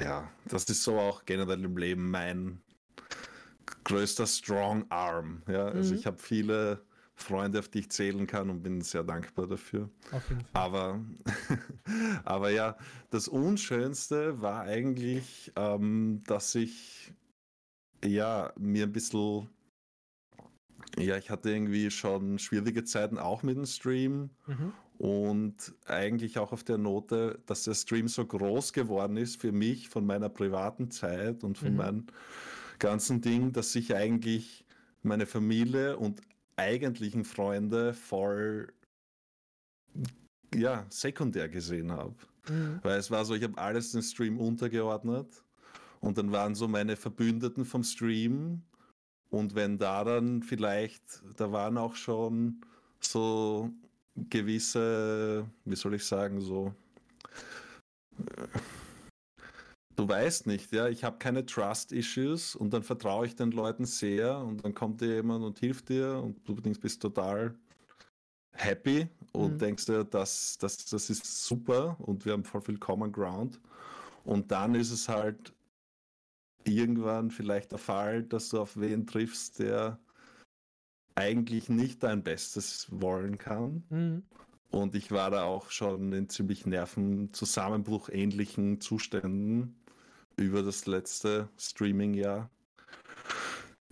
ja, 0.00 0.30
das 0.46 0.64
ist 0.64 0.82
so 0.82 0.98
auch 0.98 1.24
generell 1.24 1.64
im 1.64 1.76
Leben 1.76 2.10
mein 2.10 2.60
größter 3.84 4.26
Strong 4.26 4.86
Arm. 4.90 5.42
Ja? 5.48 5.66
Also 5.68 5.92
Mhm. 5.92 6.00
ich 6.00 6.06
habe 6.06 6.18
viele 6.18 6.82
Freunde, 7.16 7.58
auf 7.58 7.68
die 7.68 7.80
ich 7.80 7.90
zählen 7.90 8.26
kann 8.26 8.50
und 8.50 8.62
bin 8.62 8.80
sehr 8.82 9.02
dankbar 9.02 9.46
dafür. 9.46 9.90
Auf 10.12 10.28
jeden 10.28 10.44
Fall. 10.44 10.62
Aber, 10.62 11.00
aber 12.24 12.50
ja, 12.50 12.76
das 13.10 13.26
Unschönste 13.28 14.40
war 14.40 14.62
eigentlich, 14.62 15.52
ähm, 15.56 16.22
dass 16.26 16.54
ich 16.54 17.12
ja 18.04 18.52
mir 18.58 18.84
ein 18.84 18.92
bisschen, 18.92 19.48
ja, 20.98 21.16
ich 21.16 21.30
hatte 21.30 21.50
irgendwie 21.50 21.90
schon 21.90 22.38
schwierige 22.38 22.84
Zeiten 22.84 23.18
auch 23.18 23.42
mit 23.42 23.56
dem 23.56 23.66
Stream 23.66 24.30
Mhm. 24.46 24.72
und 24.98 25.74
eigentlich 25.86 26.38
auch 26.38 26.52
auf 26.52 26.64
der 26.64 26.78
Note, 26.78 27.40
dass 27.46 27.64
der 27.64 27.74
Stream 27.74 28.08
so 28.08 28.24
groß 28.24 28.72
geworden 28.72 29.16
ist 29.16 29.40
für 29.40 29.52
mich 29.52 29.88
von 29.88 30.06
meiner 30.06 30.28
privaten 30.28 30.90
Zeit 30.90 31.44
und 31.44 31.58
von 31.58 31.72
Mhm. 31.72 31.76
meinem 31.76 32.06
ganzen 32.78 33.20
Ding, 33.20 33.52
dass 33.52 33.74
ich 33.74 33.94
eigentlich 33.94 34.64
meine 35.02 35.26
Familie 35.26 35.96
und 35.96 36.20
eigentlichen 36.56 37.24
Freunde 37.24 37.94
voll 37.94 38.72
ja, 40.54 40.86
sekundär 40.88 41.48
gesehen 41.48 41.92
habe. 41.92 42.14
Mhm. 42.48 42.80
Weil 42.82 42.98
es 42.98 43.10
war 43.10 43.24
so, 43.24 43.34
ich 43.34 43.42
habe 43.42 43.58
alles 43.58 43.92
den 43.92 44.02
Stream 44.02 44.38
untergeordnet 44.38 45.44
und 46.00 46.18
dann 46.18 46.32
waren 46.32 46.54
so 46.54 46.68
meine 46.68 46.96
Verbündeten 46.96 47.64
vom 47.64 47.82
Stream 47.82 48.62
und 49.30 49.54
wenn 49.54 49.78
da 49.78 50.04
dann 50.04 50.42
vielleicht, 50.42 51.22
da 51.36 51.52
waren 51.52 51.76
auch 51.78 51.94
schon 51.94 52.60
so 53.00 53.70
gewisse, 54.16 55.46
wie 55.64 55.76
soll 55.76 55.94
ich 55.94 56.04
sagen, 56.04 56.40
so 56.40 56.72
Du 59.96 60.06
weißt 60.06 60.46
nicht, 60.46 60.72
ja, 60.72 60.88
ich 60.88 61.04
habe 61.04 61.16
keine 61.18 61.46
Trust-Issues 61.46 62.54
und 62.54 62.72
dann 62.74 62.82
vertraue 62.82 63.26
ich 63.26 63.34
den 63.34 63.50
Leuten 63.50 63.86
sehr 63.86 64.38
und 64.38 64.62
dann 64.62 64.74
kommt 64.74 65.00
dir 65.00 65.14
jemand 65.14 65.42
und 65.42 65.58
hilft 65.58 65.88
dir 65.88 66.22
und 66.22 66.46
du 66.46 66.54
bist 66.54 67.00
total 67.00 67.54
happy 68.52 69.08
und 69.32 69.54
Mhm. 69.54 69.58
denkst 69.58 69.86
dir, 69.86 70.04
das, 70.04 70.58
das, 70.58 70.84
das 70.84 71.10
ist 71.10 71.44
super 71.46 71.96
und 72.00 72.26
wir 72.26 72.34
haben 72.34 72.44
voll 72.44 72.60
viel 72.60 72.78
Common 72.78 73.10
Ground. 73.10 73.60
Und 74.24 74.50
dann 74.50 74.74
ist 74.74 74.90
es 74.90 75.08
halt 75.08 75.54
irgendwann 76.64 77.30
vielleicht 77.30 77.72
der 77.72 77.78
Fall, 77.78 78.22
dass 78.24 78.50
du 78.50 78.60
auf 78.60 78.78
wen 78.78 79.06
triffst, 79.06 79.60
der 79.60 79.98
eigentlich 81.14 81.68
nicht 81.70 82.02
dein 82.02 82.22
Bestes 82.22 82.88
wollen 82.90 83.38
kann. 83.38 83.84
Mhm. 83.88 84.22
Und 84.70 84.94
ich 84.94 85.10
war 85.10 85.30
da 85.30 85.44
auch 85.44 85.70
schon 85.70 86.12
in 86.12 86.28
ziemlich 86.28 86.66
Nervenzusammenbruch 86.66 88.10
ähnlichen 88.10 88.80
Zuständen 88.80 89.76
über 90.36 90.62
das 90.62 90.86
letzte 90.86 91.48
Streaming-Jahr. 91.58 92.50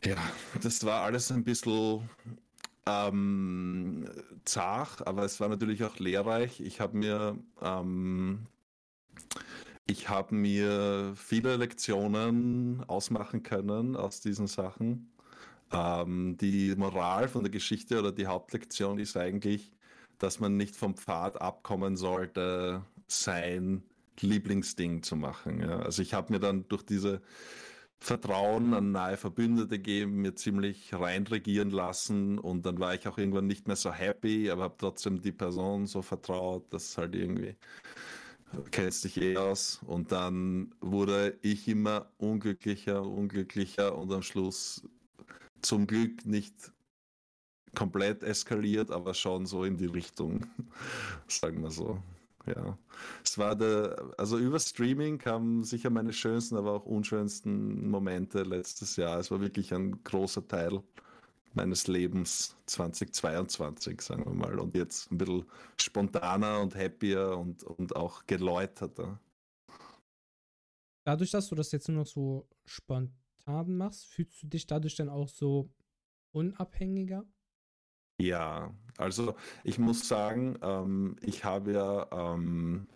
Ja, 0.05 0.17
das 0.63 0.85
war 0.85 1.03
alles 1.03 1.33
ein 1.33 1.45
bisschen 1.45 2.09
ähm, 2.87 4.07
zart, 4.45 5.07
aber 5.07 5.25
es 5.25 5.41
war 5.41 5.49
natürlich 5.49 5.83
auch 5.85 5.99
lehrreich. 5.99 6.61
Ich 6.61 6.81
habe 6.81 6.97
mir, 6.99 7.39
ähm, 7.63 8.47
ich 9.87 10.09
mir 10.31 11.15
viele 11.17 11.57
Lektionen 11.57 12.85
ausmachen 12.87 13.43
können 13.43 13.97
aus 13.97 14.21
diesen 14.21 14.47
Sachen. 14.47 15.11
Ähm, 15.73 16.37
die 16.39 16.75
Moral 16.77 17.29
von 17.29 17.43
der 17.43 17.51
Geschichte 17.51 17.99
oder 17.99 18.13
die 18.13 18.27
Hauptlektion 18.27 18.99
ist 18.99 19.17
eigentlich, 19.17 19.73
dass 20.19 20.39
man 20.39 20.57
nicht 20.59 20.77
vom 20.77 20.95
Pfad 20.97 21.41
abkommen 21.41 21.97
sollte, 21.97 22.83
sein 23.07 23.83
Lieblingsding 24.23 25.03
zu 25.03 25.17
machen. 25.17 25.61
Ja. 25.61 25.81
Also 25.81 26.03
ich 26.03 26.15
habe 26.15 26.33
mir 26.33 26.41
dann 26.41 26.69
durch 26.69 26.83
diese 26.83 27.23
Vertrauen 27.99 28.75
an 28.75 28.93
nahe 28.93 29.17
Verbündete 29.17 29.79
gegeben, 29.79 30.23
mir 30.23 30.35
ziemlich 30.35 30.93
reinregieren 30.93 31.71
lassen 31.71 32.39
und 32.39 32.67
dann 32.67 32.79
war 32.79 32.95
ich 32.95 33.09
auch 33.09 33.17
irgendwann 33.19 33.47
nicht 33.47 33.67
mehr 33.67 33.77
so 33.77 33.93
happy, 33.93 34.51
aber 34.51 34.65
habe 34.65 34.75
trotzdem 34.77 35.23
die 35.23 35.33
Person 35.33 35.87
so 35.87 36.03
vertraut, 36.03 36.73
dass 36.73 36.99
halt 36.99 37.15
irgendwie 37.15 37.57
kennst 38.71 39.05
dich 39.05 39.21
eh 39.21 39.37
aus 39.37 39.81
und 39.87 40.13
dann 40.13 40.75
wurde 40.81 41.39
ich 41.43 41.67
immer 41.69 42.11
unglücklicher, 42.19 43.03
unglücklicher 43.03 43.97
und 43.97 44.13
am 44.13 44.23
Schluss 44.23 44.83
zum 45.63 45.87
Glück 45.87 46.25
nicht 46.27 46.55
komplett 47.75 48.23
eskaliert, 48.23 48.91
aber 48.91 49.15
schon 49.15 49.47
so 49.47 49.65
in 49.65 49.77
die 49.77 49.87
Richtung, 49.87 50.47
sagen 51.27 51.63
wir 51.63 51.71
so. 51.71 52.03
Ja, 52.47 52.79
es 53.25 53.39
war 53.39 53.57
der, 53.57 54.13
also 54.19 54.39
über 54.39 54.61
Streaming 54.61 55.19
kamen 55.19 55.65
sicher 55.65 55.89
meine 55.89 56.13
schönsten, 56.13 56.57
aber 56.57 56.73
auch 56.73 56.85
unschönsten 56.85 57.89
Momente 57.89 58.43
letztes 58.43 58.97
Jahr. 58.97 59.19
Es 59.19 59.31
war 59.31 59.41
wirklich 59.41 59.73
ein 59.73 60.03
großer 60.05 60.47
Teil 60.47 60.83
meines 61.55 61.87
Lebens 61.87 62.55
2022, 62.67 64.01
sagen 64.03 64.25
wir 64.27 64.35
mal. 64.35 64.59
Und 64.59 64.75
jetzt 64.75 65.11
ein 65.11 65.19
bisschen 65.19 65.47
spontaner 65.81 66.61
und 66.61 66.75
happier 66.75 67.39
und, 67.39 67.63
und 67.63 67.97
auch 67.97 68.27
geläuterter. 68.27 69.19
Dadurch, 71.07 71.31
dass 71.31 71.49
du 71.49 71.55
das 71.55 71.73
jetzt 71.73 71.89
nur 71.89 71.99
noch 71.99 72.07
so 72.07 72.49
spontan 72.65 73.77
machst, 73.77 74.07
fühlst 74.07 74.43
du 74.43 74.47
dich 74.49 74.67
dadurch 74.67 74.97
dann 74.97 75.09
auch 75.09 75.29
so 75.29 75.71
unabhängiger? 76.33 77.25
Ja, 78.21 78.73
also 78.97 79.35
ich 79.65 79.79
muss 79.79 80.07
sagen, 80.07 80.57
ähm, 80.63 81.17
ich 81.21 81.45
habe 81.45 81.73
ja 81.73 82.35
ähm, 82.35 82.87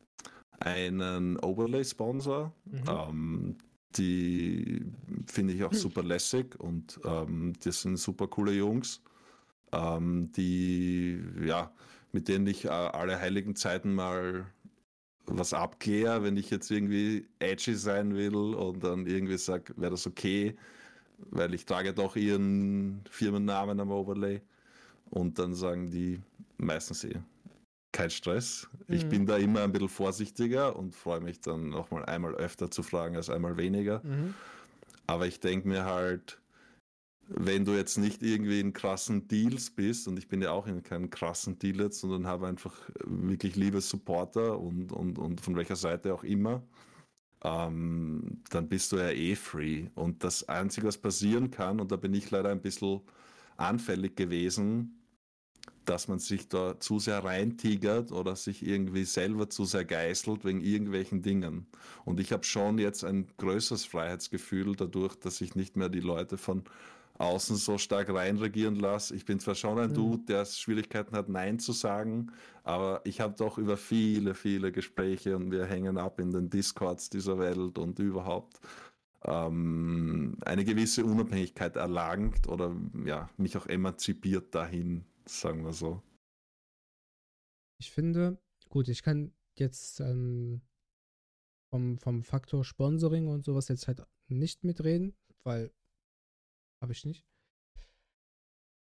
einen 0.60 1.38
Overlay-Sponsor. 1.38 2.52
Mhm. 2.64 2.82
Ähm, 2.88 3.58
die 3.96 4.84
finde 5.26 5.54
ich 5.54 5.64
auch 5.64 5.72
super 5.72 6.02
lässig 6.02 6.58
und 6.60 7.00
ähm, 7.04 7.54
das 7.64 7.82
sind 7.82 7.96
super 7.96 8.26
coole 8.28 8.52
Jungs, 8.52 9.02
ähm, 9.72 10.30
die, 10.32 11.22
ja, 11.42 11.72
mit 12.12 12.28
denen 12.28 12.46
ich 12.46 12.66
äh, 12.66 12.68
alle 12.68 13.18
heiligen 13.18 13.56
Zeiten 13.56 13.94
mal 13.94 14.46
was 15.24 15.52
abkläre, 15.52 16.22
wenn 16.22 16.36
ich 16.36 16.50
jetzt 16.50 16.70
irgendwie 16.70 17.28
edgy 17.38 17.74
sein 17.74 18.14
will 18.14 18.34
und 18.34 18.82
dann 18.82 19.06
irgendwie 19.06 19.38
sage, 19.38 19.74
wäre 19.76 19.92
das 19.92 20.06
okay, 20.06 20.56
weil 21.30 21.54
ich 21.54 21.66
trage 21.66 21.92
doch 21.92 22.16
ihren 22.16 23.02
Firmennamen 23.10 23.80
am 23.80 23.90
Overlay. 23.90 24.40
Und 25.11 25.38
dann 25.38 25.54
sagen 25.54 25.90
die 25.90 26.20
meistens 26.59 27.04
eh, 27.04 27.20
kein 27.92 28.11
Stress. 28.11 28.68
Ich 28.88 29.04
Mhm. 29.04 29.09
bin 29.09 29.26
da 29.26 29.36
immer 29.36 29.62
ein 29.62 29.72
bisschen 29.72 29.88
vorsichtiger 29.88 30.76
und 30.76 30.94
freue 30.94 31.20
mich 31.20 31.40
dann 31.40 31.70
noch 31.70 31.90
mal 31.90 32.04
einmal 32.04 32.34
öfter 32.34 32.70
zu 32.70 32.82
fragen 32.82 33.16
als 33.16 33.30
einmal 33.30 33.56
weniger. 33.56 34.02
Mhm. 34.04 34.34
Aber 35.06 35.26
ich 35.26 35.40
denke 35.40 35.66
mir 35.68 35.84
halt, 35.84 36.40
wenn 37.28 37.64
du 37.64 37.72
jetzt 37.72 37.98
nicht 37.98 38.22
irgendwie 38.22 38.61
in 38.61 38.72
krassen 38.72 39.28
Deals 39.28 39.70
bist, 39.70 40.09
und 40.09 40.18
ich 40.18 40.28
bin 40.28 40.40
ja 40.42 40.50
auch 40.50 40.66
in 40.66 40.82
keinem 40.82 41.11
krassen 41.11 41.59
Deal 41.59 41.80
jetzt, 41.80 42.00
sondern 42.00 42.26
habe 42.26 42.46
einfach 42.46 42.74
wirklich 43.04 43.54
liebe 43.56 43.80
Supporter 43.80 44.59
und, 44.59 44.92
und, 44.92 45.18
und 45.18 45.40
von 45.40 45.56
welcher 45.56 45.76
Seite 45.76 46.14
auch 46.14 46.24
immer, 46.24 46.62
ähm, 47.44 48.42
dann 48.50 48.68
bist 48.68 48.92
du 48.92 48.96
ja 48.96 49.11
eh 49.11 49.34
free. 49.34 49.88
Und 49.94 50.24
das 50.24 50.48
Einzige, 50.48 50.86
was 50.86 50.98
passieren 50.98 51.50
kann, 51.50 51.80
und 51.80 51.92
da 51.92 51.96
bin 51.96 52.14
ich 52.14 52.30
leider 52.30 52.50
ein 52.50 52.62
bisschen 52.62 53.00
anfällig 53.56 54.16
gewesen, 54.16 54.97
dass 55.89 56.07
man 56.07 56.18
sich 56.18 56.49
da 56.49 56.78
zu 56.78 56.99
sehr 56.99 57.24
reintigert 57.24 58.12
oder 58.12 58.36
sich 58.36 58.66
irgendwie 58.66 59.05
selber 59.05 59.49
zu 59.49 59.64
sehr 59.64 59.84
geißelt 59.86 60.45
wegen 60.45 60.61
irgendwelchen 60.61 61.22
Dingen. 61.22 61.66
Und 62.05 62.20
ich 62.20 62.32
habe 62.32 62.45
schon 62.45 62.78
jetzt 62.78 63.05
ein 63.05 63.26
größeres 63.39 63.86
Freiheitsgefühl 63.86 64.76
dadurch, 64.76 65.14
dass 65.16 65.41
ich 65.41 65.55
nicht 65.55 65.76
mehr 65.76 65.89
die 65.89 66.01
Leute 66.01 66.36
von 66.36 66.64
außen 67.16 67.57
so 67.57 67.78
stark 67.78 68.11
reinregieren 68.11 68.76
lasse. 68.76 69.16
Ich 69.16 69.24
bin 69.24 69.41
zwar 69.41 69.55
schon 69.55 69.78
ein 69.78 69.91
Mhm. 69.91 69.95
Dude, 69.95 70.24
der 70.26 70.45
Schwierigkeiten 70.45 71.16
hat, 71.16 71.28
Nein 71.28 71.59
zu 71.59 71.72
sagen, 71.72 72.32
aber 72.64 73.01
ich 73.05 73.20
habe 73.20 73.34
doch 73.36 73.59
über 73.59 73.76
viele, 73.76 74.34
viele 74.34 74.70
Gespräche 74.72 75.36
und 75.36 75.51
wir 75.51 75.64
hängen 75.64 75.97
ab 75.97 76.20
in 76.20 76.32
den 76.32 76.51
Discords 76.51 77.09
dieser 77.09 77.39
Welt 77.39 77.78
und 77.78 77.99
überhaupt 77.99 78.61
ähm, 79.24 80.36
eine 80.45 80.64
gewisse 80.64 81.05
Unabhängigkeit 81.05 81.76
erlangt 81.76 82.47
oder 82.47 82.76
ja, 83.05 83.28
mich 83.36 83.57
auch 83.57 83.66
emanzipiert 83.66 84.55
dahin, 84.55 85.05
sagen 85.29 85.64
wir 85.64 85.72
so. 85.72 86.03
Ich 87.81 87.91
finde, 87.91 88.41
gut, 88.68 88.89
ich 88.89 89.03
kann 89.03 89.33
jetzt 89.57 90.01
ähm, 90.01 90.62
vom, 91.70 91.99
vom 91.99 92.22
Faktor 92.24 92.64
Sponsoring 92.64 93.29
und 93.29 93.45
sowas 93.45 93.68
jetzt 93.68 93.89
halt 93.89 94.03
nicht 94.29 94.64
mitreden, 94.64 95.16
weil 95.45 95.72
habe 96.83 96.93
ich 96.93 97.05
nicht. 97.05 97.26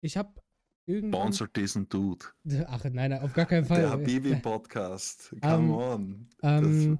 Ich 0.02 0.16
habe 0.16 0.40
irgendwann. 0.86 1.20
Sponsor 1.32 1.48
diesen 1.48 1.88
Dude. 1.88 2.26
Ach 2.66 2.84
nein, 2.84 3.10
nein, 3.10 3.20
auf 3.20 3.32
gar 3.32 3.46
keinen 3.46 3.64
Fall. 3.64 3.80
Der 3.80 3.90
Habibi-Podcast. 3.90 5.30
Come 5.40 5.42
Ähm, 5.42 5.70
on. 5.72 6.28
Ähm, 6.42 6.98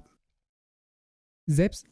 selbst, 1.45 1.87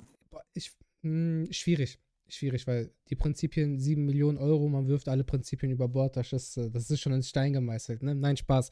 ich, 0.54 0.76
mh, 1.04 1.52
schwierig, 1.54 2.00
schwierig, 2.28 2.66
weil 2.68 2.92
die 3.10 3.16
Prinzipien 3.16 3.80
7 3.80 4.04
Millionen 4.06 4.38
Euro, 4.38 4.68
man 4.68 4.88
wirft 4.88 5.08
alle 5.08 5.24
Prinzipien 5.24 5.72
über 5.72 5.88
Bord, 5.88 6.16
das 6.18 6.34
ist, 6.34 6.58
äh, 6.58 6.70
das 6.72 6.90
ist 6.90 7.00
schon 7.02 7.14
ins 7.14 7.30
Stein 7.30 7.54
gemeißelt, 7.54 8.04
ne? 8.04 8.16
Nein, 8.16 8.38
Spaß. 8.38 8.72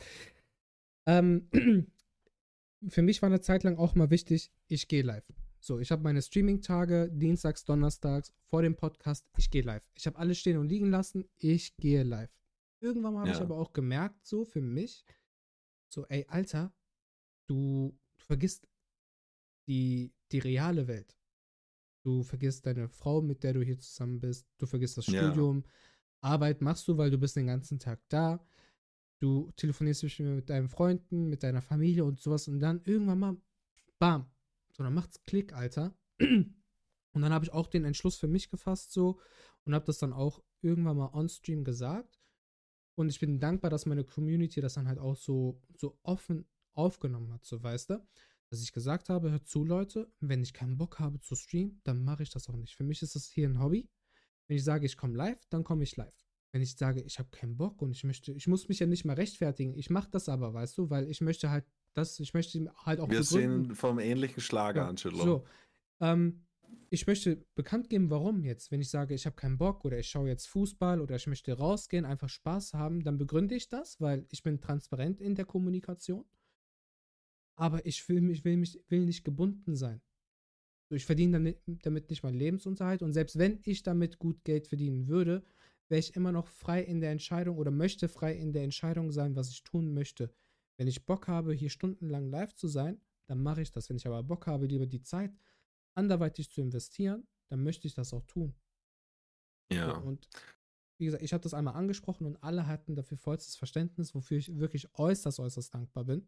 Ähm, 1.08 1.50
für 2.88 3.02
mich 3.02 3.22
war 3.22 3.28
eine 3.28 3.42
Zeit 3.42 3.64
lang 3.64 3.78
auch 3.78 3.96
mal 3.96 4.10
wichtig, 4.10 4.52
ich 4.68 4.88
gehe 4.88 5.04
live. 5.04 5.26
So, 5.60 5.80
ich 5.80 5.92
habe 5.92 6.04
meine 6.04 6.22
Streaming-Tage, 6.22 7.10
dienstags, 7.12 7.64
donnerstags, 7.64 8.34
vor 8.44 8.62
dem 8.62 8.76
Podcast, 8.76 9.26
ich 9.38 9.50
gehe 9.50 9.62
live. 9.62 9.84
Ich 9.96 10.06
habe 10.08 10.18
alles 10.18 10.38
stehen 10.40 10.58
und 10.58 10.68
liegen 10.68 10.90
lassen, 10.90 11.24
ich 11.38 11.78
gehe 11.78 12.04
live. 12.04 12.32
Irgendwann 12.82 13.18
habe 13.18 13.32
ich 13.32 13.38
Ja. 13.38 13.44
aber 13.44 13.58
auch 13.58 13.72
gemerkt, 13.72 14.26
so 14.26 14.44
für 14.44 14.60
mich, 14.62 15.06
so, 15.88 16.06
ey, 16.08 16.26
Alter, 16.28 16.74
du, 17.48 17.98
du 18.18 18.26
vergisst 18.26 18.68
die, 19.68 20.12
die 20.34 20.40
reale 20.40 20.88
Welt. 20.88 21.16
Du 22.04 22.22
vergisst 22.24 22.66
deine 22.66 22.90
Frau, 22.90 23.22
mit 23.22 23.44
der 23.44 23.54
du 23.54 23.62
hier 23.64 23.80
zusammen 23.80 24.20
bist. 24.20 24.46
Du 24.58 24.66
vergisst 24.66 24.98
das 24.98 25.08
Ja. 25.08 25.24
Studium. 25.24 25.64
Arbeit 26.22 26.62
machst 26.62 26.88
du, 26.88 26.98
weil 26.98 27.10
du 27.10 27.18
bist 27.18 27.36
den 27.36 27.48
ganzen 27.48 27.80
Tag 27.80 28.02
da. 28.10 28.46
Du 29.20 29.52
telefonierst 29.56 30.02
bestimmt 30.02 30.36
mit 30.36 30.50
deinen 30.50 30.68
Freunden, 30.68 31.30
mit 31.30 31.44
deiner 31.44 31.62
Familie 31.62 32.04
und 32.04 32.20
sowas. 32.20 32.48
Und 32.48 32.60
dann 32.60 32.82
irgendwann 32.84 33.20
mal, 33.20 33.38
bam. 34.00 34.30
So, 34.72 34.84
dann 34.84 34.94
macht's 34.94 35.22
Klick, 35.24 35.54
Alter. 35.54 35.98
Und 36.20 37.22
dann 37.22 37.32
habe 37.32 37.46
ich 37.46 37.54
auch 37.54 37.68
den 37.68 37.86
Entschluss 37.86 38.18
für 38.18 38.28
mich 38.28 38.50
gefasst, 38.50 38.92
so. 38.92 39.20
Und 39.66 39.74
habe 39.74 39.86
das 39.86 40.00
dann 40.00 40.14
auch 40.14 40.44
irgendwann 40.62 40.98
mal 40.98 41.14
on-stream 41.14 41.64
gesagt. 41.64 42.20
Und 42.96 43.10
ich 43.10 43.20
bin 43.20 43.40
dankbar, 43.40 43.70
dass 43.72 43.86
meine 43.86 44.04
Community 44.04 44.62
das 44.62 44.74
dann 44.74 44.88
halt 44.88 45.00
auch 45.00 45.16
so, 45.16 45.62
so 45.78 45.98
offen 46.04 46.46
aufgenommen 46.74 47.32
hat, 47.32 47.46
so 47.46 47.62
weißt 47.62 47.92
du 47.92 48.06
dass 48.54 48.62
ich 48.62 48.72
gesagt 48.72 49.10
habe, 49.10 49.32
hört 49.32 49.48
zu, 49.48 49.66
Leute, 49.66 50.12
wenn 50.20 50.44
ich 50.44 50.54
keinen 50.54 50.78
Bock 50.78 51.00
habe 51.00 51.20
zu 51.20 51.34
streamen, 51.34 51.82
dann 51.86 52.04
mache 52.04 52.22
ich 52.22 52.30
das 52.30 52.48
auch 52.50 52.56
nicht. 52.56 52.76
Für 52.76 52.84
mich 52.84 53.02
ist 53.02 53.16
das 53.16 53.26
hier 53.26 53.50
ein 53.50 53.60
Hobby. 53.60 53.90
Wenn 54.48 54.58
ich 54.58 54.64
sage, 54.64 54.86
ich 54.86 54.96
komme 54.96 55.16
live, 55.16 55.44
dann 55.50 55.64
komme 55.64 55.82
ich 55.82 55.98
live. 55.98 56.14
Wenn 56.52 56.62
ich 56.62 56.76
sage, 56.76 57.02
ich 57.02 57.18
habe 57.18 57.30
keinen 57.32 57.58
Bock 57.58 57.82
und 57.82 57.90
ich 57.90 58.04
möchte, 58.04 58.32
ich 58.32 58.46
muss 58.46 58.68
mich 58.70 58.78
ja 58.78 58.86
nicht 58.86 59.06
mal 59.06 59.16
rechtfertigen. 59.16 59.74
Ich 59.74 59.90
mache 59.90 60.12
das 60.12 60.30
aber, 60.30 60.54
weißt 60.54 60.78
du, 60.78 60.92
weil 60.92 61.10
ich 61.10 61.20
möchte 61.20 61.50
halt 61.50 61.66
das, 61.96 62.20
ich 62.20 62.36
möchte 62.36 62.72
halt 62.78 63.00
auch 63.00 63.10
Wir 63.10 63.22
begründen. 63.22 63.66
sind 63.66 63.76
vom 63.76 63.98
ähnlichen 63.98 64.42
Schlager, 64.44 64.82
Ja, 64.82 64.88
Angelo. 64.88 65.18
So, 65.18 65.46
ähm, 66.00 66.46
ich 66.92 67.08
möchte 67.08 67.44
bekannt 67.56 67.90
geben, 67.90 68.12
warum 68.12 68.44
jetzt. 68.44 68.70
Wenn 68.70 68.82
ich 68.82 68.90
sage, 68.92 69.16
ich 69.16 69.26
habe 69.26 69.36
keinen 69.36 69.58
Bock 69.58 69.84
oder 69.84 69.98
ich 69.98 70.10
schaue 70.10 70.28
jetzt 70.28 70.46
Fußball 70.46 71.02
oder 71.02 71.16
ich 71.16 71.26
möchte 71.26 71.58
rausgehen, 71.58 72.06
einfach 72.06 72.30
Spaß 72.30 72.76
haben, 72.76 73.04
dann 73.04 73.18
begründe 73.18 73.56
ich 73.56 73.68
das, 73.68 74.00
weil 74.00 74.28
ich 74.30 74.44
bin 74.44 74.62
transparent 74.62 75.22
in 75.22 75.34
der 75.34 75.46
Kommunikation. 75.46 76.24
Aber 77.56 77.86
ich 77.86 78.08
will 78.10 78.22
mich, 78.22 78.44
will 78.44 78.58
mich, 78.58 78.80
will 78.90 79.06
nicht 79.06 79.24
gebunden 79.24 79.76
sein. 79.76 80.02
Ich 80.90 81.06
verdiene 81.06 81.34
damit, 81.34 81.60
damit 81.86 82.10
nicht 82.10 82.24
meinen 82.24 82.38
Lebensunterhalt 82.38 83.02
und 83.02 83.14
selbst 83.14 83.38
wenn 83.40 83.60
ich 83.64 83.84
damit 83.84 84.20
gut 84.20 84.44
Geld 84.44 84.68
verdienen 84.68 85.08
würde, 85.08 85.44
wäre 85.90 86.00
ich 86.00 86.16
immer 86.16 86.32
noch 86.32 86.48
frei 86.48 86.82
in 86.84 87.02
der 87.02 87.12
Entscheidung 87.12 87.58
oder 87.58 87.72
möchte 87.72 88.08
frei 88.08 88.36
in 88.36 88.54
der 88.54 88.64
Entscheidung 88.64 89.12
sein, 89.12 89.36
was 89.36 89.50
ich 89.50 89.64
tun 89.64 89.94
möchte. 89.94 90.34
Wenn 90.78 90.88
ich 90.88 91.06
Bock 91.06 91.28
habe, 91.28 91.54
hier 91.54 91.70
stundenlang 91.70 92.30
live 92.30 92.54
zu 92.54 92.68
sein, 92.68 93.02
dann 93.28 93.42
mache 93.42 93.62
ich 93.62 93.72
das. 93.72 93.90
Wenn 93.90 93.98
ich 93.98 94.08
aber 94.08 94.24
Bock 94.24 94.48
habe, 94.48 94.66
lieber 94.66 94.86
die 94.86 95.02
Zeit 95.02 95.32
anderweitig 95.96 96.50
zu 96.52 96.62
investieren, 96.62 97.28
dann 97.50 97.64
möchte 97.64 97.88
ich 97.88 97.94
das 97.94 98.14
auch 98.14 98.24
tun. 98.24 98.54
Ja. 99.72 99.98
Und 99.98 100.28
wie 100.98 101.06
gesagt, 101.06 101.24
ich 101.24 101.34
habe 101.34 101.44
das 101.44 101.54
einmal 101.54 101.76
angesprochen 101.76 102.26
und 102.26 102.42
alle 102.44 102.68
hatten 102.68 102.96
dafür 102.96 103.18
vollstes 103.18 103.56
Verständnis, 103.56 104.14
wofür 104.14 104.38
ich 104.38 104.58
wirklich 104.60 104.88
äußerst, 104.98 105.40
äußerst 105.40 105.74
dankbar 105.74 106.06
bin. 106.06 106.28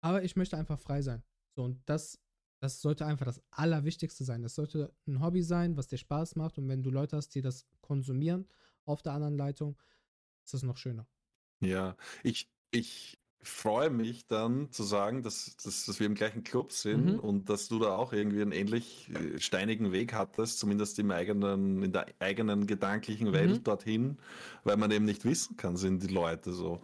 Aber 0.00 0.22
ich 0.22 0.36
möchte 0.36 0.56
einfach 0.56 0.78
frei 0.78 1.02
sein. 1.02 1.22
So, 1.54 1.64
und 1.64 1.80
das, 1.86 2.18
das 2.60 2.80
sollte 2.80 3.06
einfach 3.06 3.26
das 3.26 3.42
Allerwichtigste 3.50 4.24
sein. 4.24 4.42
Das 4.42 4.54
sollte 4.54 4.94
ein 5.06 5.20
Hobby 5.20 5.42
sein, 5.42 5.76
was 5.76 5.88
dir 5.88 5.98
Spaß 5.98 6.36
macht. 6.36 6.58
Und 6.58 6.68
wenn 6.68 6.82
du 6.82 6.90
Leute 6.90 7.16
hast, 7.16 7.34
die 7.34 7.42
das 7.42 7.66
konsumieren 7.80 8.48
auf 8.84 9.02
der 9.02 9.12
anderen 9.12 9.36
Leitung, 9.36 9.76
ist 10.44 10.54
das 10.54 10.62
noch 10.62 10.76
schöner. 10.76 11.06
Ja, 11.60 11.96
ich, 12.22 12.50
ich 12.70 13.18
freue 13.42 13.88
mich 13.90 14.26
dann 14.26 14.70
zu 14.70 14.82
sagen, 14.82 15.22
dass, 15.22 15.56
dass, 15.56 15.86
dass 15.86 15.98
wir 15.98 16.06
im 16.06 16.14
gleichen 16.14 16.44
Club 16.44 16.72
sind 16.72 17.14
Mhm. 17.14 17.18
und 17.20 17.48
dass 17.48 17.68
du 17.68 17.78
da 17.78 17.96
auch 17.96 18.12
irgendwie 18.12 18.42
einen 18.42 18.52
ähnlich 18.52 19.10
äh, 19.14 19.40
steinigen 19.40 19.92
Weg 19.92 20.12
hattest, 20.12 20.58
zumindest 20.58 20.98
im 20.98 21.10
eigenen, 21.10 21.82
in 21.82 21.92
der 21.92 22.06
eigenen 22.18 22.66
gedanklichen 22.66 23.32
Welt 23.32 23.50
Mhm. 23.50 23.64
dorthin, 23.64 24.18
weil 24.64 24.76
man 24.76 24.90
eben 24.90 25.06
nicht 25.06 25.24
wissen 25.24 25.56
kann, 25.56 25.76
sind 25.76 26.02
die 26.02 26.12
Leute 26.12 26.52
so, 26.52 26.82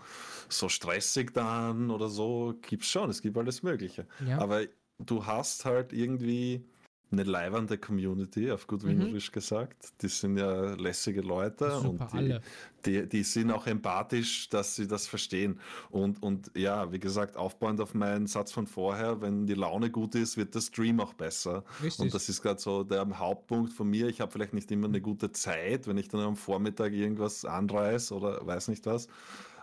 so 0.48 0.68
stressig 0.68 1.32
dann 1.34 1.90
oder 1.90 2.08
so, 2.08 2.54
gibt's 2.62 2.88
schon, 2.88 3.10
es 3.10 3.20
gibt 3.20 3.36
alles 3.36 3.62
Mögliche. 3.62 4.06
Ja. 4.26 4.38
Aber 4.38 4.62
du 4.98 5.26
hast 5.26 5.64
halt 5.66 5.92
irgendwie 5.92 6.64
eine 7.12 7.22
leibernde 7.22 7.78
Community, 7.78 8.50
auf 8.50 8.66
gut 8.66 8.82
Mhm. 8.82 8.88
Wienerisch 8.88 9.30
gesagt. 9.30 9.92
Die 10.02 10.08
sind 10.08 10.36
ja 10.38 10.74
lässige 10.74 11.20
Leute 11.20 11.70
Super, 11.70 11.88
und 11.88 12.12
die, 12.12 12.16
alle. 12.16 12.40
die, 12.84 13.08
die 13.08 13.22
sind 13.22 13.50
auch 13.52 13.66
empathisch, 13.66 14.48
dass 14.48 14.74
sie 14.74 14.88
das 14.88 15.06
verstehen. 15.06 15.60
Und, 15.90 16.22
und 16.22 16.50
ja, 16.56 16.90
wie 16.92 16.98
gesagt, 16.98 17.36
aufbauend 17.36 17.80
auf 17.80 17.94
meinen 17.94 18.26
Satz 18.26 18.50
von 18.50 18.66
vorher, 18.66 19.20
wenn 19.20 19.46
die 19.46 19.54
Laune 19.54 19.90
gut 19.90 20.14
ist, 20.16 20.36
wird 20.36 20.54
der 20.54 20.60
Stream 20.60 21.00
auch 21.00 21.14
besser. 21.14 21.64
Richtig. 21.82 22.00
Und 22.00 22.14
das 22.14 22.28
ist 22.28 22.42
gerade 22.42 22.60
so 22.60 22.82
der 22.82 23.06
Hauptpunkt 23.18 23.72
von 23.72 23.88
mir. 23.88 24.08
Ich 24.08 24.20
habe 24.20 24.32
vielleicht 24.32 24.54
nicht 24.54 24.70
immer 24.72 24.88
eine 24.88 25.00
gute 25.00 25.30
Zeit, 25.32 25.86
wenn 25.86 25.98
ich 25.98 26.08
dann 26.08 26.20
am 26.20 26.36
Vormittag 26.36 26.92
irgendwas 26.92 27.44
anreiß 27.44 28.12
oder 28.12 28.44
weiß 28.44 28.68
nicht 28.68 28.84
was. 28.86 29.06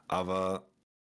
Aber 0.07 0.65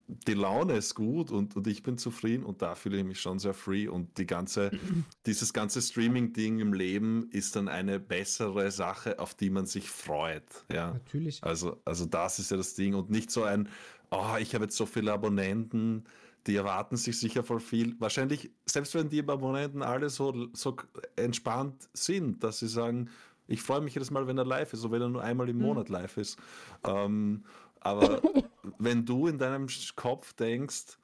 die 0.08 0.34
Laune 0.34 0.74
ist 0.78 0.94
gut 0.96 1.32
und, 1.32 1.56
und 1.56 1.66
ich 1.68 1.82
bin 1.82 1.98
zufrieden 1.98 2.44
und 2.44 2.62
da 2.62 2.76
fühle 2.76 2.98
ich 3.00 3.04
mich 3.04 3.20
schon 3.20 3.40
sehr 3.40 3.54
free 3.54 3.88
und 3.88 4.18
die 4.18 4.28
ganze, 4.28 4.72
dieses 5.26 5.52
ganze 5.54 5.82
Streaming-Ding 5.82 6.60
im 6.60 6.74
Leben 6.74 7.28
ist 7.32 7.56
dann 7.56 7.68
eine 7.68 8.00
bessere 8.00 8.70
Sache, 8.72 9.20
auf 9.20 9.34
die 9.34 9.50
man 9.50 9.66
sich 9.66 9.90
freut. 9.90 10.44
Ja. 10.72 10.94
Natürlich. 10.94 11.44
Also, 11.44 11.82
also 11.86 12.06
das 12.06 12.40
ist 12.40 12.52
ja 12.52 12.58
das 12.58 12.76
Ding 12.76 12.94
und 12.94 13.10
nicht 13.10 13.32
so 13.32 13.44
ein, 13.44 13.68
oh, 14.12 14.36
ich 14.40 14.54
habe 14.54 14.66
jetzt 14.66 14.78
so 14.78 14.86
viele 14.86 15.12
Abonnenten, 15.12 16.04
die 16.46 16.56
erwarten 16.56 16.96
sich 16.98 17.20
sicher 17.20 17.44
voll 17.44 17.60
viel. 17.60 18.00
Wahrscheinlich, 18.00 18.52
selbst 18.68 18.94
wenn 18.94 19.10
die 19.10 19.28
Abonnenten 19.28 19.82
alle 19.82 20.10
so, 20.12 20.48
so 20.54 20.76
entspannt 21.16 21.90
sind, 21.94 22.44
dass 22.44 22.60
sie 22.60 22.68
sagen, 22.68 23.10
ich 23.48 23.62
freue 23.62 23.82
mich 23.82 23.94
jedes 23.94 24.12
Mal, 24.12 24.28
wenn 24.28 24.38
er 24.38 24.46
live 24.46 24.74
ist, 24.74 24.82
so 24.82 24.92
wenn 24.92 25.02
er 25.02 25.10
nur 25.10 25.24
einmal 25.24 25.50
im 25.50 25.58
Mhm. 25.58 25.64
Monat 25.64 25.90
live 25.90 26.18
ist. 26.18 26.38
Ähm, 26.84 27.44
aber 27.86 28.22
wenn 28.80 29.06
du 29.06 29.28
in 29.28 29.38
deinem 29.38 29.68
Kopf 29.96 30.34
denkst, 30.34 30.98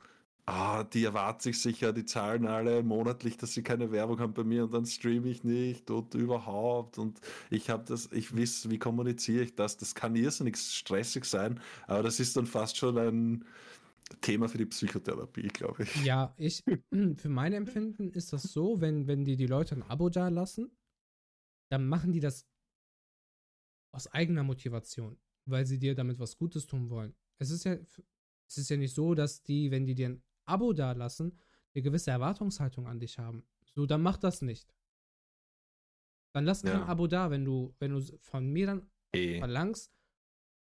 ah, 0.47 0.84
die 0.84 1.03
erwarten 1.03 1.41
sich 1.41 1.61
sicher, 1.61 1.93
die 1.93 2.05
zahlen 2.05 2.47
alle 2.47 2.82
monatlich, 2.82 3.38
dass 3.38 3.53
sie 3.53 3.61
keine 3.61 3.91
Werbung 3.91 4.19
haben 4.19 4.34
bei 4.34 4.43
mir 4.43 4.63
und 4.63 4.73
dann 4.73 4.86
streame 4.86 5.29
ich 5.29 5.43
nicht 5.43 5.91
und 5.91 6.15
überhaupt 6.15 6.97
und 6.97 7.21
ich 7.51 7.69
habe 7.69 7.84
das, 7.86 8.11
ich 8.11 8.36
weiß, 8.36 8.69
wie 8.71 8.79
kommuniziere 8.79 9.43
ich 9.43 9.55
das, 9.55 9.77
das 9.77 9.93
kann 9.93 10.15
irrsinnig 10.15 10.57
stressig 10.57 11.25
sein, 11.25 11.59
aber 11.88 12.01
das 12.03 12.19
ist 12.19 12.36
dann 12.36 12.47
fast 12.47 12.77
schon 12.77 12.97
ein 12.97 13.45
Thema 14.19 14.49
für 14.49 14.57
die 14.57 14.65
Psychotherapie, 14.65 15.47
glaube 15.49 15.84
ich. 15.84 16.03
Ja, 16.03 16.34
ich, 16.38 16.63
für 17.17 17.29
mein 17.29 17.53
Empfinden 17.53 18.09
ist 18.09 18.34
das 18.34 18.43
so, 18.43 18.82
wenn, 18.82 19.07
wenn 19.07 19.23
die 19.23 19.38
die 19.38 19.47
Leute 19.47 19.75
ein 19.75 19.84
Abo 19.84 20.09
da 20.09 20.29
lassen, 20.29 20.71
dann 21.69 21.88
machen 21.88 22.11
die 22.11 22.19
das 22.19 22.45
aus 23.93 24.07
eigener 24.07 24.43
Motivation, 24.43 25.17
weil 25.52 25.66
sie 25.66 25.78
dir 25.80 25.93
damit 25.95 26.20
was 26.20 26.38
Gutes 26.38 26.66
tun 26.66 26.89
wollen. 26.89 27.14
Es 27.38 27.49
ist 27.52 27.64
ja, 27.66 27.74
es 28.47 28.58
ist 28.58 28.70
ja 28.70 28.78
nicht 28.78 28.93
so, 28.95 29.14
dass 29.14 29.43
die, 29.43 29.72
wenn 29.72 29.86
die 29.86 29.95
dir 29.95 30.10
ein 30.10 30.24
Abo 30.45 30.74
da 30.74 30.91
lassen, 30.93 31.38
eine 31.74 31.82
gewisse 31.84 32.12
Erwartungshaltung 32.12 32.88
an 32.88 32.99
dich 32.99 33.18
haben. 33.20 33.43
So, 33.76 33.86
dann 33.86 34.02
mach 34.02 34.18
das 34.18 34.41
nicht. 34.41 34.74
Dann 36.34 36.45
lass 36.45 36.62
kein 36.64 36.82
Ja. 36.82 36.86
Abo 36.88 37.08
da, 37.08 37.30
wenn 37.30 37.45
du, 37.45 37.76
wenn 37.80 37.91
du 37.91 38.02
von 38.22 38.52
mir 38.52 38.66
dann 38.68 38.89
Eh. 39.14 39.39
verlangst, 39.39 39.91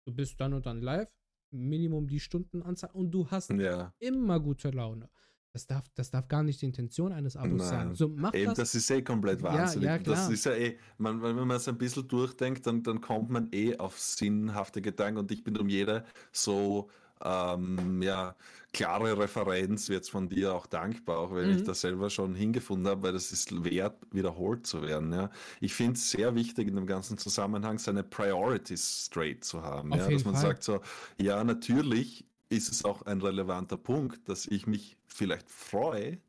du 0.05 0.13
bist 0.13 0.39
dann 0.39 0.53
und 0.53 0.65
dann 0.67 0.81
live, 0.81 1.09
Minimum 1.51 2.07
die 2.07 2.19
Stundenanzahl 2.19 2.91
und 2.91 3.11
du 3.11 3.29
hast 3.31 3.49
Ja, 3.51 3.93
immer 3.99 4.39
gute 4.39 4.69
Laune. 4.71 5.09
Das 5.55 5.67
darf, 5.67 5.85
das 5.95 6.11
darf 6.11 6.27
gar 6.27 6.43
nicht 6.43 6.61
die 6.61 6.65
Intention 6.65 7.13
eines 7.13 7.37
Abos 7.37 7.61
Nein. 7.61 7.69
sein. 7.69 7.95
So 7.95 8.09
mach 8.09 8.33
Eben, 8.33 8.47
das. 8.47 8.57
das 8.57 8.75
ist 8.75 8.91
eh 8.91 9.01
komplett 9.01 9.39
Ja, 9.41 9.53
wahnsinnig. 9.53 9.87
ja, 9.87 9.97
das 9.99 10.03
klar. 10.19 10.31
ist 10.33 10.45
ja 10.45 10.51
eh, 10.51 10.77
man, 10.97 11.23
wenn 11.23 11.33
man 11.47 11.51
es 11.51 11.65
ein 11.69 11.77
bisschen 11.77 12.05
durchdenkt, 12.09 12.67
dann, 12.67 12.83
dann 12.83 12.99
kommt 12.99 13.29
man 13.29 13.47
eh 13.53 13.77
auf 13.77 13.97
sinnhafte 13.97 14.81
Gedanken 14.81 15.17
und 15.19 15.31
ich 15.31 15.45
bin 15.45 15.57
um 15.57 15.69
jede 15.69 16.03
so 16.33 16.89
ähm, 17.23 18.01
ja, 18.01 18.35
klare 18.73 19.17
Referenz 19.17 19.87
jetzt 19.87 20.11
von 20.11 20.27
dir 20.27 20.53
auch 20.53 20.65
dankbar, 20.67 21.19
auch 21.19 21.33
wenn 21.33 21.49
ich 21.51 21.61
Mhm. 21.61 21.65
da 21.67 21.73
selber 21.73 22.09
schon 22.09 22.35
hingefunden 22.35 22.87
habe, 22.89 23.03
weil 23.03 23.13
das 23.13 23.31
ist 23.31 23.63
wert, 23.63 23.95
wiederholt 24.11 24.67
zu 24.67 24.81
werden. 24.81 25.13
Ja. 25.13 25.29
Ich 25.61 25.73
finde 25.73 25.93
es 25.93 26.11
sehr 26.11 26.35
wichtig 26.35 26.67
in 26.67 26.75
dem 26.75 26.85
ganzen 26.85 27.17
Zusammenhang, 27.17 27.79
seine 27.79 28.03
Priorities 28.03 29.05
straight 29.05 29.45
zu 29.45 29.61
haben. 29.63 29.93
Auf 29.93 29.99
ja, 29.99 30.09
dass 30.09 30.25
man 30.25 30.33
Fall. 30.33 30.41
sagt 30.43 30.63
so, 30.63 30.81
ja, 31.17 31.41
natürlich 31.45 32.25
ist 32.49 32.69
es 32.71 32.85
auch 32.85 33.01
ein 33.03 33.21
relevanter 33.21 33.77
Punkt, 33.77 34.27
dass 34.29 34.45
ich 34.47 34.67
mich 34.67 34.97
vielleicht 35.07 35.49
freue, 35.49 36.19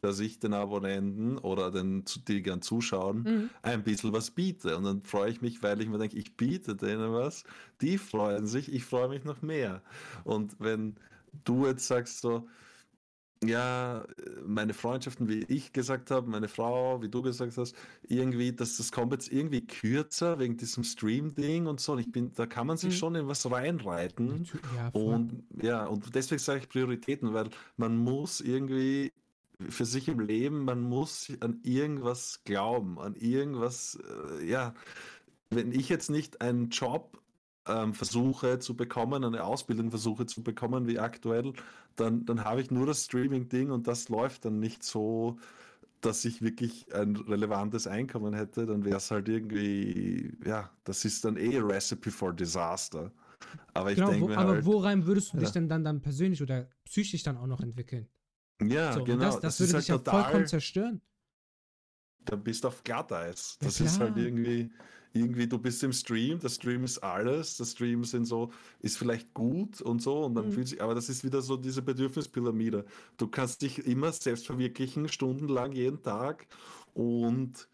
dass 0.00 0.20
ich 0.20 0.38
den 0.38 0.54
Abonnenten 0.54 1.38
oder 1.38 1.70
den, 1.70 2.04
die 2.28 2.42
gern 2.42 2.62
zuschauen, 2.62 3.22
Mhm. 3.24 3.50
ein 3.62 3.82
bisschen 3.82 4.12
was 4.12 4.30
biete. 4.30 4.76
Und 4.76 4.84
dann 4.84 5.02
freue 5.02 5.30
ich 5.30 5.40
mich, 5.42 5.62
weil 5.62 5.80
ich 5.80 5.88
mir 5.88 5.98
denke, 5.98 6.16
ich 6.16 6.36
biete 6.36 6.76
denen 6.76 7.12
was, 7.12 7.44
die 7.80 7.98
freuen 7.98 8.46
sich, 8.46 8.72
ich 8.72 8.84
freue 8.84 9.08
mich 9.08 9.24
noch 9.24 9.42
mehr. 9.42 9.82
Und 10.24 10.56
wenn 10.60 10.94
du 11.44 11.66
jetzt 11.66 11.86
sagst 11.88 12.20
so, 12.20 12.46
ja, 13.44 14.04
meine 14.44 14.74
Freundschaften, 14.74 15.28
wie 15.28 15.44
ich 15.48 15.72
gesagt 15.72 16.10
habe, 16.10 16.28
meine 16.28 16.48
Frau, 16.48 17.00
wie 17.02 17.08
du 17.08 17.22
gesagt 17.22 17.56
hast, 17.56 17.76
irgendwie, 18.02 18.52
dass 18.52 18.76
das 18.76 18.90
kommt 18.90 19.12
jetzt 19.12 19.30
irgendwie 19.32 19.64
kürzer 19.66 20.38
wegen 20.38 20.56
diesem 20.56 20.82
Stream-Ding 20.84 21.66
und 21.66 21.80
so. 21.80 21.92
Und 21.92 22.00
ich 22.00 22.10
bin, 22.10 22.32
da 22.34 22.46
kann 22.46 22.66
man 22.66 22.76
sich 22.76 22.94
Mhm. 22.94 22.98
schon 22.98 23.14
in 23.14 23.28
was 23.28 23.50
reinreiten. 23.50 24.46
Ja. 24.76 24.88
Und 24.88 25.44
ja, 25.62 25.86
und 25.86 26.14
deswegen 26.14 26.40
sage 26.40 26.60
ich 26.60 26.68
Prioritäten, 26.68 27.32
weil 27.32 27.48
man 27.76 27.96
muss 27.96 28.40
irgendwie 28.40 29.12
für 29.68 29.84
sich 29.84 30.08
im 30.08 30.20
Leben, 30.20 30.64
man 30.64 30.80
muss 30.80 31.32
an 31.40 31.60
irgendwas 31.62 32.42
glauben, 32.44 32.98
an 32.98 33.14
irgendwas, 33.16 33.98
äh, 34.40 34.44
ja, 34.48 34.74
wenn 35.50 35.72
ich 35.72 35.88
jetzt 35.88 36.10
nicht 36.10 36.40
einen 36.40 36.70
Job 36.70 37.20
ähm, 37.68 37.94
versuche 37.94 38.58
zu 38.58 38.76
bekommen, 38.76 39.24
eine 39.24 39.44
Ausbildung 39.44 39.90
versuche 39.90 40.26
zu 40.26 40.42
bekommen 40.42 40.86
wie 40.88 40.98
aktuell, 40.98 41.52
dann, 41.96 42.24
dann 42.26 42.44
habe 42.44 42.60
ich 42.62 42.70
nur 42.70 42.86
das 42.86 43.04
Streaming-Ding 43.06 43.70
und 43.70 43.86
das 43.88 44.08
läuft 44.08 44.44
dann 44.44 44.60
nicht 44.60 44.82
so, 44.84 45.38
dass 46.00 46.24
ich 46.24 46.42
wirklich 46.42 46.94
ein 46.94 47.16
relevantes 47.16 47.86
Einkommen 47.86 48.34
hätte, 48.34 48.66
dann 48.66 48.84
wäre 48.84 48.98
es 48.98 49.10
halt 49.10 49.28
irgendwie, 49.28 50.36
ja, 50.46 50.70
das 50.84 51.04
ist 51.04 51.24
dann 51.24 51.36
eh 51.36 51.58
Recipe 51.58 52.10
for 52.10 52.32
Disaster. 52.34 53.12
Aber 53.74 53.92
ich 53.92 53.96
genau, 53.96 54.08
denke 54.08 54.20
wo, 54.20 54.32
mir 54.32 54.38
aber 54.38 54.50
halt, 54.50 54.66
worein 54.66 55.06
würdest 55.06 55.32
du 55.32 55.38
dich 55.38 55.50
Ja. 55.50 55.52
denn 55.52 55.68
dann, 55.68 55.84
dann 55.84 56.00
persönlich 56.02 56.42
oder 56.42 56.68
psychisch 56.84 57.22
dann 57.22 57.36
auch 57.36 57.46
noch 57.46 57.60
entwickeln? 57.60 58.08
ja, 58.62 58.94
so, 58.94 59.00
genau, 59.00 59.40
das, 59.40 59.40
das, 59.40 59.60
ist 59.60 59.72
würde 59.72 59.74
halt 59.74 59.84
dich 59.84 59.88
ja 59.88 59.98
total, 59.98 60.22
vollkommen 60.24 60.46
zerstören. 60.46 61.02
da 62.20 62.36
bist 62.36 62.64
du 62.64 62.68
auf 62.68 62.82
Glatteis. 62.84 63.58
Ja, 63.60 63.68
Das 63.68 63.80
ist 63.80 64.00
halt 64.00 64.16
irgendwie, 64.16 64.70
irgendwie, 65.12 65.46
du 65.48 65.58
bist 65.58 65.82
im 65.82 65.92
Stream, 65.92 66.38
der 66.40 66.48
Stream 66.50 66.84
ist 66.84 66.98
alles, 66.98 67.56
der 67.56 67.64
Stream 67.64 68.04
sind 68.04 68.26
so, 68.26 68.50
ist 68.80 68.98
vielleicht 68.98 69.34
gut 69.34 69.80
und 69.80 70.00
so, 70.02 70.24
und 70.24 70.34
dann 70.34 70.46
Mhm. 70.46 70.52
fühlt 70.52 70.68
sich, 70.68 70.82
aber 70.82 70.94
das 70.94 71.08
ist 71.08 71.24
wieder 71.24 71.42
so 71.42 71.56
diese 71.56 71.82
Bedürfnispyramide. 71.82 72.84
Du 73.16 73.28
kannst 73.28 73.62
dich 73.62 73.86
immer 73.86 74.12
selbst 74.12 74.46
verwirklichen, 74.46 75.08
stundenlang 75.08 75.72
jeden 75.72 76.02
Tag, 76.02 76.46
und 76.94 77.68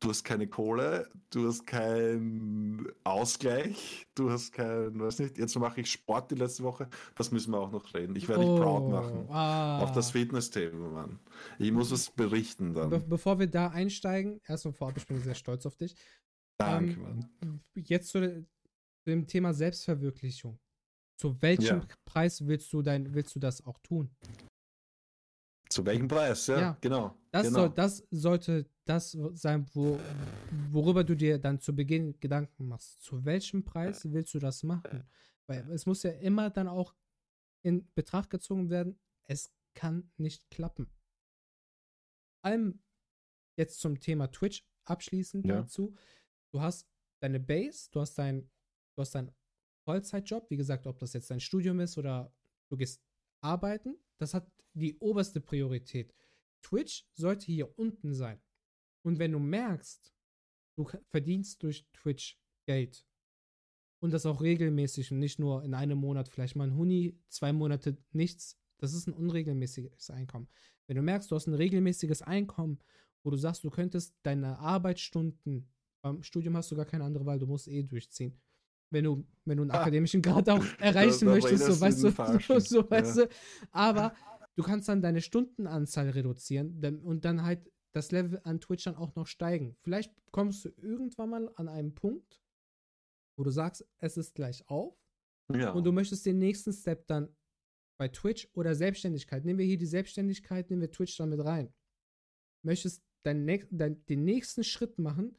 du 0.00 0.10
hast 0.10 0.24
keine 0.24 0.46
Kohle, 0.46 1.08
du 1.30 1.46
hast 1.48 1.66
keinen 1.66 2.86
Ausgleich, 3.04 4.06
du 4.14 4.30
hast 4.30 4.52
kein, 4.52 5.00
weiß 5.00 5.20
nicht, 5.20 5.38
jetzt 5.38 5.58
mache 5.58 5.80
ich 5.80 5.90
Sport 5.90 6.30
die 6.30 6.34
letzte 6.34 6.62
Woche, 6.62 6.88
das 7.16 7.30
müssen 7.32 7.52
wir 7.52 7.58
auch 7.58 7.72
noch 7.72 7.94
reden. 7.94 8.14
Ich 8.14 8.28
werde 8.28 8.44
dich 8.44 8.54
proud 8.54 8.86
machen. 8.90 9.26
ah. 9.30 9.82
Auf 9.82 9.92
das 9.92 10.10
Fitness-Thema, 10.10 10.90
Mann. 10.90 11.20
Ich 11.58 11.72
muss 11.72 11.90
was 11.90 12.10
berichten 12.10 12.74
dann. 12.74 12.90
Be 12.90 12.98
bevor 13.08 13.38
wir 13.38 13.46
da 13.46 13.68
einsteigen, 13.68 14.40
erstmal 14.46 14.74
vorab, 14.74 14.96
ich 14.98 15.06
bin 15.06 15.22
sehr 15.22 15.34
stolz 15.34 15.64
auf 15.64 15.76
dich. 15.76 15.96
Danke, 16.58 16.92
ähm, 16.92 17.02
Mann. 17.40 17.64
Jetzt 17.74 18.08
zu, 18.08 18.20
de- 18.20 18.42
zu 18.42 19.10
dem 19.10 19.26
Thema 19.26 19.52
Selbstverwirklichung. 19.52 20.58
Zu 21.16 21.40
welchem 21.42 21.64
Ja. 21.80 21.86
Preis 22.04 22.46
willst 22.46 22.72
du 22.72 22.82
dein, 22.82 23.12
willst 23.14 23.34
du 23.34 23.40
das 23.40 23.64
auch 23.64 23.78
tun? 23.78 24.10
Zu 25.70 25.84
welchem 25.86 26.08
Preis? 26.08 26.46
Ja, 26.46 26.60
Ja. 26.60 26.78
genau. 26.80 27.16
Das, 27.30 27.46
genau. 27.46 27.58
soll, 27.60 27.70
das 27.70 28.06
sollte 28.10 28.68
das 28.84 29.12
sein, 29.32 29.66
wo, 29.72 29.98
worüber 30.70 31.02
du 31.04 31.16
dir 31.16 31.38
dann 31.38 31.60
zu 31.60 31.74
Beginn 31.74 32.18
Gedanken 32.20 32.68
machst. 32.68 33.02
Zu 33.02 33.24
welchem 33.24 33.64
Preis 33.64 34.10
willst 34.12 34.34
du 34.34 34.38
das 34.38 34.62
machen? 34.62 35.08
Weil 35.46 35.68
es 35.70 35.86
muss 35.86 36.02
ja 36.02 36.10
immer 36.12 36.50
dann 36.50 36.68
auch 36.68 36.94
in 37.62 37.90
Betracht 37.94 38.30
gezogen 38.30 38.70
werden, 38.70 38.98
es 39.24 39.52
kann 39.74 40.10
nicht 40.16 40.48
klappen. 40.50 40.86
Vor 40.86 42.50
allem 42.50 42.82
jetzt 43.56 43.80
zum 43.80 43.98
Thema 44.00 44.28
Twitch 44.30 44.64
abschließend 44.84 45.46
Ja. 45.46 45.62
dazu. 45.62 45.96
Du 46.54 46.60
hast 46.60 46.88
deine 47.18 47.40
Base, 47.40 47.88
du 47.90 48.00
hast 48.00 48.14
dein, 48.14 48.48
du 48.94 49.00
hast 49.00 49.12
deinen 49.16 49.34
Vollzeitjob, 49.82 50.48
wie 50.50 50.56
gesagt, 50.56 50.86
ob 50.86 51.00
das 51.00 51.12
jetzt 51.12 51.28
dein 51.28 51.40
Studium 51.40 51.80
ist 51.80 51.98
oder 51.98 52.32
du 52.68 52.76
gehst 52.76 53.02
arbeiten, 53.40 53.98
das 54.18 54.34
hat 54.34 54.48
die 54.72 54.96
oberste 54.98 55.40
Priorität. 55.40 56.14
Twitch 56.62 57.08
sollte 57.12 57.46
hier 57.46 57.76
unten 57.76 58.14
sein. 58.14 58.40
Und 59.02 59.18
wenn 59.18 59.32
du 59.32 59.40
merkst, 59.40 60.14
du 60.76 60.88
verdienst 61.08 61.60
durch 61.64 61.88
Twitch 61.92 62.40
Geld 62.66 63.04
und 63.98 64.12
das 64.12 64.24
auch 64.24 64.40
regelmäßig 64.40 65.10
und 65.10 65.18
nicht 65.18 65.40
nur 65.40 65.64
in 65.64 65.74
einem 65.74 65.98
Monat 65.98 66.28
vielleicht 66.28 66.54
mal 66.54 66.68
ein 66.68 66.76
Huni, 66.76 67.18
zwei 67.30 67.52
Monate 67.52 67.98
nichts, 68.12 68.60
das 68.78 68.94
ist 68.94 69.08
ein 69.08 69.14
unregelmäßiges 69.14 70.08
Einkommen. 70.10 70.48
Wenn 70.86 70.96
du 70.96 71.02
merkst, 71.02 71.32
du 71.32 71.34
hast 71.34 71.48
ein 71.48 71.54
regelmäßiges 71.54 72.22
Einkommen, 72.22 72.78
wo 73.24 73.30
du 73.30 73.36
sagst, 73.36 73.64
du 73.64 73.70
könntest 73.70 74.14
deine 74.22 74.60
Arbeitsstunden, 74.60 75.73
beim 76.04 76.22
Studium 76.22 76.56
hast 76.56 76.70
du 76.70 76.76
gar 76.76 76.84
keine 76.84 77.04
andere 77.04 77.24
Wahl, 77.24 77.38
du 77.38 77.46
musst 77.46 77.66
eh 77.66 77.82
durchziehen. 77.82 78.38
Wenn 78.90 79.04
du, 79.04 79.26
wenn 79.46 79.56
du 79.56 79.62
einen 79.62 79.72
Ha. 79.72 79.80
akademischen 79.80 80.20
Grad 80.20 80.48
auch 80.50 80.62
erreichen 80.78 81.24
möchtest, 81.24 81.64
so 81.64 81.80
weißt 81.80 82.04
du, 82.04 82.10
so, 82.40 82.58
so 82.60 82.90
weißt 82.90 83.16
Ja. 83.16 83.24
du. 83.24 83.30
Aber 83.72 84.14
du 84.54 84.62
kannst 84.62 84.88
dann 84.88 85.00
deine 85.00 85.22
Stundenanzahl 85.22 86.10
reduzieren 86.10 87.00
und 87.02 87.24
dann 87.24 87.42
halt 87.42 87.70
das 87.92 88.12
Level 88.12 88.38
an 88.44 88.60
Twitch 88.60 88.84
dann 88.84 88.96
auch 88.96 89.14
noch 89.14 89.26
steigen. 89.26 89.76
Vielleicht 89.80 90.12
kommst 90.30 90.64
du 90.66 90.68
irgendwann 90.76 91.30
mal 91.30 91.50
an 91.56 91.68
einen 91.68 91.94
Punkt, 91.94 92.42
wo 93.38 93.44
du 93.44 93.50
sagst, 93.50 93.86
es 93.98 94.18
ist 94.18 94.34
gleich 94.34 94.68
auf 94.68 94.94
ja. 95.52 95.70
und 95.72 95.84
du 95.84 95.92
möchtest 95.92 96.26
den 96.26 96.38
nächsten 96.38 96.72
Step 96.72 97.06
dann 97.06 97.34
bei 97.98 98.08
Twitch 98.08 98.48
oder 98.52 98.74
Selbstständigkeit. 98.74 99.44
Nehmen 99.44 99.58
wir 99.58 99.66
hier 99.66 99.78
die 99.78 99.86
Selbstständigkeit, 99.86 100.68
nehmen 100.68 100.82
wir 100.82 100.90
Twitch 100.90 101.16
dann 101.16 101.30
mit 101.30 101.42
rein. 101.42 101.72
Möchtest 102.62 103.02
dein, 103.22 103.46
dein, 103.70 104.04
den 104.06 104.24
nächsten 104.24 104.64
Schritt 104.64 104.98
machen 104.98 105.36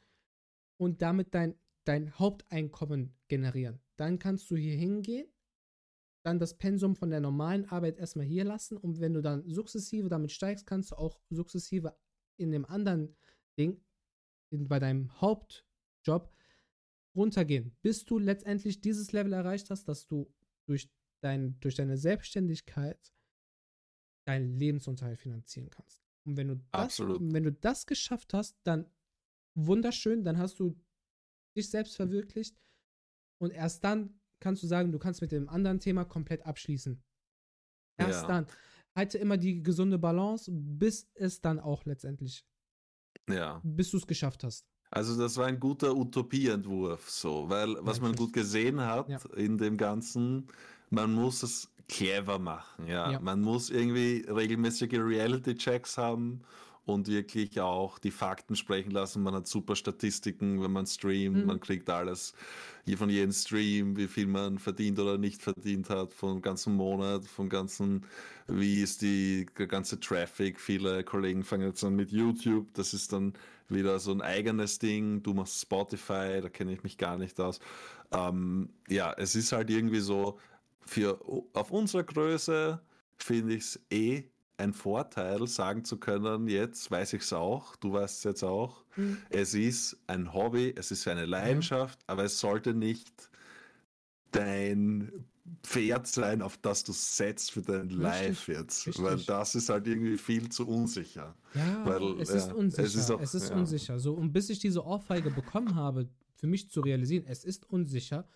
und 0.77 1.01
damit 1.01 1.33
dein, 1.33 1.55
dein 1.85 2.17
Haupteinkommen 2.17 3.15
generieren. 3.27 3.79
Dann 3.95 4.19
kannst 4.19 4.49
du 4.51 4.55
hier 4.55 4.75
hingehen, 4.75 5.27
dann 6.23 6.39
das 6.39 6.57
Pensum 6.57 6.95
von 6.95 7.09
der 7.09 7.19
normalen 7.19 7.65
Arbeit 7.65 7.97
erstmal 7.97 8.25
hier 8.25 8.43
lassen 8.43 8.77
und 8.77 8.99
wenn 8.99 9.13
du 9.13 9.21
dann 9.21 9.47
sukzessive 9.47 10.09
damit 10.09 10.31
steigst, 10.31 10.65
kannst 10.65 10.91
du 10.91 10.95
auch 10.95 11.19
sukzessive 11.29 11.95
in 12.37 12.51
dem 12.51 12.65
anderen 12.65 13.15
Ding, 13.57 13.79
in, 14.49 14.67
bei 14.67 14.79
deinem 14.79 15.21
Hauptjob, 15.21 16.31
runtergehen, 17.15 17.75
bis 17.81 18.05
du 18.05 18.19
letztendlich 18.19 18.81
dieses 18.81 19.11
Level 19.13 19.33
erreicht 19.33 19.69
hast, 19.69 19.87
dass 19.87 20.05
du 20.05 20.29
durch, 20.65 20.91
dein, 21.21 21.57
durch 21.61 21.75
deine 21.75 21.97
Selbstständigkeit 21.97 23.13
deinen 24.25 24.57
Lebensunterhalt 24.57 25.19
finanzieren 25.19 25.69
kannst. 25.69 26.03
Und 26.25 26.37
wenn 26.37 26.47
du 26.47 26.55
das, 26.55 26.65
Absolut. 26.71 27.21
wenn 27.21 27.43
du 27.43 27.51
das 27.51 27.85
geschafft 27.85 28.33
hast, 28.33 28.57
dann 28.63 28.89
wunderschön, 29.55 30.23
dann 30.23 30.37
hast 30.37 30.59
du 30.59 30.75
dich 31.57 31.69
selbst 31.69 31.95
verwirklicht 31.95 32.57
und 33.41 33.51
erst 33.51 33.83
dann 33.83 34.19
kannst 34.41 34.61
du 34.63 34.67
sagen, 34.67 34.91
du 34.91 34.99
kannst 34.99 35.21
mit 35.21 35.31
dem 35.31 35.49
anderen 35.49 35.79
Thema 35.79 36.03
komplett 36.05 36.45
abschließen. 36.45 37.01
Erst 37.97 38.23
Ja. 38.23 38.27
dann. 38.27 38.47
Halte 38.97 39.17
immer 39.17 39.35
die 39.37 39.61
gesunde 39.61 39.97
Balance, 39.97 40.49
bis 40.51 41.09
es 41.15 41.41
dann 41.41 41.59
auch 41.59 41.83
letztendlich, 41.85 42.45
ja. 43.29 43.61
bis 43.63 43.91
du 43.91 43.97
es 43.97 44.07
geschafft 44.07 44.43
hast. 44.43 44.65
Also 44.91 45.17
das 45.17 45.35
war 45.35 45.47
ein 45.47 45.59
guter 45.59 45.95
Utopieentwurf, 45.95 47.09
so, 47.09 47.49
weil 47.49 47.75
was 47.81 47.99
man 47.99 48.15
gut 48.15 48.31
gesehen 48.31 48.79
hat 48.79 49.09
Ja. 49.09 49.19
in 49.35 49.57
dem 49.57 49.75
Ganzen, 49.75 50.47
man 50.89 51.13
muss 51.13 51.43
es 51.43 51.69
clever 51.89 52.39
machen, 52.39 52.87
ja. 52.87 53.11
Ja. 53.11 53.19
Man 53.19 53.41
muss 53.41 53.69
irgendwie 53.69 54.25
regelmäßige 54.29 54.93
Reality-Checks 54.93 55.97
haben 55.97 56.41
und 56.85 57.07
wirklich 57.07 57.59
auch 57.59 57.99
die 57.99 58.11
Fakten 58.11 58.55
sprechen 58.55 58.91
lassen. 58.91 59.23
Man 59.23 59.33
hat 59.33 59.47
super 59.47 59.75
Statistiken, 59.75 60.61
wenn 60.61 60.71
man 60.71 60.85
streamt, 60.85 61.43
Mhm. 61.43 61.45
man 61.45 61.59
kriegt 61.59 61.89
alles 61.89 62.33
hier 62.85 62.97
von 62.97 63.09
jedem 63.09 63.31
Stream, 63.31 63.97
wie 63.97 64.07
viel 64.07 64.27
man 64.27 64.59
verdient 64.59 64.99
oder 64.99 65.17
nicht 65.17 65.41
verdient 65.41 65.89
hat, 65.89 66.13
vom 66.13 66.41
ganzen 66.41 66.75
Monat, 66.75 67.25
vom 67.25 67.49
ganzen, 67.49 68.05
wie 68.47 68.81
ist 68.81 69.01
die 69.01 69.47
der 69.57 69.67
ganze 69.67 69.99
Traffic. 69.99 70.59
Viele 70.59 71.03
Kollegen 71.03 71.43
fangen 71.43 71.67
jetzt 71.67 71.83
an 71.83 71.95
mit 71.95 72.11
YouTube, 72.11 72.73
das 72.73 72.93
ist 72.93 73.11
dann 73.13 73.33
wieder 73.69 73.97
so 73.99 74.11
ein 74.11 74.21
eigenes 74.21 74.77
Ding. 74.79 75.23
Du 75.23 75.33
machst 75.33 75.59
Spotify, 75.61 76.39
da 76.41 76.49
kenne 76.49 76.73
ich 76.73 76.83
mich 76.83 76.97
gar 76.97 77.17
nicht 77.17 77.39
aus. 77.39 77.59
Ähm, 78.11 78.69
ja, 78.87 79.13
es 79.17 79.35
ist 79.35 79.51
halt 79.51 79.69
irgendwie 79.69 79.99
so, 79.99 80.39
für 80.85 81.19
auf 81.53 81.71
unserer 81.71 82.03
Größe 82.03 82.81
finde 83.17 83.55
ich 83.55 83.63
es 83.63 83.85
eh 83.91 84.25
ein 84.57 84.73
Vorteil, 84.73 85.47
sagen 85.47 85.83
zu 85.83 85.97
können, 85.97 86.47
jetzt 86.47 86.89
weiß 86.89 87.13
ich 87.13 87.23
es 87.23 87.33
auch, 87.33 87.75
du 87.75 87.93
weißt 87.93 88.17
es 88.19 88.23
jetzt 88.23 88.43
auch. 88.43 88.85
Mhm. 88.95 89.17
Es 89.29 89.53
ist 89.53 89.97
ein 90.07 90.33
Hobby, 90.33 90.73
es 90.75 90.91
ist 90.91 91.07
eine 91.07 91.25
Leidenschaft, 91.25 91.99
aber 92.07 92.23
es 92.23 92.39
sollte 92.39 92.73
nicht 92.73 93.29
dein 94.31 95.25
Pferd 95.63 96.07
sein, 96.07 96.41
auf 96.41 96.57
das 96.57 96.83
du 96.83 96.91
setzt 96.91 97.51
für 97.51 97.61
dein 97.61 97.89
Live 97.89 98.47
jetzt. 98.47 98.87
richtig. 98.87 99.03
Weil 99.03 99.17
das 99.17 99.55
ist 99.55 99.69
halt 99.69 99.85
irgendwie 99.87 100.17
viel 100.17 100.49
zu 100.49 100.67
unsicher. 100.67 101.35
Ja, 101.53 101.85
Weil, 101.85 102.19
es, 102.21 102.29
ja, 102.29 102.35
ist 102.35 102.53
unsicher. 102.53 102.83
es 102.83 102.95
ist 102.95 103.11
auch- 103.11 103.21
es 103.21 103.35
ist 103.35 103.49
ja. 103.49 103.55
unsicher. 103.55 103.99
So, 103.99 104.13
und 104.13 104.31
bis 104.33 104.49
ich 104.49 104.59
diese 104.59 104.83
Ohrfeige 104.83 105.29
bekommen 105.31 105.75
habe, 105.75 106.09
für 106.35 106.47
mich 106.47 106.69
zu 106.69 106.81
realisieren, 106.81 107.25
es 107.27 107.43
ist 107.45 107.69
unsicher, 107.69 108.27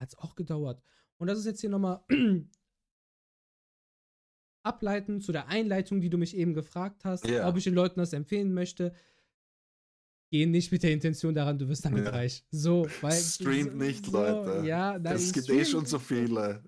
hat 0.00 0.08
es 0.08 0.18
auch 0.18 0.34
gedauert. 0.34 0.82
Und 1.18 1.28
das 1.28 1.38
ist 1.38 1.44
jetzt 1.46 1.60
hier 1.60 1.70
nochmal 1.70 2.00
ableiten 4.62 5.20
zu 5.20 5.32
der 5.32 5.48
Einleitung, 5.48 6.00
die 6.00 6.10
du 6.10 6.18
mich 6.18 6.36
eben 6.36 6.54
gefragt 6.54 7.04
hast, 7.04 7.26
Ja. 7.26 7.48
ob 7.48 7.56
ich 7.56 7.64
den 7.64 7.74
Leuten 7.74 8.00
das 8.00 8.12
empfehlen 8.12 8.52
möchte. 8.54 8.92
Geh 10.30 10.46
nicht 10.46 10.70
mit 10.70 10.82
der 10.82 10.92
Intention 10.92 11.34
daran, 11.34 11.58
du 11.58 11.68
wirst 11.68 11.84
damit 11.84 12.04
Ja. 12.04 12.10
reich. 12.10 12.44
So, 12.50 12.86
weil. 13.00 13.12
Streamt 13.20 13.72
so, 13.72 13.76
nicht, 13.78 14.06
so, 14.06 14.12
Leute. 14.12 14.66
Ja, 14.66 14.98
nein, 14.98 15.16
Es 15.16 15.32
gibt 15.32 15.48
eh 15.48 15.64
schon 15.64 15.86
so 15.86 15.98
viele. 15.98 16.62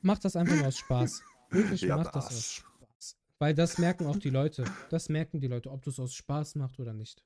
Mach 0.00 0.18
das 0.18 0.36
einfach 0.36 0.56
nur 0.56 0.66
aus 0.66 0.78
Spaß. 0.78 1.22
Wirklich, 1.50 1.80
Ja, 1.82 1.96
mach 1.96 2.10
das. 2.10 2.26
das. 2.26 2.34
aus 2.36 2.52
Spaß. 2.52 3.16
Weil 3.38 3.54
das 3.54 3.78
merken 3.78 4.06
auch 4.06 4.16
die 4.18 4.30
Leute. 4.30 4.64
Das 4.90 5.08
merken 5.08 5.40
die 5.40 5.46
Leute, 5.48 5.70
ob 5.70 5.82
du 5.82 5.90
es 5.90 5.98
aus 5.98 6.14
Spaß 6.14 6.56
machst 6.56 6.78
oder 6.78 6.92
nicht. 6.92 7.24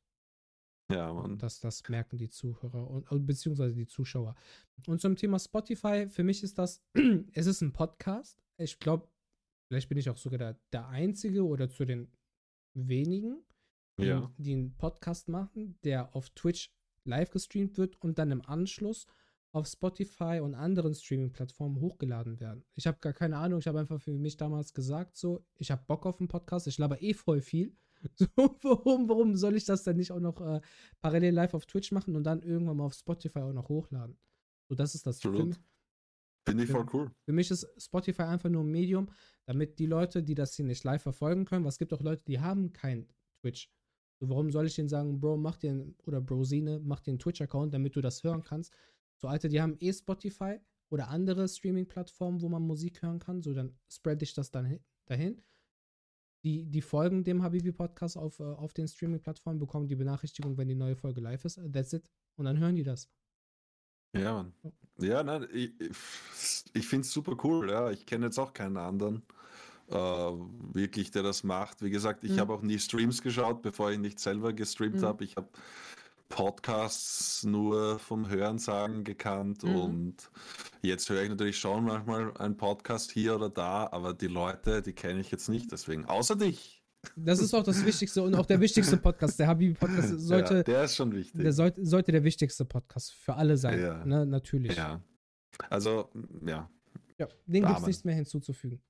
Ja, 0.90 1.12
Mann. 1.12 1.38
Das, 1.38 1.58
das 1.60 1.82
merken 1.88 2.18
die 2.18 2.28
Zuhörer 2.28 2.88
und 2.90 3.26
beziehungsweise 3.26 3.74
die 3.74 3.86
Zuschauer. 3.86 4.34
Und 4.86 5.00
zum 5.00 5.16
Thema 5.16 5.38
Spotify, 5.38 6.06
für 6.08 6.22
mich 6.22 6.42
ist 6.42 6.58
das, 6.58 6.82
es 7.32 7.46
ist 7.46 7.62
ein 7.62 7.72
Podcast. 7.72 8.42
Ich 8.62 8.78
glaube, 8.78 9.08
vielleicht 9.68 9.88
bin 9.88 9.98
ich 9.98 10.08
auch 10.10 10.16
sogar 10.16 10.38
der, 10.38 10.60
der 10.72 10.88
Einzige 10.88 11.44
oder 11.44 11.68
zu 11.70 11.84
den 11.84 12.10
wenigen, 12.74 13.42
die, 13.98 14.04
Ja. 14.06 14.32
die 14.38 14.52
einen 14.54 14.76
Podcast 14.76 15.28
machen, 15.28 15.78
der 15.84 16.14
auf 16.14 16.30
Twitch 16.30 16.70
live 17.04 17.30
gestreamt 17.30 17.76
wird 17.78 18.00
und 18.00 18.18
dann 18.18 18.30
im 18.30 18.42
Anschluss 18.42 19.06
auf 19.54 19.66
Spotify 19.66 20.40
und 20.42 20.54
anderen 20.54 20.94
Streaming-Plattformen 20.94 21.78
hochgeladen 21.80 22.40
werden. 22.40 22.64
Ich 22.74 22.86
habe 22.86 22.98
gar 23.00 23.12
keine 23.12 23.36
Ahnung, 23.36 23.58
ich 23.58 23.66
habe 23.66 23.80
einfach 23.80 24.00
für 24.00 24.12
mich 24.12 24.36
damals 24.38 24.72
gesagt, 24.72 25.16
so, 25.16 25.44
ich 25.58 25.70
habe 25.70 25.82
Bock 25.86 26.06
auf 26.06 26.20
einen 26.20 26.28
Podcast, 26.28 26.66
ich 26.66 26.78
laber 26.78 27.02
eh 27.02 27.12
voll 27.14 27.40
viel. 27.40 27.76
So, 28.16 28.26
warum, 28.62 29.08
warum 29.08 29.36
soll 29.36 29.54
ich 29.54 29.64
das 29.64 29.84
dann 29.84 29.96
nicht 29.96 30.10
auch 30.10 30.18
noch 30.18 30.40
äh, 30.40 30.60
parallel 31.00 31.34
live 31.34 31.54
auf 31.54 31.66
Twitch 31.66 31.92
machen 31.92 32.16
und 32.16 32.24
dann 32.24 32.42
irgendwann 32.42 32.78
mal 32.78 32.86
auf 32.86 32.94
Spotify 32.94 33.38
auch 33.40 33.52
noch 33.52 33.68
hochladen? 33.68 34.18
So, 34.68 34.74
das 34.74 34.96
ist 34.96 35.06
das. 35.06 35.20
Für, 35.20 35.28
Absolut. 35.28 35.50
mich- 35.50 35.58
Finde 36.46 36.64
ich 36.64 36.70
voll 36.70 36.86
cool. 36.92 37.10
für 37.24 37.32
mich 37.32 37.50
ist 37.50 37.66
Spotify 37.80 38.22
einfach 38.22 38.50
nur 38.50 38.64
ein 38.64 38.70
Medium, 38.70 39.08
damit 39.46 39.78
die 39.78 39.86
Leute, 39.86 40.22
die 40.22 40.34
das 40.34 40.54
hier 40.54 40.64
nicht 40.64 40.82
live 40.84 41.02
verfolgen 41.02 41.44
können, 41.44 41.64
weil 41.64 41.70
es 41.70 41.78
gibt 41.78 41.92
auch 41.92 42.00
Leute, 42.00 42.24
die 42.24 42.40
haben 42.40 42.72
kein 42.72 43.08
Twitch. 43.40 43.70
So, 44.20 44.28
warum 44.28 44.50
soll 44.50 44.66
ich 44.66 44.74
denen 44.74 44.88
sagen, 44.88 45.20
Bro, 45.20 45.36
mach 45.36 45.56
dir 45.56 45.86
oder 46.04 46.20
Brosine, 46.20 46.80
mach 46.80 47.00
dir 47.00 47.12
einen 47.12 47.18
Twitch-Account, 47.18 47.74
damit 47.74 47.96
du 47.96 48.00
das 48.00 48.22
hören 48.22 48.42
kannst? 48.42 48.72
So, 49.20 49.28
Alter, 49.28 49.48
die 49.48 49.60
haben 49.60 49.76
eh 49.80 49.92
Spotify 49.92 50.58
oder 50.90 51.08
andere 51.08 51.48
Streaming-Plattformen, 51.48 52.40
wo 52.40 52.48
man 52.48 52.62
Musik 52.62 53.02
hören 53.02 53.18
kann. 53.18 53.42
So, 53.42 53.52
dann 53.54 53.76
spread 53.88 54.22
ich 54.22 54.34
das 54.34 54.50
dann 54.50 54.68
hi- 54.68 54.80
dahin. 55.06 55.42
Die, 56.44 56.64
die 56.64 56.82
folgen 56.82 57.22
dem 57.22 57.42
Habibi-Podcast 57.42 58.16
auf, 58.16 58.40
äh, 58.40 58.42
auf 58.44 58.72
den 58.72 58.88
Streaming-Plattformen, 58.88 59.60
bekommen 59.60 59.86
die 59.86 59.96
Benachrichtigung, 59.96 60.58
wenn 60.58 60.68
die 60.68 60.74
neue 60.74 60.96
Folge 60.96 61.20
live 61.20 61.44
ist. 61.44 61.60
That's 61.72 61.92
it. 61.92 62.10
Und 62.36 62.46
dann 62.46 62.58
hören 62.58 62.74
die 62.74 62.82
das. 62.82 63.08
Ja, 64.14 64.34
Mann. 64.34 64.52
Ja, 64.98 65.22
nein, 65.22 65.46
ich, 65.52 65.72
ich 66.74 66.86
finde 66.86 67.06
es 67.06 67.12
super 67.12 67.36
cool. 67.44 67.70
Ja, 67.70 67.90
ich 67.90 68.06
kenne 68.06 68.26
jetzt 68.26 68.38
auch 68.38 68.52
keinen 68.52 68.76
anderen, 68.76 69.22
äh, 69.88 69.94
wirklich, 69.94 71.10
der 71.10 71.22
das 71.22 71.42
macht. 71.44 71.82
Wie 71.82 71.90
gesagt, 71.90 72.24
ich 72.24 72.32
Mhm. 72.32 72.40
habe 72.40 72.52
auch 72.54 72.62
nie 72.62 72.78
Streams 72.78 73.22
geschaut, 73.22 73.62
bevor 73.62 73.90
ich 73.90 73.98
nicht 73.98 74.18
selber 74.20 74.52
gestreamt 74.52 75.00
Mhm. 75.00 75.04
habe. 75.06 75.24
Ich 75.24 75.36
habe 75.36 75.48
Podcasts 76.28 77.44
nur 77.44 77.98
vom 77.98 78.28
Hörensagen 78.28 79.04
gekannt 79.04 79.64
Mhm. 79.64 79.74
und 79.74 80.30
jetzt 80.82 81.08
höre 81.10 81.22
ich 81.22 81.28
natürlich 81.28 81.58
schon 81.58 81.84
manchmal 81.84 82.34
einen 82.38 82.56
Podcast 82.56 83.10
hier 83.10 83.34
oder 83.36 83.50
da, 83.50 83.88
aber 83.92 84.14
die 84.14 84.28
Leute, 84.28 84.80
die 84.82 84.94
kenne 84.94 85.20
ich 85.20 85.30
jetzt 85.30 85.48
nicht, 85.48 85.70
deswegen, 85.72 86.06
außer 86.06 86.36
dich. 86.36 86.81
Das 87.16 87.40
ist 87.40 87.52
auch 87.52 87.64
das 87.64 87.84
Wichtigste 87.84 88.22
und 88.22 88.34
auch 88.34 88.46
der 88.46 88.60
wichtigste 88.60 88.96
Podcast. 88.96 89.38
Der 89.38 89.48
Habibi-Podcast 89.48 90.08
sollte, 90.20 90.56
ja, 90.58 90.62
der 90.62 90.84
ist 90.84 90.96
schon 90.96 91.12
wichtig. 91.12 91.40
der 91.40 91.52
sollte, 91.52 91.84
sollte 91.84 92.12
der 92.12 92.22
wichtigste 92.24 92.64
Podcast 92.64 93.12
für 93.14 93.34
alle 93.34 93.56
sein. 93.56 93.80
Ja. 93.80 94.04
Ne, 94.04 94.24
natürlich. 94.24 94.76
ja. 94.76 95.00
Also, 95.68 96.10
ja, 96.46 96.70
Ja, 97.18 97.28
dem 97.46 97.64
gibt 97.66 97.78
es 97.80 97.86
nichts 97.86 98.04
mehr 98.04 98.14
hinzuzufügen. 98.14 98.80